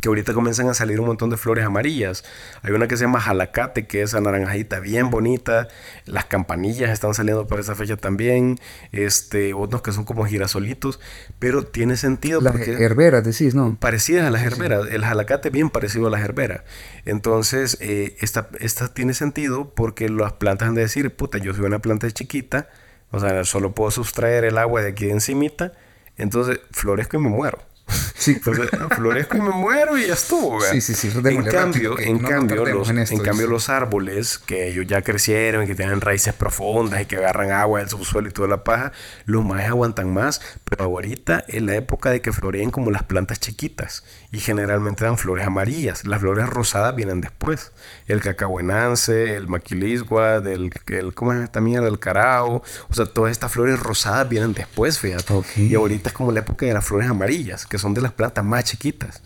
que 0.00 0.08
ahorita 0.08 0.34
comienzan 0.34 0.68
a 0.68 0.74
salir 0.74 1.00
un 1.00 1.06
montón 1.06 1.30
de 1.30 1.36
flores 1.36 1.64
amarillas. 1.64 2.24
Hay 2.62 2.72
una 2.72 2.88
que 2.88 2.96
se 2.96 3.04
llama 3.04 3.20
jalacate, 3.20 3.86
que 3.86 4.02
es 4.02 4.14
anaranjadita, 4.14 4.80
bien 4.80 5.10
bonita. 5.10 5.68
Las 6.04 6.24
campanillas 6.26 6.90
están 6.90 7.14
saliendo 7.14 7.46
para 7.46 7.60
esa 7.60 7.74
fecha 7.74 7.96
también. 7.96 8.58
Este, 8.92 9.54
otros 9.54 9.82
que 9.82 9.92
son 9.92 10.04
como 10.04 10.26
girasolitos, 10.26 11.00
pero 11.38 11.64
tiene 11.64 11.96
sentido. 11.96 12.40
Las 12.40 12.56
herberas, 12.56 13.24
decís, 13.24 13.54
¿no? 13.54 13.76
Parecidas 13.78 14.26
a 14.26 14.30
las 14.30 14.42
herberas. 14.42 14.88
El 14.90 15.04
jalacate 15.04 15.50
bien 15.50 15.70
parecido 15.70 16.08
a 16.08 16.10
la 16.10 16.20
herbera. 16.20 16.64
Entonces, 17.04 17.78
eh, 17.80 18.16
esta, 18.20 18.48
esta 18.60 18.92
tiene 18.92 19.14
sentido 19.14 19.72
porque 19.74 20.08
las 20.08 20.34
plantas 20.34 20.68
han 20.68 20.74
de 20.74 20.82
decir, 20.82 21.14
puta, 21.14 21.38
yo 21.38 21.54
soy 21.54 21.64
una 21.64 21.80
planta 21.80 22.10
chiquita, 22.10 22.68
o 23.10 23.20
sea, 23.20 23.44
solo 23.44 23.74
puedo 23.74 23.90
sustraer 23.90 24.44
el 24.44 24.58
agua 24.58 24.82
de 24.82 24.88
aquí 24.90 25.06
de 25.06 25.12
encimita, 25.12 25.72
entonces 26.16 26.60
florezco 26.70 27.16
y 27.16 27.20
me 27.20 27.28
muero. 27.28 27.58
Sí. 27.86 28.34
florezco 28.96 29.36
y 29.36 29.40
me 29.40 29.50
muero 29.50 29.98
y 29.98 30.06
ya 30.06 30.14
estuvo. 30.14 30.60
Sí, 30.60 30.80
sí, 30.80 30.94
sí. 30.94 31.12
En 31.14 31.44
cambio, 31.44 31.98
en, 31.98 32.18
cambio, 32.18 32.64
los, 32.64 32.88
en, 32.88 33.18
cambio 33.18 33.46
los 33.46 33.68
árboles 33.68 34.38
que 34.38 34.68
ellos 34.68 34.86
ya 34.86 35.02
crecieron 35.02 35.64
y 35.64 35.66
que 35.66 35.74
tienen 35.74 36.00
raíces 36.00 36.32
profundas 36.32 37.02
y 37.02 37.06
que 37.06 37.16
agarran 37.16 37.50
agua 37.50 37.80
del 37.80 37.88
subsuelo 37.88 38.28
y 38.28 38.32
toda 38.32 38.48
la 38.48 38.64
paja, 38.64 38.92
los 39.26 39.44
más 39.44 39.64
aguantan 39.64 40.12
más. 40.12 40.40
Pero 40.64 40.84
ahorita 40.84 41.44
es 41.48 41.62
la 41.62 41.74
época 41.74 42.10
de 42.10 42.22
que 42.22 42.32
floreen 42.32 42.70
como 42.70 42.90
las 42.90 43.02
plantas 43.02 43.40
chiquitas 43.40 44.04
y 44.32 44.40
generalmente 44.40 45.04
dan 45.04 45.18
flores 45.18 45.46
amarillas. 45.46 46.06
Las 46.06 46.20
flores 46.20 46.48
rosadas 46.48 46.96
vienen 46.96 47.20
después. 47.20 47.72
El 48.06 48.22
cacahuenance, 48.22 49.36
el 49.36 49.48
maquilisgua, 49.48 50.36
el, 50.36 50.72
el 50.86 51.14
¿cómo 51.14 51.32
es 51.34 51.44
esta 51.44 51.60
mierda? 51.60 51.88
El 51.88 51.98
carao. 51.98 52.62
O 52.88 52.94
sea, 52.94 53.06
todas 53.06 53.32
estas 53.32 53.52
flores 53.52 53.78
rosadas 53.78 54.28
vienen 54.28 54.54
después, 54.54 54.98
fíjate. 54.98 55.34
Y 55.56 55.74
ahorita 55.74 56.08
es 56.08 56.14
como 56.14 56.32
la 56.32 56.40
época 56.40 56.64
de 56.64 56.72
las 56.72 56.84
flores 56.84 57.08
amarillas 57.10 57.66
que 57.74 57.78
son 57.80 57.92
de 57.92 58.00
las 58.00 58.12
plantas 58.12 58.44
más 58.44 58.62
chiquitas. 58.62 59.20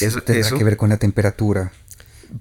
Eso 0.00 0.20
tendrá 0.20 0.50
que 0.50 0.64
ver 0.64 0.76
con 0.76 0.88
la 0.88 0.96
temperatura. 0.96 1.70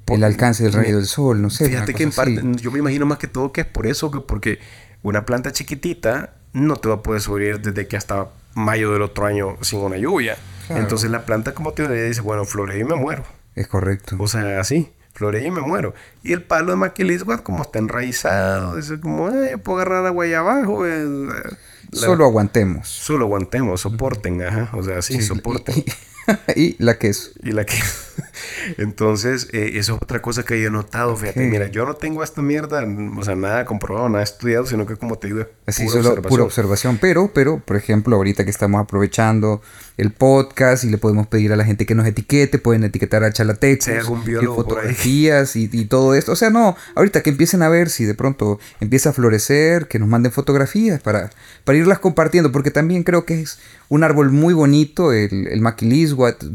el 0.07 0.23
alcance 0.23 0.63
del 0.63 0.73
rayo 0.73 0.95
del 0.95 1.05
sol, 1.05 1.43
no 1.43 1.51
sé. 1.51 1.69
Fíjate 1.69 1.93
que 1.93 2.01
en 2.01 2.11
parte, 2.11 2.41
yo 2.55 2.71
me 2.71 2.79
imagino 2.79 3.05
más 3.05 3.19
que 3.19 3.27
todo 3.27 3.51
que 3.51 3.61
es 3.61 3.67
por 3.67 3.85
eso, 3.85 4.09
que 4.09 4.19
porque 4.19 4.57
una 5.03 5.27
planta 5.27 5.51
chiquitita 5.51 6.33
no 6.53 6.77
te 6.77 6.89
va 6.89 6.95
a 6.95 7.03
poder 7.03 7.21
subir 7.21 7.61
desde 7.61 7.87
que 7.87 7.97
hasta 7.97 8.29
mayo 8.55 8.91
del 8.91 9.03
otro 9.03 9.27
año 9.27 9.57
sin 9.61 9.77
una 9.77 9.97
lluvia. 9.97 10.37
Entonces 10.69 11.11
la 11.11 11.23
planta 11.23 11.53
como 11.53 11.71
te 11.73 11.87
dice, 11.87 12.21
bueno, 12.21 12.43
florea 12.43 12.79
y 12.79 12.83
me 12.83 12.95
muero. 12.95 13.23
Es 13.53 13.67
correcto. 13.67 14.15
O 14.17 14.27
sea, 14.27 14.59
así, 14.59 14.91
florea 15.13 15.45
y 15.45 15.51
me 15.51 15.61
muero. 15.61 15.93
Y 16.23 16.33
el 16.33 16.41
palo 16.41 16.71
de 16.71 16.77
maquilisguat 16.77 17.43
como 17.43 17.61
está 17.61 17.77
enraizado, 17.77 18.75
dice 18.75 18.99
como, 18.99 19.29
eh, 19.29 19.59
puedo 19.59 19.77
agarrar 19.81 20.07
agua 20.07 20.25
ahí 20.25 20.33
abajo. 20.33 20.87
Eh, 20.87 21.05
Solo 21.91 22.25
aguantemos. 22.25 22.87
Solo 22.87 23.25
aguantemos, 23.25 23.81
soporten, 23.81 24.41
ajá. 24.41 24.69
O 24.73 24.83
sea, 24.83 25.01
sí, 25.01 25.21
soporten. 25.21 25.83
y 26.55 26.75
la 26.83 26.97
queso. 26.97 27.31
Y 27.43 27.51
la 27.51 27.65
queso. 27.65 28.07
Entonces, 28.77 29.47
eh, 29.51 29.71
eso 29.75 29.95
es 29.95 30.01
otra 30.01 30.21
cosa 30.21 30.43
que 30.43 30.59
yo 30.61 30.67
he 30.67 30.71
notado. 30.71 31.15
Fíjate, 31.15 31.45
mira, 31.47 31.67
yo 31.67 31.85
no 31.85 31.95
tengo 31.95 32.23
esta 32.23 32.41
mierda, 32.41 32.85
o 33.17 33.23
sea, 33.23 33.35
nada 33.35 33.65
comprobado, 33.65 34.09
nada 34.09 34.23
estudiado, 34.23 34.65
sino 34.65 34.85
que 34.85 34.95
como 34.95 35.17
te 35.17 35.27
digo, 35.27 35.45
Así 35.65 35.83
pura 35.83 35.91
solo 35.91 36.09
observación. 36.09 36.29
pura 36.29 36.43
observación. 36.43 36.97
Pero, 36.99 37.31
pero, 37.33 37.59
por 37.59 37.77
ejemplo, 37.77 38.15
ahorita 38.15 38.43
que 38.43 38.49
estamos 38.49 38.81
aprovechando 38.81 39.61
el 39.97 40.11
podcast 40.11 40.83
y 40.83 40.89
le 40.89 40.97
podemos 40.97 41.27
pedir 41.27 41.53
a 41.53 41.55
la 41.55 41.63
gente 41.63 41.85
que 41.85 41.95
nos 41.95 42.05
etiquete, 42.05 42.59
pueden 42.59 42.83
etiquetar 42.83 43.23
a 43.23 43.31
Chalatex, 43.31 43.85
sí, 43.85 43.91
algún 43.91 44.23
biólogo 44.23 44.55
fotografías 44.55 45.55
y, 45.55 45.69
y, 45.71 45.85
todo 45.85 46.13
esto. 46.13 46.31
O 46.31 46.35
sea, 46.35 46.49
no, 46.49 46.75
ahorita 46.95 47.23
que 47.23 47.29
empiecen 47.29 47.61
a 47.61 47.69
ver 47.69 47.89
si 47.89 48.05
de 48.05 48.13
pronto 48.13 48.59
empieza 48.79 49.09
a 49.09 49.13
florecer, 49.13 49.87
que 49.87 49.99
nos 49.99 50.07
manden 50.07 50.31
fotografías 50.31 51.01
para, 51.01 51.29
para 51.63 51.77
irlas 51.77 51.99
compartiendo, 51.99 52.51
porque 52.51 52.71
también 52.71 53.03
creo 53.03 53.25
que 53.25 53.41
es 53.41 53.59
un 53.89 54.03
árbol 54.03 54.31
muy 54.31 54.53
bonito, 54.53 55.13
el, 55.13 55.47
el 55.47 55.61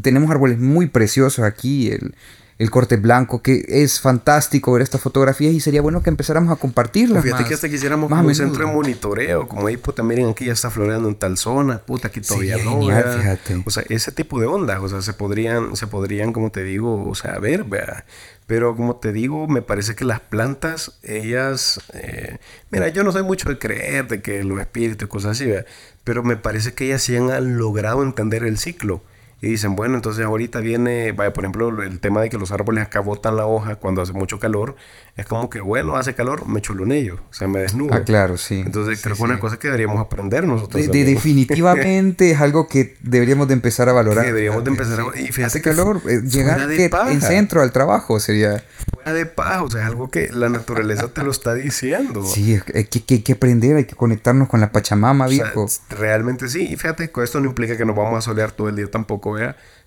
Tenemos 0.01 0.29
árboles 0.29 0.59
muy 0.59 0.87
preciosos 0.87 1.45
aquí, 1.45 1.89
el, 1.91 2.15
el 2.59 2.69
corte 2.69 2.97
blanco, 2.97 3.41
que 3.41 3.65
es 3.67 3.99
fantástico 3.99 4.73
ver 4.73 4.83
estas 4.83 5.01
fotografías 5.01 5.53
y 5.53 5.59
sería 5.59 5.81
bueno 5.81 6.03
que 6.03 6.09
empezáramos 6.09 6.51
a 6.51 6.55
compartirlas. 6.55 7.23
Fíjate 7.23 7.45
que 7.45 7.53
hasta 7.53 7.69
quisiéramos 7.69 8.09
como 8.09 8.27
un 8.27 8.35
centro 8.35 8.67
de 8.67 8.73
monitoreo, 8.73 9.47
como 9.47 9.67
ahí, 9.67 9.77
puta, 9.77 10.03
miren, 10.03 10.29
aquí 10.29 10.45
ya 10.45 10.53
está 10.53 10.69
floreando 10.69 11.09
en 11.09 11.15
tal 11.15 11.37
zona, 11.37 11.79
puta, 11.79 12.09
aquí 12.09 12.21
todavía 12.21 12.57
no. 12.57 12.79
fíjate. 12.81 13.63
O 13.65 13.69
sea, 13.71 13.83
ese 13.89 14.11
tipo 14.11 14.39
de 14.39 14.45
ondas, 14.45 14.79
o 14.81 14.89
sea, 14.89 15.01
se 15.01 15.13
podrían, 15.13 15.75
se 15.75 15.87
podrían, 15.87 16.31
como 16.31 16.51
te 16.51 16.63
digo, 16.63 17.07
o 17.07 17.15
sea, 17.15 17.39
ver, 17.39 17.63
vea. 17.63 18.05
Pero 18.45 18.75
como 18.75 18.97
te 18.97 19.13
digo, 19.13 19.47
me 19.47 19.61
parece 19.61 19.95
que 19.95 20.03
las 20.03 20.19
plantas, 20.19 20.99
ellas, 21.01 21.79
eh, 21.93 22.37
mira, 22.71 22.89
yo 22.89 23.03
no 23.03 23.11
soy 23.13 23.23
mucho 23.23 23.47
de 23.49 23.57
creer 23.57 24.07
de 24.07 24.21
que 24.21 24.43
los 24.43 24.59
espíritus 24.59 25.07
y 25.07 25.09
cosas 25.09 25.31
así, 25.31 25.45
¿vea? 25.45 25.65
Pero 26.03 26.23
me 26.23 26.35
parece 26.35 26.73
que 26.73 26.85
ellas 26.85 27.03
sí 27.03 27.15
han 27.15 27.57
logrado 27.57 28.03
entender 28.03 28.43
el 28.43 28.57
ciclo. 28.57 29.01
Y 29.41 29.47
dicen, 29.47 29.75
bueno, 29.75 29.95
entonces 29.95 30.25
ahorita 30.25 30.61
viene, 30.61 31.11
vaya, 31.11 31.33
por 31.33 31.43
ejemplo, 31.43 31.83
el 31.83 31.99
tema 31.99 32.21
de 32.21 32.29
que 32.29 32.37
los 32.37 32.51
árboles 32.53 32.85
acá 32.85 33.01
botan 33.01 33.35
la 33.35 33.45
hoja 33.45 33.75
cuando 33.75 34.01
hace 34.01 34.13
mucho 34.13 34.39
calor, 34.39 34.77
es 35.15 35.27
como 35.27 35.47
que, 35.47 35.61
bueno, 35.61 35.95
hace 35.95 36.15
calor, 36.15 36.47
me 36.47 36.59
ello, 36.97 37.19
o 37.29 37.33
sea, 37.33 37.47
me 37.47 37.59
desnudo. 37.59 37.93
Ah, 37.93 38.03
claro, 38.03 38.35
sí. 38.35 38.63
Entonces 38.65 38.99
creo 38.99 39.15
que 39.15 39.21
es 39.21 39.29
una 39.29 39.39
cosa 39.39 39.57
que 39.59 39.67
deberíamos 39.67 39.99
aprender 39.99 40.47
nosotros. 40.47 40.89
definitivamente 40.91 42.31
es 42.31 42.41
algo 42.41 42.67
que 42.67 42.97
deberíamos 43.01 43.47
de 43.47 43.53
empezar 43.53 43.89
a 43.89 43.93
valorar. 43.93 44.25
deberíamos 44.25 44.63
de 44.63 44.71
empezar 44.71 44.99
a... 45.01 45.19
Y 45.19 45.27
fíjate 45.27 45.43
hace 45.43 45.61
calor, 45.61 46.01
eh, 46.09 46.21
llegar 46.23 46.67
en 47.11 47.21
centro 47.21 47.61
al 47.61 47.71
trabajo 47.71 48.19
sería... 48.19 48.63
Fuera 48.91 49.13
de 49.13 49.27
paz, 49.27 49.61
o 49.61 49.69
sea, 49.69 49.81
es 49.81 49.87
algo 49.87 50.09
que 50.09 50.29
la 50.31 50.49
naturaleza 50.49 51.07
te 51.09 51.21
lo 51.21 51.29
está 51.29 51.53
diciendo. 51.53 52.25
Sí, 52.25 52.59
hay 52.73 52.85
que, 52.85 53.03
hay 53.13 53.21
que 53.21 53.33
aprender, 53.33 53.77
hay 53.77 53.85
que 53.85 53.95
conectarnos 53.95 54.49
con 54.49 54.61
la 54.61 54.71
Pachamama, 54.71 55.27
viejo. 55.27 55.67
realmente 55.91 56.49
sí, 56.49 56.69
y 56.71 56.75
fíjate, 56.75 57.11
esto 57.23 57.39
no 57.39 57.45
implica 57.45 57.77
que 57.77 57.85
nos 57.85 57.95
vamos 57.95 58.17
a 58.17 58.21
solear 58.21 58.51
todo 58.51 58.67
el 58.67 58.77
día 58.77 58.89
tampoco, 58.89 59.37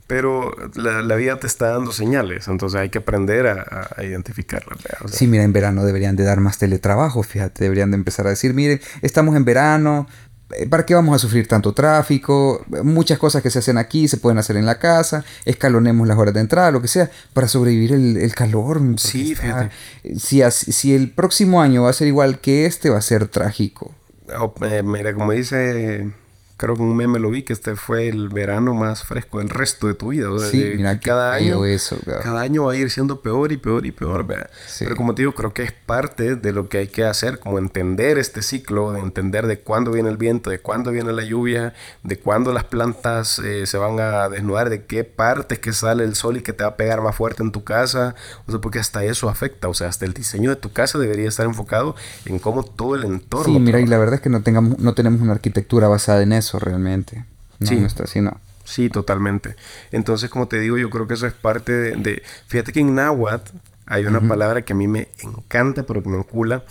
pero 0.07 0.55
la, 0.75 1.17
vida 1.17 1.39
te 1.39 1.47
está 1.47 1.71
dando 1.71 1.93
señales, 1.93 2.49
entonces 2.49 2.81
hay 2.81 2.91
que 2.91 2.99
aprender 2.99 3.47
a, 3.47 3.89
a 3.97 4.05
identificarlas. 4.05 4.79
sí, 5.11 5.27
mira, 5.27 5.43
en 5.43 5.53
verano 5.53 5.85
deberían 5.85 6.17
de 6.17 6.25
dar 6.25 6.41
más 6.41 6.59
teletrabajo, 6.59 7.23
fíjate, 7.23 7.65
deberían 7.65 7.91
de 7.91 7.97
empezar 7.97 8.27
a 8.27 8.31
decir, 8.31 8.55
mire, 8.55 8.81
estamos 9.03 9.35
en 9.37 9.45
verano, 9.45 10.07
eh, 10.51 10.67
¿para 10.69 10.87
qué 10.87 10.95
vamos 10.95 11.15
a 11.15 11.19
sufrir 11.19 11.49
tanto 11.49 11.73
tráfico? 11.73 12.65
Muchas 12.85 13.19
cosas 13.19 13.43
que 13.43 13.51
se 13.51 13.59
hacen 13.59 13.79
aquí 13.79 14.07
se 14.07 14.17
pueden 14.17 14.39
hacer 14.39 14.57
en 14.57 14.67
la 14.67 14.79
casa, 14.79 15.25
escalonemos 15.45 16.07
las 16.07 16.17
horas 16.17 16.35
de 16.35 16.41
entrada, 16.41 16.71
lo 16.71 16.81
que 16.81 16.89
sea, 16.89 17.11
para 17.33 17.49
sobrevivir 17.49 17.93
el, 17.93 18.35
calor. 18.35 18.81
Sí, 18.97 19.35
fíjate. 19.35 19.71
Si, 20.19 20.43
si 20.51 20.95
el 20.95 21.11
próximo 21.11 21.61
año 21.61 21.83
va 21.83 21.91
a 21.91 21.95
ser 21.95 22.07
igual 22.07 22.39
que 22.39 22.67
este, 22.67 22.91
va 22.91 22.99
a 22.99 23.03
ser 23.03 23.27
trágico. 23.27 23.93
Oh, 24.39 24.55
eh, 24.65 24.83
mira, 24.85 25.15
como 25.15 25.33
dice 25.33 26.13
creo 26.57 26.75
que 26.75 26.83
un 26.83 26.97
meme 26.97 27.19
lo 27.19 27.31
vi, 27.31 27.43
que 27.43 27.53
este 27.53 27.77
fue 27.77 28.09
el 28.09 28.31
verano 28.31 28.73
más 28.73 29.05
fresco 29.05 29.39
del 29.39 29.51
resto 29.51 29.89
de 29.89 29.95
tu 29.95 30.09
vida. 30.09 30.29
sí, 30.51 30.73
mira, 30.77 30.99
cada 31.01 31.35
año, 31.35 31.65
eso, 31.67 31.99
cada 32.23 32.41
año 32.41 32.65
va 32.65 32.73
a 32.73 32.77
ir 32.77 32.91
siendo 32.91 33.21
peor 33.21 33.53
y 33.53 33.59
peor 33.59 33.85
y 33.85 33.93
peor, 33.93 34.27
¿verdad? 34.27 34.49
Pero 34.79 34.97
como 34.97 35.15
te 35.15 35.23
digo, 35.23 35.33
creo 35.33 35.53
que 35.53 35.63
es 35.63 35.73
parte 35.73 36.35
de 36.37 36.53
lo 36.53 36.69
que 36.69 36.79
hay 36.79 36.87
que 36.89 37.05
hacer, 37.05 37.41
como 37.41 37.59
entender 37.59 38.19
este 38.19 38.41
ciclo, 38.41 38.93
de 38.93 39.01
entender 39.01 39.47
de 39.47 39.61
cuándo 39.61 39.91
viene 39.91 40.09
el 40.09 40.17
viento, 40.17 40.49
de 40.49 40.59
cuándo 40.59 40.93
viene 40.93 41.13
la 41.13 41.25
lluvia, 41.25 41.75
de 42.03 42.19
cuándo 42.19 42.53
las 42.53 42.65
plantas 42.65 43.39
eh, 43.39 43.67
se 43.67 43.77
van 43.77 44.01
a 44.01 44.29
desnudar, 44.31 44.71
de 44.71 44.87
qué 44.87 45.05
partes 45.05 45.59
que 45.59 45.75
sale 45.75 46.05
el 46.05 46.15
sol 46.15 46.39
y 46.39 46.41
que 46.41 46.55
te 46.55 46.65
va 46.65 46.71
a 46.71 46.77
pegar 46.77 47.03
más 47.03 47.15
fuerte 47.15 47.43
en 47.43 47.53
tu 47.53 47.65
casa, 47.65 48.15
o 48.47 48.51
sea, 48.51 48.61
porque 48.63 48.79
hasta 48.79 49.05
eso 49.05 49.29
afecta, 49.29 49.69
o 49.69 49.75
sea, 49.75 49.89
hasta 49.89 50.07
el 50.07 50.15
diseño 50.15 50.49
de 50.49 50.57
tu 50.57 50.73
casa 50.73 50.99
debería 50.99 51.29
estar 51.29 51.45
enfocado 51.45 51.97
en 52.25 52.39
cómo 52.39 52.65
todo 52.65 52.95
el 52.95 53.05
entorno. 53.05 53.53
Sí, 53.53 53.61
mira, 53.61 53.79
y 53.79 53.87
la 53.87 53.99
verdad 53.99 54.15
es 54.15 54.21
que 54.23 54.31
no, 54.31 54.43
tengamos, 54.43 54.79
no 54.79 54.95
tenemos 54.95 55.21
una 55.21 55.33
arquitectura 55.33 55.89
basada 55.89 56.23
en 56.23 56.33
eso 56.33 56.46
realmente. 56.55 57.25
No, 57.59 57.67
sí. 57.67 57.77
no 57.77 57.87
está 57.87 58.05
así, 58.05 58.21
no. 58.21 58.41
Sí, 58.65 58.91
totalmente. 58.91 59.57
Entonces, 59.93 60.29
como 60.29 60.49
te 60.49 60.59
digo, 60.59 60.77
yo 60.77 60.91
creo 60.91 61.07
que 61.07 61.15
eso 61.15 61.27
es 61.27 61.33
parte 61.33 61.73
de... 61.73 62.23
fíjate 62.49 62.73
que 62.73 62.81
en 62.81 62.95
náhuatl 62.95 63.57
hay 63.87 64.05
una 64.05 64.21
palabra 64.21 64.63
que 64.63 64.73
a 64.73 64.77
mí 64.77 64.89
me 64.89 65.09
encanta, 65.23 65.85
pero 65.85 66.03
que 66.03 66.09
me 66.09 66.19
encula. 66.19 66.65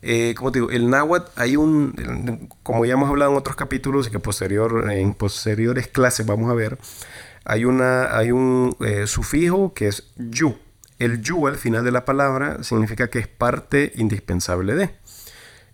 Eh, 0.00 0.34
como 0.36 0.52
te 0.52 0.60
digo, 0.60 0.70
el 0.70 0.88
náhuatl 0.88 1.30
hay 1.36 1.56
un... 1.56 2.48
Como 2.62 2.84
ya 2.84 2.94
hemos 2.94 3.10
hablado 3.10 3.32
en 3.32 3.36
otros 3.36 3.56
capítulos 3.56 4.06
y 4.06 4.10
que 4.10 4.20
posterior, 4.20 4.90
en 4.92 5.14
posteriores 5.14 5.88
clases 5.88 6.24
vamos 6.24 6.50
a 6.50 6.54
ver, 6.54 6.78
hay, 7.44 7.64
una, 7.64 8.16
hay 8.16 8.30
un 8.30 8.76
eh, 8.80 9.06
sufijo 9.08 9.74
que 9.74 9.88
es 9.88 10.04
yu. 10.16 10.56
El 11.00 11.20
yu 11.20 11.48
al 11.48 11.56
final 11.56 11.84
de 11.84 11.90
la 11.90 12.04
palabra 12.04 12.62
significa 12.62 13.08
que 13.08 13.18
es 13.18 13.26
parte 13.26 13.92
indispensable 13.96 14.74
de. 14.76 14.90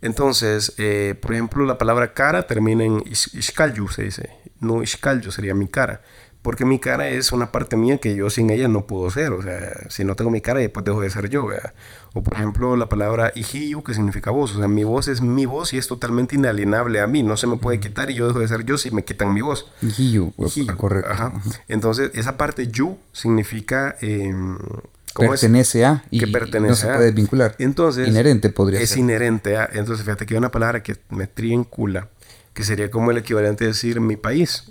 Entonces, 0.01 0.74
eh, 0.78 1.14
por 1.20 1.32
ejemplo, 1.32 1.64
la 1.64 1.78
palabra 1.78 2.14
cara 2.14 2.46
termina 2.46 2.84
en 2.84 3.03
ishkalyu, 3.07 3.88
se 3.88 4.05
dice. 4.05 4.30
No 4.61 4.82
ishkalyu 4.82 5.30
sería 5.30 5.55
mi 5.55 5.68
cara. 5.68 6.03
Porque 6.40 6.64
mi 6.64 6.78
cara 6.78 7.09
es 7.09 7.32
una 7.32 7.51
parte 7.51 7.76
mía 7.76 7.99
que 7.99 8.14
yo 8.14 8.30
sin 8.30 8.49
ella 8.51 8.68
no 8.68 8.86
puedo 8.86 9.11
ser. 9.11 9.32
O 9.32 9.42
sea, 9.42 9.72
si 9.88 10.05
no 10.05 10.14
tengo 10.14 10.30
mi 10.30 10.40
cara, 10.40 10.61
después 10.61 10.84
dejo 10.84 11.01
de 11.01 11.11
ser 11.11 11.28
yo. 11.28 11.46
¿verdad? 11.46 11.74
O 12.14 12.22
por 12.22 12.34
ejemplo, 12.34 12.76
la 12.76 12.88
palabra 12.88 13.32
ihiyu, 13.34 13.82
que 13.82 13.92
significa 13.92 14.30
voz. 14.30 14.55
O 14.55 14.59
sea, 14.59 14.68
mi 14.68 14.84
voz 14.84 15.09
es 15.09 15.20
mi 15.20 15.46
voz 15.46 15.74
y 15.74 15.78
es 15.78 15.88
totalmente 15.88 16.36
inalienable 16.36 17.01
a 17.01 17.09
mí. 17.09 17.24
No 17.24 17.36
se 17.36 17.49
me 17.49 17.57
puede 17.57 17.80
quitar 17.80 18.11
y 18.11 18.14
yo 18.14 18.28
dejo 18.28 18.38
de 18.38 18.49
ser 18.49 18.64
yo 18.64 18.78
si 18.78 18.92
me 18.92 19.05
quitan 19.05 19.34
mi 19.34 19.40
voz. 19.40 19.70
Ihiyu, 19.82 20.32
correcto. 20.76 21.32
Entonces, 21.66 22.12
esa 22.14 22.36
parte 22.36 22.68
yu 22.68 22.96
significa... 23.12 23.96
Eh, 24.01 24.32
pertenece 25.14 25.84
a 25.84 26.04
y 26.11 26.20
que 26.20 26.26
pertenece 26.26 26.68
no 26.68 26.76
se 26.76 26.86
puede 26.86 27.12
vincular. 27.12 27.54
Entonces, 27.59 28.09
inherente 28.09 28.50
podría 28.50 28.80
es 28.80 28.90
ser. 28.90 28.98
Es 28.98 29.02
inherente 29.02 29.56
a. 29.56 29.68
Entonces, 29.72 30.04
fíjate 30.04 30.26
que 30.26 30.34
hay 30.34 30.38
una 30.38 30.50
palabra 30.50 30.82
que 30.82 30.96
me 31.11 31.26
trincula, 31.26 32.09
que 32.54 32.64
sería 32.64 32.90
como 32.90 33.11
el 33.11 33.18
equivalente 33.18 33.64
a 33.64 33.68
decir 33.68 34.00
mi 34.00 34.16
país. 34.16 34.64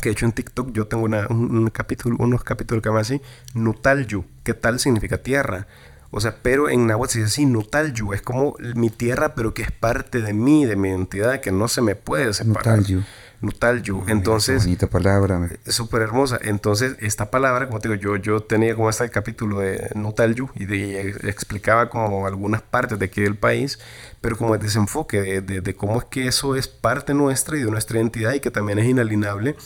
Que 0.00 0.10
de 0.10 0.12
hecho 0.12 0.24
en 0.24 0.32
TikTok 0.32 0.72
yo 0.72 0.86
tengo 0.86 1.04
una, 1.04 1.26
un, 1.28 1.68
capítulo, 1.70 2.16
unos 2.20 2.44
capítulos 2.44 2.80
que 2.82 2.88
llaman 2.88 3.02
así, 3.02 3.20
Nutalyu, 3.54 4.24
que 4.44 4.54
tal 4.54 4.78
significa 4.78 5.18
tierra. 5.18 5.66
O 6.12 6.20
sea, 6.20 6.36
pero 6.42 6.68
en 6.68 6.86
náhuatl 6.86 7.12
se 7.12 7.18
dice 7.20 7.28
así, 7.28 7.46
Nutalyu, 7.46 8.12
es 8.12 8.22
como 8.22 8.56
mi 8.74 8.90
tierra, 8.90 9.34
pero 9.34 9.52
que 9.54 9.62
es 9.62 9.72
parte 9.72 10.20
de 10.20 10.32
mí, 10.32 10.64
de 10.64 10.76
mi 10.76 10.90
identidad, 10.90 11.40
que 11.40 11.52
no 11.52 11.68
se 11.68 11.82
me 11.82 11.96
puede 11.96 12.32
separar. 12.32 12.78
Nutalyu. 12.78 13.02
Nutalyu. 13.40 14.04
Entonces. 14.06 14.64
Bonita 14.64 14.86
palabra. 14.86 15.48
Es 15.64 15.74
súper 15.74 16.02
hermosa. 16.02 16.38
Entonces, 16.42 16.96
esta 17.00 17.30
palabra, 17.30 17.66
como 17.66 17.80
te 17.80 17.88
digo, 17.88 18.00
yo, 18.00 18.16
yo 18.16 18.42
tenía 18.42 18.74
como 18.74 18.90
este 18.90 19.08
capítulo 19.10 19.60
de 19.60 19.90
Nutalyu 19.94 20.50
y, 20.54 20.66
de, 20.66 21.10
explicaba 21.24 21.88
como 21.88 22.26
algunas 22.26 22.62
partes 22.62 22.98
de 22.98 23.06
aquí 23.06 23.22
del 23.22 23.36
país, 23.36 23.78
pero 24.20 24.36
como 24.36 24.54
el 24.54 24.60
desenfoque 24.60 25.40
de, 25.40 25.60
de, 25.60 25.74
cómo 25.74 25.98
es 25.98 26.04
que 26.04 26.26
eso 26.26 26.54
es 26.54 26.68
parte 26.68 27.14
nuestra 27.14 27.56
y 27.56 27.62
de 27.62 27.70
nuestra 27.70 27.98
identidad 27.98 28.34
y 28.34 28.40
que 28.40 28.50
también 28.50 28.78
es 28.78 28.86
inalienable. 28.86 29.56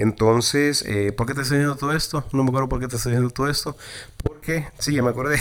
Entonces, 0.00 0.82
eh, 0.86 1.12
¿por 1.12 1.26
qué 1.26 1.34
te 1.34 1.42
estoy 1.42 1.58
diciendo 1.58 1.76
todo 1.76 1.92
esto? 1.92 2.24
No 2.32 2.42
me 2.42 2.48
acuerdo 2.48 2.70
por 2.70 2.80
qué 2.80 2.88
te 2.88 2.96
estoy 2.96 3.12
diciendo 3.12 3.30
todo 3.30 3.50
esto. 3.50 3.76
Porque, 4.22 4.66
sí, 4.78 4.94
ya 4.94 5.02
me 5.02 5.10
acordé. 5.10 5.38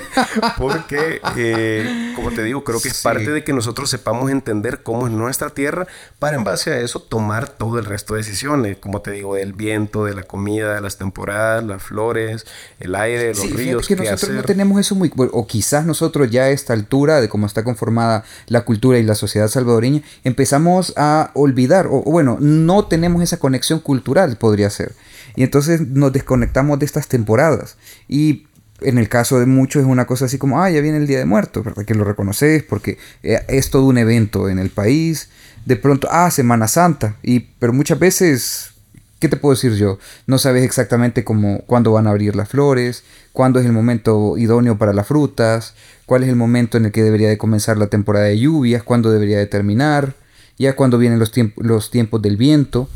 Porque, 0.58 1.20
eh, 1.36 2.12
como 2.16 2.32
te 2.32 2.42
digo, 2.42 2.64
creo 2.64 2.80
que 2.80 2.88
es 2.88 3.00
parte 3.00 3.30
de 3.30 3.44
que 3.44 3.52
nosotros 3.52 3.88
sepamos 3.90 4.32
entender 4.32 4.82
cómo 4.82 5.06
es 5.06 5.12
nuestra 5.12 5.50
tierra 5.50 5.86
para 6.18 6.36
en 6.36 6.42
base 6.42 6.72
a 6.72 6.80
eso 6.80 7.00
tomar 7.00 7.48
todo 7.48 7.78
el 7.78 7.84
resto 7.84 8.14
de 8.14 8.22
decisiones. 8.22 8.76
Como 8.78 9.02
te 9.02 9.12
digo, 9.12 9.36
del 9.36 9.52
viento, 9.52 10.04
de 10.04 10.14
la 10.14 10.24
comida, 10.24 10.74
de 10.74 10.80
las 10.80 10.98
temporadas, 10.98 11.62
las 11.62 11.80
flores, 11.80 12.44
el 12.80 12.96
aire, 12.96 13.28
los 13.28 13.50
ríos. 13.50 13.86
que 13.86 13.94
nosotros 13.94 14.30
no 14.30 14.42
tenemos 14.42 14.80
eso 14.80 14.96
muy... 14.96 15.12
O 15.16 15.46
quizás 15.46 15.86
nosotros 15.86 16.28
ya 16.28 16.42
a 16.42 16.50
esta 16.50 16.72
altura 16.72 17.20
de 17.20 17.28
cómo 17.28 17.46
está 17.46 17.62
conformada 17.62 18.24
la 18.48 18.62
cultura 18.62 18.98
y 18.98 19.04
la 19.04 19.14
sociedad 19.14 19.46
salvadoreña, 19.46 20.02
empezamos 20.24 20.92
a 20.96 21.30
olvidar, 21.34 21.86
o, 21.86 21.98
o 21.98 22.10
bueno, 22.10 22.38
no 22.40 22.86
tenemos 22.86 23.22
esa 23.22 23.38
conexión 23.38 23.78
cultural, 23.78 23.91
podría 24.00 24.70
ser. 24.70 24.94
Y 25.36 25.42
entonces 25.42 25.80
nos 25.80 26.12
desconectamos 26.12 26.78
de 26.78 26.86
estas 26.86 27.08
temporadas. 27.08 27.76
Y 28.08 28.46
en 28.80 28.98
el 28.98 29.08
caso 29.08 29.38
de 29.38 29.46
muchos 29.46 29.82
es 29.82 29.88
una 29.88 30.06
cosa 30.06 30.26
así 30.26 30.38
como, 30.38 30.62
ah, 30.62 30.70
ya 30.70 30.80
viene 30.80 30.98
el 30.98 31.06
Día 31.06 31.18
de 31.18 31.24
Muertos, 31.24 31.64
¿verdad? 31.64 31.84
Que 31.84 31.94
lo 31.94 32.04
reconoces 32.04 32.62
porque 32.62 32.98
eh, 33.22 33.40
es 33.48 33.70
todo 33.70 33.84
un 33.86 33.98
evento 33.98 34.48
en 34.48 34.58
el 34.58 34.70
país. 34.70 35.28
De 35.64 35.76
pronto, 35.76 36.08
ah, 36.10 36.30
Semana 36.30 36.68
Santa. 36.68 37.16
Y, 37.22 37.40
pero 37.58 37.72
muchas 37.72 37.98
veces, 37.98 38.72
¿qué 39.20 39.28
te 39.28 39.36
puedo 39.36 39.54
decir 39.54 39.74
yo? 39.74 39.98
No 40.26 40.38
sabes 40.38 40.64
exactamente 40.64 41.24
cómo, 41.24 41.62
cuándo 41.66 41.92
van 41.92 42.06
a 42.06 42.10
abrir 42.10 42.34
las 42.34 42.48
flores, 42.48 43.04
cuándo 43.32 43.60
es 43.60 43.66
el 43.66 43.72
momento 43.72 44.36
idóneo 44.36 44.76
para 44.78 44.92
las 44.92 45.06
frutas, 45.06 45.74
cuál 46.06 46.24
es 46.24 46.28
el 46.28 46.36
momento 46.36 46.76
en 46.76 46.86
el 46.86 46.92
que 46.92 47.02
debería 47.02 47.28
de 47.28 47.38
comenzar 47.38 47.78
la 47.78 47.86
temporada 47.86 48.26
de 48.26 48.38
lluvias, 48.38 48.82
cuándo 48.82 49.10
debería 49.10 49.38
de 49.38 49.46
terminar, 49.46 50.14
ya 50.58 50.74
cuándo 50.76 50.98
vienen 50.98 51.18
los, 51.18 51.32
los 51.56 51.90
tiempos 51.90 52.20
del 52.22 52.36
viento. 52.36 52.88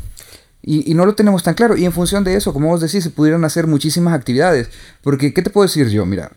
Y, 0.61 0.93
no 0.95 1.05
lo 1.05 1.15
tenemos 1.15 1.43
tan 1.43 1.53
claro. 1.53 1.77
Y 1.77 1.85
en 1.85 1.93
función 1.93 2.23
de 2.23 2.35
eso, 2.35 2.51
como 2.53 2.67
vos 2.67 2.81
decís, 2.81 3.03
se 3.03 3.09
pudieron 3.09 3.45
hacer 3.45 3.67
muchísimas 3.67 4.13
actividades. 4.13 4.69
Porque, 5.01 5.33
¿qué 5.33 5.41
te 5.41 5.49
puedo 5.49 5.65
decir 5.65 5.87
yo? 5.89 6.05
Mira, 6.05 6.31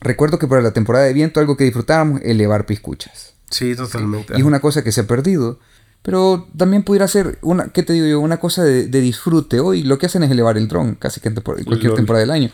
recuerdo 0.00 0.38
que 0.38 0.48
para 0.48 0.60
la 0.60 0.72
temporada 0.72 1.04
de 1.04 1.12
viento 1.12 1.40
algo 1.40 1.56
que 1.56 1.64
disfrutábamos, 1.64 2.20
elevar 2.24 2.66
piscuchas. 2.66 3.34
Sí, 3.50 3.76
totalmente. 3.76 4.34
Y 4.36 4.40
es 4.40 4.46
una 4.46 4.60
cosa 4.60 4.82
que 4.82 4.92
se 4.92 5.02
ha 5.02 5.06
perdido. 5.06 5.60
Pero 6.02 6.48
también 6.56 6.82
pudiera 6.82 7.06
ser, 7.06 7.38
una, 7.42 7.68
¿qué 7.68 7.82
te 7.82 7.92
digo 7.92 8.06
yo? 8.06 8.20
Una 8.20 8.38
cosa 8.38 8.64
de, 8.64 8.86
disfrute. 8.88 9.60
Hoy 9.60 9.82
lo 9.82 9.98
que 9.98 10.06
hacen 10.06 10.22
es 10.22 10.30
elevar 10.30 10.56
el 10.56 10.66
dron, 10.66 10.94
casi 10.94 11.20
que 11.20 11.28
en 11.28 11.34
cualquier 11.34 11.94
temporada 11.94 12.22
del 12.22 12.30
año. 12.30 12.50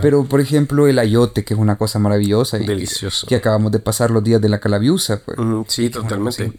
Pero, 0.00 0.24
por 0.24 0.40
ejemplo, 0.40 0.86
el 0.86 1.00
ayote, 1.00 1.44
que 1.44 1.54
es 1.54 1.60
una 1.60 1.76
cosa 1.76 1.98
maravillosa. 1.98 2.58
Delicioso. 2.58 3.26
Que, 3.26 3.34
acabamos 3.34 3.72
de 3.72 3.80
pasar 3.80 4.12
los 4.12 4.22
días 4.22 4.40
de 4.40 4.48
la 4.48 4.60
calabiusa. 4.60 5.20
Pues. 5.20 5.36
sí, 5.68 5.90
totalmente 5.90 6.52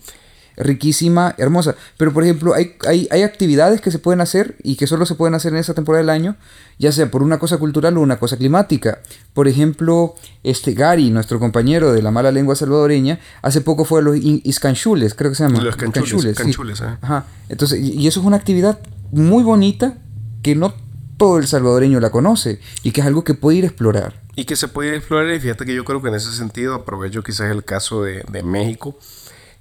riquísima, 0.58 1.36
hermosa. 1.38 1.76
Pero 1.98 2.12
por 2.12 2.24
ejemplo, 2.24 2.54
hay, 2.54 2.76
hay, 2.88 3.08
hay, 3.12 3.22
actividades 3.22 3.80
que 3.80 3.92
se 3.92 4.00
pueden 4.00 4.22
hacer 4.22 4.56
y 4.64 4.76
que 4.76 4.88
solo 4.88 5.06
se 5.06 5.16
pueden 5.16 5.36
hacer 5.36 5.54
en 5.54 5.60
esa 5.60 5.74
temporada 5.74 6.02
del 6.02 6.10
año, 6.10 6.36
ya 6.80 6.92
sea 6.92 7.10
por 7.10 7.24
una 7.24 7.38
cosa 7.40 7.58
cultural 7.58 7.98
o 7.98 8.02
una 8.02 8.18
cosa 8.18 8.38
climática. 8.38 9.00
Por 9.34 9.48
ejemplo, 9.48 10.16
este 10.44 10.74
Gary, 10.74 11.12
nuestro 11.12 11.40
compañero 11.40 11.94
de 11.94 12.02
la 12.02 12.12
mala 12.12 12.32
lengua 12.32 12.56
salvadoreña, 12.56 13.20
hace 13.42 13.62
poco 13.62 13.86
fue 13.86 14.02
a 14.02 14.04
los 14.04 14.18
iscanchules, 14.18 15.14
creo 15.14 15.32
que 15.32 15.36
se 15.36 15.44
llama. 15.44 15.62
Los 15.62 15.76
canchules. 15.76 16.82
Eh. 16.82 16.98
Ajá. 17.02 17.26
Entonces, 17.50 17.80
y 17.80 18.08
eso 18.08 18.20
es 18.20 18.26
una 18.26 18.38
actividad 18.38 18.80
muy 19.12 19.44
bonita 19.44 19.98
que 20.42 20.56
no 20.56 20.74
todo 21.18 21.40
el 21.40 21.48
salvadoreño 21.48 22.00
la 22.00 22.12
conoce 22.12 22.60
y 22.84 22.92
que 22.92 23.02
es 23.02 23.08
algo 23.08 23.24
que 23.24 23.34
puede 23.34 23.58
ir 23.58 23.64
a 23.64 23.68
explorar. 23.68 24.22
Y 24.36 24.46
que 24.46 24.56
se 24.56 24.68
puede 24.68 24.90
ir 24.90 24.94
a 24.96 24.98
explorar 24.98 25.34
y 25.34 25.40
fíjate 25.40 25.66
que 25.66 25.74
yo 25.74 25.84
creo 25.84 26.02
que 26.02 26.10
en 26.10 26.16
ese 26.16 26.32
sentido 26.32 26.76
aprovecho 26.76 27.24
quizás 27.24 27.52
el 27.52 27.64
caso 27.64 28.04
de, 28.04 28.24
de 28.32 28.44
México 28.44 28.96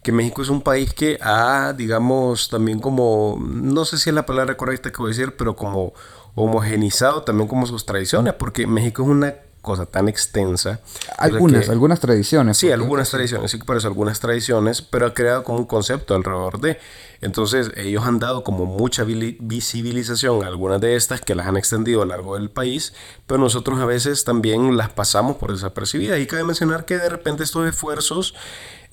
que 0.07 0.13
México 0.13 0.41
es 0.41 0.51
un 0.51 0.63
país 0.63 0.95
que 0.95 1.19
ha, 1.21 1.73
digamos, 1.77 2.49
también 2.49 2.79
como, 2.79 3.45
no 3.45 3.85
sé 3.85 3.99
si 3.99 4.11
es 4.11 4.15
la 4.15 4.25
palabra 4.25 4.57
correcta 4.57 4.93
que 4.93 4.99
voy 4.99 5.09
a 5.09 5.17
decir, 5.17 5.35
pero 5.37 5.57
como 5.57 5.95
homogenizado 6.37 7.25
también 7.25 7.49
como 7.49 7.67
sus 7.67 7.85
tradiciones, 7.85 8.35
porque 8.35 8.69
México 8.69 9.03
es 9.03 9.09
una 9.09 9.35
cosa 9.63 9.85
tan 9.85 10.09
extensa. 10.09 10.79
Algunas, 11.19 11.69
algunas 11.69 11.99
tradiciones. 11.99 12.57
Sí, 12.57 12.71
algunas 12.71 13.11
tradiciones, 13.11 13.51
sí, 13.51 13.59
por 13.59 13.77
eso 13.77 13.89
algunas 13.89 14.21
tradiciones, 14.21 14.81
pero 14.81 15.07
ha 15.07 15.13
creado 15.13 15.43
como 15.43 15.59
un 15.59 15.67
concepto 15.67 16.15
alrededor 16.15 16.61
de. 16.61 16.79
Entonces, 17.21 17.73
ellos 17.77 18.05
han 18.05 18.21
dado 18.21 18.45
como 18.45 18.65
mucha 18.65 19.03
visibilización 19.03 20.45
a 20.45 20.47
algunas 20.47 20.81
de 20.81 20.95
estas 20.95 21.21
que 21.21 21.35
las 21.35 21.49
han 21.49 21.57
extendido 21.57 22.03
a 22.03 22.05
lo 22.05 22.13
largo 22.13 22.37
del 22.37 22.49
país, 22.49 22.93
pero 23.27 23.41
nosotros 23.41 23.81
a 23.81 23.87
veces 23.87 24.23
también 24.23 24.77
las 24.77 24.91
pasamos 24.91 25.35
por 25.37 25.51
desapercibidas. 25.51 26.21
Y 26.21 26.27
cabe 26.27 26.45
mencionar 26.45 26.85
que 26.85 26.97
de 26.97 27.09
repente 27.09 27.43
estos 27.43 27.67
esfuerzos 27.69 28.35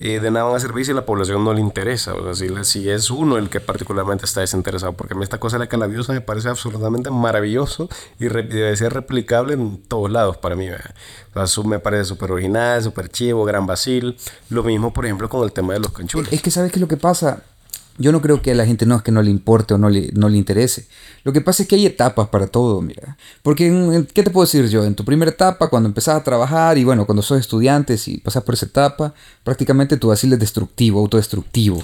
eh, 0.00 0.20
de 0.20 0.30
nada 0.30 0.46
van 0.46 0.56
a 0.56 0.60
servir 0.60 0.84
si 0.86 0.92
la 0.92 1.06
población 1.06 1.44
no 1.44 1.52
le 1.54 1.60
interesa. 1.60 2.14
O 2.14 2.34
sea, 2.34 2.64
si, 2.64 2.88
es 2.88 3.10
uno 3.10 3.38
el 3.38 3.48
que 3.48 3.60
particularmente 3.60 4.24
está 4.24 4.40
desinteresado. 4.40 4.92
Porque 4.92 5.14
a 5.14 5.16
mí 5.16 5.22
esta 5.22 5.38
cosa 5.38 5.56
de 5.56 5.64
la 5.64 5.68
calabiosa 5.68 6.12
me 6.12 6.20
parece 6.20 6.48
absolutamente 6.48 7.10
maravilloso 7.10 7.88
y 8.18 8.26
debe 8.26 8.76
ser 8.76 8.92
replicable 8.92 9.54
en 9.54 9.82
todos 9.82 10.10
lados 10.10 10.36
para 10.36 10.56
mí. 10.56 10.68
O 10.70 11.46
sea, 11.46 11.64
me 11.64 11.78
parece 11.78 12.04
súper 12.04 12.32
original, 12.32 12.82
súper 12.82 13.08
chivo, 13.08 13.44
gran 13.44 13.66
basil. 13.66 14.16
Lo 14.50 14.62
mismo, 14.62 14.92
por 14.92 15.04
ejemplo, 15.04 15.28
con 15.28 15.44
el 15.44 15.52
tema 15.52 15.74
de 15.74 15.80
los 15.80 15.92
canchules. 15.92 16.32
Es 16.32 16.42
que 16.42 16.50
sabes 16.50 16.72
que 16.72 16.80
lo 16.80 16.88
que 16.88 16.96
pasa 16.96 17.42
yo 17.96 18.10
no 18.10 18.20
creo 18.20 18.42
que 18.42 18.50
a 18.50 18.54
la 18.54 18.66
gente 18.66 18.86
no 18.86 18.96
es 18.96 19.02
que 19.02 19.12
no 19.12 19.22
le 19.22 19.30
importe 19.30 19.74
o 19.74 19.78
no 19.78 19.88
le, 19.88 20.10
no 20.14 20.28
le 20.28 20.36
interese. 20.36 20.86
Lo 21.22 21.32
que 21.32 21.40
pasa 21.40 21.62
es 21.62 21.68
que 21.68 21.76
hay 21.76 21.86
etapas 21.86 22.28
para 22.28 22.48
todo, 22.48 22.82
mira. 22.82 23.16
Porque, 23.42 24.04
¿qué 24.12 24.22
te 24.22 24.30
puedo 24.30 24.44
decir 24.44 24.68
yo? 24.68 24.84
En 24.84 24.94
tu 24.94 25.04
primera 25.04 25.30
etapa, 25.30 25.68
cuando 25.68 25.88
empezás 25.88 26.16
a 26.16 26.24
trabajar 26.24 26.76
y 26.76 26.84
bueno, 26.84 27.06
cuando 27.06 27.22
sos 27.22 27.38
estudiante 27.38 27.96
y 28.06 28.18
pasas 28.18 28.42
por 28.42 28.54
esa 28.54 28.66
etapa, 28.66 29.14
prácticamente 29.44 29.96
tu 29.96 30.10
asilo 30.10 30.34
es 30.34 30.40
destructivo, 30.40 31.00
autodestructivo. 31.00 31.80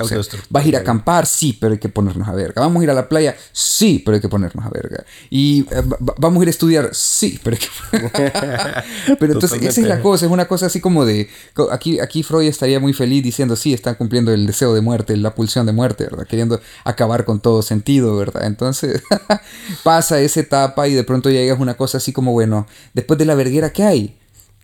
vas 0.51 0.65
a 0.65 0.69
ir 0.69 0.77
a 0.77 0.81
acampar, 0.81 1.27
sí, 1.27 1.57
pero 1.59 1.73
hay 1.75 1.79
que 1.79 1.89
ponernos 1.89 2.29
a 2.29 2.33
verga. 2.33 2.61
Vamos 2.61 2.81
a 2.81 2.85
ir 2.85 2.91
a 2.91 2.95
la 2.95 3.09
playa, 3.09 3.37
sí, 3.53 4.03
pero 4.05 4.17
hay 4.17 4.21
que 4.21 4.29
ponernos 4.29 4.65
a 4.65 4.69
verga. 4.69 5.05
Y 5.31 5.61
eh, 5.71 5.83
vamos 6.19 6.41
a 6.41 6.43
ir 6.43 6.49
a 6.49 6.51
estudiar, 6.51 6.91
sí, 6.93 7.39
pero 7.43 7.57
hay 7.57 7.61
que... 7.61 9.17
pero 9.19 9.33
entonces, 9.33 9.63
esa 9.63 9.81
es 9.81 9.87
la 9.87 10.03
cosa, 10.03 10.27
es 10.27 10.33
una 10.33 10.49
cosa 10.49 10.67
así 10.67 10.81
como 10.81 11.05
de... 11.05 11.29
Aquí, 11.71 12.01
aquí 12.01 12.25
Freud 12.25 12.49
estaría 12.49 12.81
muy 12.81 12.95
feliz 12.95 13.23
diciendo, 13.23 13.55
sí, 13.55 13.73
están 13.73 13.95
cumpliendo 13.95 14.33
el 14.33 14.47
deseo 14.47 14.75
de 14.75 14.81
muerte, 14.81 15.17
la 15.17 15.35
pulsión 15.35 15.67
de 15.67 15.73
muerte 15.73 16.00
¿verdad? 16.05 16.27
Queriendo 16.27 16.61
acabar 16.85 17.25
con 17.25 17.41
todo 17.41 17.63
sentido, 17.63 18.17
¿verdad? 18.17 18.47
Entonces 18.47 19.03
pasa 19.85 20.21
esa 20.21 20.41
etapa 20.41 20.89
y 20.89 20.95
de 20.95 21.05
pronto 21.05 21.31
llegas 21.31 21.59
a 21.59 21.63
una 21.63 21.75
cosa 21.75 21.99
así 21.99 22.13
como, 22.13 22.33
bueno, 22.33 22.67
después 22.95 23.19
de 23.19 23.25
la 23.25 23.35
verguera, 23.35 23.71
¿qué 23.71 23.85
hay? 23.85 24.17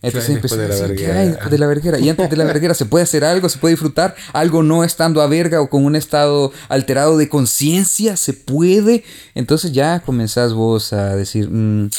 Entonces 0.02 0.30
empezó 0.30 0.56
a 0.56 0.58
decir, 0.58 0.94
¿qué 0.94 1.10
hay 1.10 1.28
después 1.28 1.50
de 1.50 1.58
la 1.58 1.66
verguera? 1.66 1.98
Y 1.98 2.08
antes 2.08 2.28
de 2.28 2.36
la 2.36 2.44
verguera, 2.44 2.74
¿se 2.74 2.84
puede 2.84 3.04
hacer 3.04 3.24
algo? 3.24 3.48
¿Se 3.48 3.58
puede 3.58 3.72
disfrutar? 3.72 4.14
¿Algo 4.32 4.62
no 4.62 4.84
estando 4.84 5.22
a 5.22 5.26
verga 5.26 5.60
o 5.60 5.70
con 5.70 5.84
un 5.84 5.96
estado 5.96 6.52
alterado 6.68 7.16
de 7.16 7.28
conciencia? 7.28 8.16
¿Se 8.16 8.34
puede? 8.34 9.04
Entonces 9.34 9.72
ya 9.72 10.00
comenzás 10.00 10.52
vos 10.52 10.92
a 10.92 11.16
decir, 11.16 11.48
mm, 11.50 11.90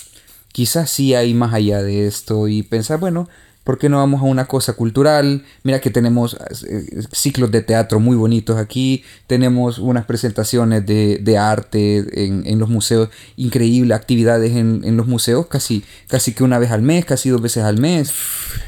quizás 0.51 0.91
sí 0.91 1.15
hay 1.15 1.33
más 1.33 1.53
allá 1.53 1.81
de 1.81 2.07
esto 2.07 2.47
y 2.47 2.63
pensar, 2.63 2.99
bueno, 2.99 3.27
¿Por 3.67 3.77
qué 3.77 3.89
no 3.89 3.97
vamos 3.97 4.21
a 4.21 4.23
una 4.23 4.45
cosa 4.45 4.71
cultural? 4.71 5.43
Mira 5.63 5.81
que 5.81 5.89
tenemos 5.89 6.37
eh, 6.69 7.03
ciclos 7.11 7.51
de 7.51 7.61
teatro 7.61 7.99
muy 7.99 8.15
bonitos 8.15 8.55
aquí, 8.55 9.03
tenemos 9.27 9.77
unas 9.77 10.05
presentaciones 10.05 10.85
de, 10.85 11.37
arte 11.37 12.25
en, 12.25 12.59
los 12.59 12.69
museos, 12.69 13.09
increíbles 13.35 13.97
actividades 13.97 14.55
en, 14.55 14.95
los 14.95 15.05
museos, 15.05 15.47
casi, 15.47 15.83
casi 16.07 16.33
que 16.33 16.45
una 16.45 16.59
vez 16.59 16.71
al 16.71 16.81
mes, 16.81 17.03
casi 17.03 17.27
dos 17.27 17.41
veces 17.41 17.65
al 17.65 17.77
mes. 17.77 18.13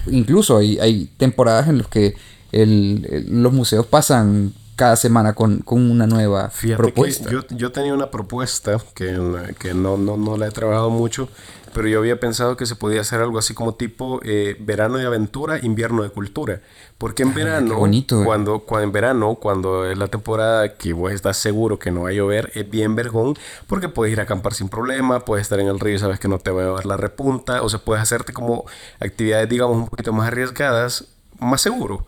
Incluso 0.08 0.58
hay, 0.58 1.10
temporadas 1.16 1.70
en 1.70 1.78
las 1.78 1.88
que 1.88 2.16
los 2.52 3.54
museos 3.54 3.86
pasan 3.86 4.54
cada 4.80 4.98
semana 4.98 5.34
con, 5.34 5.64
una 5.66 6.08
nueva 6.08 6.52
propuesta. 6.78 7.30
yo, 7.30 7.42
yo, 7.50 7.72
tenía 7.72 7.94
una 7.94 8.12
propuesta 8.12 8.78
que, 8.94 9.18
que 9.60 9.74
no, 9.74 9.98
no, 9.98 10.16
no 10.16 10.38
la 10.38 10.48
he 10.48 10.52
trabajado 10.52 10.90
mucho, 10.90 11.28
pero 11.74 11.88
yo 11.88 12.00
había 12.00 12.20
pensado 12.20 12.58
que 12.58 12.66
se 12.66 12.76
podía 12.76 13.02
hacer 13.02 13.22
algo 13.22 13.38
así 13.40 13.54
como 13.54 13.76
tipo 13.76 14.20
eh, 14.24 14.56
verano 14.60 14.98
de 14.98 15.06
aventura, 15.06 15.60
invierno 15.62 16.04
de 16.04 16.10
cultura. 16.10 16.62
Porque 16.98 17.24
en 17.24 17.30
ah, 17.30 17.34
verano, 17.36 17.76
bonito, 17.76 18.24
cuando, 18.24 18.60
cuando, 18.60 18.84
en 18.84 18.92
verano, 18.92 19.36
cuando 19.36 19.90
es 19.90 19.98
la 19.98 20.08
temporada 20.08 20.76
que 20.76 20.94
vos 20.94 21.12
estás 21.12 21.38
seguro 21.38 21.80
que 21.80 21.92
no 21.92 22.04
va 22.04 22.10
a 22.10 22.14
llover, 22.14 22.52
es 22.56 22.70
bien 22.70 22.96
vergón, 22.96 23.38
porque 23.68 23.90
puedes 23.90 24.14
ir 24.14 24.20
a 24.20 24.24
acampar 24.24 24.54
sin 24.54 24.70
problema, 24.70 25.22
puedes 25.22 25.44
estar 25.44 25.60
en 25.60 25.68
el 25.68 25.80
río 25.80 25.96
y 25.96 26.00
sabes 26.00 26.20
que 26.20 26.28
no 26.28 26.40
te 26.40 26.52
va 26.52 26.64
a 26.64 26.66
dar 26.66 26.86
la 26.86 26.98
repunta, 26.98 27.62
o 27.62 27.70
sea, 27.70 27.80
puedes 27.80 28.02
hacerte 28.02 28.34
como 28.34 28.66
actividades, 29.00 29.48
digamos, 29.48 29.78
un 29.78 29.88
poquito 29.88 30.12
más 30.14 30.28
arriesgadas 30.28 31.06
más 31.40 31.62
seguro. 31.62 32.06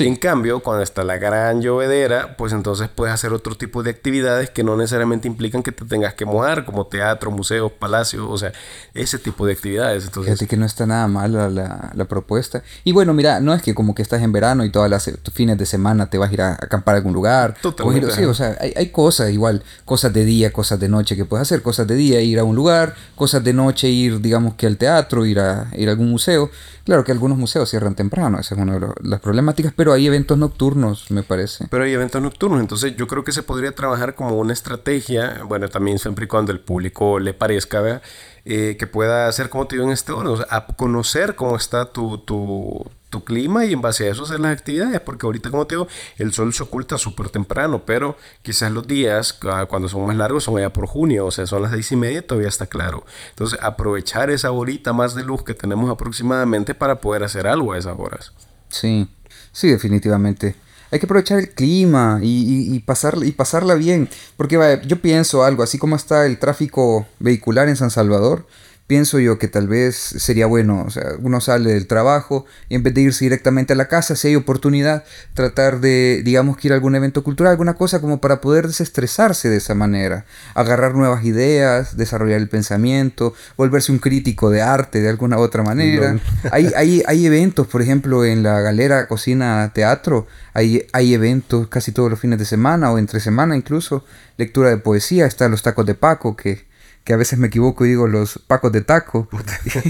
En 0.00 0.16
cambio, 0.16 0.60
cuando 0.60 0.82
está 0.82 1.04
la 1.04 1.18
gran 1.18 1.60
llovedera, 1.60 2.36
pues 2.36 2.52
entonces 2.52 2.88
puedes 2.88 3.12
hacer 3.12 3.32
otro 3.34 3.54
tipo 3.54 3.82
de 3.82 3.90
actividades 3.90 4.48
que 4.48 4.64
no 4.64 4.76
necesariamente 4.76 5.28
implican 5.28 5.62
que 5.62 5.72
te 5.72 5.84
tengas 5.84 6.14
que 6.14 6.24
mojar, 6.24 6.64
como 6.64 6.86
teatro, 6.86 7.30
museos, 7.30 7.70
palacios, 7.70 8.26
o 8.28 8.38
sea, 8.38 8.52
ese 8.94 9.18
tipo 9.18 9.44
de 9.46 9.52
actividades. 9.52 10.04
Entonces... 10.04 10.32
Fíjate 10.32 10.48
que 10.48 10.56
no 10.56 10.64
está 10.64 10.86
nada 10.86 11.06
mal 11.06 11.32
la, 11.32 11.90
la, 11.94 12.04
propuesta. 12.06 12.62
Y 12.82 12.92
bueno, 12.92 13.12
mira, 13.12 13.40
no 13.40 13.52
es 13.52 13.62
que 13.62 13.74
como 13.74 13.94
que 13.94 14.02
estás 14.02 14.22
en 14.22 14.32
verano 14.32 14.64
y 14.64 14.70
todas 14.70 14.90
las 14.90 15.10
fines 15.32 15.58
de 15.58 15.66
semana 15.66 16.08
te 16.08 16.16
vas 16.16 16.30
a 16.30 16.32
ir 16.32 16.40
a 16.40 16.52
acampar 16.54 16.94
a 16.94 16.98
algún 16.98 17.12
lugar. 17.12 17.54
Totalmente. 17.60 18.10
sí, 18.12 18.24
o 18.24 18.34
sea, 18.34 18.56
hay, 18.60 18.72
hay, 18.76 18.88
cosas 18.88 19.30
igual, 19.30 19.62
cosas 19.84 20.12
de 20.12 20.24
día, 20.24 20.50
cosas 20.50 20.80
de 20.80 20.88
noche 20.88 21.14
que 21.14 21.26
puedes 21.26 21.42
hacer, 21.42 21.62
cosas 21.62 21.86
de 21.86 21.94
día 21.94 22.20
ir 22.22 22.38
a 22.38 22.44
un 22.44 22.56
lugar, 22.56 22.94
cosas 23.16 23.44
de 23.44 23.52
noche 23.52 23.88
ir, 23.88 24.20
digamos 24.20 24.54
que 24.54 24.66
al 24.66 24.78
teatro, 24.78 25.26
ir 25.26 25.40
a, 25.40 25.68
ir 25.76 25.88
a 25.88 25.92
algún 25.92 26.10
museo. 26.10 26.50
Claro 26.84 27.02
que 27.02 27.12
algunos 27.12 27.38
museos 27.38 27.70
cierran 27.70 27.94
temprano, 27.94 28.38
esa 28.38 28.54
es 28.54 28.60
una 28.60 28.78
de 28.78 28.86
las 29.02 29.20
problemáticas, 29.20 29.72
pero 29.76 29.92
hay 29.92 30.06
eventos 30.06 30.38
nocturnos, 30.38 31.10
me 31.10 31.22
parece. 31.22 31.66
Pero 31.70 31.84
hay 31.84 31.92
eventos 31.92 32.20
nocturnos, 32.20 32.60
entonces 32.60 32.96
yo 32.96 33.06
creo 33.06 33.24
que 33.24 33.32
se 33.32 33.42
podría 33.42 33.72
trabajar 33.72 34.14
como 34.14 34.38
una 34.38 34.52
estrategia, 34.52 35.42
bueno, 35.46 35.68
también 35.68 35.98
siempre 35.98 36.26
y 36.26 36.28
cuando 36.28 36.52
el 36.52 36.60
público 36.60 37.18
le 37.18 37.34
parezca, 37.34 38.02
eh, 38.44 38.76
que 38.78 38.86
pueda 38.86 39.28
hacer 39.28 39.48
como 39.48 39.66
te 39.66 39.76
digo 39.76 39.86
en 39.86 39.92
este 39.92 40.12
orden, 40.12 40.44
a 40.50 40.66
conocer 40.66 41.34
cómo 41.34 41.56
está 41.56 41.86
tu, 41.86 42.18
tu 42.18 42.86
tu 43.14 43.22
clima 43.22 43.64
y 43.64 43.72
en 43.72 43.80
base 43.80 44.08
a 44.08 44.10
eso 44.10 44.24
hacer 44.24 44.40
las 44.40 44.50
actividades, 44.50 45.00
porque 45.00 45.24
ahorita 45.24 45.48
como 45.48 45.68
te 45.68 45.76
digo, 45.76 45.86
el 46.18 46.32
sol 46.32 46.52
se 46.52 46.64
oculta 46.64 46.98
súper 46.98 47.28
temprano, 47.28 47.82
pero 47.86 48.16
quizás 48.42 48.72
los 48.72 48.88
días 48.88 49.38
cuando 49.68 49.88
son 49.88 50.06
más 50.06 50.16
largos 50.16 50.42
son 50.42 50.58
allá 50.58 50.72
por 50.72 50.86
junio, 50.86 51.26
o 51.26 51.30
sea, 51.30 51.46
son 51.46 51.62
las 51.62 51.70
seis 51.70 51.92
y 51.92 51.96
media, 51.96 52.26
todavía 52.26 52.48
está 52.48 52.66
claro. 52.66 53.04
Entonces 53.30 53.56
aprovechar 53.62 54.30
esa 54.30 54.50
horita 54.50 54.92
más 54.92 55.14
de 55.14 55.22
luz 55.22 55.44
que 55.44 55.54
tenemos 55.54 55.88
aproximadamente 55.90 56.74
para 56.74 56.96
poder 57.00 57.22
hacer 57.22 57.46
algo 57.46 57.72
a 57.72 57.78
esas 57.78 57.96
horas. 57.96 58.32
Sí, 58.68 59.08
sí, 59.54 59.70
definitivamente. 59.70 60.54
Hay 60.90 60.98
que 61.00 61.06
aprovechar 61.06 61.38
el 61.38 61.50
clima 61.50 62.20
y, 62.22 62.74
y, 62.74 62.78
pasar, 62.80 63.16
y 63.24 63.32
pasarla 63.32 63.74
bien. 63.74 64.08
Porque 64.36 64.80
yo 64.86 65.00
pienso 65.00 65.42
algo, 65.42 65.62
así 65.62 65.78
como 65.78 65.96
está 65.96 66.26
el 66.26 66.38
tráfico 66.38 67.06
vehicular 67.18 67.68
en 67.68 67.76
San 67.76 67.90
Salvador, 67.90 68.46
pienso 68.86 69.18
yo 69.18 69.38
que 69.38 69.48
tal 69.48 69.66
vez 69.66 69.96
sería 69.96 70.46
bueno, 70.46 70.84
o 70.86 70.90
sea, 70.90 71.12
uno 71.20 71.40
sale 71.40 71.72
del 71.72 71.86
trabajo 71.86 72.44
y 72.68 72.74
en 72.74 72.82
vez 72.82 72.92
de 72.92 73.00
irse 73.00 73.24
directamente 73.24 73.72
a 73.72 73.76
la 73.76 73.88
casa, 73.88 74.14
si 74.14 74.28
hay 74.28 74.36
oportunidad, 74.36 75.04
tratar 75.32 75.80
de, 75.80 76.20
digamos, 76.22 76.58
que 76.58 76.68
ir 76.68 76.72
a 76.72 76.74
algún 76.76 76.94
evento 76.94 77.24
cultural, 77.24 77.52
alguna 77.52 77.74
cosa 77.74 78.00
como 78.00 78.20
para 78.20 78.42
poder 78.42 78.66
desestresarse 78.66 79.48
de 79.48 79.56
esa 79.56 79.74
manera, 79.74 80.26
agarrar 80.54 80.94
nuevas 80.94 81.24
ideas, 81.24 81.96
desarrollar 81.96 82.38
el 82.40 82.48
pensamiento, 82.48 83.32
volverse 83.56 83.90
un 83.90 83.98
crítico 83.98 84.50
de 84.50 84.60
arte 84.60 85.00
de 85.00 85.08
alguna 85.08 85.38
otra 85.38 85.62
manera. 85.62 86.18
hay, 86.52 86.70
hay, 86.76 87.02
hay 87.06 87.24
eventos, 87.24 87.66
por 87.66 87.80
ejemplo, 87.80 88.24
en 88.24 88.42
la 88.42 88.60
Galera 88.60 89.08
Cocina 89.08 89.72
Teatro, 89.74 90.26
hay, 90.52 90.86
hay 90.92 91.14
eventos 91.14 91.68
casi 91.68 91.92
todos 91.92 92.10
los 92.10 92.20
fines 92.20 92.38
de 92.38 92.44
semana 92.44 92.92
o 92.92 92.98
entre 92.98 93.20
semana 93.20 93.56
incluso, 93.56 94.04
lectura 94.36 94.68
de 94.68 94.76
poesía, 94.76 95.24
están 95.24 95.50
los 95.50 95.62
tacos 95.62 95.86
de 95.86 95.94
Paco, 95.94 96.36
que 96.36 96.73
que 97.04 97.12
a 97.12 97.16
veces 97.16 97.38
me 97.38 97.48
equivoco 97.48 97.84
y 97.84 97.90
digo 97.90 98.08
los 98.08 98.38
pacos 98.46 98.72
de 98.72 98.80
taco. 98.80 99.28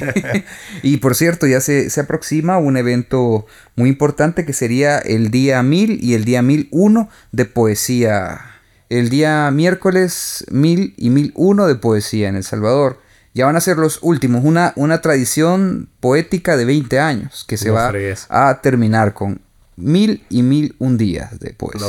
y 0.82 0.96
por 0.98 1.14
cierto, 1.14 1.46
ya 1.46 1.60
se, 1.60 1.88
se, 1.88 2.00
aproxima 2.00 2.58
un 2.58 2.76
evento 2.76 3.46
muy 3.76 3.88
importante 3.88 4.44
que 4.44 4.52
sería 4.52 4.98
el 4.98 5.30
día 5.30 5.62
1000 5.62 6.02
y 6.02 6.14
el 6.14 6.24
día 6.24 6.42
1001 6.42 7.08
de 7.30 7.44
poesía. 7.44 8.40
El 8.88 9.08
día 9.08 9.50
miércoles 9.52 10.44
1000 10.50 10.94
y 10.96 11.10
1001 11.10 11.66
de 11.66 11.74
poesía 11.76 12.28
en 12.28 12.36
El 12.36 12.44
Salvador. 12.44 13.00
Ya 13.32 13.46
van 13.46 13.56
a 13.56 13.60
ser 13.60 13.78
los 13.78 13.98
últimos, 14.02 14.44
una, 14.44 14.72
una 14.76 15.00
tradición 15.00 15.88
poética 16.00 16.56
de 16.56 16.64
20 16.64 17.00
años 17.00 17.44
que 17.48 17.56
se 17.56 17.70
va 17.70 17.92
a 18.28 18.60
terminar 18.60 19.12
con 19.12 19.40
mil 19.76 20.24
y 20.30 20.42
mil 20.42 20.74
un 20.78 20.96
días 20.96 21.38
después. 21.40 21.82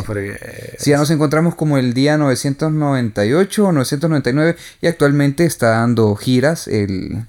si 0.78 0.92
ya 0.92 0.98
nos 0.98 1.12
encontramos 1.12 1.56
como 1.56 1.78
el 1.78 1.94
día 1.94 2.18
998 2.18 3.66
o 3.66 3.72
999 3.72 4.56
y 4.82 4.88
actualmente 4.88 5.46
está 5.46 5.70
dando 5.70 6.16
giras 6.16 6.68
el, 6.68 7.26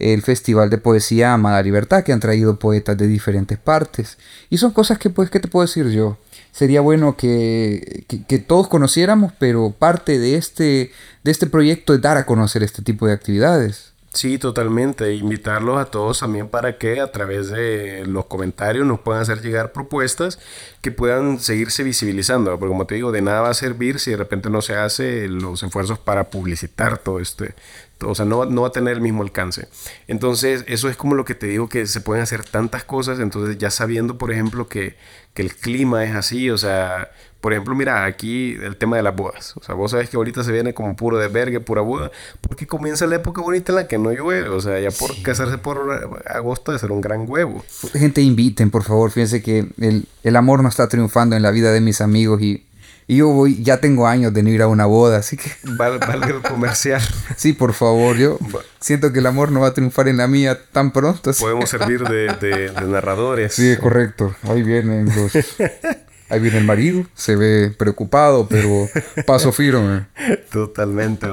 el 0.00 0.22
Festival 0.22 0.70
de 0.70 0.78
Poesía 0.78 1.34
Amada 1.34 1.62
Libertad 1.62 2.02
que 2.02 2.12
han 2.12 2.20
traído 2.20 2.58
poetas 2.58 2.96
de 2.96 3.06
diferentes 3.06 3.58
partes. 3.58 4.18
Y 4.48 4.58
son 4.58 4.72
cosas 4.72 4.98
que 4.98 5.10
pues, 5.10 5.30
¿qué 5.30 5.38
te 5.38 5.48
puedo 5.48 5.66
decir 5.66 5.88
yo? 5.90 6.18
Sería 6.52 6.80
bueno 6.80 7.16
que, 7.16 8.04
que, 8.26 8.38
todos 8.38 8.66
conociéramos, 8.66 9.32
pero 9.38 9.70
parte 9.70 10.18
de 10.18 10.34
este, 10.34 10.90
de 11.22 11.30
este 11.30 11.46
proyecto 11.46 11.94
es 11.94 12.00
dar 12.00 12.16
a 12.16 12.26
conocer 12.26 12.64
este 12.64 12.82
tipo 12.82 13.06
de 13.06 13.12
actividades. 13.12 13.92
Sí, 14.12 14.38
totalmente. 14.38 15.14
Invitarlos 15.14 15.78
a 15.78 15.84
todos 15.84 16.18
también 16.18 16.48
para 16.48 16.78
que 16.78 17.00
a 17.00 17.12
través 17.12 17.48
de 17.48 18.04
los 18.06 18.26
comentarios 18.26 18.84
nos 18.84 18.98
puedan 19.00 19.22
hacer 19.22 19.40
llegar 19.40 19.70
propuestas 19.72 20.40
que 20.80 20.90
puedan 20.90 21.38
seguirse 21.38 21.84
visibilizando. 21.84 22.50
Porque 22.58 22.70
como 22.70 22.86
te 22.86 22.96
digo, 22.96 23.12
de 23.12 23.22
nada 23.22 23.42
va 23.42 23.50
a 23.50 23.54
servir 23.54 24.00
si 24.00 24.10
de 24.10 24.16
repente 24.16 24.50
no 24.50 24.62
se 24.62 24.74
hace 24.74 25.28
los 25.28 25.62
esfuerzos 25.62 26.00
para 26.00 26.28
publicitar 26.28 26.98
todo 26.98 27.20
este, 27.20 27.54
o 28.02 28.14
sea, 28.16 28.24
no, 28.24 28.44
no, 28.46 28.62
va 28.62 28.68
a 28.68 28.72
tener 28.72 28.94
el 28.94 29.00
mismo 29.00 29.22
alcance. 29.22 29.68
Entonces, 30.08 30.64
eso 30.66 30.88
es 30.88 30.96
como 30.96 31.14
lo 31.14 31.24
que 31.24 31.36
te 31.36 31.46
digo, 31.46 31.68
que 31.68 31.86
se 31.86 32.00
pueden 32.00 32.22
hacer 32.22 32.44
tantas 32.44 32.82
cosas. 32.82 33.20
Entonces, 33.20 33.58
ya 33.58 33.70
sabiendo, 33.70 34.18
por 34.18 34.32
ejemplo, 34.32 34.68
que, 34.68 34.96
que 35.34 35.42
el 35.42 35.54
clima 35.54 36.04
es 36.04 36.16
así, 36.16 36.50
o 36.50 36.58
sea, 36.58 37.12
por 37.40 37.52
ejemplo, 37.52 37.74
mira, 37.74 38.04
aquí 38.04 38.54
el 38.62 38.76
tema 38.76 38.96
de 38.96 39.02
las 39.02 39.16
bodas. 39.16 39.54
O 39.56 39.62
sea, 39.62 39.74
vos 39.74 39.90
sabés 39.90 40.10
que 40.10 40.16
ahorita 40.16 40.44
se 40.44 40.52
viene 40.52 40.74
como 40.74 40.94
puro 40.94 41.18
de 41.18 41.28
vergue, 41.28 41.60
pura 41.60 41.80
boda, 41.80 42.10
porque 42.40 42.66
comienza 42.66 43.06
la 43.06 43.16
época 43.16 43.40
bonita 43.40 43.72
en 43.72 43.76
la 43.76 43.88
que 43.88 43.98
no 43.98 44.12
llueve. 44.12 44.48
O 44.48 44.60
sea, 44.60 44.78
ya 44.78 44.90
por 44.90 45.20
casarse 45.22 45.58
por 45.58 46.22
agosto 46.26 46.72
de 46.72 46.78
ser 46.78 46.92
un 46.92 47.00
gran 47.00 47.28
huevo. 47.28 47.64
Gente, 47.92 48.20
inviten, 48.20 48.70
por 48.70 48.84
favor. 48.84 49.10
Fíjense 49.10 49.42
que 49.42 49.66
el, 49.80 50.06
el 50.22 50.36
amor 50.36 50.62
no 50.62 50.68
está 50.68 50.88
triunfando 50.88 51.36
en 51.36 51.42
la 51.42 51.50
vida 51.50 51.72
de 51.72 51.80
mis 51.80 52.00
amigos 52.00 52.42
y 52.42 52.66
y 53.10 53.16
yo 53.16 53.26
voy, 53.26 53.60
ya 53.60 53.78
tengo 53.78 54.06
años 54.06 54.32
de 54.32 54.44
no 54.44 54.50
ir 54.50 54.62
a 54.62 54.68
una 54.68 54.86
boda, 54.86 55.18
así 55.18 55.36
que... 55.36 55.50
Valga 55.76 56.14
el 56.14 56.42
comercial. 56.42 57.02
sí, 57.36 57.52
por 57.52 57.72
favor, 57.72 58.16
yo 58.16 58.38
siento 58.78 59.12
que 59.12 59.18
el 59.18 59.26
amor 59.26 59.50
no 59.50 59.58
va 59.58 59.66
a 59.66 59.74
triunfar 59.74 60.06
en 60.06 60.16
la 60.16 60.28
mía 60.28 60.56
tan 60.70 60.92
pronto. 60.92 61.32
Podemos 61.32 61.68
servir 61.68 62.04
de, 62.04 62.28
de, 62.40 62.70
narradores. 62.86 63.52
Sí, 63.52 63.76
correcto. 63.80 64.36
Ahí 64.44 64.62
vienen 64.62 65.06
los... 65.06 65.32
Ahí 66.30 66.40
viene 66.40 66.58
el 66.58 66.64
marido, 66.64 67.04
se 67.14 67.34
ve 67.36 67.74
preocupado, 67.76 68.46
pero 68.48 68.88
paso 69.26 69.52
firme. 69.52 70.06
Totalmente. 70.50 71.26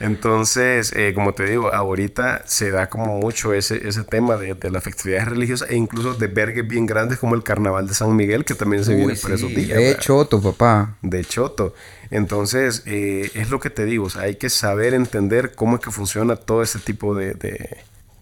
Entonces, 0.00 0.92
eh, 0.96 1.12
como 1.14 1.34
te 1.34 1.44
digo, 1.44 1.72
ahorita 1.72 2.42
se 2.46 2.70
da 2.70 2.88
como 2.88 3.18
mucho 3.18 3.52
ese, 3.52 3.86
ese 3.86 4.04
tema 4.04 4.36
de, 4.36 4.54
de 4.54 4.70
las 4.70 4.82
festividades 4.82 5.28
religiosas 5.28 5.70
e 5.70 5.76
incluso 5.76 6.14
de 6.14 6.26
vergues 6.28 6.66
bien 6.66 6.86
grandes 6.86 7.18
como 7.18 7.34
el 7.34 7.42
Carnaval 7.42 7.86
de 7.86 7.94
San 7.94 8.16
Miguel, 8.16 8.44
que 8.44 8.54
también 8.54 8.84
se 8.84 8.94
viene 8.94 9.14
por 9.16 9.32
esos 9.32 9.50
días. 9.50 9.78
De 9.78 9.96
Choto, 9.98 10.40
papá. 10.40 10.96
De 11.02 11.24
Choto. 11.24 11.74
Entonces, 12.10 12.82
eh, 12.86 13.30
es 13.34 13.50
lo 13.50 13.60
que 13.60 13.70
te 13.70 13.84
digo, 13.84 14.06
o 14.06 14.10
sea, 14.10 14.22
hay 14.22 14.36
que 14.36 14.50
saber 14.50 14.94
entender 14.94 15.52
cómo 15.54 15.76
es 15.76 15.82
que 15.82 15.90
funciona 15.90 16.36
todo 16.36 16.62
ese 16.62 16.78
tipo 16.78 17.14
de 17.14 17.34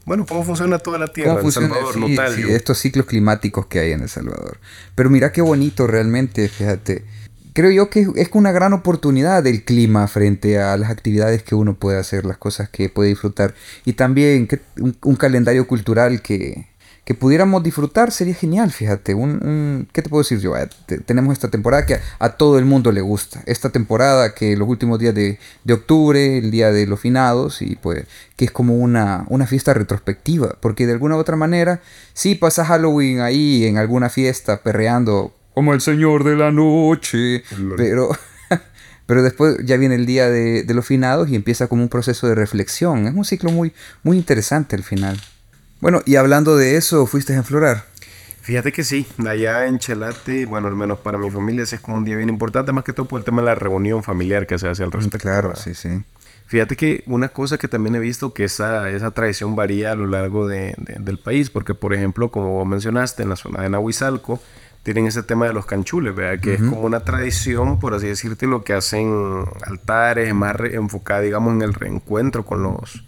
bueno, 0.05 0.27
cómo 0.27 0.44
funciona 0.44 0.78
toda 0.78 0.98
la 0.98 1.09
Tierra 1.09 1.40
en 1.40 1.47
El 1.47 1.52
Salvador, 1.52 1.94
sí, 2.35 2.43
estos 2.48 2.78
ciclos 2.78 3.06
climáticos 3.06 3.66
que 3.66 3.81
hay 3.81 3.93
en 3.93 4.02
El 4.02 4.09
Salvador. 4.09 4.59
Pero 4.94 5.10
mira 5.10 5.32
qué 5.32 5.43
bonito 5.43 5.86
realmente, 5.86 6.48
fíjate. 6.48 7.05
Creo 7.52 7.70
yo 7.70 7.90
que 7.90 8.06
es 8.14 8.28
una 8.32 8.52
gran 8.52 8.72
oportunidad 8.72 9.47
el 9.47 9.64
clima 9.64 10.06
frente 10.06 10.60
a 10.60 10.77
las 10.77 10.90
actividades 10.90 11.43
que 11.43 11.55
uno 11.55 11.74
puede 11.74 11.98
hacer, 11.98 12.24
las 12.24 12.39
cosas 12.39 12.68
que 12.68 12.89
puede 12.89 13.10
disfrutar. 13.10 13.55
Y 13.85 13.94
también 13.94 14.48
un 15.02 15.16
calendario 15.16 15.66
cultural 15.66 16.22
que, 16.22 16.70
que 17.05 17.14
pudiéramos 17.14 17.62
disfrutar 17.62 18.12
sería 18.12 18.35
genial, 18.35 18.70
fíjate. 18.70 19.14
Un, 19.14 19.89
¿Qué 19.93 20.02
te 20.02 20.09
puedo 20.09 20.22
decir 20.22 20.39
yo? 20.39 20.56
Eh, 20.56 20.68
tenemos 21.05 21.32
esta 21.32 21.48
temporada 21.48 21.86
que 21.86 21.98
a, 22.18 22.31
todo 22.36 22.59
el 22.59 22.64
mundo 22.64 22.93
le 22.93 23.01
gusta. 23.01 23.43
Esta 23.47 23.70
temporada 23.70 24.35
que 24.35 24.56
los 24.56 24.68
últimos 24.68 24.98
días 24.98 25.14
de, 25.14 25.39
octubre, 25.72 26.39
el 26.39 26.51
día 26.51 26.70
de 26.70 26.86
los 26.86 27.01
finados, 27.01 27.62
y 27.62 27.77
pues 27.77 28.05
que 28.36 28.44
es 28.44 28.51
como 28.51 28.77
una, 28.77 29.24
una 29.28 29.47
fiesta 29.47 29.74
retrospectiva. 29.74 30.56
Porque 30.60 30.86
de 30.86 30.93
alguna 30.93 31.16
u 31.16 31.18
otra 31.18 31.36
manera, 31.36 31.81
sí 32.12 32.35
pasa 32.35 32.64
Halloween 32.64 33.20
ahí 33.20 33.64
en 33.64 33.78
alguna 33.78 34.09
fiesta 34.09 34.62
perreando 34.62 35.35
como 35.55 35.74
el 35.74 35.81
señor 35.81 36.24
de 36.24 36.36
la 36.36 36.52
noche, 36.52 37.43
pero... 37.77 38.10
Pero 39.06 39.24
después 39.24 39.56
ya 39.64 39.77
viene 39.77 39.97
el 39.97 40.06
día 40.06 40.31
de, 40.31 40.62
de 40.62 40.72
los 40.72 40.86
finados 40.86 41.28
y 41.28 41.35
empieza 41.35 41.66
como 41.66 41.82
un 41.82 41.89
proceso 41.89 42.28
de 42.28 42.36
reflexión. 42.36 43.09
Es 43.09 43.14
un 43.14 43.24
ciclo 43.24 43.51
muy, 43.51 43.72
muy 44.05 44.16
interesante 44.16 44.77
al 44.77 44.85
final. 44.85 45.20
Bueno, 45.81 46.02
y 46.05 46.16
hablando 46.16 46.57
de 46.57 46.77
eso, 46.77 47.07
¿fuiste 47.07 47.32
a 47.32 47.36
enflorar? 47.36 47.85
Fíjate 48.43 48.73
que 48.73 48.85
sí, 48.85 49.07
allá 49.27 49.66
en 49.66 49.78
Chelate, 49.78 50.44
bueno, 50.47 50.69
al 50.69 50.77
menos 50.77 50.98
para 50.98 51.19
mi 51.19 51.31
familia, 51.31 51.62
ese 51.62 51.77
es 51.77 51.82
como 51.82 51.97
un 51.97 52.05
día 52.05 52.16
bien 52.16 52.28
importante, 52.28 52.73
más 52.73 52.85
que 52.85 52.93
todo 52.93 53.07
por 53.07 53.20
el 53.20 53.24
tema 53.24 53.43
de 53.43 53.47
la 53.47 53.55
reunión 53.55 54.02
familiar 54.02 54.47
que 54.47 54.59
se 54.59 54.69
hace 54.69 54.82
al 54.82 54.93
respecto. 54.93 55.19
Claro, 55.19 55.57
sí, 55.57 55.74
sí. 55.74 56.02
Fíjate 56.47 56.77
que 56.77 57.05
una 57.07 57.28
cosa 57.28 57.59
que 57.59 57.69
también 57.69 57.94
he 57.94 58.01
visto 58.01 58.35
que 58.35 58.44
esa, 58.44 58.90
esa 58.90 59.12
tradición 59.12 59.55
varía 59.55 59.93
a 59.93 59.94
lo 59.94 60.07
largo 60.07 60.48
de, 60.48 60.74
del 60.98 61.19
país, 61.19 61.48
porque 61.48 61.74
por 61.74 61.94
ejemplo, 61.94 62.31
como 62.31 62.65
mencionaste, 62.65 63.23
en 63.23 63.28
la 63.28 63.36
zona 63.36 63.62
de 63.62 63.70
Nahuizalco, 63.70 64.40
tienen 64.82 65.07
ese 65.07 65.23
tema 65.23 65.47
de 65.47 65.52
los 65.52 65.66
canchules, 65.66 66.15
¿verdad? 66.15 66.43
Que 66.43 66.55
es 66.55 66.61
como 66.61 66.81
una 66.81 67.01
tradición, 67.01 67.78
por 67.78 67.94
así 67.94 68.09
decirte, 68.09 68.47
lo 68.47 68.65
que 68.65 68.73
hacen 68.73 69.44
altares, 69.65 70.35
más 70.35 70.57
enfocada, 70.73 71.20
digamos, 71.20 71.55
en 71.55 71.62
el 71.62 71.74
reencuentro 71.74 72.44
con 72.44 72.62
los 72.62 73.05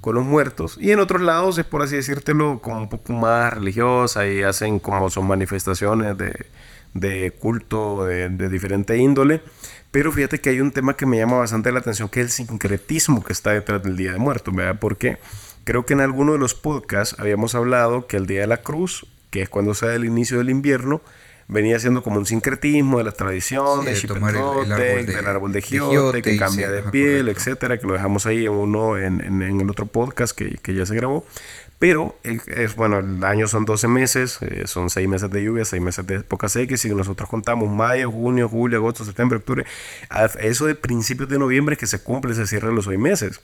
con 0.00 0.14
los 0.14 0.24
muertos. 0.24 0.78
Y 0.80 0.92
en 0.92 1.00
otros 1.00 1.22
lados 1.22 1.58
es, 1.58 1.64
por 1.64 1.82
así 1.82 1.96
decírtelo, 1.96 2.60
como 2.60 2.78
un 2.78 2.88
poco 2.88 3.12
más 3.12 3.52
religiosa 3.52 4.26
y 4.26 4.42
hacen 4.42 4.78
como 4.78 5.10
son 5.10 5.26
manifestaciones 5.26 6.16
de, 6.16 6.46
de 6.94 7.32
culto 7.32 8.04
de, 8.04 8.28
de, 8.28 8.48
diferente 8.48 8.96
índole. 8.96 9.42
Pero 9.90 10.12
fíjate 10.12 10.40
que 10.40 10.50
hay 10.50 10.60
un 10.60 10.70
tema 10.70 10.96
que 10.96 11.06
me 11.06 11.16
llama 11.16 11.38
bastante 11.38 11.72
la 11.72 11.80
atención, 11.80 12.08
que 12.08 12.20
es 12.20 12.26
el 12.26 12.46
sincretismo 12.46 13.24
que 13.24 13.32
está 13.32 13.52
detrás 13.52 13.82
del 13.82 13.96
Día 13.96 14.12
de 14.12 14.18
Muertos, 14.18 14.54
¿verdad? 14.54 14.78
Porque 14.78 15.18
creo 15.64 15.86
que 15.86 15.94
en 15.94 16.00
alguno 16.00 16.32
de 16.32 16.38
los 16.38 16.54
podcasts 16.54 17.16
habíamos 17.18 17.54
hablado 17.54 18.06
que 18.06 18.16
el 18.16 18.26
Día 18.26 18.42
de 18.42 18.46
la 18.46 18.58
Cruz, 18.58 19.06
que 19.30 19.42
es 19.42 19.48
cuando 19.48 19.74
se 19.74 19.86
da 19.86 19.94
el 19.94 20.04
inicio 20.04 20.38
del 20.38 20.50
invierno, 20.50 21.00
venía 21.48 21.78
siendo 21.78 22.02
como 22.02 22.18
un 22.18 22.26
sincretismo 22.26 22.98
de 22.98 23.04
la 23.04 23.12
tradición, 23.12 23.84
de 23.84 23.94
del 23.94 25.26
árbol 25.26 25.52
de 25.52 25.62
giote, 25.62 26.22
que 26.22 26.36
cambia 26.36 26.70
de 26.70 26.82
piel, 26.84 27.28
etcétera, 27.28 27.78
que 27.78 27.86
lo 27.86 27.94
dejamos 27.94 28.26
ahí 28.26 28.44
en 28.44 28.52
uno 28.52 28.98
en, 28.98 29.20
en, 29.22 29.60
el 29.60 29.70
otro 29.70 29.86
podcast 29.86 30.36
que, 30.36 30.58
que, 30.62 30.74
ya 30.74 30.86
se 30.86 30.94
grabó. 30.94 31.24
Pero 31.78 32.16
es 32.24 32.74
bueno, 32.74 32.98
el 32.98 33.22
año 33.22 33.46
son 33.46 33.64
12 33.64 33.88
meses, 33.88 34.38
eh, 34.42 34.66
son 34.66 34.90
6 34.90 35.08
meses 35.08 35.30
de 35.30 35.44
lluvia, 35.44 35.64
6 35.64 35.80
meses 35.80 36.06
de 36.06 36.16
época 36.16 36.48
seca. 36.48 36.74
Y 36.74 36.76
si 36.76 36.92
nosotros 36.92 37.28
contamos 37.28 37.70
mayo, 37.70 38.10
junio, 38.10 38.48
julio, 38.48 38.78
agosto, 38.78 39.04
septiembre, 39.04 39.38
octubre, 39.38 39.64
eso 40.40 40.66
de 40.66 40.74
principios 40.74 41.28
de 41.28 41.38
noviembre 41.38 41.76
que 41.76 41.86
se 41.86 42.02
cumple, 42.02 42.34
se 42.34 42.46
cierran 42.46 42.74
los 42.74 42.86
6 42.86 42.98
meses. 42.98 43.40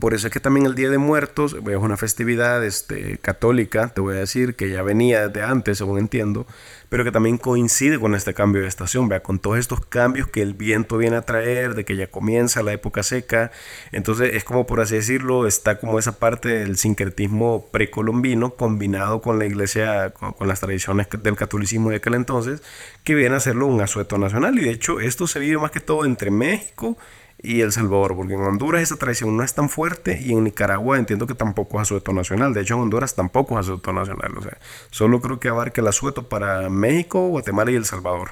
Por 0.00 0.14
eso 0.14 0.28
es 0.28 0.32
que 0.32 0.40
también 0.40 0.64
el 0.64 0.74
Día 0.74 0.88
de 0.88 0.96
Muertos 0.96 1.52
es 1.54 1.76
una 1.76 1.98
festividad 1.98 2.64
este, 2.64 3.18
católica, 3.18 3.88
te 3.88 4.00
voy 4.00 4.16
a 4.16 4.20
decir, 4.20 4.56
que 4.56 4.70
ya 4.70 4.82
venía 4.82 5.28
de 5.28 5.42
antes, 5.42 5.76
según 5.76 5.98
entiendo, 5.98 6.46
pero 6.88 7.04
que 7.04 7.12
también 7.12 7.36
coincide 7.36 8.00
con 8.00 8.14
este 8.14 8.32
cambio 8.32 8.62
de 8.62 8.68
estación, 8.68 9.10
vea, 9.10 9.20
con 9.20 9.38
todos 9.38 9.58
estos 9.58 9.84
cambios 9.84 10.26
que 10.26 10.40
el 10.40 10.54
viento 10.54 10.96
viene 10.96 11.16
a 11.16 11.22
traer, 11.22 11.74
de 11.74 11.84
que 11.84 11.96
ya 11.96 12.06
comienza 12.06 12.62
la 12.62 12.72
época 12.72 13.02
seca. 13.02 13.52
Entonces 13.92 14.30
es 14.32 14.44
como, 14.44 14.64
por 14.64 14.80
así 14.80 14.94
decirlo, 14.94 15.46
está 15.46 15.78
como 15.78 15.98
esa 15.98 16.18
parte 16.18 16.48
del 16.48 16.78
sincretismo 16.78 17.66
precolombino 17.70 18.54
combinado 18.54 19.20
con 19.20 19.38
la 19.38 19.44
iglesia, 19.44 20.14
con, 20.14 20.48
las 20.48 20.60
tradiciones 20.60 21.08
del 21.22 21.36
catolicismo 21.36 21.90
de 21.90 21.96
aquel 21.96 22.14
entonces, 22.14 22.62
que 23.04 23.14
viene 23.14 23.34
a 23.34 23.38
hacerlo 23.38 23.66
un 23.66 23.82
asueto 23.82 24.16
nacional. 24.16 24.58
Y 24.58 24.64
de 24.64 24.70
hecho, 24.70 25.00
esto 25.00 25.26
se 25.26 25.40
vive 25.40 25.58
más 25.58 25.72
que 25.72 25.80
todo 25.80 26.06
entre 26.06 26.30
México 26.30 26.96
y 26.96 27.23
El 27.44 27.72
Salvador, 27.72 28.16
porque 28.16 28.34
en 28.34 28.40
Honduras 28.40 28.82
esa 28.82 28.96
tradición 28.96 29.36
no 29.36 29.42
es 29.42 29.54
tan 29.54 29.68
fuerte 29.68 30.20
y 30.20 30.32
en 30.32 30.44
Nicaragua 30.44 30.98
entiendo 30.98 31.26
que 31.26 31.34
tampoco 31.34 31.78
es 31.78 31.82
asueto 31.82 32.12
nacional. 32.12 32.54
De 32.54 32.62
hecho, 32.62 32.74
en 32.74 32.80
Honduras 32.80 33.14
tampoco 33.14 33.58
es 33.58 33.66
asueto 33.66 33.92
nacional. 33.92 34.32
O 34.38 34.42
sea, 34.42 34.58
solo 34.90 35.20
creo 35.20 35.38
que 35.38 35.48
abarca 35.48 35.80
el 35.80 35.86
asueto 35.86 36.28
para 36.28 36.68
México, 36.70 37.28
Guatemala 37.28 37.70
y 37.70 37.74
El 37.74 37.84
Salvador. 37.84 38.30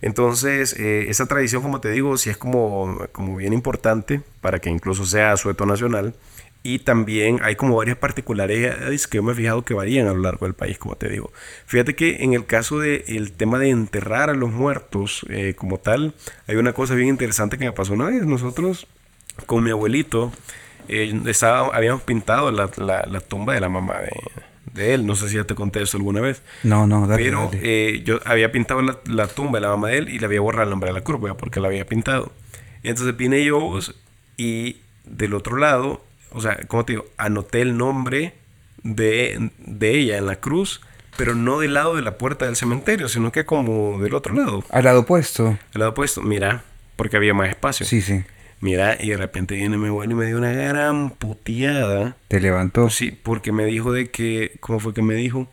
Entonces, 0.00 0.74
eh, 0.78 1.06
esa 1.08 1.26
tradición, 1.26 1.62
como 1.62 1.80
te 1.80 1.90
digo, 1.90 2.16
sí 2.16 2.30
es 2.30 2.36
como, 2.36 2.98
como 3.12 3.36
bien 3.36 3.52
importante 3.52 4.22
para 4.40 4.60
que 4.60 4.70
incluso 4.70 5.04
sea 5.04 5.32
asueto 5.32 5.66
nacional. 5.66 6.14
Y 6.62 6.80
también 6.80 7.38
hay 7.42 7.56
como 7.56 7.76
varias 7.76 7.96
particularidades 7.96 9.06
que 9.06 9.16
yo 9.16 9.22
me 9.22 9.32
he 9.32 9.34
fijado 9.34 9.62
que 9.62 9.74
varían 9.74 10.08
a 10.08 10.12
lo 10.12 10.20
largo 10.20 10.46
del 10.46 10.54
país, 10.54 10.76
como 10.76 10.96
te 10.96 11.08
digo. 11.08 11.32
Fíjate 11.66 11.94
que 11.94 12.24
en 12.24 12.34
el 12.34 12.46
caso 12.46 12.80
del 12.80 13.32
tema 13.32 13.58
de 13.58 13.70
enterrar 13.70 14.28
a 14.28 14.34
los 14.34 14.50
muertos 14.50 15.24
eh, 15.30 15.54
como 15.56 15.78
tal, 15.78 16.14
hay 16.46 16.56
una 16.56 16.72
cosa 16.72 16.94
bien 16.94 17.08
interesante 17.08 17.58
que 17.58 17.64
me 17.64 17.72
pasó 17.72 17.94
una 17.94 18.06
vez. 18.06 18.26
Nosotros 18.26 18.86
con 19.46 19.62
mi 19.62 19.70
abuelito 19.70 20.32
eh, 20.88 21.20
estaba, 21.26 21.74
habíamos 21.76 22.02
pintado 22.02 22.50
la, 22.50 22.70
la, 22.76 23.20
tumba 23.20 23.54
de 23.54 23.60
la 23.60 23.68
mamá 23.68 23.98
de, 23.98 24.10
de, 24.72 24.94
él. 24.94 25.06
No 25.06 25.14
sé 25.14 25.28
si 25.28 25.36
ya 25.36 25.44
te 25.44 25.54
conté 25.54 25.80
eso 25.82 25.96
alguna 25.96 26.20
vez. 26.20 26.42
No, 26.64 26.86
no, 26.86 27.06
dale, 27.06 27.22
Pero 27.22 27.50
eh, 27.54 28.02
yo 28.04 28.18
había 28.24 28.50
pintado 28.50 28.82
la, 28.82 28.98
la, 29.06 29.28
tumba 29.28 29.58
de 29.58 29.62
la 29.62 29.68
mamá 29.68 29.88
de 29.88 29.98
él 29.98 30.08
y 30.08 30.18
le 30.18 30.26
había 30.26 30.40
borrado 30.40 30.64
el 30.64 30.70
nombre 30.70 30.90
de 30.90 30.94
la 30.94 31.04
curva 31.04 31.36
porque 31.36 31.60
la 31.60 31.68
había 31.68 31.86
pintado. 31.86 32.32
Entonces 32.82 33.16
vine 33.16 33.44
yo 33.44 33.78
y 34.36 34.78
del 35.04 35.34
otro 35.34 35.56
lado 35.56 36.02
o 36.32 36.40
sea, 36.40 36.58
como 36.66 36.84
te 36.84 36.94
digo, 36.94 37.06
anoté 37.16 37.60
el 37.60 37.76
nombre 37.76 38.34
de, 38.82 39.50
ella 39.80 40.18
en 40.18 40.26
la 40.26 40.36
cruz, 40.36 40.80
pero 41.16 41.34
no 41.34 41.60
del 41.60 41.74
lado 41.74 41.96
de 41.96 42.02
la 42.02 42.18
puerta 42.18 42.46
del 42.46 42.56
cementerio, 42.56 43.08
sino 43.08 43.32
que 43.32 43.44
como 43.44 44.00
del 44.00 44.14
otro 44.14 44.34
lado. 44.34 44.64
Al 44.70 44.84
lado 44.84 45.00
opuesto. 45.00 45.58
Al 45.74 45.78
lado 45.80 45.90
opuesto, 45.92 46.22
mira, 46.22 46.62
porque 46.96 47.16
había 47.16 47.34
más 47.34 47.48
espacio. 47.48 47.86
Sí, 47.86 48.02
sí. 48.02 48.24
Mira, 48.60 48.96
y 49.00 49.10
de 49.10 49.16
repente 49.16 49.54
viene 49.54 49.78
mi 49.78 49.88
abuelo 49.88 50.12
y 50.12 50.16
me 50.16 50.26
dio 50.26 50.36
una 50.36 50.52
gran 50.52 51.10
puteada. 51.10 52.16
¿Te 52.26 52.40
levantó? 52.40 52.90
Sí, 52.90 53.10
porque 53.10 53.52
me 53.52 53.64
dijo 53.64 53.92
de 53.92 54.10
que, 54.10 54.56
¿cómo 54.60 54.80
fue 54.80 54.94
que 54.94 55.02
me 55.02 55.14
dijo? 55.14 55.48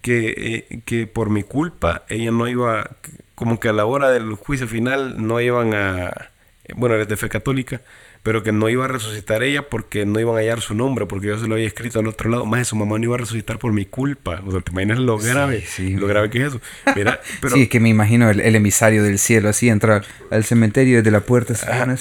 Que, 0.00 0.66
eh, 0.70 0.80
que 0.84 1.06
por 1.06 1.30
mi 1.30 1.42
culpa 1.42 2.04
ella 2.08 2.30
no 2.30 2.48
iba, 2.48 2.90
como 3.34 3.60
que 3.60 3.68
a 3.68 3.72
la 3.72 3.84
hora 3.84 4.10
del 4.10 4.34
juicio 4.34 4.66
final 4.66 5.24
no 5.24 5.40
iban 5.40 5.74
a, 5.74 6.30
bueno, 6.74 6.94
eres 6.94 7.08
de 7.08 7.16
fe 7.16 7.28
católica, 7.28 7.82
pero 8.22 8.42
que 8.42 8.52
no 8.52 8.68
iba 8.68 8.84
a 8.84 8.88
resucitar 8.88 9.42
ella 9.42 9.68
porque 9.68 10.06
no 10.06 10.20
iban 10.20 10.36
a 10.36 10.38
hallar 10.38 10.60
su 10.60 10.74
nombre, 10.74 11.06
porque 11.06 11.26
yo 11.26 11.38
se 11.38 11.48
lo 11.48 11.54
había 11.54 11.66
escrito 11.66 11.98
al 11.98 12.06
otro 12.06 12.30
lado. 12.30 12.46
Más 12.46 12.60
de 12.60 12.64
su 12.64 12.76
mamá 12.76 12.98
no 12.98 13.04
iba 13.04 13.16
a 13.16 13.18
resucitar 13.18 13.58
por 13.58 13.72
mi 13.72 13.84
culpa. 13.84 14.40
O 14.46 14.52
sea, 14.52 14.60
¿te 14.60 14.70
imaginas 14.70 14.98
lo 14.98 15.18
grave? 15.18 15.64
Sí, 15.66 15.94
Lo 15.96 16.06
grave 16.06 16.30
que 16.30 16.38
es 16.38 16.48
eso. 16.48 16.60
Mira, 16.94 17.20
pero... 17.40 17.56
Sí, 17.56 17.66
que 17.66 17.80
me 17.80 17.88
imagino 17.88 18.30
el, 18.30 18.54
emisario 18.54 19.02
del 19.02 19.18
cielo 19.18 19.48
así 19.48 19.68
entrar 19.68 20.04
al 20.30 20.44
cementerio 20.44 20.98
desde 20.98 21.10
la 21.10 21.20
puerta. 21.20 21.54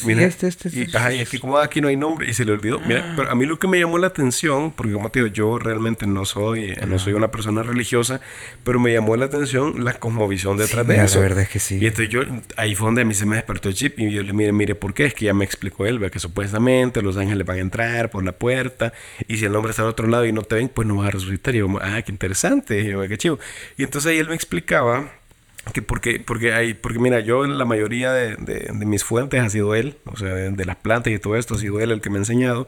mira, 0.06 0.23
este, 0.23 0.48
este, 0.48 0.68
este. 0.68 0.91
Y, 0.91 0.95
ajá, 0.95 1.11
y 1.14 1.22
es 1.22 1.30
que 1.30 1.39
como 1.39 1.57
aquí 1.57 1.81
no 1.81 1.88
hay 1.88 1.98
nombre 1.98 2.30
y 2.30 2.34
se 2.34 2.45
le 2.45 2.52
olvidó. 2.52 2.80
Mira, 2.81 3.14
pero 3.15 3.31
a 3.31 3.35
mí 3.35 3.45
lo 3.45 3.57
que 3.57 3.68
me 3.68 3.80
llamó 3.80 3.98
la 3.98 4.07
atención, 4.07 4.72
porque 4.72 4.93
como 4.93 5.10
te 5.10 5.23
digo, 5.23 5.34
yo 5.34 5.57
realmente 5.57 6.06
no 6.06 6.26
soy, 6.26 6.76
no 6.88 6.99
soy 6.99 7.14
una 7.14 7.31
persona 7.31 7.64
religiosa, 7.64 8.22
pero 8.64 8.80
me 8.80 8.93
llamó 8.93 9.15
la 9.15 9.26
atención 9.26 9.84
la 9.84 9.93
cosmovisión 9.93 10.57
detrás 10.57 10.85
de 10.85 11.03
eso. 11.03 11.19
La 11.19 11.23
verdad 11.23 11.43
es 11.43 11.49
que 11.49 11.60
sí. 11.60 11.80
Y 11.81 11.88
entonces 11.88 12.10
yo, 12.10 12.22
ahí 12.57 12.76
fue 12.76 12.88
donde 12.88 13.02
a 13.02 13.06
mí 13.06 13.15
se 13.15 13.26
me 13.26 13.38
despertó 13.38 13.69
el 13.69 13.76
chip 13.76 13.98
y 13.99 14.11
yo 14.11 14.22
le 14.22 14.34
mire, 14.34 14.52
mire, 14.52 14.76
¿por 14.76 14.93
qué? 14.93 15.06
Es 15.06 15.14
que 15.14 15.26
ya 15.26 15.34
me 15.34 15.45
explicó 15.45 15.85
él, 15.85 15.99
que 16.11 16.19
supuestamente 16.19 17.01
los 17.01 17.17
ángeles 17.17 17.45
van 17.45 17.57
a 17.57 17.61
entrar 17.61 18.09
por 18.09 18.23
la 18.23 18.33
puerta 18.33 18.93
y 19.27 19.38
si 19.38 19.45
el 19.45 19.55
hombre 19.55 19.71
está 19.71 19.81
al 19.83 19.89
otro 19.89 20.07
lado 20.07 20.25
y 20.25 20.31
no 20.31 20.43
te 20.43 20.55
ven, 20.55 20.69
pues 20.69 20.88
no 20.88 20.97
vas 20.97 21.07
a 21.07 21.11
resucitar. 21.11 21.55
Y 21.55 21.59
yo, 21.59 21.67
ah, 21.81 22.01
qué 22.01 22.11
interesante, 22.11 22.81
y 22.81 22.91
yo, 22.91 23.07
qué 23.07 23.17
chivo. 23.17 23.39
Y 23.77 23.83
entonces 23.83 24.11
ahí 24.11 24.19
él 24.19 24.29
me 24.29 24.35
explicaba 24.35 25.11
que 25.73 25.81
porque, 25.81 26.19
porque, 26.19 26.53
hay, 26.53 26.73
porque 26.73 26.99
mira, 26.99 27.19
yo 27.19 27.45
la 27.45 27.65
mayoría 27.65 28.11
de, 28.11 28.38
mis 28.73 29.03
fuentes 29.03 29.39
ha 29.41 29.49
sido 29.49 29.75
él, 29.75 29.97
o 30.05 30.17
sea, 30.17 30.33
de, 30.33 30.65
las 30.65 30.75
plantas 30.77 31.13
y 31.13 31.19
todo 31.19 31.35
esto 31.35 31.55
ha 31.55 31.57
sido 31.57 31.79
él 31.79 31.91
el 31.91 32.01
que 32.01 32.09
me 32.09 32.17
ha 32.17 32.19
enseñado. 32.19 32.67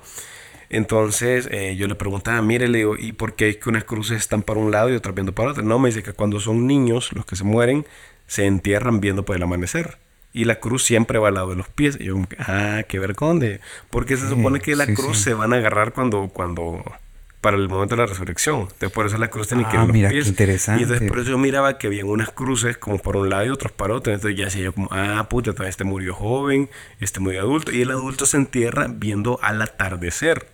Entonces 0.69 1.47
eh, 1.51 1.75
yo 1.75 1.87
le 1.87 1.95
preguntaba, 1.95 2.41
mire, 2.41 2.67
le 2.67 2.79
digo, 2.79 2.95
¿y 2.97 3.11
por 3.13 3.35
qué 3.35 3.49
es 3.49 3.57
que 3.57 3.69
unas 3.69 3.83
cruces 3.83 4.17
están 4.17 4.41
para 4.41 4.59
un 4.59 4.71
lado 4.71 4.89
y 4.89 4.95
otras 4.95 5.13
viendo 5.13 5.33
para 5.33 5.51
otro? 5.51 5.63
No, 5.63 5.77
me 5.79 5.89
dice 5.89 6.03
que 6.03 6.13
cuando 6.13 6.39
son 6.39 6.65
niños 6.65 7.11
los 7.13 7.25
que 7.25 7.35
se 7.35 7.43
mueren, 7.43 7.85
se 8.27 8.45
entierran 8.45 8.99
viendo 8.99 9.25
por 9.25 9.35
el 9.35 9.43
amanecer. 9.43 9.97
Y 10.33 10.45
la 10.45 10.55
cruz 10.55 10.83
siempre 10.83 11.19
va 11.19 11.27
al 11.27 11.35
lado 11.35 11.51
de 11.51 11.55
los 11.57 11.67
pies. 11.69 11.97
Y 11.99 12.05
yo, 12.05 12.15
ah, 12.39 12.81
qué 12.87 12.97
vergonde. 12.99 13.61
Porque 13.91 14.17
se 14.17 14.27
supone 14.27 14.59
que 14.59 14.75
la 14.75 14.87
cruz 14.87 15.19
se 15.19 15.33
van 15.35 15.53
a 15.53 15.57
agarrar 15.57 15.93
cuando, 15.93 16.29
cuando, 16.33 16.83
para 17.39 17.55
el 17.55 17.69
momento 17.69 17.95
de 17.95 18.01
la 18.01 18.07
resurrección. 18.07 18.61
Entonces 18.61 18.89
por 18.91 19.05
eso 19.05 19.17
la 19.19 19.27
cruz 19.29 19.47
tiene 19.49 19.63
que 19.65 19.71
ir 19.75 19.77
Ah, 19.77 19.81
en 19.81 19.87
los 19.89 19.93
mira, 19.93 20.09
pies. 20.09 20.23
qué 20.23 20.29
interesante. 20.31 20.81
Y 20.81 20.83
entonces 20.85 21.07
por 21.07 21.19
eso 21.19 21.29
yo 21.29 21.37
miraba 21.37 21.77
que 21.77 21.85
habían 21.87 22.07
unas 22.07 22.31
cruces 22.31 22.77
como 22.79 22.97
por 22.97 23.15
un 23.15 23.29
lado 23.29 23.45
y 23.45 23.49
otros 23.49 23.71
para 23.71 23.93
otro. 23.93 24.11
Entonces 24.11 24.35
ya 24.37 24.45
decía 24.45 24.63
yo 24.63 24.73
como, 24.73 24.87
ah, 24.91 25.27
puta, 25.29 25.51
este 25.69 25.83
murió 25.83 26.15
joven, 26.15 26.67
este 26.99 27.19
murió 27.19 27.41
adulto. 27.41 27.71
Y 27.71 27.83
el 27.83 27.91
adulto 27.91 28.25
se 28.25 28.37
entierra 28.37 28.87
viendo 28.89 29.39
al 29.43 29.61
atardecer. 29.61 30.47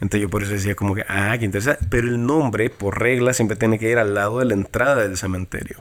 Entonces 0.00 0.20
yo 0.22 0.28
por 0.28 0.42
eso 0.42 0.52
decía 0.52 0.74
como 0.74 0.94
que, 0.94 1.04
ah, 1.08 1.34
qué 1.38 1.44
interesante. 1.46 1.86
Pero 1.88 2.08
el 2.08 2.26
nombre, 2.26 2.68
por 2.68 3.00
regla, 3.00 3.32
siempre 3.32 3.56
tiene 3.56 3.78
que 3.78 3.88
ir 3.88 3.96
al 3.98 4.12
lado 4.14 4.40
de 4.40 4.44
la 4.44 4.54
entrada 4.54 4.96
del 4.96 5.16
cementerio. 5.16 5.78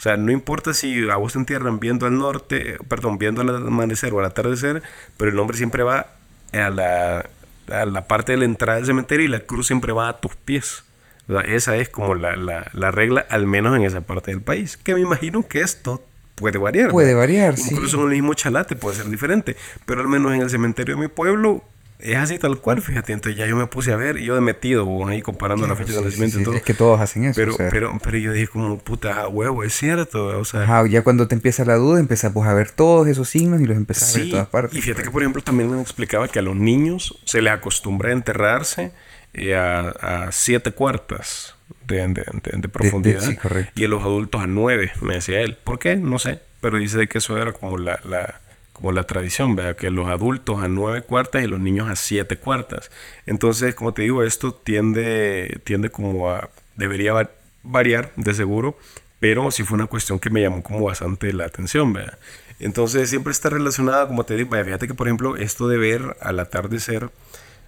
O 0.00 0.02
sea, 0.02 0.16
no 0.16 0.32
importa 0.32 0.72
si 0.72 1.10
a 1.10 1.16
vos 1.16 1.34
te 1.34 1.38
entierran 1.38 1.78
viendo 1.78 2.06
al 2.06 2.16
norte, 2.16 2.78
perdón, 2.88 3.18
viendo 3.18 3.42
al 3.42 3.54
amanecer 3.54 4.14
o 4.14 4.20
al 4.20 4.24
atardecer, 4.24 4.82
pero 5.18 5.30
el 5.30 5.36
nombre 5.36 5.58
siempre 5.58 5.82
va 5.82 6.06
a 6.54 6.70
la, 6.70 7.28
a 7.70 7.84
la 7.84 8.06
parte 8.06 8.32
de 8.32 8.38
la 8.38 8.46
entrada 8.46 8.78
del 8.78 8.86
cementerio 8.86 9.26
y 9.26 9.28
la 9.28 9.40
cruz 9.40 9.66
siempre 9.66 9.92
va 9.92 10.08
a 10.08 10.18
tus 10.18 10.36
pies. 10.36 10.84
O 11.28 11.34
sea, 11.34 11.42
esa 11.42 11.76
es 11.76 11.90
como 11.90 12.14
la, 12.14 12.34
la, 12.34 12.70
la 12.72 12.90
regla, 12.90 13.26
al 13.28 13.46
menos 13.46 13.76
en 13.76 13.82
esa 13.82 14.00
parte 14.00 14.30
del 14.30 14.40
país. 14.40 14.78
Que 14.78 14.94
me 14.94 15.00
imagino 15.02 15.46
que 15.46 15.60
esto 15.60 16.02
puede 16.34 16.56
variar. 16.56 16.90
Puede 16.90 17.12
variar, 17.12 17.58
sí. 17.58 17.74
Incluso 17.74 17.98
en 17.98 18.04
el 18.04 18.10
mismo 18.12 18.32
chalate 18.32 18.76
puede 18.76 18.96
ser 18.96 19.10
diferente. 19.10 19.54
Pero 19.84 20.00
al 20.00 20.08
menos 20.08 20.32
en 20.32 20.40
el 20.40 20.48
cementerio 20.48 20.94
de 20.94 21.02
mi 21.02 21.08
pueblo 21.08 21.62
es 22.02 22.16
así 22.16 22.38
tal 22.38 22.58
cual, 22.60 22.80
fíjate. 22.82 23.12
Entonces 23.12 23.38
ya 23.38 23.46
yo 23.46 23.56
me 23.56 23.66
puse 23.66 23.92
a 23.92 23.96
ver 23.96 24.16
y 24.18 24.24
yo 24.24 24.34
de 24.34 24.40
metido, 24.40 24.84
bo, 24.84 25.06
ahí 25.08 25.22
comparando 25.22 25.66
la 25.66 25.76
fecha 25.76 25.92
de 25.92 25.98
Sí, 25.98 26.04
nacimiento 26.04 26.36
sí, 26.36 26.42
y 26.42 26.44
todo. 26.44 26.54
Es 26.56 26.62
que 26.62 26.74
todos 26.74 27.00
hacen 27.00 27.24
eso. 27.24 27.36
Pero, 27.36 27.54
o 27.54 27.56
sea. 27.56 27.68
pero, 27.70 27.98
pero 28.02 28.18
yo 28.18 28.32
dije 28.32 28.48
como, 28.48 28.78
puta, 28.78 29.26
huevo, 29.28 29.64
es 29.64 29.74
cierto. 29.74 30.38
O 30.38 30.44
sea, 30.44 30.62
Ajá, 30.62 30.86
ya 30.86 31.02
cuando 31.02 31.28
te 31.28 31.34
empieza 31.34 31.64
la 31.64 31.76
duda, 31.76 32.00
empiezas 32.00 32.32
pues, 32.32 32.48
a 32.48 32.54
ver 32.54 32.70
todos 32.70 33.06
esos 33.08 33.28
signos 33.28 33.60
y 33.60 33.66
los 33.66 33.76
empiezas 33.76 34.10
a 34.10 34.12
ver 34.14 34.20
en 34.20 34.24
Sí, 34.26 34.30
todas 34.32 34.48
partes. 34.48 34.78
y 34.78 34.82
fíjate 34.82 35.02
que, 35.02 35.10
por 35.10 35.22
ejemplo, 35.22 35.42
también 35.42 35.70
me 35.74 35.80
explicaba 35.80 36.28
que 36.28 36.38
a 36.38 36.42
los 36.42 36.56
niños 36.56 37.18
se 37.24 37.42
les 37.42 37.52
acostumbra 37.52 38.10
a 38.10 38.12
enterrarse 38.12 38.92
eh, 39.34 39.54
a, 39.54 39.90
a 40.26 40.32
siete 40.32 40.72
cuartas 40.72 41.54
de, 41.86 41.98
de- 42.08 42.24
de- 42.42 42.58
de 42.58 42.68
profundidad. 42.68 43.20
sí, 43.20 43.36
correcto. 43.36 43.72
y 43.80 43.84
a 43.84 43.88
los 43.88 44.02
adultos 44.02 44.40
a 44.42 44.46
nueve, 44.46 44.90
me 45.02 45.14
decía 45.14 45.40
él. 45.40 45.56
¿Por 45.62 45.78
qué? 45.78 45.96
No 45.96 46.18
sé. 46.18 46.40
Pero 46.60 46.78
dice 46.78 47.06
que 47.08 47.18
eso 47.18 47.38
era 47.40 47.52
como 47.52 47.78
la, 47.78 48.00
la- 48.04 48.40
como 48.80 48.92
la 48.92 49.04
tradición, 49.04 49.56
¿verdad? 49.56 49.76
Que 49.76 49.90
los 49.90 50.08
adultos 50.08 50.62
a 50.62 50.68
nueve 50.68 51.02
cuartas 51.02 51.44
y 51.44 51.46
los 51.46 51.60
niños 51.60 51.88
a 51.90 51.96
siete 51.96 52.38
cuartas. 52.38 52.90
Entonces, 53.26 53.74
como 53.74 53.92
te 53.92 54.02
digo, 54.02 54.22
esto 54.22 54.52
tiende, 54.54 55.60
tiende 55.64 55.90
como 55.90 56.30
a... 56.30 56.48
Debería 56.76 57.12
va- 57.12 57.30
variar, 57.62 58.10
de 58.16 58.32
seguro, 58.32 58.78
pero 59.18 59.50
sí 59.50 59.64
fue 59.64 59.74
una 59.76 59.86
cuestión 59.86 60.18
que 60.18 60.30
me 60.30 60.40
llamó 60.40 60.62
como 60.62 60.82
bastante 60.82 61.32
la 61.34 61.44
atención, 61.44 61.92
¿verdad? 61.92 62.18
Entonces 62.58 63.10
siempre 63.10 63.32
está 63.32 63.50
relacionada, 63.50 64.06
como 64.06 64.24
te 64.24 64.34
digo, 64.36 64.50
fíjate 64.50 64.86
que 64.86 64.94
por 64.94 65.08
ejemplo 65.08 65.36
esto 65.36 65.68
de 65.68 65.76
ver 65.76 66.16
al 66.20 66.40
atardecer, 66.40 67.10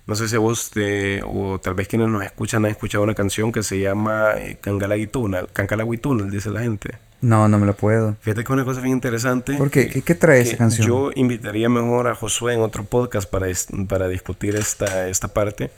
no 0.07 0.15
sé 0.15 0.29
si 0.29 0.37
vos 0.37 0.71
te, 0.71 1.23
o 1.25 1.59
tal 1.61 1.75
vez 1.75 1.89
quienes 1.89 2.09
nos 2.09 2.25
escuchan 2.25 2.65
han 2.65 2.71
escuchado 2.73 3.05
una 3.05 3.15
canción 3.15 3.53
que 3.53 3.63
se 3.63 3.79
llama 3.81 4.33
eh, 4.37 4.59
Cancalaguituna, 4.61 5.45
Cancalaguituna, 5.53 6.25
dice 6.31 6.51
la 6.51 6.61
gente. 6.63 6.99
No, 7.21 7.47
no 7.49 7.59
me 7.61 7.67
lo 7.67 7.75
puedo. 7.75 8.17
Fíjate 8.21 8.43
que 8.43 8.47
es 8.47 8.51
una 8.51 8.65
cosa 8.65 8.81
bien 8.81 8.95
interesante. 8.95 9.55
¿Por 9.55 9.71
qué? 9.71 9.89
¿Qué, 9.89 10.03
qué 10.03 10.15
trae 10.17 10.41
esa 10.41 10.57
canción? 10.57 10.89
Yo 10.89 11.11
invitaría 11.15 11.69
mejor 11.69 12.09
a 12.09 12.17
Josué 12.17 12.55
en 12.55 12.61
otro 12.63 12.83
podcast 12.83 13.31
para, 13.31 13.49
es- 13.49 13.69
para 13.89 14.09
discutir 14.09 14.57
esta, 14.57 15.09
esta 15.09 15.29
parte. 15.29 15.71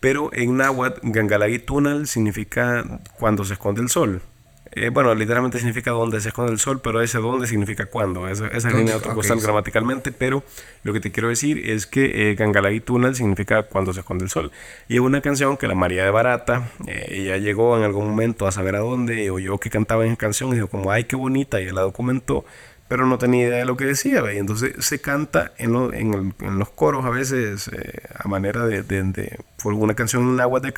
Pero 0.00 0.30
en 0.32 0.56
náhuatl, 0.56 1.00
Gangalaguitunal 1.12 2.08
significa 2.08 2.84
cuando 3.18 3.44
se 3.44 3.52
esconde 3.52 3.82
el 3.82 3.88
sol. 3.88 4.20
Eh, 4.72 4.88
bueno, 4.90 5.14
literalmente 5.16 5.58
significa 5.58 5.90
donde 5.90 6.20
se 6.20 6.28
esconde 6.28 6.52
el 6.52 6.60
sol, 6.60 6.80
pero 6.80 7.00
ese 7.02 7.18
donde 7.18 7.46
significa 7.48 7.86
cuándo. 7.86 8.28
Esa, 8.28 8.46
esa 8.48 8.68
¿Dónde? 8.68 8.78
línea 8.84 8.96
otro 8.96 9.10
Ok, 9.10 9.16
costal 9.16 9.38
sí. 9.40 9.44
gramaticalmente, 9.44 10.12
pero 10.12 10.44
lo 10.84 10.92
que 10.92 11.00
te 11.00 11.10
quiero 11.10 11.28
decir 11.28 11.68
es 11.70 11.86
que 11.86 12.30
eh, 12.30 12.34
Gangalaguitunal 12.36 13.16
significa 13.16 13.64
cuando 13.64 13.92
se 13.92 14.00
esconde 14.00 14.24
el 14.24 14.30
sol. 14.30 14.52
Y 14.88 14.94
es 14.94 15.00
una 15.00 15.20
canción 15.22 15.56
que 15.56 15.66
la 15.66 15.74
María 15.74 16.04
de 16.04 16.10
Barata, 16.10 16.70
eh, 16.86 17.06
ella 17.10 17.36
llegó 17.38 17.76
en 17.76 17.82
algún 17.82 18.08
momento 18.10 18.46
a 18.46 18.52
saber 18.52 18.76
a 18.76 18.78
dónde, 18.80 19.24
y 19.24 19.28
oyó 19.28 19.58
que 19.58 19.70
cantaba 19.70 20.04
en 20.04 20.12
esa 20.12 20.18
canción 20.18 20.50
y 20.50 20.54
dijo 20.54 20.68
como, 20.68 20.92
ay, 20.92 21.02
qué 21.04 21.16
bonita, 21.16 21.60
y 21.60 21.66
la 21.72 21.80
documentó, 21.80 22.44
pero 22.86 23.06
no 23.06 23.18
tenía 23.18 23.48
idea 23.48 23.58
de 23.58 23.64
lo 23.64 23.76
que 23.76 23.84
decía, 23.86 24.20
¿ve? 24.22 24.34
y 24.36 24.38
entonces 24.38 24.72
se 24.84 25.00
canta 25.00 25.52
en, 25.58 25.72
lo- 25.72 25.92
en, 25.92 26.14
el- 26.14 26.46
en 26.46 26.58
los 26.58 26.70
coros 26.70 27.04
a 27.04 27.10
veces 27.10 27.68
eh, 27.68 28.02
a 28.16 28.26
manera 28.28 28.66
de, 28.66 28.82
de, 28.82 29.02
de- 29.02 29.38
por 29.62 29.74
una 29.74 29.94
canción 29.94 30.22
en 30.24 30.36
náhuatl, 30.36 30.70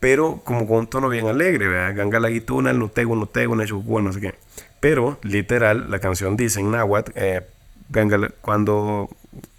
pero 0.00 0.40
como 0.44 0.66
con 0.66 0.78
un 0.78 0.86
tono 0.86 1.08
bien 1.10 1.28
alegre, 1.28 1.68
¿verdad? 1.68 1.94
Ganga 1.94 2.18
la 2.18 2.30
guituna, 2.30 2.70
el 2.70 2.78
nutego, 2.78 3.14
nutego, 3.14 3.54
nechucua, 3.54 4.00
no 4.00 4.12
sé 4.12 4.20
qué. 4.20 4.34
Pero, 4.80 5.18
literal, 5.22 5.90
la 5.90 5.98
canción 6.00 6.36
dice 6.36 6.60
en 6.60 6.70
náhuatl, 6.70 7.12
eh, 7.14 7.42
Ganga 7.90 8.30
cuando, 8.40 9.10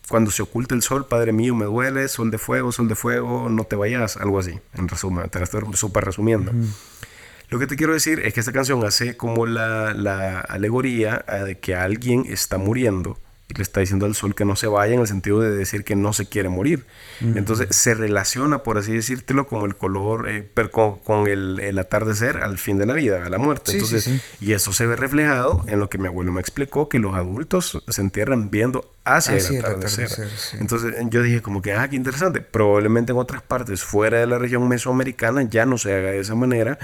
cuando 0.09 0.31
se 0.31 0.41
oculta 0.41 0.73
el 0.73 0.81
sol, 0.81 1.05
Padre 1.05 1.31
mío, 1.31 1.53
me 1.53 1.65
duele, 1.65 2.07
sol 2.07 2.31
de 2.31 2.39
fuego, 2.39 2.71
sol 2.71 2.87
de 2.87 2.95
fuego, 2.95 3.49
no 3.49 3.65
te 3.65 3.75
vayas, 3.75 4.17
algo 4.17 4.39
así, 4.39 4.59
en 4.73 4.87
resumen, 4.87 5.29
te 5.29 5.37
la 5.37 5.45
estoy 5.45 5.61
súper 5.73 6.05
resumiendo. 6.05 6.51
Lo 7.49 7.59
que 7.59 7.67
te 7.67 7.75
quiero 7.75 7.93
decir 7.93 8.19
es 8.21 8.33
que 8.33 8.39
esta 8.39 8.53
canción 8.53 8.83
hace 8.85 9.17
como 9.17 9.45
la, 9.45 9.93
la 9.93 10.39
alegoría 10.39 11.23
de 11.45 11.59
que 11.59 11.75
alguien 11.75 12.25
está 12.27 12.57
muriendo 12.57 13.19
le 13.55 13.63
está 13.63 13.79
diciendo 13.79 14.05
al 14.05 14.15
sol 14.15 14.35
que 14.35 14.45
no 14.45 14.55
se 14.55 14.67
vaya 14.67 14.93
en 14.93 15.01
el 15.01 15.07
sentido 15.07 15.39
de 15.39 15.51
decir 15.51 15.83
que 15.83 15.95
no 15.95 16.13
se 16.13 16.27
quiere 16.27 16.49
morir. 16.49 16.85
Entonces 17.21 17.67
se 17.75 17.93
relaciona, 17.93 18.63
por 18.63 18.77
así 18.77 18.93
decírtelo, 18.93 19.47
como 19.47 19.65
el 19.65 19.75
color, 19.75 20.29
eh, 20.29 20.41
per- 20.43 20.71
con, 20.71 20.97
con 20.99 21.27
el, 21.27 21.59
el 21.59 21.77
atardecer 21.79 22.37
al 22.37 22.57
fin 22.57 22.77
de 22.77 22.85
la 22.85 22.93
vida, 22.93 23.25
a 23.25 23.29
la 23.29 23.37
muerte. 23.37 23.71
Sí, 23.71 23.79
sí, 23.79 23.83
Entonces, 23.85 24.03
sí. 24.05 24.21
Y 24.45 24.53
eso 24.53 24.73
se 24.73 24.85
ve 24.85 24.95
reflejado 24.95 25.63
en 25.67 25.79
lo 25.79 25.89
que 25.89 25.97
mi 25.97 26.07
abuelo 26.07 26.31
me 26.31 26.41
explicó, 26.41 26.89
que 26.89 26.99
los 26.99 27.15
adultos 27.15 27.83
se 27.87 28.01
entierran 28.01 28.49
viendo 28.49 28.91
hacia, 29.03 29.37
el 29.37 29.45
el 29.55 29.65
atardecer. 29.65 30.05
atardecer, 30.05 30.29
sí. 30.37 30.57
Entonces 30.59 30.95
yo 31.09 31.21
dije 31.21 31.41
como 31.41 31.61
que, 31.61 31.73
ah, 31.73 31.87
qué 31.89 31.95
interesante. 31.95 32.41
Probablemente 32.41 33.11
en 33.11 33.17
otras 33.17 33.41
partes 33.41 33.83
fuera 33.83 34.19
de 34.19 34.27
la 34.27 34.37
región 34.39 34.67
mesoamericana 34.67 35.43
ya 35.43 35.65
no 35.65 35.77
se 35.77 35.93
haga 35.93 36.11
de 36.11 36.19
esa 36.19 36.35
manera, 36.35 36.77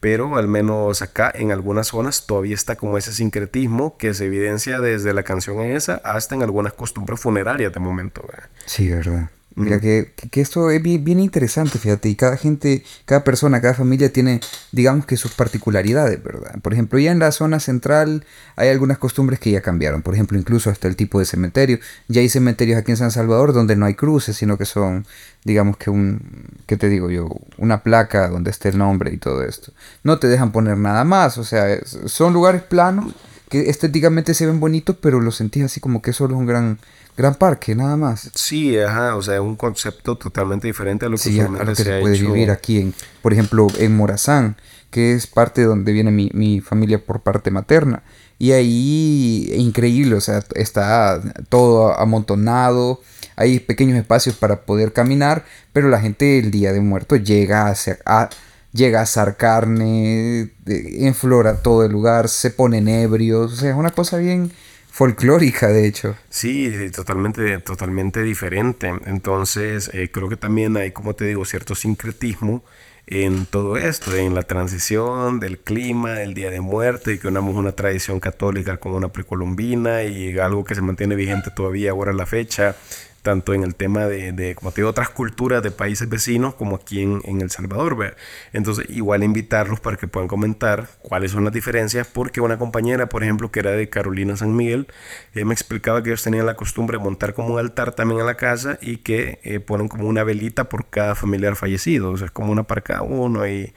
pero 0.00 0.36
al 0.36 0.48
menos 0.48 1.02
acá 1.02 1.30
en 1.34 1.52
algunas 1.52 1.88
zonas 1.88 2.26
todavía 2.26 2.54
está 2.54 2.76
como 2.76 2.96
ese 2.98 3.12
sincretismo 3.12 3.96
que 3.98 4.14
se 4.14 4.26
evidencia 4.26 4.80
desde 4.80 5.12
la 5.12 5.22
canción 5.22 5.60
esa 5.60 6.00
hasta 6.04 6.34
en 6.34 6.42
algunas 6.42 6.72
costumbres 6.72 7.20
funerarias 7.20 7.72
de 7.72 7.80
momento. 7.80 8.24
Sí, 8.64 8.88
verdad. 8.88 9.30
Mira 9.56 9.80
que, 9.80 10.12
que- 10.16 10.28
que 10.30 10.40
esto 10.40 10.70
es 10.70 10.80
bien, 10.82 11.04
bien 11.04 11.20
interesante, 11.20 11.78
fíjate, 11.78 12.08
y 12.08 12.14
cada 12.14 12.36
gente, 12.36 12.82
cada 13.04 13.24
persona, 13.24 13.60
cada 13.60 13.74
familia 13.74 14.12
tiene, 14.12 14.40
digamos 14.72 15.04
que 15.06 15.16
sus 15.16 15.32
particularidades, 15.32 16.22
¿verdad? 16.22 16.58
Por 16.62 16.72
ejemplo, 16.72 16.98
ya 16.98 17.10
en 17.10 17.18
la 17.18 17.30
zona 17.32 17.60
central 17.60 18.24
hay 18.56 18.68
algunas 18.68 18.96
costumbres 18.98 19.38
que 19.40 19.50
ya 19.50 19.60
cambiaron, 19.60 20.02
por 20.02 20.14
ejemplo, 20.14 20.38
incluso 20.38 20.70
hasta 20.70 20.88
el 20.88 20.96
tipo 20.96 21.18
de 21.18 21.24
cementerio. 21.26 21.78
Ya 22.08 22.20
hay 22.22 22.28
cementerios 22.28 22.78
aquí 22.78 22.92
en 22.92 22.96
San 22.96 23.10
Salvador 23.10 23.52
donde 23.52 23.76
no 23.76 23.86
hay 23.86 23.94
cruces, 23.94 24.36
sino 24.36 24.56
que 24.56 24.64
son, 24.64 25.04
digamos 25.44 25.76
que 25.76 25.90
un, 25.90 26.20
¿qué 26.66 26.76
te 26.76 26.88
digo 26.88 27.10
yo? 27.10 27.28
Una 27.58 27.82
placa 27.82 28.28
donde 28.28 28.50
esté 28.50 28.68
el 28.70 28.78
nombre 28.78 29.12
y 29.12 29.18
todo 29.18 29.42
esto. 29.42 29.72
No 30.04 30.18
te 30.18 30.28
dejan 30.28 30.52
poner 30.52 30.78
nada 30.78 31.04
más, 31.04 31.38
o 31.38 31.44
sea, 31.44 31.66
son 32.06 32.32
lugares 32.32 32.62
planos 32.62 33.12
que 33.48 33.68
estéticamente 33.68 34.32
se 34.34 34.46
ven 34.46 34.60
bonitos, 34.60 34.96
pero 35.00 35.20
lo 35.20 35.32
sentís 35.32 35.64
así 35.64 35.80
como 35.80 36.02
que 36.02 36.12
solo 36.12 36.34
es 36.34 36.40
un 36.40 36.46
gran, 36.46 36.78
gran 37.20 37.34
parque, 37.34 37.74
nada 37.74 37.96
más. 37.96 38.30
Sí, 38.34 38.78
ajá, 38.78 39.16
o 39.16 39.22
sea, 39.22 39.34
es 39.34 39.40
un 39.40 39.56
concepto 39.56 40.16
totalmente 40.16 40.66
diferente 40.66 41.06
a 41.06 41.08
lo 41.08 41.16
que 41.16 41.22
Sí, 41.22 41.40
a, 41.40 41.48
lo 41.48 41.64
que 41.64 41.74
se 41.76 42.00
puede 42.00 42.16
hecho. 42.16 42.26
vivir 42.32 42.50
aquí, 42.50 42.78
en, 42.80 42.94
por 43.22 43.32
ejemplo, 43.32 43.66
en 43.78 43.96
Morazán, 43.96 44.56
que 44.90 45.12
es 45.14 45.26
parte 45.26 45.60
de 45.60 45.66
donde 45.68 45.92
viene 45.92 46.10
mi, 46.10 46.30
mi 46.34 46.60
familia 46.60 47.04
por 47.04 47.20
parte 47.20 47.50
materna. 47.50 48.02
Y 48.38 48.52
ahí, 48.52 49.52
increíble, 49.56 50.14
o 50.16 50.20
sea, 50.20 50.42
está 50.54 51.20
todo 51.50 51.98
amontonado, 52.00 53.00
hay 53.36 53.60
pequeños 53.60 53.98
espacios 53.98 54.34
para 54.36 54.62
poder 54.62 54.92
caminar, 54.92 55.44
pero 55.72 55.88
la 55.88 56.00
gente 56.00 56.38
el 56.38 56.50
día 56.50 56.72
de 56.72 56.80
muerto 56.80 57.16
llega 57.16 57.66
a, 57.66 57.70
hacer- 57.70 58.00
a- 58.06 58.30
llega 58.72 59.00
a 59.00 59.02
asar 59.02 59.36
carne, 59.36 60.52
de- 60.64 61.06
enflora 61.06 61.56
todo 61.62 61.84
el 61.84 61.92
lugar, 61.92 62.28
se 62.28 62.50
ponen 62.50 62.88
ebrios, 62.88 63.52
o 63.52 63.56
sea, 63.56 63.70
es 63.70 63.76
una 63.76 63.90
cosa 63.90 64.16
bien 64.16 64.52
folclórica, 65.00 65.68
de 65.68 65.86
hecho. 65.86 66.14
Sí, 66.28 66.70
totalmente, 66.94 67.56
totalmente 67.60 68.22
diferente. 68.22 68.92
Entonces, 69.06 69.90
eh, 69.94 70.10
creo 70.12 70.28
que 70.28 70.36
también 70.36 70.76
hay, 70.76 70.90
como 70.90 71.14
te 71.14 71.24
digo, 71.24 71.46
cierto 71.46 71.74
sincretismo 71.74 72.62
en 73.06 73.46
todo 73.46 73.78
esto, 73.78 74.14
en 74.14 74.34
la 74.34 74.42
transición 74.42 75.40
del 75.40 75.58
clima, 75.58 76.12
del 76.12 76.34
Día 76.34 76.50
de 76.50 76.60
Muerte, 76.60 77.14
y 77.14 77.18
que 77.18 77.28
unamos 77.28 77.56
una 77.56 77.72
tradición 77.72 78.20
católica 78.20 78.76
con 78.76 78.92
una 78.92 79.08
precolombina 79.08 80.02
y 80.02 80.38
algo 80.38 80.64
que 80.64 80.74
se 80.74 80.82
mantiene 80.82 81.14
vigente 81.14 81.50
todavía 81.50 81.92
ahora 81.92 82.12
la 82.12 82.26
fecha, 82.26 82.76
tanto 83.22 83.54
en 83.54 83.62
el 83.62 83.74
tema 83.74 84.06
de, 84.06 84.32
de, 84.32 84.54
como 84.54 84.72
te 84.72 84.84
otras 84.84 85.10
culturas 85.10 85.62
de 85.62 85.70
países 85.70 86.08
vecinos 86.08 86.54
como 86.54 86.76
aquí 86.76 87.02
en, 87.02 87.20
en 87.24 87.40
El 87.40 87.50
Salvador. 87.50 88.16
Entonces, 88.52 88.86
igual 88.88 89.22
invitarlos 89.22 89.80
para 89.80 89.96
que 89.96 90.08
puedan 90.08 90.28
comentar 90.28 90.88
cuáles 91.02 91.32
son 91.32 91.44
las 91.44 91.52
diferencias, 91.52 92.06
porque 92.06 92.40
una 92.40 92.58
compañera, 92.58 93.08
por 93.08 93.22
ejemplo, 93.22 93.50
que 93.50 93.60
era 93.60 93.72
de 93.72 93.88
Carolina 93.88 94.36
San 94.36 94.54
Miguel, 94.56 94.86
ella 95.34 95.44
me 95.44 95.54
explicaba 95.54 96.02
que 96.02 96.10
ellos 96.10 96.22
tenían 96.22 96.46
la 96.46 96.54
costumbre 96.54 96.98
de 96.98 97.04
montar 97.04 97.34
como 97.34 97.54
un 97.54 97.58
altar 97.58 97.92
también 97.92 98.20
en 98.20 98.26
la 98.26 98.36
casa 98.36 98.78
y 98.80 98.98
que 98.98 99.40
eh, 99.42 99.60
ponen 99.60 99.88
como 99.88 100.08
una 100.08 100.24
velita 100.24 100.68
por 100.68 100.88
cada 100.88 101.14
familiar 101.14 101.56
fallecido, 101.56 102.10
o 102.12 102.16
sea, 102.16 102.26
es 102.26 102.32
como 102.32 102.52
una 102.52 102.64
para 102.64 102.80
cada 102.80 103.02
uno 103.02 103.46
y... 103.46 103.72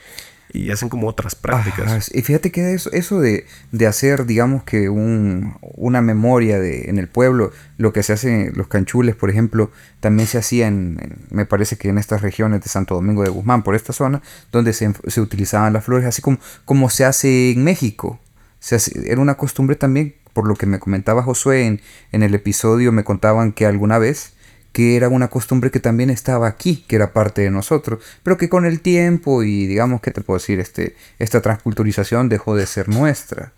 y 0.51 0.71
hacen 0.71 0.89
como 0.89 1.07
otras 1.07 1.35
prácticas. 1.35 2.11
y 2.13 2.21
fíjate 2.21 2.51
que 2.51 2.73
eso, 2.73 2.91
eso 2.91 3.19
de, 3.19 3.45
de 3.71 3.87
hacer, 3.87 4.25
digamos 4.25 4.63
que 4.63 4.89
un, 4.89 5.55
una 5.61 6.01
memoria 6.01 6.59
de, 6.59 6.89
en 6.89 6.99
el 6.99 7.07
pueblo, 7.07 7.51
lo 7.77 7.91
que 7.93 8.03
se 8.03 8.13
hace 8.13 8.47
en 8.47 8.53
los 8.55 8.67
canchules, 8.67 9.15
por 9.15 9.29
ejemplo, 9.29 9.71
también 9.99 10.27
se 10.27 10.37
hacía 10.37 10.67
en, 10.67 11.17
me 11.31 11.45
parece 11.45 11.77
que 11.77 11.89
en 11.89 11.97
estas 11.97 12.21
regiones 12.21 12.61
de 12.61 12.69
Santo 12.69 12.95
Domingo 12.95 13.23
de 13.23 13.29
Guzmán, 13.29 13.63
por 13.63 13.75
esta 13.75 13.93
zona, 13.93 14.21
donde 14.51 14.73
se, 14.73 14.93
se 15.07 15.21
utilizaban 15.21 15.73
las 15.73 15.85
flores, 15.85 16.05
así 16.05 16.21
como, 16.21 16.39
como 16.65 16.89
se 16.89 17.05
hace 17.05 17.51
en 17.51 17.63
México. 17.63 18.19
Se 18.59 18.77
era 19.09 19.21
una 19.21 19.35
costumbre 19.35 19.75
también, 19.75 20.15
por 20.33 20.47
lo 20.47 20.55
que 20.55 20.65
me 20.65 20.79
comentaba 20.79 21.23
Josué 21.23 21.65
en, 21.65 21.81
en 22.11 22.23
el 22.23 22.33
episodio, 22.33 22.91
me 22.91 23.03
contaban 23.03 23.51
que 23.51 23.65
alguna 23.65 23.97
vez 23.97 24.32
que 24.73 24.95
era 24.97 25.07
una 25.07 25.29
costumbre 25.29 25.71
que 25.71 25.79
también 25.79 26.09
estaba 26.09 26.47
aquí, 26.47 26.83
que 26.87 26.95
era 26.95 27.13
parte 27.13 27.43
de 27.43 27.51
nosotros, 27.51 28.03
pero 28.23 28.37
que 28.37 28.49
con 28.49 28.65
el 28.65 28.81
tiempo 28.81 29.43
y 29.43 29.67
digamos 29.67 30.01
que 30.01 30.11
te 30.11 30.21
puedo 30.21 30.39
decir, 30.39 30.59
este, 30.59 30.95
esta 31.19 31.41
transculturización 31.41 32.27
dejó 32.27 32.55
de 32.55 32.65
ser 32.65 32.89
nuestra. 32.89 33.53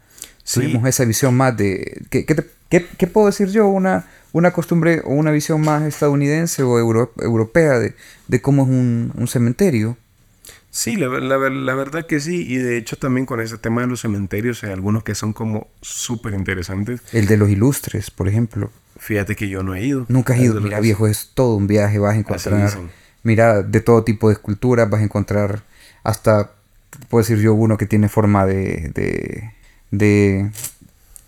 Tuvimos 0.54 0.88
esa 0.88 1.06
visión 1.06 1.36
más 1.36 1.58
de, 1.58 2.04
¿qué, 2.12 2.26
qué, 2.26 3.08
puedo 3.08 3.28
decir 3.28 3.48
yo? 3.48 3.66
Una, 3.68 4.06
una 4.32 4.52
costumbre 4.52 5.02
o 5.04 5.14
una 5.14 5.32
visión 5.32 5.62
más 5.62 5.82
estadounidense 5.84 6.62
o 6.62 6.78
europea 6.78 7.80
de, 7.80 7.96
de, 8.28 8.42
cómo 8.42 8.64
es 8.64 8.70
un, 8.70 9.12
un 9.16 9.28
cementerio. 9.28 9.98
Sí, 10.70 10.98
la, 10.98 11.08
la, 11.08 11.38
la, 11.50 11.74
verdad 11.74 12.06
que 12.06 12.20
sí. 12.20 12.46
Y 12.48 12.58
de 12.58 12.78
hecho 12.78 12.96
también 12.98 13.26
con 13.26 13.40
ese 13.40 13.58
tema 13.58 13.82
de 13.82 13.88
los 13.88 14.02
cementerios 14.02 14.64
hay 14.64 14.72
algunos 14.72 15.04
que 15.04 15.16
son 15.16 15.34
como 15.34 15.68
súper 15.82 16.34
interesantes. 16.34 17.02
El 17.12 17.26
de 17.26 17.38
los 17.38 17.50
ilustres, 17.50 18.12
por 18.12 18.28
ejemplo. 18.28 18.70
Fíjate 19.06 19.36
que 19.36 19.48
yo 19.48 19.62
no 19.62 19.76
he 19.76 19.86
ido. 19.86 20.08
Nunca 20.08 20.34
has 20.34 20.40
ido. 20.40 20.60
Mira, 20.60 20.80
viejo, 20.80 21.06
es 21.06 21.30
todo 21.36 21.58
un 21.58 21.68
viaje. 21.68 22.00
Vas 22.00 22.16
a 22.16 22.18
encontrar, 22.18 22.72
mira, 23.22 23.62
de 23.62 23.80
todo 23.80 24.04
tipo 24.04 24.30
de 24.30 24.34
esculturas. 24.34 24.90
Vas 24.90 25.02
a 25.02 25.04
encontrar 25.04 25.62
hasta, 26.02 26.54
puedo 27.08 27.22
decir 27.22 27.38
yo, 27.38 27.54
uno 27.54 27.78
que 27.78 27.86
tiene 27.86 28.10
forma 28.10 28.48
de, 28.48 28.92
de, 28.96 29.54
de 29.92 30.50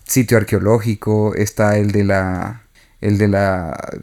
sitio 0.04 0.38
arqueológico. 0.38 1.36
Está 1.36 1.76
el 1.78 1.92
de 1.92 2.02
la, 2.02 2.62
el 3.00 3.16
de 3.16 3.28
la 3.28 3.94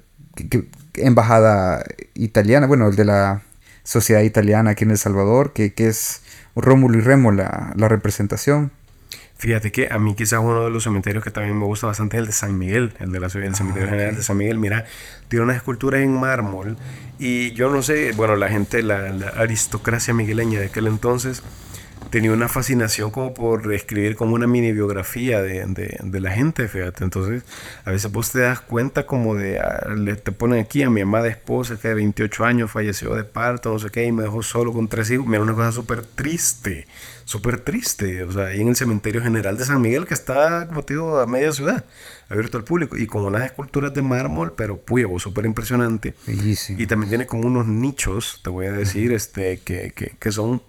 embajada 0.94 1.84
italiana. 2.14 2.68
Bueno, 2.68 2.88
el 2.88 2.96
de 2.96 3.04
la 3.04 3.42
sociedad 3.84 4.22
italiana 4.22 4.70
aquí 4.70 4.86
en 4.86 4.92
El 4.92 4.98
Salvador, 4.98 5.52
que, 5.52 5.74
que 5.74 5.88
es 5.88 6.22
Rómulo 6.56 6.98
y 6.98 7.02
Remo 7.02 7.34
la, 7.34 7.74
la 7.76 7.90
representación. 7.90 8.72
Fíjate 9.38 9.72
que 9.72 9.90
a 9.92 10.00
mí 10.00 10.16
quizás 10.16 10.40
uno 10.42 10.64
de 10.64 10.70
los 10.70 10.84
cementerios 10.84 11.24
que 11.24 11.30
también 11.30 11.60
me 11.60 11.66
gusta 11.66 11.88
bastante 11.88 12.16
es 12.16 12.22
el 12.22 12.28
de 12.28 12.32
San 12.32 12.58
Miguel, 12.58 12.94
el 13.00 13.12
de 13.12 13.20
la 13.20 13.28
el 13.28 13.52
ah, 13.52 13.56
cementerio 13.56 13.90
general 13.90 14.16
de 14.16 14.24
San 14.24 14.38
Miguel. 14.38 14.60
Mira, 14.60 14.86
tiene 15.28 15.44
unas 15.44 15.58
esculturas 15.58 16.02
en 16.02 16.14
mármol 16.14 16.78
y 17.20 17.52
yo 17.52 17.70
no 17.70 17.82
sé, 17.82 18.14
bueno, 18.14 18.38
la 18.38 18.48
gente, 18.48 18.82
la, 18.82 19.10
la 19.10 19.28
aristocracia 19.30 20.14
migueleña 20.14 20.60
de 20.60 20.68
aquel 20.68 20.88
entonces 20.88 21.44
tenía 22.10 22.32
una 22.32 22.48
fascinación 22.48 23.12
como 23.12 23.34
por 23.34 23.74
escribir 23.74 24.16
como 24.16 24.36
una 24.36 24.48
mini 24.48 24.72
biografía 24.72 25.42
de, 25.42 25.66
de, 25.66 25.98
de, 26.02 26.22
la 26.22 26.32
gente, 26.32 26.68
fíjate. 26.68 27.04
Entonces, 27.04 27.44
a 27.84 27.92
veces 27.92 28.12
vos 28.12 28.32
te 28.32 28.40
das 28.40 28.62
cuenta 28.62 29.06
como 29.06 29.36
de, 29.36 29.60
ah, 29.60 29.94
le, 29.96 30.16
te 30.16 30.32
ponen 30.32 30.60
aquí 30.60 30.84
a 30.84 30.90
mi 30.90 31.02
amada 31.02 31.28
esposa 31.28 31.78
que 31.78 31.90
de 31.90 31.94
28 31.96 32.46
años 32.46 32.72
falleció 32.72 33.16
de 33.16 33.24
parto, 33.24 33.72
no 33.72 33.80
sé 33.80 33.90
qué, 33.90 34.06
y 34.06 34.12
me 34.12 34.24
dejó 34.24 34.44
solo 34.44 34.74
con 34.74 34.88
tres 34.88 35.10
hijos. 35.12 35.26
Mira, 35.26 35.42
una 35.42 35.54
cosa 35.54 35.72
súper 35.72 36.04
triste, 36.04 36.88
súper 37.26 37.60
triste. 37.60 38.24
O 38.24 38.32
sea, 38.32 38.48
ahí 38.48 38.62
en 38.62 38.70
el 38.70 38.76
cementerio 38.76 39.22
general 39.22 39.58
de 39.58 39.66
San 39.66 39.82
Miguel, 39.82 40.06
que 40.06 40.14
está, 40.14 40.68
digo, 40.88 41.20
a 41.20 41.26
media 41.26 41.52
ciudad, 41.52 41.86
abierto 42.30 42.58
al 42.58 42.64
público, 42.64 42.98
y 42.98 43.08
con 43.08 43.26
unas 43.26 43.46
esculturas 43.46 43.94
de 43.94 44.02
mármol, 44.02 44.54
pero 44.56 44.78
puevo, 44.78 45.20
súper 45.20 45.46
impresionante. 45.46 46.14
Y 46.78 46.88
también 46.88 47.10
tiene 47.10 47.26
como 47.26 47.48
unos 47.48 47.68
nichos, 47.68 48.42
te 48.44 48.50
voy 48.50 48.68
a 48.68 48.72
decir, 48.72 49.12
este, 49.12 49.60
que, 49.60 49.92
que, 49.96 50.16
que 50.20 50.32
son 50.32 50.62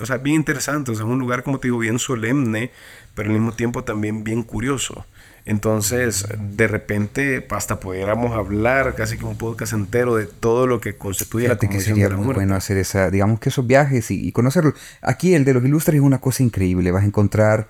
o 0.00 0.06
sea, 0.06 0.18
bien 0.18 0.36
interesante, 0.36 0.90
o 0.90 0.94
sea, 0.94 1.04
es 1.04 1.10
un 1.10 1.18
lugar, 1.18 1.42
como 1.42 1.58
te 1.58 1.68
digo, 1.68 1.78
bien 1.78 1.98
solemne, 1.98 2.70
pero 3.14 3.28
al 3.28 3.34
mismo 3.34 3.52
tiempo 3.52 3.84
también 3.84 4.24
bien 4.24 4.42
curioso. 4.42 5.06
Entonces, 5.44 6.26
de 6.38 6.68
repente, 6.68 7.46
hasta 7.48 7.80
pudiéramos 7.80 8.32
hablar 8.36 8.94
casi 8.94 9.16
como 9.16 9.30
un 9.30 9.38
podcast 9.38 9.72
entero 9.72 10.14
de 10.14 10.26
todo 10.26 10.66
lo 10.66 10.78
que 10.78 10.96
constituye 10.96 11.48
la 11.48 11.56
que 11.56 11.80
sería 11.80 12.10
muy 12.10 12.34
bueno 12.34 12.54
hacer 12.54 12.76
esa, 12.76 13.10
digamos 13.10 13.40
que 13.40 13.48
esos 13.48 13.66
viajes 13.66 14.10
y, 14.10 14.28
y 14.28 14.32
conocerlo. 14.32 14.74
Aquí 15.00 15.34
el 15.34 15.46
de 15.46 15.54
los 15.54 15.64
ilustres 15.64 15.96
es 15.96 16.02
una 16.02 16.20
cosa 16.20 16.42
increíble. 16.42 16.92
Vas 16.92 17.02
a 17.02 17.06
encontrar 17.06 17.68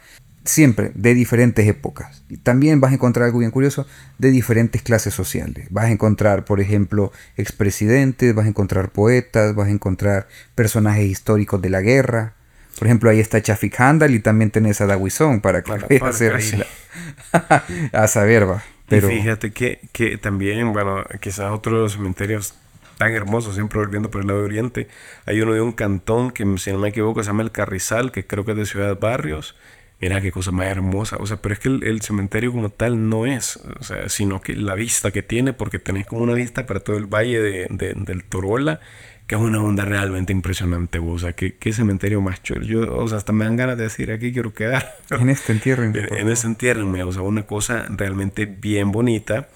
siempre 0.49 0.93
de 0.95 1.15
diferentes 1.15 1.67
épocas. 1.67 2.23
Y 2.29 2.39
también 2.39 2.81
vas 2.81 2.93
a 2.93 2.95
encontrar 2.95 3.27
algo 3.27 3.41
bien 3.41 3.51
curioso 3.51 3.87
de 4.19 4.31
diferentes 4.31 4.83
clases 4.83 5.15
sociales. 5.15 5.69
Vas 5.71 5.87
a 5.87 5.91
encontrar, 5.91 6.45
por 6.45 6.61
ejemplo, 6.61 7.13
expresidentes, 7.37 8.35
vas 8.35 8.47
a 8.47 8.49
encontrar 8.49 8.91
poetas, 8.91 9.55
vas 9.55 9.69
a 9.69 9.71
encontrar 9.71 10.27
personajes 10.55 11.07
históricos 11.07 11.61
de 11.61 11.71
la 11.71 11.81
guerra. 11.81 12.35
Por 12.79 12.87
ejemplo, 12.87 13.11
ahí 13.11 13.21
está 13.21 13.43
Chafik 13.43 13.79
Handal 13.81 14.15
y 14.15 14.21
también 14.21 14.51
tenés 14.51 14.81
a 14.81 14.87
Dawison 14.87 15.41
para 15.41 15.63
que 15.63 15.99
para, 15.99 16.09
hacer 16.09 16.35
a 17.93 18.09
saber, 18.09 18.49
va. 18.49 18.63
Pero... 18.89 19.09
fíjate 19.09 19.53
que, 19.53 19.81
que 19.93 20.17
también, 20.17 20.73
bueno, 20.73 21.05
quizás 21.21 21.51
otro 21.51 21.77
de 21.77 21.83
los 21.83 21.93
cementerios 21.93 22.55
tan 22.99 23.13
hermosos, 23.13 23.55
siempre 23.55 23.79
volviendo 23.79 24.11
por 24.11 24.23
el 24.23 24.27
lado 24.27 24.41
de 24.41 24.47
Oriente. 24.47 24.89
Hay 25.25 25.41
uno 25.41 25.53
de 25.53 25.61
un 25.61 25.73
cantón 25.73 26.31
que, 26.31 26.45
si 26.59 26.73
no 26.73 26.79
me 26.79 26.89
equivoco, 26.89 27.23
se 27.23 27.29
llama 27.29 27.43
El 27.43 27.53
Carrizal, 27.53 28.13
que 28.13 28.27
creo 28.27 28.45
que 28.45 28.53
es 28.53 28.57
de 28.57 28.67
Ciudad 28.67 28.99
Barrios, 28.99 29.57
Mira 30.01 30.21
qué 30.21 30.31
cosa 30.31 30.53
más 30.53 30.67
hermosa. 30.67 31.17
O 31.19 31.27
sea, 31.27 31.39
pero 31.39 31.55
es 31.55 31.59
que 31.59 31.69
el, 31.69 32.01
cementerio 32.03 32.53
como 32.53 32.71
tal 32.71 33.09
no 33.09 33.27
es, 33.27 33.57
o 33.57 33.83
sea, 33.83 34.09
sino 34.09 34.41
que 34.41 34.55
la 34.55 34.75
vista 34.75 35.11
que 35.11 35.23
tiene, 35.23 35.53
porque 35.53 35.79
tenés 35.79 36.07
como 36.07 36.23
una 36.23 36.35
vista 36.35 36.67
para 36.67 36.81
todo 36.81 36.97
el 36.97 37.07
valle 37.07 37.41
de, 37.41 37.67
del 37.69 38.25
Torola, 38.25 38.81
que 39.27 39.35
es 39.35 39.41
una 39.41 39.61
onda 39.61 39.85
realmente 39.85 40.33
impresionante. 40.33 41.01
O 41.01 41.19
sea, 41.19 41.33
qué, 41.33 41.57
qué 41.57 41.73
cementerio 41.73 42.21
más 42.21 42.43
chulo. 42.43 42.63
Yo, 42.63 42.97
o 42.97 43.09
sea, 43.09 43.19
hasta 43.19 43.33
me 43.33 43.45
dan 43.45 43.57
ganas 43.57 43.77
de 43.77 43.85
decir 43.85 44.13
aquí 44.13 44.33
quiero 44.33 44.55
quedar. 44.55 44.97
En 45.11 45.31
este 45.31 45.53
entierro. 45.53 45.83
En, 45.85 45.97
en 45.97 46.29
este 46.29 46.47
entierro, 46.47 46.89
o 47.07 47.13
sea, 47.13 47.23
una 47.23 47.43
cosa 47.43 47.87
realmente 47.89 48.47
bien 48.47 48.93
bonita. 48.93 49.49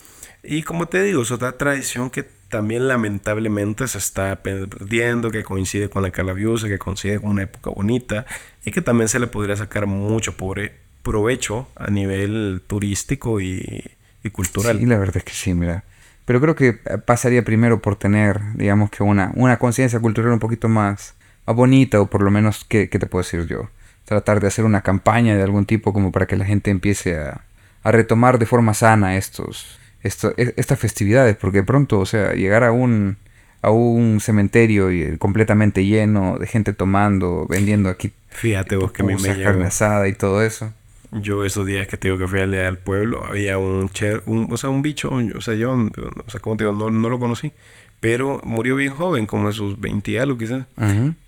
Y 0.43 0.63
como 0.63 0.89
te 0.89 1.03
digo, 1.03 1.23
es 1.23 1.31
otra 1.31 1.53
tradición 1.53 2.11
que 2.11 2.25
también 2.53 2.87
lamentablemente 2.87 3.89
se 3.89 3.97
está 3.97 4.43
perdiendo, 4.43 5.31
que 5.31 5.43
coincide 5.43 5.89
con 5.89 6.03
la 6.03 6.11
calabiusa, 6.11 6.69
que 6.69 6.79
coincide 6.79 7.19
con 7.19 7.31
una 7.31 7.45
época 7.45 7.71
bonita 7.71 8.27
y 8.63 8.73
que 8.73 8.83
también 8.83 9.09
se 9.09 9.19
le 9.19 9.27
podría 9.27 9.57
sacar 9.57 9.87
mucho 9.87 10.37
pobre 10.37 10.75
provecho 11.03 11.67
a 11.77 11.91
nivel 11.91 12.61
turístico 12.67 13.41
y, 13.41 13.91
cultural. 14.33 14.79
Sí, 14.79 14.85
la 14.85 14.99
verdad 14.99 15.17
es 15.17 15.25
que 15.25 15.33
sí, 15.33 15.55
mira. 15.55 15.85
Pero 16.27 16.43
creo 16.43 16.55
que 16.55 16.75
pasaría 16.75 17.43
primero 17.43 17.81
por 17.81 17.97
tener, 17.97 18.39
digamos 18.55 18.91
que 18.91 19.03
una, 19.03 19.33
una 19.35 19.59
conciencia 19.59 19.99
cultural 19.99 20.35
un 20.35 20.39
poquito 20.39 20.69
más, 20.69 21.15
bonita, 21.47 22.03
o 22.03 22.07
por 22.11 22.21
lo 22.21 22.31
menos, 22.31 22.67
¿qué, 22.69 22.87
te 22.87 23.07
puedo 23.07 23.23
decir 23.23 23.47
yo? 23.47 23.71
Tratar 24.05 24.41
de 24.41 24.49
hacer 24.49 24.67
una 24.67 24.83
campaña 24.83 25.35
de 25.35 25.43
algún 25.43 25.65
tipo 25.65 25.95
como 25.95 26.13
para 26.13 26.27
que 26.27 26.37
la 26.37 26.45
gente 26.45 26.71
empiece 26.71 27.19
a, 27.19 27.47
a 27.83 27.93
retomar 27.93 28.39
de 28.39 28.45
forma 28.45 28.75
sana 28.75 29.17
estos, 29.17 29.79
e, 30.03 30.55
estas 30.57 30.79
festividades, 30.79 31.37
porque 31.37 31.63
pronto, 31.63 31.99
o 31.99 32.07
sea, 32.07 32.33
llegar 32.33 32.65
a 32.65 32.73
un, 32.73 33.17
a 33.63 33.71
un 33.71 34.21
cementerio 34.21 34.91
y, 34.91 35.17
completamente 35.19 35.85
lleno 35.85 36.39
de 36.39 36.47
gente 36.47 36.73
tomando, 36.73 37.47
vendiendo 37.49 37.89
aquí. 37.89 38.13
Fíjate 38.31 38.77
vos 38.77 38.93
que 38.93 39.03
me, 39.03 39.17
me 39.17 39.43
carne 39.43 39.67
asada 39.67 40.09
y 40.09 40.15
todo 40.15 40.43
eso. 40.43 40.73
Yo 41.13 41.45
esos 41.45 41.67
días 41.67 41.87
que 41.89 41.99
te 41.99 42.09
digo 42.09 42.19
que 42.19 42.27
fui 42.27 42.41
al, 42.41 42.55
al 42.55 42.79
pueblo, 42.79 43.25
había 43.25 43.59
un, 43.59 43.91
cher, 43.91 44.23
un, 44.27 44.49
o 44.51 44.57
sea, 44.57 44.71
un 44.71 44.81
bicho, 44.81 45.11
o 45.11 45.41
sea, 45.43 45.55
yo, 45.55 45.73
o 45.73 46.31
sea, 46.31 46.41
como 46.41 46.57
te 46.57 46.65
digo, 46.65 46.75
no, 46.75 46.91
no 46.91 47.09
lo 47.11 47.19
conocí, 47.19 47.53
pero 48.01 48.41
murió 48.45 48.77
bien 48.77 48.95
joven, 48.95 49.27
como 49.27 49.49
de 49.49 49.53
sus 49.53 49.79
20 49.79 50.11
y 50.11 50.17
algo 50.17 50.39
quizás. 50.39 50.65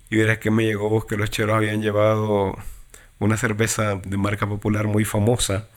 Y 0.09 0.17
verás 0.17 0.39
que 0.39 0.49
me 0.51 0.65
llegó 0.65 0.89
vos 0.89 1.05
que 1.05 1.17
los 1.17 1.29
cheros 1.29 1.55
habían 1.55 1.81
llevado 1.81 2.57
una 3.19 3.37
cerveza 3.37 3.95
de 3.95 4.17
marca 4.17 4.47
popular 4.47 4.87
muy 4.87 5.05
famosa 5.05 5.67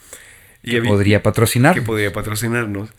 que 0.69 0.83
podría 0.83 1.23
patrocinar. 1.23 1.75
Que 1.75 1.83
podría 1.83 2.13
patrocinarnos. 2.13 2.91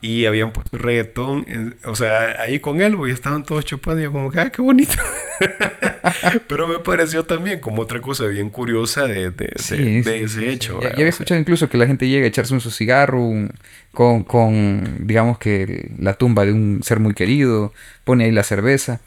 Y 0.00 0.26
habían 0.26 0.52
puesto 0.52 0.78
reggaetón, 0.78 1.74
o 1.84 1.96
sea, 1.96 2.40
ahí 2.40 2.60
con 2.60 2.80
él, 2.80 2.96
y 3.08 3.10
estaban 3.10 3.42
todos 3.42 3.64
chupando, 3.64 4.00
y 4.00 4.04
yo 4.04 4.12
como 4.12 4.30
que, 4.30 4.38
ah, 4.38 4.50
qué 4.50 4.62
bonito. 4.62 4.94
Pero 6.48 6.68
me 6.68 6.78
pareció 6.78 7.24
también 7.24 7.58
como 7.58 7.82
otra 7.82 8.00
cosa 8.00 8.26
bien 8.26 8.50
curiosa 8.50 9.08
de, 9.08 9.30
de, 9.30 9.50
ese 9.56 10.50
hecho. 10.50 10.80
Ya, 10.80 10.90
había 10.90 11.08
escuchado 11.08 11.40
incluso 11.40 11.68
que 11.68 11.76
la 11.76 11.88
gente 11.88 12.08
llega 12.08 12.24
a 12.24 12.28
echarse 12.28 12.54
un 12.54 12.60
su 12.60 12.70
cigarro 12.70 13.20
con, 13.92 14.22
con, 14.22 14.98
digamos 15.00 15.38
que 15.38 15.90
la 15.98 16.14
tumba 16.14 16.44
de 16.44 16.52
un 16.52 16.80
ser 16.84 17.00
muy 17.00 17.14
querido, 17.14 17.72
pone 18.04 18.26
ahí 18.26 18.30
la 18.30 18.44
cerveza. 18.44 19.00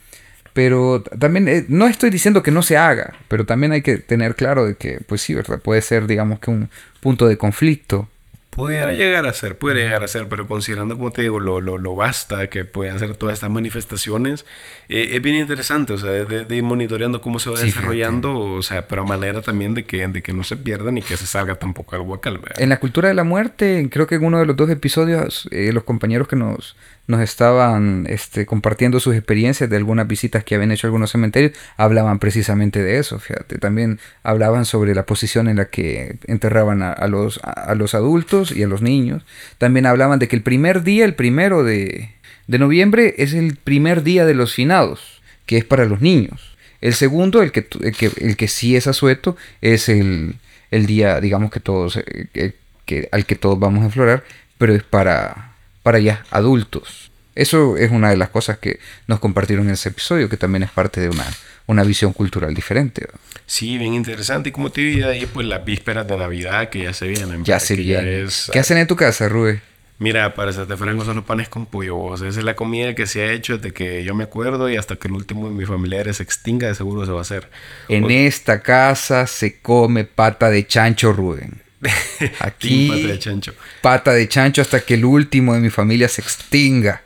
Pero 0.57 1.03
también, 1.03 1.47
eh, 1.47 1.65
no 1.67 1.85
estoy 1.85 2.09
diciendo 2.09 2.41
que 2.41 2.49
no 2.49 2.63
se 2.63 2.77
haga, 2.77 3.13
pero 3.27 3.45
también 3.45 3.73
hay 3.73 3.83
que 3.83 3.97
tener 3.97 4.33
claro 4.33 4.65
de 4.65 4.73
que, 4.73 4.99
pues 5.05 5.21
sí, 5.21 5.35
¿verdad? 5.35 5.59
Puede 5.59 5.83
ser, 5.83 6.07
digamos 6.07 6.39
que 6.39 6.49
un 6.49 6.71
punto 6.99 7.27
de 7.27 7.37
conflicto. 7.37 8.09
Pudiera 8.49 8.91
llegar 8.91 9.27
a 9.27 9.33
ser, 9.33 9.55
puede 9.55 9.83
llegar 9.83 10.03
a 10.03 10.07
ser, 10.07 10.27
pero 10.27 10.47
considerando, 10.47 10.97
como 10.97 11.11
te 11.11 11.21
digo, 11.21 11.39
lo, 11.39 11.61
lo, 11.61 11.77
lo 11.77 11.95
basta 11.95 12.47
que 12.49 12.65
pueden 12.65 12.95
hacer 12.95 13.15
todas 13.15 13.35
estas 13.35 13.51
manifestaciones, 13.51 14.47
eh, 14.89 15.09
es 15.11 15.21
bien 15.21 15.35
interesante, 15.35 15.93
o 15.93 15.97
sea, 15.99 16.09
de, 16.09 16.55
ir 16.55 16.63
monitoreando 16.63 17.21
cómo 17.21 17.37
se 17.37 17.51
va 17.51 17.59
desarrollando, 17.59 18.35
o 18.35 18.63
sea, 18.63 18.87
pero 18.87 19.03
a 19.03 19.05
manera 19.05 19.43
también 19.43 19.75
de 19.75 19.85
que, 19.85 20.07
de 20.07 20.23
que 20.23 20.33
no 20.33 20.43
se 20.43 20.57
pierdan 20.57 20.97
y 20.97 21.03
que 21.03 21.17
se 21.17 21.27
salga 21.27 21.53
tampoco 21.53 21.95
al 21.95 22.01
guacal. 22.01 22.39
En 22.57 22.69
la 22.69 22.79
cultura 22.79 23.09
de 23.09 23.13
la 23.13 23.23
muerte, 23.23 23.87
creo 23.91 24.07
que 24.07 24.15
en 24.15 24.25
uno 24.25 24.39
de 24.39 24.47
los 24.47 24.55
dos 24.55 24.71
episodios, 24.71 25.47
eh, 25.51 25.71
los 25.71 25.83
compañeros 25.83 26.27
que 26.27 26.35
nos 26.35 26.75
nos 27.07 27.21
estaban 27.21 28.05
este, 28.09 28.45
compartiendo 28.45 28.99
sus 28.99 29.15
experiencias 29.15 29.69
de 29.69 29.77
algunas 29.77 30.07
visitas 30.07 30.43
que 30.43 30.55
habían 30.55 30.71
hecho 30.71 30.87
a 30.87 30.89
algunos 30.89 31.11
cementerios, 31.11 31.53
hablaban 31.77 32.19
precisamente 32.19 32.83
de 32.83 32.99
eso, 32.99 33.17
fíjate, 33.19 33.57
también 33.57 33.99
hablaban 34.23 34.65
sobre 34.65 34.93
la 34.93 35.05
posición 35.05 35.47
en 35.47 35.57
la 35.57 35.65
que 35.65 36.17
enterraban 36.27 36.83
a, 36.83 37.07
los, 37.07 37.39
a, 37.43 37.73
los 37.75 37.95
adultos 37.95 38.51
y 38.51 38.63
a 38.63 38.67
los 38.67 38.81
niños, 38.81 39.25
también 39.57 39.85
hablaban 39.85 40.19
de 40.19 40.27
que 40.27 40.35
el 40.35 40.43
primer 40.43 40.83
día, 40.83 41.05
el 41.05 41.15
primero 41.15 41.63
de, 41.63 42.11
de 42.47 42.59
noviembre, 42.59 43.15
es 43.17 43.33
el 43.33 43.55
primer 43.55 44.03
día 44.03 44.25
de 44.25 44.33
los 44.33 44.53
finados, 44.53 45.21
que 45.45 45.57
es 45.57 45.63
para 45.65 45.85
los 45.85 46.01
niños. 46.01 46.57
El 46.81 46.93
segundo, 46.93 47.41
el 47.41 47.51
que, 47.51 47.67
el 47.81 47.95
que, 47.95 48.11
el 48.17 48.35
que 48.35 48.47
sí 48.49 48.75
es 48.75 48.85
asueto, 48.85 49.37
es 49.61 49.87
el, 49.87 50.35
el 50.71 50.85
día, 50.85 51.21
digamos 51.21 51.51
que 51.51 51.61
todos, 51.61 51.97
eh, 51.97 52.53
que, 52.85 53.09
al 53.11 53.25
que 53.25 53.35
todos 53.35 53.57
vamos 53.57 53.81
a 53.81 53.85
enflorar, 53.85 54.23
pero 54.57 54.75
es 54.75 54.83
para 54.83 55.56
para 55.87 55.99
ya 55.99 56.25
adultos. 56.31 57.11
Eso 57.33 57.77
es 57.77 57.91
una 57.91 58.09
de 58.09 58.17
las 58.17 58.27
cosas 58.27 58.57
que 58.57 58.81
nos 59.07 59.21
compartieron 59.21 59.67
en 59.67 59.75
ese 59.75 59.87
episodio, 59.87 60.27
que 60.27 60.35
también 60.35 60.63
es 60.63 60.69
parte 60.69 60.99
de 60.99 61.07
una, 61.07 61.23
una 61.65 61.85
visión 61.85 62.11
cultural 62.11 62.53
diferente. 62.53 63.07
Sí, 63.45 63.77
bien 63.77 63.93
interesante. 63.93 64.49
Y 64.49 64.51
como 64.51 64.69
te 64.69 64.81
dije 64.81 65.05
ahí, 65.05 65.25
pues 65.25 65.47
las 65.47 65.63
vísperas 65.63 66.05
de 66.05 66.17
Navidad 66.17 66.67
que 66.67 66.83
ya 66.83 66.91
se 66.91 67.07
vienen. 67.07 67.45
Ya 67.45 67.61
se 67.61 67.77
vienen. 67.77 68.27
¿Qué 68.51 68.59
hacen 68.59 68.79
en 68.79 68.87
tu 68.87 68.97
casa, 68.97 69.29
Rubén? 69.29 69.61
Mira, 69.97 70.33
para 70.33 70.51
serte 70.51 70.75
franco 70.75 71.05
son 71.05 71.15
los 71.15 71.23
panes 71.23 71.47
con 71.47 71.65
pollo. 71.65 71.97
O 71.97 72.17
sea, 72.17 72.27
esa 72.27 72.39
es 72.39 72.45
la 72.45 72.57
comida 72.57 72.93
que 72.93 73.07
se 73.07 73.21
ha 73.21 73.31
hecho 73.31 73.57
desde 73.57 73.71
que 73.71 74.03
yo 74.03 74.13
me 74.13 74.25
acuerdo 74.25 74.69
y 74.69 74.75
hasta 74.75 74.97
que 74.97 75.07
el 75.07 75.13
último 75.13 75.47
de 75.47 75.55
mis 75.55 75.69
familiares 75.69 76.17
se 76.17 76.23
extinga, 76.23 76.67
de 76.67 76.75
seguro 76.75 77.05
se 77.05 77.13
va 77.13 77.19
a 77.19 77.21
hacer. 77.21 77.49
En 77.87 78.11
esta 78.11 78.59
casa 78.59 79.25
se 79.25 79.61
come 79.61 80.03
pata 80.03 80.49
de 80.49 80.67
chancho, 80.67 81.13
Rubén. 81.13 81.65
Aquí, 82.39 82.87
pata 82.89 83.07
de 83.07 83.19
chancho. 83.19 83.53
Pata 83.81 84.13
de 84.13 84.27
chancho 84.27 84.61
hasta 84.61 84.81
que 84.81 84.95
el 84.95 85.05
último 85.05 85.53
de 85.53 85.59
mi 85.59 85.69
familia 85.69 86.07
se 86.07 86.21
extinga. 86.21 87.01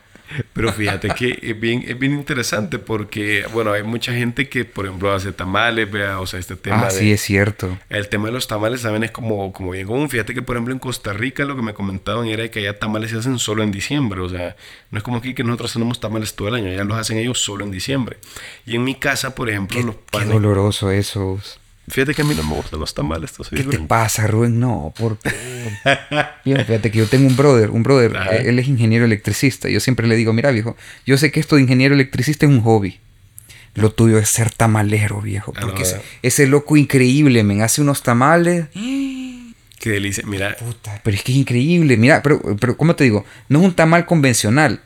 Pero 0.53 0.71
fíjate 0.71 1.09
que 1.09 1.39
es 1.41 1.59
bien, 1.59 1.83
es 1.85 1.97
bien 1.97 2.13
interesante 2.13 2.79
porque, 2.79 3.45
bueno, 3.53 3.73
hay 3.73 3.83
mucha 3.83 4.13
gente 4.13 4.47
que, 4.47 4.65
por 4.65 4.85
ejemplo, 4.85 5.13
hace 5.13 5.31
tamales, 5.31 5.91
vea, 5.91 6.19
o 6.19 6.27
sea, 6.27 6.39
este 6.39 6.55
tema. 6.55 6.87
Ah, 6.87 6.91
sí, 6.91 7.11
es 7.11 7.21
cierto. 7.21 7.77
El 7.89 8.07
tema 8.07 8.27
de 8.27 8.33
los 8.33 8.47
tamales 8.47 8.81
también 8.81 9.03
es 9.03 9.11
como, 9.11 9.51
como 9.51 9.71
bien 9.71 9.87
común. 9.87 10.09
Fíjate 10.09 10.33
que, 10.33 10.41
por 10.41 10.55
ejemplo, 10.55 10.73
en 10.73 10.79
Costa 10.79 11.13
Rica 11.13 11.45
lo 11.45 11.55
que 11.55 11.61
me 11.61 11.73
comentaban 11.73 12.27
era 12.27 12.49
que 12.49 12.59
allá 12.59 12.79
tamales 12.79 13.11
se 13.11 13.17
hacen 13.17 13.39
solo 13.39 13.63
en 13.63 13.71
diciembre. 13.71 14.21
O 14.21 14.29
sea, 14.29 14.55
no 14.89 14.97
es 14.97 15.03
como 15.03 15.17
aquí 15.17 15.33
que 15.33 15.43
nosotros 15.43 15.73
tenemos 15.73 15.99
tamales 15.99 16.33
todo 16.35 16.47
el 16.47 16.55
año, 16.55 16.69
allá 16.69 16.83
los 16.83 16.97
hacen 16.97 17.17
ellos 17.17 17.39
solo 17.39 17.65
en 17.65 17.71
diciembre. 17.71 18.17
Y 18.65 18.75
en 18.75 18.83
mi 18.83 18.95
casa, 18.95 19.35
por 19.35 19.49
ejemplo, 19.49 19.81
los 19.81 19.95
panes. 19.95 20.29
Qué 20.29 20.33
doloroso 20.33 20.91
eso. 20.91 21.41
Fíjate 21.91 22.13
que 22.15 22.21
a 22.21 22.25
mí 22.25 22.33
no 22.35 22.43
me 22.43 22.55
gustan 22.55 22.79
los 22.79 22.93
tamales. 22.93 23.33
¿Qué 23.49 23.63
te 23.63 23.79
pasa, 23.79 24.25
Rubén? 24.25 24.59
No, 24.61 24.93
por 24.97 25.17
Fíjate 26.43 26.89
que 26.89 26.97
yo 26.97 27.07
tengo 27.07 27.27
un 27.27 27.35
brother, 27.35 27.69
un 27.69 27.83
brother, 27.83 28.15
él 28.45 28.57
es 28.59 28.67
ingeniero 28.69 29.03
electricista. 29.03 29.67
Yo 29.67 29.81
siempre 29.81 30.07
le 30.07 30.15
digo, 30.15 30.31
mira, 30.31 30.51
viejo, 30.51 30.77
yo 31.05 31.17
sé 31.17 31.31
que 31.31 31.41
esto 31.41 31.57
de 31.57 31.63
ingeniero 31.63 31.93
electricista 31.93 32.45
es 32.45 32.51
un 32.51 32.61
hobby. 32.61 32.99
Lo 33.73 33.91
tuyo 33.91 34.19
es 34.19 34.29
ser 34.29 34.51
tamalero, 34.51 35.21
viejo. 35.21 35.53
Ah, 35.57 35.61
porque 35.61 35.83
ese, 36.21 36.47
loco 36.47 36.77
increíble, 36.77 37.43
me 37.43 37.61
hace 37.61 37.81
unos 37.81 38.03
tamales. 38.03 38.67
Qué 38.73 39.89
delicia, 39.89 40.23
mira. 40.25 40.55
pero 41.03 41.17
es 41.17 41.23
que 41.23 41.33
es 41.33 41.37
increíble. 41.37 41.97
Mira, 41.97 42.23
pero, 42.23 42.41
pero 42.57 42.77
¿cómo 42.77 42.95
te 42.95 43.03
digo? 43.03 43.25
No 43.49 43.59
es 43.59 43.65
un 43.65 43.73
tamal 43.73 44.05
convencional. 44.05 44.81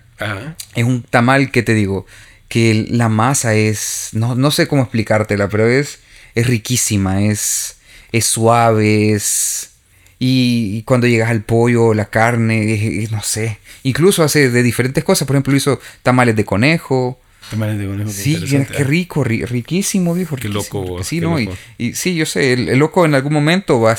Es 0.73 0.83
un 0.83 1.03
tamal 1.03 1.51
que 1.51 1.61
te 1.61 1.75
digo, 1.75 2.07
que 2.47 2.87
la 2.89 3.09
masa 3.09 3.53
es. 3.53 4.09
No, 4.13 4.33
no 4.33 4.49
sé 4.49 4.67
cómo 4.67 4.81
explicártela, 4.81 5.49
pero 5.49 5.67
es 5.67 5.99
es 6.35 6.47
riquísima, 6.47 7.23
es, 7.23 7.77
es 8.11 8.25
suave, 8.25 9.13
es... 9.13 9.71
Y, 10.19 10.83
cuando 10.83 11.07
llegas 11.07 11.29
al 11.29 11.43
pollo, 11.43 11.93
la 11.93 12.05
carne, 12.05 13.07
no 13.11 13.21
sé. 13.21 13.59
Incluso 13.83 14.23
hace 14.23 14.49
de 14.49 14.63
diferentes 14.63 15.03
cosas. 15.03 15.27
Por 15.27 15.35
ejemplo, 15.35 15.55
hizo 15.55 15.79
tamales 16.03 16.35
de 16.35 16.45
conejo. 16.45 17.19
Tamales 17.49 17.77
de 17.77 17.85
conejo. 17.85 18.09
Sí, 18.09 18.41
qué 18.47 18.83
rico, 18.83 19.23
riquísimo, 19.23 20.13
viejo. 20.13 20.37
Qué 20.37 20.47
loco. 20.47 21.03
Sí, 21.03 21.19
no, 21.19 21.37
Y, 21.39 21.93
sí, 21.93 22.15
yo 22.15 22.25
sé, 22.25 22.53
el, 22.53 22.79
loco 22.79 23.05
en 23.05 23.13
algún 23.13 23.33
momento 23.33 23.81
va 23.81 23.91
a, 23.91 23.97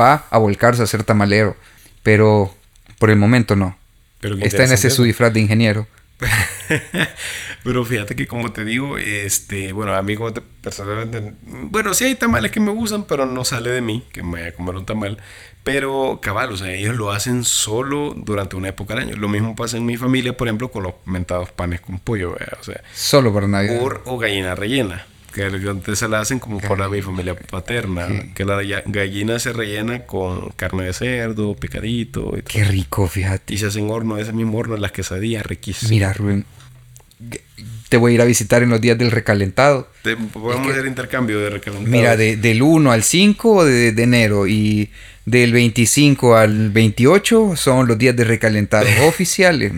va 0.00 0.26
a 0.30 0.38
volcarse 0.38 0.82
a 0.82 0.86
ser 0.86 1.02
tamalero. 1.02 1.56
Pero 2.04 2.54
por 2.98 3.10
el 3.10 3.16
momento 3.16 3.56
no. 3.56 3.76
Está 4.40 4.64
en 4.64 4.72
ese 4.72 4.90
su 4.90 5.02
disfraz 5.02 5.32
de 5.32 5.40
ingeniero. 5.40 5.86
Pero 7.64 7.84
fíjate 7.84 8.16
que 8.16 8.26
como 8.26 8.52
te 8.52 8.64
digo, 8.64 8.98
este, 8.98 9.72
bueno, 9.72 9.94
amigo 9.94 10.32
personalmente, 10.60 11.34
bueno, 11.42 11.94
sí 11.94 12.04
hay 12.04 12.14
tamales 12.14 12.50
que 12.50 12.60
me 12.60 12.72
gustan, 12.72 13.04
pero 13.04 13.26
no 13.26 13.44
sale 13.44 13.70
de 13.70 13.80
mí 13.80 14.04
que 14.12 14.22
me 14.22 14.32
vaya 14.32 14.48
a 14.48 14.52
comer 14.52 14.76
un 14.76 14.86
tamal. 14.86 15.18
Pero 15.64 16.20
cabal, 16.22 16.52
o 16.52 16.56
sea, 16.56 16.72
ellos 16.72 16.96
lo 16.96 17.10
hacen 17.10 17.44
solo 17.44 18.14
durante 18.16 18.56
una 18.56 18.68
época 18.68 18.94
del 18.94 19.08
año. 19.08 19.16
Lo 19.16 19.28
mismo 19.28 19.54
pasa 19.54 19.76
en 19.76 19.86
mi 19.86 19.96
familia, 19.96 20.36
por 20.36 20.48
ejemplo, 20.48 20.70
con 20.70 20.84
los 20.84 20.94
mentados 21.04 21.50
panes 21.52 21.80
con 21.80 21.98
pollo, 21.98 22.32
o 22.32 22.64
sea. 22.64 22.82
Solo 22.94 23.32
para 23.32 23.46
Navidad. 23.46 23.80
o 24.04 24.18
gallina 24.18 24.54
rellena 24.54 25.04
que 25.38 25.68
antes 25.68 25.98
se 25.98 26.08
la 26.08 26.20
hacen 26.20 26.38
como 26.38 26.58
por 26.58 26.78
la 26.78 26.88
mi 26.88 27.02
familia 27.02 27.34
paterna, 27.34 28.08
que 28.34 28.44
la 28.44 28.62
gallina 28.86 29.38
se 29.38 29.52
rellena 29.52 30.00
con 30.00 30.50
carne 30.50 30.84
de 30.84 30.92
cerdo, 30.92 31.54
picadito. 31.54 32.34
Y 32.36 32.42
Qué 32.42 32.64
rico, 32.64 33.06
fíjate. 33.06 33.54
Y 33.54 33.58
se 33.58 33.66
hacen 33.66 33.90
horno, 33.90 34.18
ese 34.18 34.32
mismo 34.32 34.58
horno, 34.58 34.76
las 34.76 34.92
quesadillas 34.92 35.46
riquísimas. 35.46 35.90
Mira, 35.90 36.12
Rubén, 36.12 36.44
te 37.88 37.96
voy 37.96 38.12
a 38.12 38.14
ir 38.16 38.20
a 38.20 38.24
visitar 38.24 38.62
en 38.62 38.70
los 38.70 38.80
días 38.80 38.98
del 38.98 39.10
recalentado. 39.10 39.88
Te, 40.02 40.16
podemos 40.16 40.68
hacer 40.68 40.86
intercambio 40.86 41.38
de 41.40 41.50
recalentado. 41.50 41.90
Mira, 41.90 42.16
del 42.16 42.62
1 42.62 42.90
al 42.90 43.02
5 43.02 43.64
de, 43.64 43.92
de, 43.92 44.02
enero 44.02 44.46
y 44.46 44.90
del 45.24 45.52
25 45.52 46.36
al 46.36 46.70
28 46.70 47.56
son 47.56 47.86
los 47.86 47.98
días 47.98 48.16
de 48.16 48.24
recalentado 48.24 48.86
oficiales. 49.06 49.72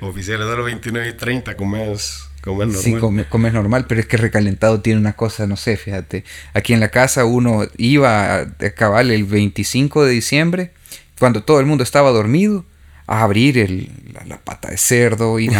oficiales 0.00 0.48
de 0.48 0.56
los 0.56 0.64
29 0.64 1.08
y 1.08 1.12
30, 1.14 1.56
comes 1.56 2.27
Comer 2.48 2.68
normal. 2.68 2.82
Sí, 2.82 3.26
comes 3.28 3.52
normal, 3.52 3.84
pero 3.86 4.00
es 4.00 4.06
que 4.06 4.16
recalentado 4.16 4.80
tiene 4.80 4.98
una 4.98 5.12
cosa, 5.12 5.46
no 5.46 5.58
sé, 5.58 5.76
fíjate. 5.76 6.24
Aquí 6.54 6.72
en 6.72 6.80
la 6.80 6.88
casa 6.88 7.26
uno 7.26 7.66
iba 7.76 8.40
a 8.40 8.46
cabal 8.74 9.10
el 9.10 9.24
25 9.24 10.06
de 10.06 10.12
diciembre, 10.12 10.72
cuando 11.18 11.42
todo 11.42 11.60
el 11.60 11.66
mundo 11.66 11.84
estaba 11.84 12.10
dormido, 12.10 12.64
a 13.06 13.22
abrir 13.22 13.58
el, 13.58 13.90
la, 14.26 14.38
pata 14.38 14.70
de 14.70 14.78
cerdo 14.78 15.38
y 15.38 15.50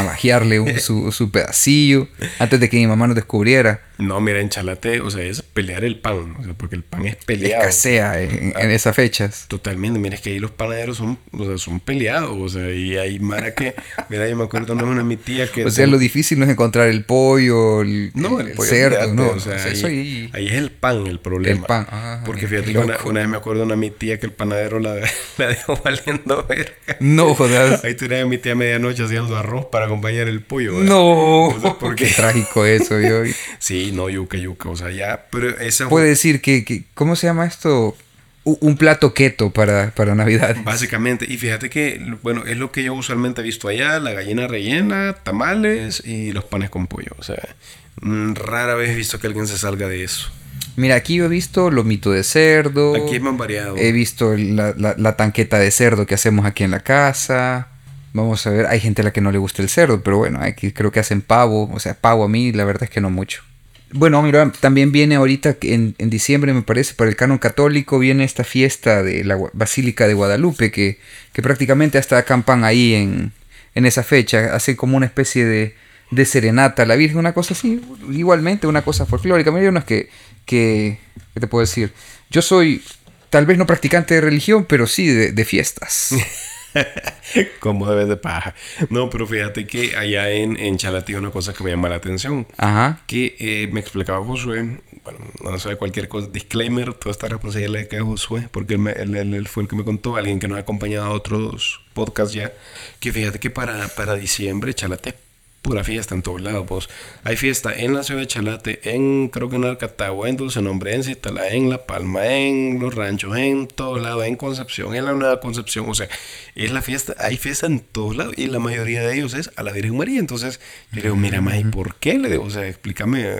su, 0.79 1.13
su, 1.13 1.31
pedacillo 1.31 2.09
antes 2.39 2.59
de 2.61 2.71
que 2.71 2.79
mi 2.79 2.87
mamá 2.87 3.07
nos 3.07 3.17
descubriera. 3.17 3.83
No, 3.99 4.21
mira, 4.21 4.41
en 4.41 4.49
Chalate, 4.49 5.01
o 5.01 5.11
sea, 5.11 5.25
es 5.25 5.43
pelear 5.43 5.85
el 5.85 5.99
pan, 5.99 6.37
o 6.39 6.45
sea, 6.45 6.55
porque 6.55 6.77
el 6.77 6.85
pan 6.85 7.05
es 7.07 7.17
peleado. 7.17 7.63
Escasea 7.63 8.23
en, 8.23 8.55
en, 8.57 8.71
esas 8.71 8.95
fechas. 8.95 9.47
Totalmente, 9.49 9.99
mira, 9.99 10.15
es 10.15 10.21
que 10.21 10.31
ahí 10.31 10.39
los 10.39 10.53
panaderos 10.53 10.99
son, 10.99 11.19
o 11.33 11.45
sea, 11.45 11.59
son 11.59 11.81
peleados, 11.81 12.37
o 12.39 12.49
sea, 12.49 12.71
y 12.71 12.97
hay 12.97 13.19
mara 13.19 13.55
que, 13.55 13.75
mira, 14.09 14.29
yo 14.29 14.37
me 14.37 14.45
acuerdo 14.45 14.77
no 14.77 14.85
una 14.87 15.03
mi 15.03 15.17
tía 15.17 15.51
que... 15.51 15.65
O 15.69 15.71
sea, 15.71 15.87
lo 15.87 15.99
difícil 15.99 16.39
no 16.39 16.45
es 16.45 16.51
encontrar 16.53 16.89
el 16.89 17.05
pollo, 17.05 17.83
el, 17.83 18.13
no, 18.15 18.41
el, 18.41 18.57
cerdo, 18.59 19.13
no, 19.15 19.31
o 19.31 19.41
sea, 19.41 19.57
ahí, 19.65 20.31
ahí, 20.33 20.47
es 20.47 20.55
el 20.55 20.71
pan 20.71 21.07
el 21.07 21.19
problema. 21.19 21.61
El 21.61 21.67
pan, 21.67 22.23
Porque 22.25 22.47
fíjate 22.47 22.73
que 22.73 22.79
una, 22.79 23.21
vez 23.21 23.29
me 23.29 23.37
acuerdo 23.37 23.65
una 23.65 23.77
mi 23.77 23.91
tía 23.91 24.19
que 24.19 24.27
el 24.27 24.33
panadero 24.33 24.79
la, 24.79 24.95
la 25.39 25.47
dejó 25.49 25.77
valiendo 25.85 26.47
ver. 26.49 26.77
No, 27.01 27.35
joder. 27.35 27.81
Ahí 27.85 27.95
tenía 27.95 28.25
mi 28.27 28.39
tía 28.39 28.53
a 28.53 28.55
medianoche 28.55 29.05
haciendo 29.05 29.37
arroz 29.37 29.67
para 29.67 29.87
acompañar 29.87 30.29
el 30.29 30.41
pollo. 30.41 30.81
No, 30.81 31.55
porque... 31.81 32.05
Qué 32.09 32.15
trágico 32.15 32.65
eso, 32.65 33.01
yo. 33.01 33.23
Sí, 33.59 33.88
no, 33.93 34.09
yuca, 34.09 34.39
yuca, 34.39 34.69
o 34.69 34.77
sea, 34.77 34.91
ya, 34.91 35.27
pero 35.31 35.49
esa... 35.59 35.89
Puede 35.89 36.09
decir 36.09 36.41
que, 36.41 36.85
¿cómo 36.95 37.17
se 37.17 37.27
llama 37.27 37.47
esto? 37.47 37.97
Un 38.45 38.77
plato 38.77 39.13
keto 39.13 39.51
para, 39.51 39.91
para 39.91 40.15
Navidad. 40.15 40.57
Básicamente, 40.65 41.27
y 41.29 41.37
fíjate 41.37 41.69
que, 41.69 42.01
bueno, 42.23 42.45
es 42.47 42.57
lo 42.57 42.73
que 42.73 42.83
yo 42.83 42.95
usualmente 42.95 43.43
he 43.43 43.45
visto 43.45 43.69
allá, 43.69 43.99
la 44.01 44.13
gallina 44.13 44.47
rellena, 44.47 45.17
tamales 45.23 46.03
y 46.05 46.33
los 46.33 46.45
panes 46.45 46.71
con 46.71 46.87
pollo, 46.87 47.13
o 47.19 47.23
sea, 47.23 47.57
mm, 48.01 48.35
rara 48.35 48.75
vez 48.75 48.91
he 48.91 48.95
visto 48.95 49.21
que 49.21 49.27
alguien 49.27 49.47
se 49.47 49.59
salga 49.59 49.87
de 49.89 50.05
eso. 50.05 50.31
Mira, 50.79 50.95
aquí 50.95 51.17
yo 51.17 51.25
he 51.25 51.29
visto 51.29 51.73
lomito 51.73 52.13
de 52.13 52.23
cerdo. 52.23 52.95
Aquí 52.95 53.17
es 53.17 53.21
más 53.21 53.37
variado. 53.37 53.77
He 53.77 53.91
visto 53.91 54.37
la, 54.37 54.73
la, 54.77 55.17
tanqueta 55.17 55.59
de 55.59 55.73
cerdo 55.73 56.07
que 56.07 56.15
hacemos 56.15 56.47
aquí 56.47 56.63
en 56.63 56.71
la 56.71 56.81
casa. 56.81 57.67
Vamos 58.13 58.47
a 58.47 58.51
ver, 58.51 58.67
hay 58.67 58.79
gente 58.79 59.03
a 59.03 59.05
la 59.05 59.13
que 59.13 59.21
no 59.21 59.33
le 59.33 59.39
gusta 59.39 59.61
el 59.61 59.69
cerdo, 59.69 60.03
pero 60.03 60.19
bueno, 60.19 60.39
aquí 60.41 60.71
creo 60.71 60.93
que 60.93 61.01
hacen 61.01 61.21
pavo. 61.21 61.69
O 61.73 61.81
sea, 61.81 61.95
pavo 61.95 62.23
a 62.23 62.29
mí, 62.29 62.53
la 62.53 62.65
verdad 62.65 62.85
es 62.85 62.91
que 62.91 63.01
no 63.01 63.11
mucho. 63.11 63.43
Bueno, 63.91 64.23
mira, 64.23 64.53
también 64.61 64.93
viene 64.93 65.15
ahorita 65.15 65.57
en, 65.63 65.95
en, 65.99 66.11
diciembre, 66.11 66.53
me 66.53 66.63
parece, 66.63 66.95
para 66.95 67.09
el 67.09 67.17
canon 67.17 67.39
católico, 67.39 67.99
viene 67.99 68.25
esta 68.25 68.45
fiesta 68.45 69.03
de 69.03 69.25
la 69.25 69.39
Basílica 69.55 70.07
de 70.07 70.15
Guadalupe, 70.15 70.71
que, 70.71 70.99
que 71.33 71.43
prácticamente 71.43 71.97
hasta 71.97 72.19
acampan 72.19 72.65
ahí 72.65 72.95
en, 72.95 73.33
en 73.75 73.87
esa 73.87 74.03
fecha, 74.03 74.55
hacen 74.55 74.77
como 74.77 74.97
una 74.97 75.07
especie 75.07 75.47
de, 75.47 75.75
de 76.11 76.25
serenata 76.27 76.83
a 76.83 76.87
la 76.87 76.97
Virgen, 76.97 77.19
una 77.19 77.33
cosa 77.33 77.55
así, 77.55 77.81
igualmente 78.11 78.67
una 78.67 78.83
cosa 78.83 79.07
folclórica. 79.07 79.51
Mira, 79.51 79.71
unas 79.71 79.85
que, 79.85 80.11
que, 80.45 80.99
¿qué 81.33 81.41
te 81.41 81.47
puedo 81.47 81.65
decir? 81.65 81.93
Yo 82.31 82.43
soy 82.43 82.83
tal 83.31 83.47
vez 83.47 83.57
no 83.57 83.67
practicante 83.67 84.15
de 84.15 84.21
religión, 84.21 84.67
pero 84.69 84.87
sí 84.87 85.07
de, 85.07 85.33
de 85.33 85.45
fiestas. 85.47 86.15
Como 87.61 87.89
debe 87.91 88.07
de 88.07 88.17
paja. 88.17 88.55
No, 88.91 89.11
pero 89.11 89.27
fíjate 89.27 89.67
que 89.67 89.97
allá 89.97 90.31
en, 90.31 90.59
en 90.59 90.77
Chalati 90.77 91.15
una 91.15 91.31
cosa 91.31 91.53
que 91.53 91.65
me 91.65 91.71
llama 91.71 91.89
la 91.89 91.97
atención. 91.97 92.47
Ajá. 92.57 93.01
Que 93.07 93.37
eh, 93.39 93.69
me 93.73 93.81
explicaba 93.81 94.25
Josué, 94.25 94.81
bueno, 95.05 95.19
no 95.43 95.59
sabe 95.59 95.77
cualquier 95.77 96.09
cosa, 96.09 96.29
disclaimer, 96.31 96.95
toda 96.95 97.13
esta 97.13 97.29
responsabilidad 97.29 97.87
que 97.89 98.01
Josué, 98.01 98.49
porque 98.51 98.75
él, 98.75 99.17
él, 99.17 99.49
fue 99.49 99.65
el 99.65 99.69
que 99.69 99.77
me 99.77 99.85
contó, 99.85 100.17
alguien 100.17 100.39
que 100.39 100.49
nos 100.49 100.59
ha 100.59 100.63
acompañado 100.63 101.07
a 101.07 101.11
otros 101.11 101.81
podcasts 101.95 102.35
ya, 102.35 102.53
que 103.01 103.13
fíjate 103.13 103.39
que 103.39 103.51
para, 103.51 103.89
para 103.89 104.15
diciembre 104.15 104.75
Chalate 104.75 105.28
pura 105.63 105.85
fiesta 105.85 106.15
en 106.15 106.23
todos 106.23 106.41
lados. 106.41 106.67
Pues. 106.67 106.89
Hay 107.25 107.37
fiesta 107.37 107.75
en 107.75 107.95
la 107.95 108.03
ciudad 108.03 108.21
de 108.21 108.27
Chalate, 108.27 108.95
en 108.95 109.29
creo 109.29 109.49
que 109.49 109.57
en 109.57 109.65
Arcatagua, 109.65 110.29
en 110.29 110.37
Dulce 110.37 110.63
Nombre, 110.63 110.95
en 110.95 111.05
Citala, 111.05 111.49
en 111.49 111.71
La 111.71 111.87
Palma, 111.87 112.27
en 112.27 112.79
Los 112.81 112.95
Ranchos, 112.95 113.37
en 113.37 113.69
todos 113.69 114.01
lados, 114.01 114.25
en 114.25 114.37
Concepción, 114.37 114.95
en 114.95 115.05
la 115.05 115.13
Nueva 115.13 115.41
Concepción. 115.41 115.89
O 115.89 115.95
sea, 115.95 116.09
es 116.55 116.73
la 116.73 116.83
fiesta, 116.83 117.15
hay 117.19 117.37
fiesta 117.37 117.67
en 117.67 117.81
todos 117.81 118.17
lados 118.17 118.35
y 118.37 118.47
la 118.47 118.59
mayoría 118.59 119.03
de 119.03 119.15
ellos 119.15 119.35
es 119.35 119.51
a 119.57 119.63
la 119.63 119.73
Virgen 119.73 119.97
María. 119.97 120.21
Entonces, 120.21 120.61
yo 120.93 120.97
le 120.97 121.03
digo, 121.03 121.17
mira, 121.17 121.43
¿y 121.59 121.65
¿por 121.65 121.97
qué? 121.97 122.19
Le 122.19 122.31
digo, 122.31 122.45
o 122.45 122.51
sea, 122.51 122.67
explícame 122.67 123.37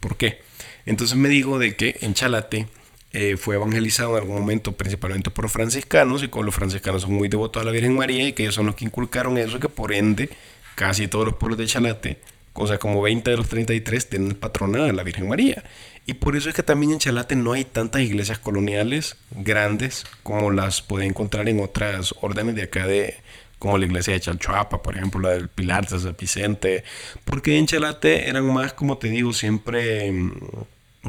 por 0.00 0.16
qué. 0.16 0.40
Entonces 0.84 1.16
me 1.16 1.28
dijo 1.28 1.58
de 1.58 1.76
que 1.76 1.96
en 2.00 2.14
Chalate 2.14 2.66
eh, 3.12 3.36
fue 3.36 3.56
evangelizado 3.56 4.16
en 4.16 4.22
algún 4.22 4.38
momento 4.38 4.72
principalmente 4.72 5.30
por 5.30 5.48
franciscanos 5.50 6.22
y 6.22 6.28
con 6.28 6.46
los 6.46 6.54
franciscanos 6.54 7.02
son 7.02 7.12
muy 7.12 7.28
devotos 7.28 7.62
a 7.62 7.64
la 7.64 7.70
Virgen 7.70 7.94
María 7.94 8.26
y 8.26 8.32
que 8.32 8.42
ellos 8.42 8.54
son 8.54 8.66
los 8.66 8.74
que 8.74 8.86
inculcaron 8.86 9.36
eso 9.36 9.58
y 9.58 9.60
que 9.60 9.68
por 9.68 9.92
ende 9.92 10.30
casi 10.74 11.08
todos 11.08 11.26
los 11.26 11.36
pueblos 11.36 11.58
de 11.58 11.66
Chalate, 11.66 12.18
cosa 12.52 12.78
como 12.78 13.02
20 13.02 13.30
de 13.30 13.36
los 13.36 13.48
33, 13.48 14.08
tienen 14.08 14.34
patronada 14.34 14.90
a 14.90 14.92
la 14.92 15.02
Virgen 15.02 15.28
María. 15.28 15.64
Y 16.04 16.14
por 16.14 16.36
eso 16.36 16.48
es 16.48 16.54
que 16.54 16.62
también 16.62 16.92
en 16.92 16.98
Chalate 16.98 17.36
no 17.36 17.52
hay 17.52 17.64
tantas 17.64 18.02
iglesias 18.02 18.38
coloniales 18.38 19.16
grandes 19.30 20.04
como 20.22 20.50
las 20.50 20.82
puede 20.82 21.06
encontrar 21.06 21.48
en 21.48 21.60
otras 21.60 22.14
órdenes 22.20 22.56
de 22.56 22.62
acá 22.62 22.86
de, 22.86 23.16
como 23.58 23.78
la 23.78 23.86
iglesia 23.86 24.14
de 24.14 24.20
Chalchuapa, 24.20 24.82
por 24.82 24.96
ejemplo, 24.96 25.20
la 25.20 25.30
del 25.30 25.48
Pilar 25.48 25.86
de 25.86 26.00
San 26.00 26.16
Vicente, 26.18 26.82
porque 27.24 27.56
en 27.56 27.66
Chalate 27.66 28.28
eran 28.28 28.44
más, 28.52 28.72
como 28.72 28.98
te 28.98 29.08
digo, 29.08 29.32
siempre 29.32 30.10
mm, 30.10 30.32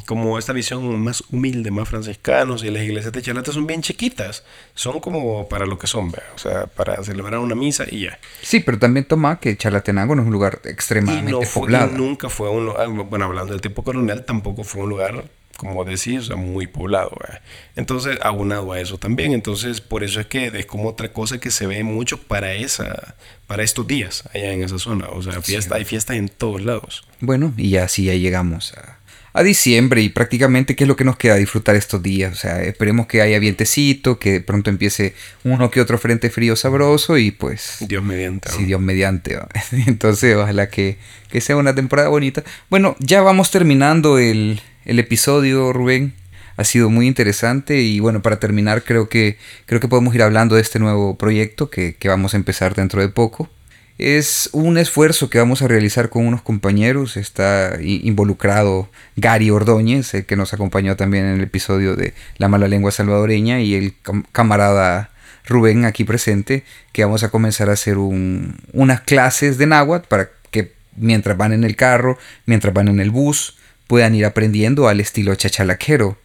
como 0.05 0.39
esta 0.39 0.53
visión 0.53 0.99
más 1.01 1.23
humilde, 1.31 1.69
más 1.69 1.87
franciscanos, 1.87 2.63
y 2.63 2.71
las 2.71 2.83
iglesias 2.83 3.13
de 3.13 3.21
Chalate 3.21 3.51
son 3.51 3.67
bien 3.67 3.81
chiquitas, 3.81 4.43
son 4.73 4.99
como 4.99 5.47
para 5.47 5.65
lo 5.65 5.77
que 5.77 5.87
son, 5.87 6.11
o 6.35 6.37
sea, 6.37 6.65
para 6.65 7.01
celebrar 7.03 7.39
una 7.39 7.55
misa 7.55 7.85
y 7.89 8.01
ya. 8.05 8.19
Sí, 8.41 8.59
pero 8.59 8.79
también 8.79 9.05
toma 9.05 9.39
que 9.39 9.55
Chalatenango 9.55 10.15
no 10.15 10.23
es 10.23 10.27
un 10.27 10.33
lugar 10.33 10.61
extremadamente 10.65 11.47
poblado. 11.53 11.91
nunca 11.95 12.29
fue 12.29 12.49
un 12.49 12.65
lugar, 12.65 12.89
bueno, 12.89 13.25
hablando 13.25 13.53
del 13.53 13.61
tiempo 13.61 13.83
colonial, 13.83 14.25
tampoco 14.25 14.63
fue 14.63 14.81
un 14.81 14.89
lugar, 14.89 15.25
como 15.57 15.85
decís, 15.85 16.21
o 16.21 16.23
sea, 16.23 16.35
muy 16.37 16.65
poblado. 16.65 17.11
Entonces, 17.75 18.17
aunado 18.23 18.71
a 18.71 18.79
eso 18.79 18.97
también, 18.97 19.31
entonces, 19.31 19.79
por 19.79 20.03
eso 20.03 20.19
es 20.19 20.25
que 20.25 20.47
es 20.47 20.65
como 20.65 20.89
otra 20.89 21.13
cosa 21.13 21.37
que 21.37 21.51
se 21.51 21.67
ve 21.67 21.83
mucho 21.83 22.17
para 22.17 22.53
esa, 22.55 23.15
para 23.45 23.61
estos 23.61 23.85
días 23.85 24.23
allá 24.33 24.53
en 24.53 24.63
esa 24.63 24.79
zona, 24.79 25.07
o 25.09 25.21
sea, 25.21 25.39
fiesta, 25.41 25.75
hay 25.75 25.85
fiesta 25.85 26.15
en 26.15 26.29
todos 26.29 26.63
lados. 26.63 27.05
Bueno, 27.19 27.53
y 27.57 27.75
así 27.75 28.05
ya 28.05 28.15
llegamos 28.15 28.73
a 28.73 29.02
a 29.33 29.41
diciembre 29.41 30.01
y 30.01 30.09
prácticamente 30.09 30.75
qué 30.75 30.83
es 30.83 30.87
lo 30.87 30.95
que 30.95 31.03
nos 31.03 31.17
queda 31.17 31.35
disfrutar 31.35 31.75
estos 31.75 32.01
días. 32.03 32.31
O 32.31 32.35
sea, 32.35 32.61
esperemos 32.61 33.07
que 33.07 33.21
haya 33.21 33.39
vientecito, 33.39 34.19
que 34.19 34.41
pronto 34.41 34.69
empiece 34.69 35.15
uno 35.43 35.71
que 35.71 35.81
otro 35.81 35.97
frente 35.97 36.29
frío 36.29 36.55
sabroso 36.55 37.17
y 37.17 37.31
pues... 37.31 37.77
Dios 37.81 38.03
mediante. 38.03 38.49
Sí, 38.51 38.65
Dios 38.65 38.79
mediante. 38.79 39.39
Entonces, 39.87 40.35
ojalá 40.35 40.69
que, 40.69 40.97
que, 41.29 41.41
sea 41.41 41.57
una 41.57 41.73
temporada 41.73 42.09
bonita. 42.09 42.43
Bueno, 42.69 42.95
ya 42.99 43.21
vamos 43.21 43.49
terminando 43.49 44.19
el, 44.19 44.61
el 44.85 44.99
episodio, 44.99 45.73
Rubén. 45.73 46.13
Ha 46.55 46.63
sido 46.63 46.91
muy 46.91 47.07
interesante 47.07 47.81
y 47.81 47.99
bueno, 47.99 48.21
para 48.21 48.39
terminar 48.39 48.83
creo 48.83 49.09
que, 49.09 49.37
creo 49.65 49.79
que 49.79 49.87
podemos 49.87 50.13
ir 50.13 50.21
hablando 50.21 50.53
de 50.53 50.61
este 50.61 50.77
nuevo 50.77 51.17
proyecto 51.17 51.71
que, 51.71 51.95
que 51.95 52.07
vamos 52.07 52.35
a 52.35 52.37
empezar 52.37 52.75
dentro 52.75 53.01
de 53.01 53.09
poco. 53.09 53.49
Es 53.99 54.49
un 54.53 54.79
esfuerzo 54.79 55.29
que 55.29 55.37
vamos 55.37 55.61
a 55.61 55.67
realizar 55.67 56.09
con 56.09 56.25
unos 56.25 56.41
compañeros. 56.41 57.15
Está 57.15 57.77
involucrado 57.79 58.89
Gary 59.15 59.51
Ordóñez, 59.51 60.13
el 60.15 60.25
que 60.25 60.35
nos 60.35 60.53
acompañó 60.53 60.95
también 60.95 61.25
en 61.25 61.35
el 61.35 61.41
episodio 61.41 61.95
de 61.95 62.13
La 62.37 62.47
mala 62.47 62.67
lengua 62.67 62.91
salvadoreña, 62.91 63.61
y 63.61 63.75
el 63.75 63.93
camarada 64.31 65.11
Rubén 65.45 65.85
aquí 65.85 66.05
presente, 66.05 66.63
que 66.91 67.03
vamos 67.03 67.23
a 67.23 67.29
comenzar 67.29 67.69
a 67.69 67.73
hacer 67.73 67.97
unas 67.97 69.01
clases 69.01 69.57
de 69.57 69.67
náhuatl 69.67 70.07
para 70.07 70.29
que 70.49 70.73
mientras 70.95 71.37
van 71.37 71.53
en 71.53 71.63
el 71.63 71.75
carro, 71.75 72.17
mientras 72.45 72.73
van 72.73 72.87
en 72.87 72.99
el 72.99 73.11
bus, 73.11 73.57
puedan 73.85 74.15
ir 74.15 74.25
aprendiendo 74.25 74.87
al 74.87 75.01
estilo 75.01 75.35
chachalaquero. 75.35 76.17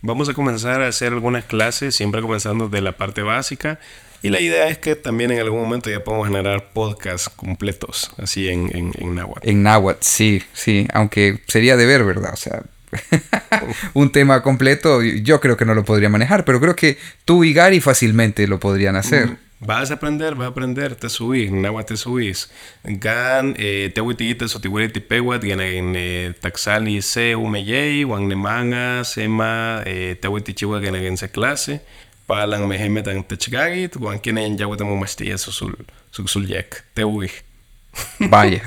Vamos 0.00 0.28
a 0.28 0.34
comenzar 0.34 0.82
a 0.82 0.88
hacer 0.88 1.12
algunas 1.12 1.44
clases, 1.44 1.94
siempre 1.94 2.20
comenzando 2.20 2.68
de 2.68 2.80
la 2.80 2.96
parte 2.96 3.22
básica 3.22 3.78
y 4.22 4.30
la 4.30 4.40
idea 4.40 4.68
es 4.68 4.78
que 4.78 4.94
también 4.94 5.32
en 5.32 5.40
algún 5.40 5.60
momento 5.60 5.90
ya 5.90 6.04
podemos 6.04 6.28
generar 6.28 6.72
podcasts 6.72 7.28
completos, 7.28 8.10
así 8.18 8.48
en, 8.48 8.70
en, 8.74 8.92
en 8.98 9.14
náhuatl. 9.16 9.48
En 9.48 9.62
náhuatl, 9.64 9.98
sí, 10.00 10.42
sí, 10.52 10.86
aunque 10.92 11.40
sería 11.48 11.76
de 11.76 11.86
ver, 11.86 12.04
¿verdad? 12.04 12.32
O 12.32 12.36
sea, 12.36 12.62
un 13.94 14.12
tema 14.12 14.42
completo 14.42 15.02
yo 15.02 15.40
creo 15.40 15.56
que 15.56 15.64
no 15.64 15.74
lo 15.74 15.84
podría 15.84 16.08
manejar, 16.08 16.44
pero 16.44 16.60
creo 16.60 16.76
que 16.76 16.98
tú 17.24 17.42
y 17.42 17.52
Gary 17.52 17.80
fácilmente 17.80 18.46
lo 18.46 18.60
podrían 18.60 18.94
hacer. 18.94 19.26
Mm, 19.26 19.36
vas 19.60 19.90
a 19.90 19.94
aprender, 19.94 20.36
vas 20.36 20.46
a 20.46 20.50
aprender, 20.50 20.94
te 20.94 21.08
subís, 21.08 21.50
náhuatl 21.50 21.94
te 21.94 21.96
subís. 21.96 22.50
Gan, 22.84 23.56
eh, 23.58 23.90
te 23.92 24.00
huitiguita, 24.00 24.46
sotihueli 24.46 24.88
tipehuat, 24.92 25.42
en 25.44 25.60
eh, 25.96 26.34
taxali 26.40 27.02
se 27.02 27.34
umeyei, 27.34 28.04
wan 28.04 28.28
nemanga, 28.28 29.02
sema, 29.04 29.82
eh, 29.84 30.16
te 30.20 30.28
huitichiwa, 30.28 30.80
en 30.84 31.16
se 31.16 31.30
clase 31.30 31.80
palang 32.26 32.66
meheme 32.68 33.02
tang 33.02 33.22
techgagi 33.24 33.88
tuan 33.88 34.18
kinen 34.18 34.56
ya 34.58 34.68
wata 34.68 34.84
mo 34.84 34.96
mastia 34.96 35.38
susul 35.38 35.74
susul 36.10 36.46
yek 36.46 36.84
te 36.94 37.04
uy 37.04 37.30
Vaya. 38.18 38.62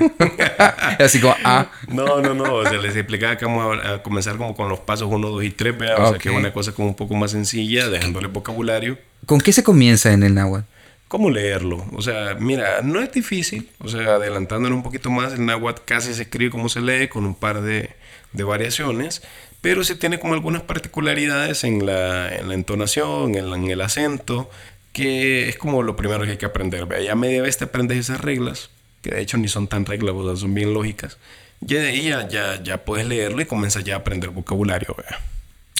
Así 1.00 1.20
como, 1.20 1.34
ah. 1.44 1.66
No, 1.88 2.20
no, 2.20 2.34
no. 2.34 2.54
O 2.54 2.62
sea, 2.64 2.78
les 2.78 2.94
explicaba 2.96 3.36
que 3.36 3.44
vamos 3.44 3.78
a, 3.84 4.02
comenzar 4.02 4.36
como 4.36 4.54
con 4.54 4.68
los 4.68 4.80
pasos 4.80 5.08
1, 5.10 5.28
2 5.28 5.44
y 5.44 5.50
3, 5.50 5.78
¿vea? 5.78 5.96
O 5.96 6.10
sea, 6.10 6.18
que 6.18 6.28
es 6.28 6.34
una 6.34 6.52
cosa 6.52 6.72
como 6.72 6.88
un 6.88 6.94
poco 6.94 7.14
más 7.14 7.32
sencilla, 7.32 7.88
dejándole 7.88 8.28
vocabulario. 8.28 8.98
¿Con 9.26 9.40
qué 9.40 9.52
se 9.52 9.64
comienza 9.64 10.12
en 10.12 10.22
el 10.22 10.34
náhuatl? 10.34 10.66
¿Cómo 11.08 11.30
leerlo? 11.30 11.84
O 11.92 12.02
sea, 12.02 12.36
mira, 12.38 12.82
no 12.82 13.00
es 13.00 13.12
difícil. 13.12 13.68
O 13.78 13.88
sea, 13.88 14.14
adelantándonos 14.14 14.76
un 14.76 14.82
poquito 14.82 15.10
más, 15.10 15.32
el 15.32 15.46
náhuatl 15.46 15.82
casi 15.84 16.14
se 16.14 16.22
escribe 16.22 16.50
como 16.50 16.68
se 16.68 16.80
lee, 16.80 17.08
con 17.08 17.24
un 17.24 17.34
par 17.34 17.62
de, 17.62 17.90
de 18.32 18.44
variaciones 18.44 19.22
pero 19.66 19.82
sí 19.82 19.96
tiene 19.96 20.20
como 20.20 20.32
algunas 20.34 20.62
particularidades 20.62 21.64
en 21.64 21.84
la, 21.84 22.32
en 22.32 22.46
la 22.46 22.54
entonación, 22.54 23.34
en, 23.34 23.68
el 23.68 23.80
acento, 23.80 24.48
que 24.92 25.48
es 25.48 25.58
como 25.58 25.82
lo 25.82 25.96
primero 25.96 26.22
que 26.22 26.30
hay 26.30 26.36
que 26.36 26.46
aprender. 26.46 26.86
Ya 27.02 27.16
media 27.16 27.42
vez 27.42 27.58
te 27.58 27.64
aprendes 27.64 27.98
esas 27.98 28.20
reglas, 28.20 28.70
que 29.02 29.10
de 29.10 29.20
hecho 29.20 29.38
ni 29.38 29.48
son 29.48 29.66
tan 29.66 29.84
reglas, 29.84 30.38
son 30.38 30.54
bien 30.54 30.72
lógicas, 30.72 31.18
ya 31.60 31.80
de 31.80 31.88
ahí 31.88 32.02
ya, 32.04 32.62
ya, 32.62 32.84
puedes 32.84 33.08
leerlo 33.08 33.42
y 33.42 33.46
comienzas 33.46 33.82
ya 33.82 33.94
a 33.94 33.98
aprender 33.98 34.30
vocabulario. 34.30 34.94
¿vea? 34.96 35.18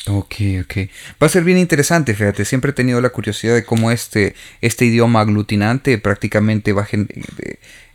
Ok, 0.09 0.35
ok. 0.65 0.91
Va 1.23 1.29
a 1.29 1.31
ser 1.31 1.45
bien 1.45 1.59
interesante, 1.59 2.13
fíjate. 2.13 2.45
Siempre 2.45 2.73
he 2.73 2.75
tenido 2.75 3.01
la 3.01 3.11
curiosidad 3.11 3.55
de 3.55 3.65
cómo 3.65 3.93
este, 3.93 4.35
este 4.63 4.85
idioma 4.85 5.21
aglutinante 5.21 5.97
prácticamente 5.99 6.73
va 6.73 6.89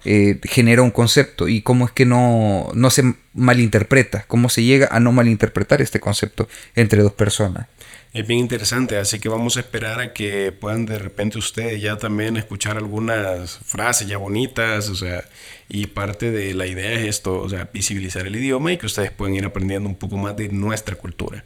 eh, 0.05 0.39
genera 0.43 0.81
un 0.81 0.91
concepto 0.91 1.47
y 1.47 1.61
cómo 1.61 1.85
es 1.85 1.91
que 1.91 2.05
no, 2.05 2.71
no 2.73 2.89
se 2.89 3.15
malinterpreta, 3.33 4.25
cómo 4.27 4.49
se 4.49 4.63
llega 4.63 4.87
a 4.91 4.99
no 4.99 5.11
malinterpretar 5.11 5.81
este 5.81 5.99
concepto 5.99 6.47
entre 6.75 7.01
dos 7.01 7.13
personas. 7.13 7.67
Es 8.13 8.27
bien 8.27 8.41
interesante, 8.41 8.97
así 8.97 9.19
que 9.19 9.29
vamos 9.29 9.55
a 9.55 9.61
esperar 9.61 10.01
a 10.01 10.11
que 10.11 10.51
puedan 10.51 10.85
de 10.85 10.99
repente 10.99 11.37
ustedes 11.37 11.81
ya 11.81 11.97
también 11.97 12.35
escuchar 12.35 12.75
algunas 12.75 13.59
frases 13.59 14.05
ya 14.05 14.17
bonitas, 14.17 14.89
o 14.89 14.95
sea, 14.95 15.23
y 15.69 15.87
parte 15.87 16.29
de 16.29 16.53
la 16.53 16.67
idea 16.67 16.91
es 16.91 17.07
esto, 17.07 17.39
o 17.39 17.47
sea, 17.47 17.69
visibilizar 17.71 18.27
el 18.27 18.35
idioma 18.35 18.73
y 18.73 18.77
que 18.77 18.85
ustedes 18.85 19.11
puedan 19.11 19.35
ir 19.35 19.45
aprendiendo 19.45 19.87
un 19.87 19.95
poco 19.95 20.17
más 20.17 20.35
de 20.35 20.49
nuestra 20.49 20.97
cultura. 20.97 21.45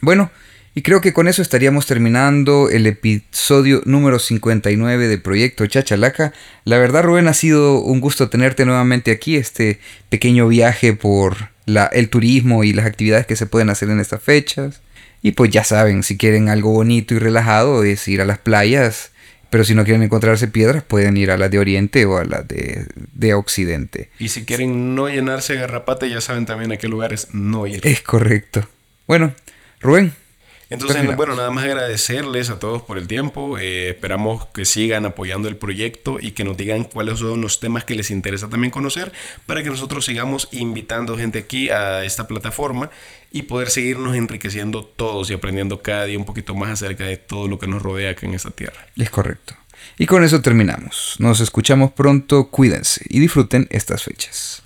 Bueno, 0.00 0.30
y 0.76 0.82
creo 0.82 1.00
que 1.00 1.14
con 1.14 1.26
eso 1.26 1.40
estaríamos 1.40 1.86
terminando 1.86 2.68
el 2.68 2.86
episodio 2.86 3.80
número 3.86 4.18
59 4.18 5.08
de 5.08 5.16
Proyecto 5.16 5.66
Chachalaca. 5.66 6.34
La 6.64 6.76
verdad, 6.76 7.02
Rubén, 7.02 7.28
ha 7.28 7.32
sido 7.32 7.80
un 7.80 7.98
gusto 7.98 8.28
tenerte 8.28 8.66
nuevamente 8.66 9.10
aquí, 9.10 9.36
este 9.36 9.80
pequeño 10.10 10.46
viaje 10.48 10.92
por 10.92 11.48
la, 11.64 11.86
el 11.86 12.10
turismo 12.10 12.62
y 12.62 12.74
las 12.74 12.84
actividades 12.84 13.24
que 13.24 13.36
se 13.36 13.46
pueden 13.46 13.70
hacer 13.70 13.88
en 13.88 14.00
estas 14.00 14.22
fechas. 14.22 14.82
Y 15.22 15.32
pues 15.32 15.50
ya 15.50 15.64
saben, 15.64 16.02
si 16.02 16.18
quieren 16.18 16.50
algo 16.50 16.72
bonito 16.72 17.14
y 17.14 17.20
relajado 17.20 17.82
es 17.82 18.06
ir 18.06 18.20
a 18.20 18.26
las 18.26 18.38
playas, 18.38 19.12
pero 19.48 19.64
si 19.64 19.74
no 19.74 19.82
quieren 19.82 20.02
encontrarse 20.02 20.46
piedras 20.46 20.82
pueden 20.82 21.16
ir 21.16 21.30
a 21.30 21.38
las 21.38 21.50
de 21.50 21.58
Oriente 21.58 22.04
o 22.04 22.18
a 22.18 22.24
las 22.26 22.46
de, 22.48 22.84
de 23.14 23.32
Occidente. 23.32 24.10
Y 24.18 24.28
si 24.28 24.44
quieren 24.44 24.94
no 24.94 25.08
llenarse 25.08 25.54
de 25.54 25.60
garrapata 25.60 26.06
ya 26.06 26.20
saben 26.20 26.44
también 26.44 26.70
a 26.72 26.76
qué 26.76 26.86
lugares 26.86 27.28
no 27.32 27.66
ir. 27.66 27.80
Es 27.86 28.02
correcto. 28.02 28.68
Bueno, 29.06 29.32
Rubén, 29.80 30.12
entonces, 30.68 31.16
bueno, 31.16 31.36
nada 31.36 31.50
más 31.50 31.64
agradecerles 31.64 32.50
a 32.50 32.58
todos 32.58 32.82
por 32.82 32.98
el 32.98 33.06
tiempo. 33.06 33.56
Eh, 33.58 33.90
esperamos 33.90 34.46
que 34.46 34.64
sigan 34.64 35.06
apoyando 35.06 35.48
el 35.48 35.56
proyecto 35.56 36.18
y 36.20 36.32
que 36.32 36.42
nos 36.42 36.56
digan 36.56 36.84
cuáles 36.84 37.20
son 37.20 37.40
los 37.40 37.60
temas 37.60 37.84
que 37.84 37.94
les 37.94 38.10
interesa 38.10 38.48
también 38.48 38.72
conocer 38.72 39.12
para 39.46 39.62
que 39.62 39.70
nosotros 39.70 40.04
sigamos 40.04 40.48
invitando 40.50 41.16
gente 41.16 41.38
aquí 41.38 41.70
a 41.70 42.04
esta 42.04 42.26
plataforma 42.26 42.90
y 43.30 43.42
poder 43.42 43.70
seguirnos 43.70 44.16
enriqueciendo 44.16 44.84
todos 44.84 45.30
y 45.30 45.34
aprendiendo 45.34 45.82
cada 45.82 46.04
día 46.04 46.18
un 46.18 46.24
poquito 46.24 46.54
más 46.54 46.70
acerca 46.70 47.04
de 47.04 47.16
todo 47.16 47.46
lo 47.46 47.58
que 47.58 47.68
nos 47.68 47.82
rodea 47.82 48.10
aquí 48.10 48.26
en 48.26 48.34
esta 48.34 48.50
tierra. 48.50 48.86
Es 48.96 49.10
correcto. 49.10 49.54
Y 49.98 50.06
con 50.06 50.24
eso 50.24 50.42
terminamos. 50.42 51.14
Nos 51.18 51.40
escuchamos 51.40 51.92
pronto, 51.92 52.48
cuídense 52.50 53.04
y 53.08 53.20
disfruten 53.20 53.68
estas 53.70 54.02
fechas. 54.02 54.62